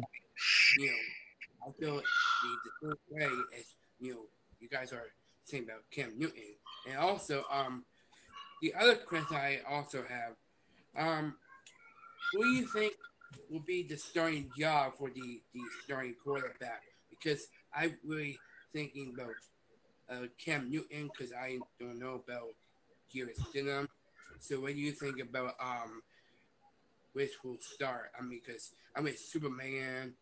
You 0.78 0.86
know, 0.86 1.68
I 1.68 1.72
feel 1.78 1.96
the, 1.96 2.88
the 2.88 2.96
same 3.12 3.30
way 3.30 3.30
as 3.58 3.64
you 4.00 4.14
know, 4.14 4.20
you 4.58 4.68
guys 4.68 4.92
are 4.92 5.06
saying 5.44 5.64
about 5.64 5.82
Cam 5.90 6.18
Newton, 6.18 6.54
and 6.88 6.96
also 6.98 7.44
um, 7.52 7.84
the 8.62 8.74
other 8.74 8.96
question 8.96 9.36
I 9.36 9.60
also 9.68 10.02
have, 10.08 10.34
um, 10.96 11.34
who 12.32 12.42
do 12.42 12.48
you 12.48 12.66
think 12.66 12.94
will 13.48 13.60
be 13.60 13.82
the 13.82 13.96
starting 13.96 14.50
job 14.58 14.94
for 14.98 15.10
the 15.10 15.42
the 15.54 15.60
starting 15.84 16.14
quarterback? 16.24 16.82
Because 17.10 17.46
I 17.74 17.94
really 18.04 18.38
thinking 18.72 19.14
about 19.14 19.34
uh, 20.10 20.26
Cam 20.42 20.70
Newton 20.70 21.10
because 21.12 21.32
I 21.32 21.58
don't 21.78 21.98
know 21.98 22.22
about 22.26 22.48
Jarrett 23.12 23.38
Stidham. 23.38 23.88
So 24.38 24.60
what 24.60 24.74
do 24.74 24.80
you 24.80 24.92
think 24.92 25.20
about 25.20 25.54
um 25.60 26.02
which 27.12 27.32
will 27.44 27.58
start? 27.60 28.12
I 28.18 28.22
mean, 28.22 28.40
because 28.44 28.72
I 28.96 29.00
mean 29.00 29.14
Superman 29.16 30.14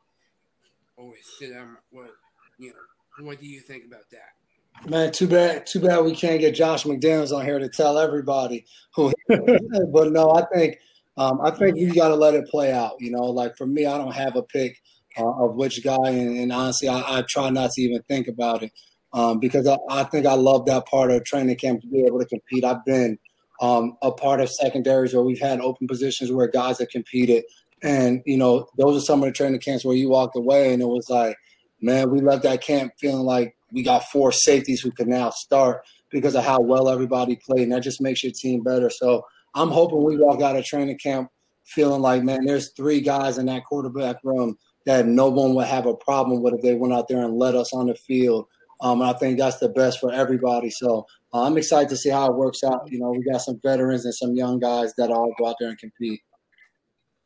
or 0.96 1.12
Stidham. 1.22 1.76
What 1.90 2.10
you 2.58 2.70
know? 2.70 3.24
What 3.26 3.40
do 3.40 3.46
you 3.46 3.60
think 3.60 3.84
about 3.86 4.10
that? 4.10 4.88
Man, 4.88 5.10
too 5.10 5.26
bad. 5.26 5.66
Too 5.66 5.80
bad 5.80 6.04
we 6.04 6.14
can't 6.14 6.40
get 6.40 6.54
Josh 6.54 6.84
McDaniels 6.84 7.36
on 7.36 7.44
here 7.44 7.58
to 7.58 7.68
tell 7.68 7.98
everybody 7.98 8.64
who. 8.94 9.12
but 9.28 10.12
no, 10.12 10.30
I 10.30 10.44
think 10.54 10.78
um, 11.16 11.40
I 11.42 11.50
think 11.50 11.76
you 11.76 11.92
got 11.92 12.08
to 12.08 12.14
let 12.14 12.34
it 12.34 12.48
play 12.48 12.72
out. 12.72 13.00
You 13.00 13.10
know, 13.10 13.24
like 13.24 13.56
for 13.56 13.66
me, 13.66 13.86
I 13.86 13.98
don't 13.98 14.14
have 14.14 14.36
a 14.36 14.42
pick 14.42 14.80
uh, 15.18 15.44
of 15.44 15.54
which 15.54 15.82
guy, 15.82 16.08
and, 16.10 16.38
and 16.38 16.52
honestly, 16.52 16.88
I, 16.88 17.18
I, 17.18 17.24
try 17.28 17.50
not 17.50 17.72
to 17.72 17.82
even 17.82 18.02
think 18.02 18.28
about 18.28 18.62
it 18.62 18.72
um, 19.12 19.38
because 19.38 19.66
I, 19.66 19.76
I, 19.90 20.04
think 20.04 20.26
I 20.26 20.34
love 20.34 20.66
that 20.66 20.86
part 20.86 21.10
of 21.10 21.24
training 21.24 21.56
camp 21.56 21.80
to 21.80 21.86
be 21.88 22.04
able 22.04 22.18
to 22.18 22.26
compete. 22.26 22.64
I've 22.64 22.84
been 22.84 23.18
um, 23.60 23.96
a 24.02 24.12
part 24.12 24.40
of 24.40 24.50
secondaries 24.50 25.14
where 25.14 25.22
we've 25.22 25.40
had 25.40 25.60
open 25.60 25.86
positions 25.88 26.30
where 26.30 26.48
guys 26.48 26.78
have 26.78 26.88
competed, 26.88 27.44
and 27.82 28.22
you 28.26 28.36
know 28.36 28.68
those 28.76 29.02
are 29.02 29.04
some 29.04 29.22
of 29.22 29.26
the 29.26 29.32
training 29.32 29.60
camps 29.60 29.84
where 29.84 29.96
you 29.96 30.08
walked 30.08 30.36
away 30.36 30.72
and 30.72 30.82
it 30.82 30.88
was 30.88 31.08
like, 31.08 31.36
man, 31.80 32.10
we 32.10 32.20
left 32.20 32.42
that 32.42 32.62
camp 32.62 32.92
feeling 32.98 33.24
like 33.24 33.56
we 33.72 33.82
got 33.82 34.04
four 34.04 34.32
safeties 34.32 34.80
who 34.80 34.90
can 34.90 35.08
now 35.08 35.30
start 35.30 35.82
because 36.10 36.34
of 36.34 36.44
how 36.44 36.60
well 36.60 36.88
everybody 36.88 37.36
played, 37.36 37.62
and 37.62 37.72
that 37.72 37.82
just 37.82 38.00
makes 38.00 38.22
your 38.22 38.32
team 38.32 38.62
better. 38.62 38.90
So 38.90 39.24
I'm 39.54 39.70
hoping 39.70 40.04
we 40.04 40.16
walk 40.16 40.40
out 40.40 40.56
of 40.56 40.64
training 40.64 40.98
camp 40.98 41.30
feeling 41.64 42.00
like, 42.00 42.22
man, 42.22 42.46
there's 42.46 42.72
three 42.72 43.00
guys 43.00 43.38
in 43.38 43.46
that 43.46 43.64
quarterback 43.64 44.16
room 44.24 44.56
that 44.86 45.06
no 45.06 45.28
one 45.28 45.54
would 45.54 45.66
have 45.66 45.86
a 45.86 45.94
problem 45.94 46.42
with 46.42 46.54
if 46.54 46.62
they 46.62 46.74
went 46.74 46.94
out 46.94 47.08
there 47.08 47.24
and 47.24 47.38
led 47.38 47.54
us 47.54 47.72
on 47.72 47.86
the 47.86 47.94
field 47.94 48.46
um, 48.80 49.00
and 49.00 49.10
I 49.10 49.12
think 49.12 49.38
that's 49.38 49.58
the 49.58 49.68
best 49.68 49.98
for 50.00 50.12
everybody. 50.12 50.70
So 50.70 51.06
uh, 51.32 51.42
I'm 51.42 51.56
excited 51.56 51.88
to 51.90 51.96
see 51.96 52.10
how 52.10 52.26
it 52.26 52.36
works 52.36 52.62
out. 52.62 52.90
You 52.90 53.00
know, 53.00 53.10
we 53.10 53.22
got 53.24 53.42
some 53.42 53.60
veterans 53.62 54.04
and 54.04 54.14
some 54.14 54.34
young 54.34 54.58
guys 54.58 54.94
that 54.98 55.10
all 55.10 55.34
go 55.38 55.48
out 55.48 55.56
there 55.58 55.70
and 55.70 55.78
compete. 55.78 56.20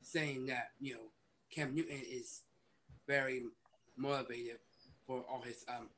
Saying 0.03 0.47
that, 0.47 0.69
you 0.81 0.95
know, 0.95 1.01
Cam 1.55 1.75
Newton 1.75 2.01
is 2.11 2.43
very 3.07 3.43
motivated 3.97 4.59
for 5.07 5.25
all 5.31 5.43
his 5.43 5.65
um, 5.69 5.89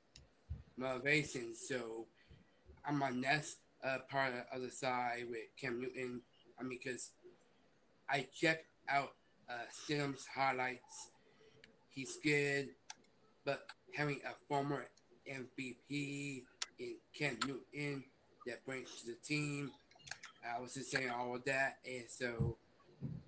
motivations. 0.76 1.60
So 1.68 2.06
I'm 2.84 3.02
on 3.02 3.20
next 3.20 3.58
uh, 3.84 3.98
part 4.10 4.32
of 4.32 4.38
the 4.38 4.56
other 4.56 4.70
side 4.70 5.26
with 5.30 5.42
Cam 5.60 5.80
Newton. 5.80 6.20
I 6.58 6.64
mean, 6.64 6.78
because 6.82 7.10
I 8.08 8.26
checked 8.34 8.66
out 8.88 9.12
uh, 9.48 9.66
Stidham's 9.72 10.26
highlights. 10.26 11.10
He's 11.94 12.16
good, 12.22 12.70
but 13.44 13.66
having 13.94 14.20
a 14.26 14.34
former 14.48 14.86
MVP 15.30 16.42
in 16.78 16.96
Cam 17.16 17.38
Newton 17.46 18.04
that 18.46 18.64
brings 18.66 18.90
to 19.00 19.06
the 19.06 19.16
team. 19.24 19.70
I 20.44 20.60
was 20.60 20.74
just 20.74 20.90
saying 20.90 21.10
all 21.10 21.36
of 21.36 21.44
that, 21.44 21.78
and 21.86 22.04
so, 22.08 22.56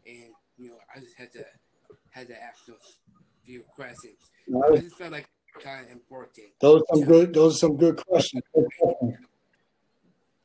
and 0.04 0.32
you 0.58 0.68
know, 0.68 0.76
I 0.94 0.98
just 0.98 1.16
had 1.16 1.32
to 1.34 1.44
had 2.10 2.28
to 2.28 2.42
ask 2.42 2.66
those 2.66 2.96
few 3.44 3.62
questions. 3.74 4.16
I 4.48 4.76
just 4.76 4.96
felt 4.96 5.12
like 5.12 5.28
kind 5.62 5.86
of 5.86 5.92
important. 5.92 6.48
Those 6.60 6.82
are 6.90 6.96
some 6.96 7.04
good. 7.04 7.34
Those 7.34 7.54
are 7.54 7.58
some 7.58 7.76
good 7.76 8.04
questions. 8.04 8.42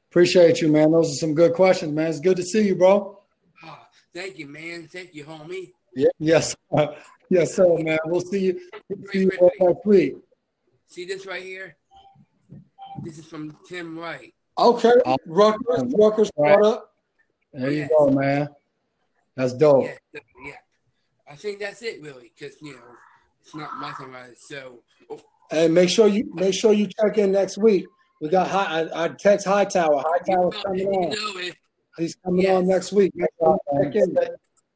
Appreciate 0.10 0.62
you, 0.62 0.70
man. 0.70 0.92
Those 0.92 1.10
are 1.10 1.20
some 1.20 1.34
good 1.34 1.54
questions, 1.54 1.92
man. 1.92 2.08
It's 2.08 2.20
good 2.20 2.38
to 2.38 2.44
see 2.44 2.68
you, 2.68 2.76
bro. 2.76 3.20
Oh, 3.64 3.80
thank 4.14 4.38
you, 4.38 4.48
man. 4.48 4.88
Thank 4.88 5.16
you, 5.16 5.24
homie. 5.26 5.72
Yeah. 5.96 6.10
Yes. 6.20 6.56
yes, 7.32 7.56
sir, 7.56 7.78
man. 7.80 7.98
We'll 8.06 8.22
see 8.22 8.40
you. 8.46 8.62
We'll 8.90 9.12
see 9.12 9.20
you 9.22 9.32
next 9.60 9.86
week. 9.86 10.16
See 10.88 11.06
this 11.06 11.26
right 11.26 11.42
here? 11.42 11.78
This 13.04 13.18
is 13.18 13.26
from 13.26 13.58
Tim 13.68 13.98
Wright. 13.98 14.34
Okay, 14.58 14.94
oh, 15.06 15.18
Rutgers, 15.26 15.94
Rutgers 15.98 16.30
right. 16.38 16.62
up. 16.62 16.94
There 17.54 17.72
you 17.72 17.90
go, 17.98 18.10
man. 18.10 18.50
That's 19.36 19.54
dope. 19.54 19.86
Yeah, 19.86 20.20
yeah. 20.46 20.52
I 21.30 21.36
think 21.36 21.60
that's 21.60 21.82
it, 21.82 22.02
really, 22.02 22.32
because 22.38 22.56
you 22.62 22.74
know 22.74 22.82
it's 23.42 23.56
not 23.56 23.80
nothing 23.80 24.10
about 24.10 24.30
it. 24.30 24.38
So, 24.38 24.84
oh. 25.10 25.22
and 25.52 25.74
make 25.74 25.90
sure 25.90 26.08
you 26.08 26.30
make 26.34 26.54
sure 26.54 26.74
you 26.74 26.88
check 26.88 27.18
in 27.18 27.32
next 27.32 27.58
week. 27.58 27.86
We 28.20 28.30
got 28.30 28.50
high. 28.50 28.82
I, 28.82 29.06
I 29.06 29.08
text 29.08 29.48
Hightower. 29.48 30.04
Hightower 30.06 30.52
coming 30.52 30.88
on. 30.88 31.52
He's 31.98 32.16
coming 32.16 32.42
yes. 32.42 32.58
on 32.58 32.68
next 32.68 32.92
week. 32.92 33.14
Check 33.18 33.96
in. 33.96 34.18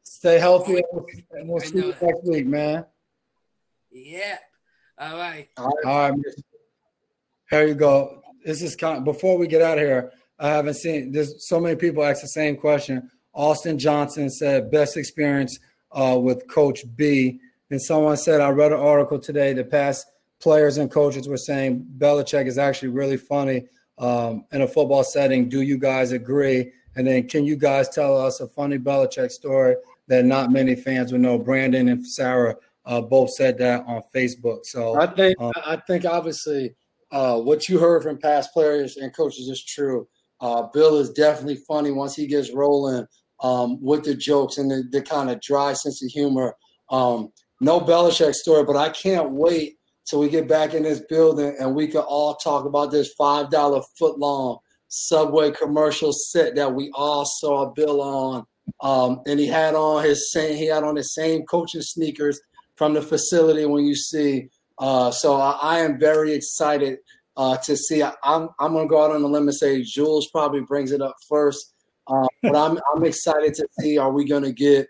Stay 0.08 0.38
healthy, 0.38 0.84
and 1.32 1.50
we'll 1.50 1.60
see 1.60 1.78
you 1.78 1.96
next 2.00 2.24
week, 2.26 2.46
man. 2.46 2.86
Yeah. 3.92 4.38
All 5.00 5.18
right. 5.18 5.50
All 5.58 5.72
right. 5.84 6.14
Here 7.50 7.68
you 7.68 7.74
go. 7.74 8.22
This 8.46 8.62
is 8.62 8.76
kind 8.76 9.00
of, 9.00 9.04
before 9.04 9.38
we 9.38 9.48
get 9.48 9.64
out 9.64 9.80
of 9.80 9.84
here. 9.84 10.12
I 10.38 10.50
haven't 10.50 10.76
seen 10.76 11.12
there's 11.12 11.48
so 11.48 11.60
many 11.60 11.76
people 11.76 12.04
ask 12.04 12.22
the 12.22 12.28
same 12.28 12.56
question. 12.58 13.10
Austin 13.34 13.80
Johnson 13.80 14.30
said 14.30 14.70
best 14.70 14.96
experience 14.96 15.58
uh, 15.92 16.20
with 16.22 16.48
Coach 16.48 16.84
B, 16.96 17.40
and 17.72 17.82
someone 17.82 18.18
said 18.18 18.42
I 18.42 18.50
read 18.50 18.74
an 18.74 18.80
article 18.80 19.18
today. 19.18 19.54
The 19.54 19.64
past 19.64 20.06
players 20.40 20.78
and 20.78 20.92
coaches 20.92 21.28
were 21.28 21.38
saying 21.38 21.88
Belichick 21.98 22.46
is 22.46 22.58
actually 22.58 22.90
really 22.90 23.18
funny 23.18 23.66
um, 23.98 24.46
in 24.52 24.62
a 24.62 24.68
football 24.68 25.04
setting. 25.04 25.50
Do 25.50 25.62
you 25.62 25.78
guys 25.80 26.12
agree? 26.12 26.72
And 26.96 27.08
then 27.08 27.28
can 27.28 27.44
you 27.46 27.56
guys 27.56 27.90
tell 27.90 28.18
us 28.18 28.40
a 28.40 28.48
funny 28.48 28.78
Belichick 28.78 29.32
story 29.32 29.76
that 30.08 30.26
not 30.26 30.52
many 30.52 30.76
fans 30.76 31.12
would 31.12 31.22
know? 31.22 31.38
Brandon 31.38 31.90
and 31.90 32.06
Sarah 32.06 32.56
uh, 32.86 33.02
both 33.02 33.32
said 33.32 33.58
that 33.58 33.84
on 33.88 34.02
Facebook. 34.14 34.66
So 34.66 35.00
I 35.00 35.08
think 35.08 35.40
um, 35.40 35.52
I 35.66 35.78
think 35.88 36.06
obviously 36.06 36.76
uh, 37.12 37.40
what 37.40 37.68
you 37.70 37.80
heard 37.80 38.04
from 38.04 38.18
past 38.18 38.54
players 38.54 38.98
and 38.98 39.16
coaches 39.16 39.48
is 39.48 39.64
true. 39.64 40.08
Uh, 40.42 40.64
Bill 40.74 40.98
is 40.98 41.12
definitely 41.12 41.58
funny 41.68 41.92
once 41.92 42.16
he 42.16 42.28
gets 42.28 42.52
rolling 42.52 43.06
um, 43.42 43.82
with 43.82 44.04
the 44.04 44.16
jokes 44.16 44.58
and 44.58 44.70
the, 44.70 44.84
the, 44.92 45.02
kind 45.02 45.30
of 45.30 45.42
dry 45.42 45.74
sense 45.74 46.04
of 46.04 46.10
humor. 46.12 46.56
Um, 46.90 47.32
no 47.62 47.80
Belichick 47.80 48.34
story, 48.34 48.64
but 48.64 48.76
I 48.76 48.90
can't 48.90 49.32
wait 49.32 49.78
till 50.08 50.20
we 50.20 50.30
get 50.30 50.48
back 50.48 50.74
in 50.74 50.84
this 50.84 51.02
building 51.10 51.56
and 51.60 51.74
we 51.74 51.88
can 51.88 52.02
all 52.02 52.36
talk 52.36 52.66
about 52.66 52.92
this 52.92 53.14
five 53.14 53.50
dollar 53.50 53.82
foot 53.98 54.20
long 54.20 54.60
subway 54.88 55.52
commercial 55.52 56.14
set 56.14 56.56
that 56.56 56.74
we 56.74 56.92
all 56.94 57.26
saw 57.26 57.72
Bill 57.74 58.02
on. 58.02 58.46
Um, 58.82 59.22
and 59.26 59.40
he 59.40 59.48
had 59.48 59.76
on 59.76 60.04
his 60.04 60.32
same 60.32 60.56
he 60.56 60.66
had 60.66 60.84
on 60.84 60.96
his 60.96 61.14
same 61.14 61.44
coaching 61.46 61.82
sneakers 61.82 62.40
from 62.76 62.94
the 62.94 63.02
facility 63.02 63.66
when 63.66 63.86
you 63.86 63.96
see. 63.96 64.50
Uh, 64.80 65.12
so 65.12 65.36
I, 65.36 65.58
I, 65.62 65.80
am 65.80 65.98
very 65.98 66.34
excited 66.34 66.98
uh, 67.38 67.56
to 67.58 67.78
see. 67.78 68.04
I, 68.04 68.14
am 68.24 68.50
I'm 68.60 68.74
going 68.74 68.86
to 68.86 68.90
go 68.90 69.04
out 69.04 69.12
on 69.12 69.24
a 69.24 69.28
limb 69.28 69.48
and 69.48 69.56
say 69.56 69.82
Jules 69.82 70.30
probably 70.32 70.62
brings 70.62 70.92
it 70.92 71.02
up 71.02 71.16
first, 71.30 71.74
uh, 72.08 72.28
but 72.44 72.56
I'm 72.56 72.78
I'm 72.94 73.06
excited 73.06 73.54
to 73.56 73.68
see. 73.80 73.98
Are 73.98 74.12
we 74.12 74.26
going 74.26 74.44
to 74.44 74.52
get 74.52 74.88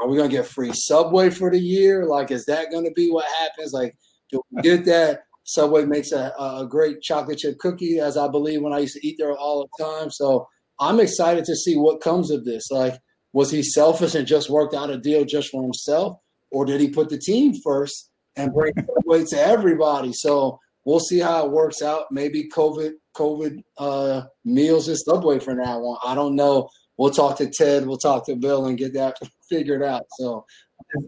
Are 0.00 0.08
we 0.08 0.16
going 0.16 0.30
to 0.30 0.36
get 0.36 0.46
free 0.46 0.72
Subway 0.72 1.28
for 1.28 1.50
the 1.50 1.58
year? 1.58 2.06
Like, 2.06 2.30
is 2.30 2.46
that 2.46 2.70
going 2.70 2.84
to 2.84 2.92
be 2.92 3.10
what 3.10 3.26
happens? 3.38 3.72
Like, 3.72 3.96
do 4.30 4.40
we 4.50 4.62
get 4.62 4.84
that? 4.86 5.20
Subway 5.44 5.86
makes 5.86 6.12
a, 6.12 6.32
a 6.38 6.66
great 6.68 7.00
chocolate 7.00 7.38
chip 7.38 7.58
cookie, 7.58 8.00
as 8.00 8.18
I 8.18 8.28
believe 8.28 8.60
when 8.60 8.74
I 8.74 8.80
used 8.80 8.94
to 8.96 9.06
eat 9.06 9.16
there 9.18 9.32
all 9.32 9.66
the 9.78 9.84
time. 9.84 10.10
So 10.10 10.46
I'm 10.78 11.00
excited 11.00 11.44
to 11.46 11.56
see 11.56 11.76
what 11.76 12.02
comes 12.02 12.30
of 12.30 12.44
this. 12.44 12.70
Like, 12.70 13.00
was 13.32 13.50
he 13.50 13.62
selfish 13.62 14.14
and 14.14 14.26
just 14.26 14.50
worked 14.50 14.74
out 14.74 14.90
a 14.90 14.98
deal 14.98 15.24
just 15.24 15.50
for 15.50 15.62
himself? 15.62 16.18
or 16.50 16.64
did 16.64 16.80
he 16.80 16.88
put 16.88 17.08
the 17.08 17.18
team 17.18 17.54
first 17.54 18.10
and 18.36 18.52
bring 18.52 18.72
weight 19.04 19.26
to 19.28 19.38
everybody? 19.38 20.12
So 20.12 20.58
we'll 20.84 21.00
see 21.00 21.18
how 21.18 21.44
it 21.44 21.52
works 21.52 21.82
out. 21.82 22.06
Maybe 22.10 22.48
COVID 22.48 22.92
COVID 23.16 23.62
uh, 23.78 24.22
meals 24.44 24.88
and 24.88 24.98
Subway 24.98 25.38
for 25.38 25.54
now 25.54 25.80
on. 25.80 25.98
I 26.04 26.14
don't 26.14 26.36
know. 26.36 26.68
We'll 26.96 27.10
talk 27.10 27.36
to 27.38 27.48
Ted. 27.48 27.86
We'll 27.86 27.96
talk 27.96 28.26
to 28.26 28.36
Bill 28.36 28.66
and 28.66 28.78
get 28.78 28.94
that 28.94 29.16
figured 29.48 29.82
out. 29.82 30.04
So, 30.18 30.44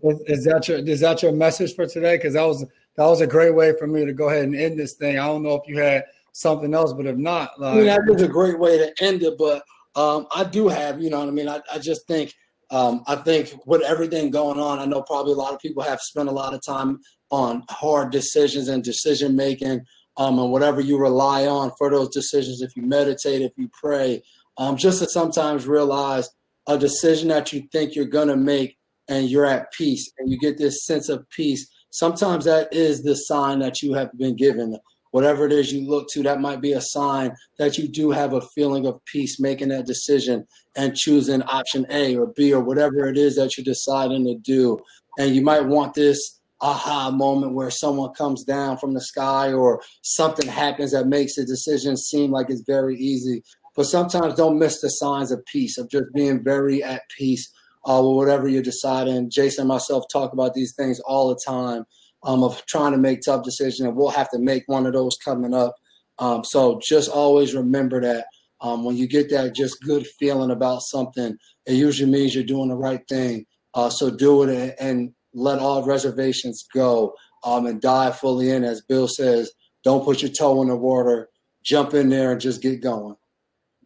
is, 0.02 0.20
is 0.26 0.44
that 0.44 0.68
your 0.68 0.78
is 0.78 1.00
that 1.00 1.22
your 1.22 1.32
message 1.32 1.74
for 1.74 1.86
today? 1.86 2.16
Because 2.16 2.34
that 2.34 2.44
was 2.44 2.64
that 2.96 3.06
was 3.06 3.20
a 3.20 3.26
great 3.26 3.54
way 3.54 3.74
for 3.78 3.86
me 3.86 4.04
to 4.04 4.12
go 4.12 4.28
ahead 4.28 4.44
and 4.44 4.54
end 4.54 4.78
this 4.78 4.94
thing. 4.94 5.18
I 5.18 5.26
don't 5.26 5.42
know 5.42 5.54
if 5.54 5.66
you 5.66 5.78
had 5.78 6.04
something 6.32 6.74
else, 6.74 6.92
but 6.92 7.06
if 7.06 7.16
not, 7.16 7.58
like, 7.58 7.74
I 7.74 7.76
mean, 7.76 7.86
that 7.86 8.06
was 8.06 8.22
a 8.22 8.28
great 8.28 8.58
way 8.58 8.78
to 8.78 8.92
end 9.00 9.22
it. 9.22 9.36
But 9.38 9.64
um, 9.94 10.26
I 10.34 10.44
do 10.44 10.68
have, 10.68 11.02
you 11.02 11.10
know 11.10 11.20
what 11.20 11.28
I 11.28 11.32
mean. 11.32 11.48
I, 11.48 11.60
I 11.72 11.78
just 11.78 12.06
think 12.06 12.32
um, 12.70 13.02
I 13.06 13.16
think 13.16 13.52
with 13.66 13.82
everything 13.82 14.30
going 14.30 14.60
on, 14.60 14.78
I 14.78 14.84
know 14.84 15.02
probably 15.02 15.32
a 15.32 15.36
lot 15.36 15.52
of 15.52 15.60
people 15.60 15.82
have 15.82 16.00
spent 16.00 16.28
a 16.28 16.32
lot 16.32 16.54
of 16.54 16.60
time 16.64 17.00
on 17.30 17.64
hard 17.68 18.12
decisions 18.12 18.68
and 18.68 18.82
decision 18.82 19.34
making, 19.34 19.80
um, 20.16 20.38
and 20.38 20.52
whatever 20.52 20.80
you 20.80 20.96
rely 20.96 21.46
on 21.46 21.72
for 21.76 21.90
those 21.90 22.10
decisions. 22.10 22.62
If 22.62 22.76
you 22.76 22.82
meditate, 22.82 23.42
if 23.42 23.52
you 23.56 23.68
pray, 23.72 24.22
um, 24.56 24.76
just 24.76 25.00
to 25.00 25.08
sometimes 25.08 25.66
realize 25.66 26.28
a 26.68 26.78
decision 26.78 27.28
that 27.28 27.52
you 27.52 27.66
think 27.72 27.96
you're 27.96 28.04
gonna 28.04 28.36
make 28.36 28.76
and 29.08 29.28
you're 29.28 29.46
at 29.46 29.72
peace 29.72 30.12
and 30.18 30.30
you 30.30 30.38
get 30.38 30.56
this 30.56 30.84
sense 30.84 31.08
of 31.08 31.28
peace. 31.30 31.68
Sometimes 31.90 32.44
that 32.44 32.72
is 32.72 33.02
the 33.02 33.16
sign 33.16 33.58
that 33.58 33.82
you 33.82 33.94
have 33.94 34.16
been 34.16 34.36
given 34.36 34.78
whatever 35.10 35.46
it 35.46 35.52
is 35.52 35.72
you 35.72 35.88
look 35.88 36.08
to, 36.10 36.22
that 36.22 36.40
might 36.40 36.60
be 36.60 36.72
a 36.72 36.80
sign 36.80 37.34
that 37.58 37.78
you 37.78 37.88
do 37.88 38.10
have 38.10 38.32
a 38.32 38.40
feeling 38.40 38.86
of 38.86 39.04
peace 39.04 39.40
making 39.40 39.68
that 39.68 39.86
decision 39.86 40.46
and 40.76 40.96
choosing 40.96 41.42
option 41.42 41.86
A 41.90 42.16
or 42.16 42.28
B 42.36 42.52
or 42.52 42.60
whatever 42.60 43.08
it 43.08 43.18
is 43.18 43.36
that 43.36 43.56
you're 43.56 43.64
deciding 43.64 44.24
to 44.26 44.34
do. 44.36 44.78
And 45.18 45.34
you 45.34 45.42
might 45.42 45.66
want 45.66 45.94
this 45.94 46.40
aha 46.60 47.10
moment 47.10 47.54
where 47.54 47.70
someone 47.70 48.12
comes 48.14 48.44
down 48.44 48.76
from 48.76 48.94
the 48.94 49.00
sky 49.00 49.52
or 49.52 49.82
something 50.02 50.48
happens 50.48 50.92
that 50.92 51.06
makes 51.06 51.36
the 51.36 51.44
decision 51.44 51.96
seem 51.96 52.30
like 52.30 52.50
it's 52.50 52.62
very 52.66 52.96
easy. 52.96 53.42
But 53.76 53.84
sometimes 53.84 54.34
don't 54.34 54.58
miss 54.58 54.80
the 54.80 54.88
signs 54.88 55.32
of 55.32 55.44
peace, 55.46 55.78
of 55.78 55.90
just 55.90 56.12
being 56.12 56.42
very 56.42 56.82
at 56.82 57.02
peace 57.16 57.50
uh, 57.88 58.02
with 58.04 58.16
whatever 58.16 58.48
you're 58.48 58.62
deciding. 58.62 59.30
Jason 59.30 59.62
and 59.62 59.68
myself 59.68 60.04
talk 60.12 60.32
about 60.32 60.54
these 60.54 60.74
things 60.74 61.00
all 61.00 61.28
the 61.28 61.40
time 61.46 61.84
um, 62.22 62.42
of 62.42 62.64
trying 62.66 62.92
to 62.92 62.98
make 62.98 63.22
tough 63.22 63.44
decisions, 63.44 63.86
and 63.86 63.96
we'll 63.96 64.10
have 64.10 64.30
to 64.30 64.38
make 64.38 64.64
one 64.66 64.86
of 64.86 64.92
those 64.92 65.16
coming 65.24 65.54
up. 65.54 65.74
Um, 66.18 66.44
so 66.44 66.78
just 66.82 67.10
always 67.10 67.54
remember 67.54 68.00
that 68.00 68.26
um, 68.60 68.84
when 68.84 68.96
you 68.96 69.08
get 69.08 69.30
that 69.30 69.54
just 69.54 69.82
good 69.82 70.06
feeling 70.18 70.50
about 70.50 70.82
something, 70.82 71.36
it 71.66 71.72
usually 71.72 72.10
means 72.10 72.34
you're 72.34 72.44
doing 72.44 72.68
the 72.68 72.76
right 72.76 73.00
thing. 73.08 73.46
Uh, 73.72 73.88
so 73.88 74.10
do 74.10 74.42
it 74.42 74.76
and, 74.80 75.12
let 75.32 75.58
all 75.58 75.84
reservations 75.84 76.66
go 76.74 77.14
um, 77.44 77.66
and 77.66 77.80
dive 77.80 78.18
fully 78.18 78.50
in. 78.50 78.64
As 78.64 78.80
Bill 78.82 79.06
says, 79.06 79.52
don't 79.84 80.04
put 80.04 80.22
your 80.22 80.30
toe 80.30 80.60
in 80.62 80.68
the 80.68 80.76
water. 80.76 81.28
Jump 81.62 81.94
in 81.94 82.08
there 82.08 82.32
and 82.32 82.40
just 82.40 82.62
get 82.62 82.82
going. 82.82 83.16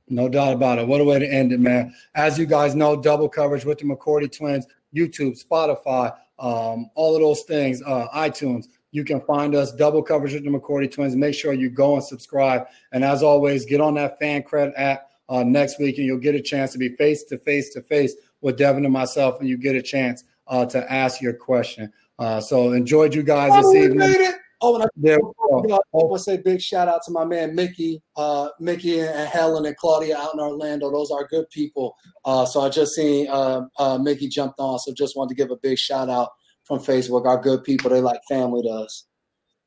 No 0.08 0.28
doubt 0.28 0.54
about 0.54 0.78
it. 0.78 0.86
What 0.86 1.00
a 1.00 1.04
way 1.04 1.18
to 1.18 1.26
end 1.26 1.52
it, 1.52 1.60
man. 1.60 1.94
As 2.14 2.38
you 2.38 2.46
guys 2.46 2.74
know, 2.74 3.00
double 3.00 3.28
coverage 3.28 3.64
with 3.64 3.78
the 3.78 3.84
McCourty 3.84 4.34
twins, 4.34 4.66
YouTube, 4.94 5.38
Spotify, 5.42 6.14
um, 6.38 6.90
all 6.94 7.14
of 7.14 7.20
those 7.20 7.42
things, 7.42 7.82
uh, 7.82 8.08
iTunes. 8.14 8.66
You 8.90 9.04
can 9.04 9.20
find 9.22 9.54
us 9.54 9.72
double 9.72 10.02
coverage 10.02 10.34
with 10.34 10.44
the 10.44 10.50
McCourty 10.50 10.90
Twins. 10.90 11.16
Make 11.16 11.34
sure 11.34 11.52
you 11.52 11.68
go 11.68 11.94
and 11.94 12.04
subscribe. 12.04 12.66
And 12.92 13.04
as 13.04 13.22
always, 13.22 13.64
get 13.64 13.80
on 13.80 13.94
that 13.94 14.18
fan 14.18 14.44
credit 14.44 14.74
app 14.76 15.10
uh, 15.28 15.42
next 15.42 15.78
week, 15.78 15.98
and 15.98 16.06
you'll 16.06 16.18
get 16.18 16.34
a 16.34 16.40
chance 16.40 16.72
to 16.72 16.78
be 16.78 16.90
face 16.96 17.24
to 17.24 17.38
face 17.38 17.70
to 17.70 17.82
face 17.82 18.14
with 18.40 18.56
Devin 18.56 18.84
and 18.84 18.92
myself, 18.92 19.40
and 19.40 19.48
you 19.48 19.56
get 19.56 19.74
a 19.74 19.82
chance 19.82 20.24
uh, 20.46 20.66
to 20.66 20.92
ask 20.92 21.20
your 21.20 21.32
question. 21.32 21.92
Uh, 22.18 22.40
so 22.40 22.72
enjoyed 22.72 23.14
you 23.14 23.22
guys 23.22 23.52
this 23.52 23.66
oh, 23.66 23.74
evening. 23.74 24.34
Oh, 24.66 24.76
and 24.76 24.84
I, 24.84 25.76
I 25.76 25.78
want 25.92 26.18
to 26.18 26.18
say 26.18 26.38
big 26.38 26.58
shout 26.58 26.88
out 26.88 27.02
to 27.04 27.10
my 27.10 27.26
man 27.26 27.54
Mickey, 27.54 28.02
uh, 28.16 28.48
Mickey 28.58 29.00
and 29.00 29.28
Helen 29.28 29.66
and 29.66 29.76
Claudia 29.76 30.16
out 30.16 30.32
in 30.32 30.40
Orlando. 30.40 30.90
Those 30.90 31.10
are 31.10 31.26
good 31.26 31.50
people. 31.50 31.94
Uh, 32.24 32.46
so 32.46 32.62
I 32.62 32.70
just 32.70 32.94
seen 32.94 33.28
uh, 33.28 33.66
uh, 33.78 33.98
Mickey 33.98 34.26
jumped 34.26 34.58
on, 34.58 34.78
so 34.78 34.94
just 34.94 35.18
wanted 35.18 35.30
to 35.30 35.34
give 35.34 35.50
a 35.50 35.56
big 35.56 35.76
shout 35.76 36.08
out 36.08 36.30
from 36.64 36.78
Facebook. 36.78 37.26
Our 37.26 37.38
good 37.38 37.62
people, 37.62 37.90
they 37.90 38.00
like 38.00 38.20
family 38.26 38.62
to 38.62 38.70
us. 38.70 39.04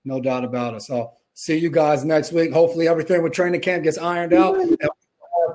No 0.04 0.20
doubt 0.20 0.44
about 0.44 0.74
it. 0.74 0.82
So 0.82 1.12
see 1.36 1.58
you 1.58 1.70
guys 1.70 2.04
next 2.04 2.32
week. 2.32 2.52
Hopefully 2.52 2.88
everything 2.88 3.22
with 3.22 3.34
training 3.34 3.62
camp 3.62 3.84
gets 3.84 4.00
ironed 4.00 4.34
out. 4.34 4.58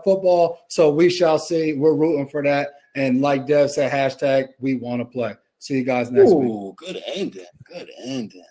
football, 0.04 0.60
so 0.68 0.90
we 0.90 1.10
shall 1.10 1.40
see. 1.40 1.72
We're 1.72 1.96
rooting 1.96 2.28
for 2.28 2.44
that. 2.44 2.68
And 2.94 3.20
like 3.20 3.48
Dev 3.48 3.72
said, 3.72 3.90
hashtag 3.90 4.50
we 4.60 4.76
want 4.76 5.00
to 5.00 5.04
play. 5.04 5.34
See 5.58 5.74
you 5.74 5.84
guys 5.84 6.12
next 6.12 6.30
Ooh, 6.30 6.36
week. 6.36 6.76
Good 6.76 7.02
ending. 7.06 7.46
Good 7.64 7.90
ending. 8.04 8.44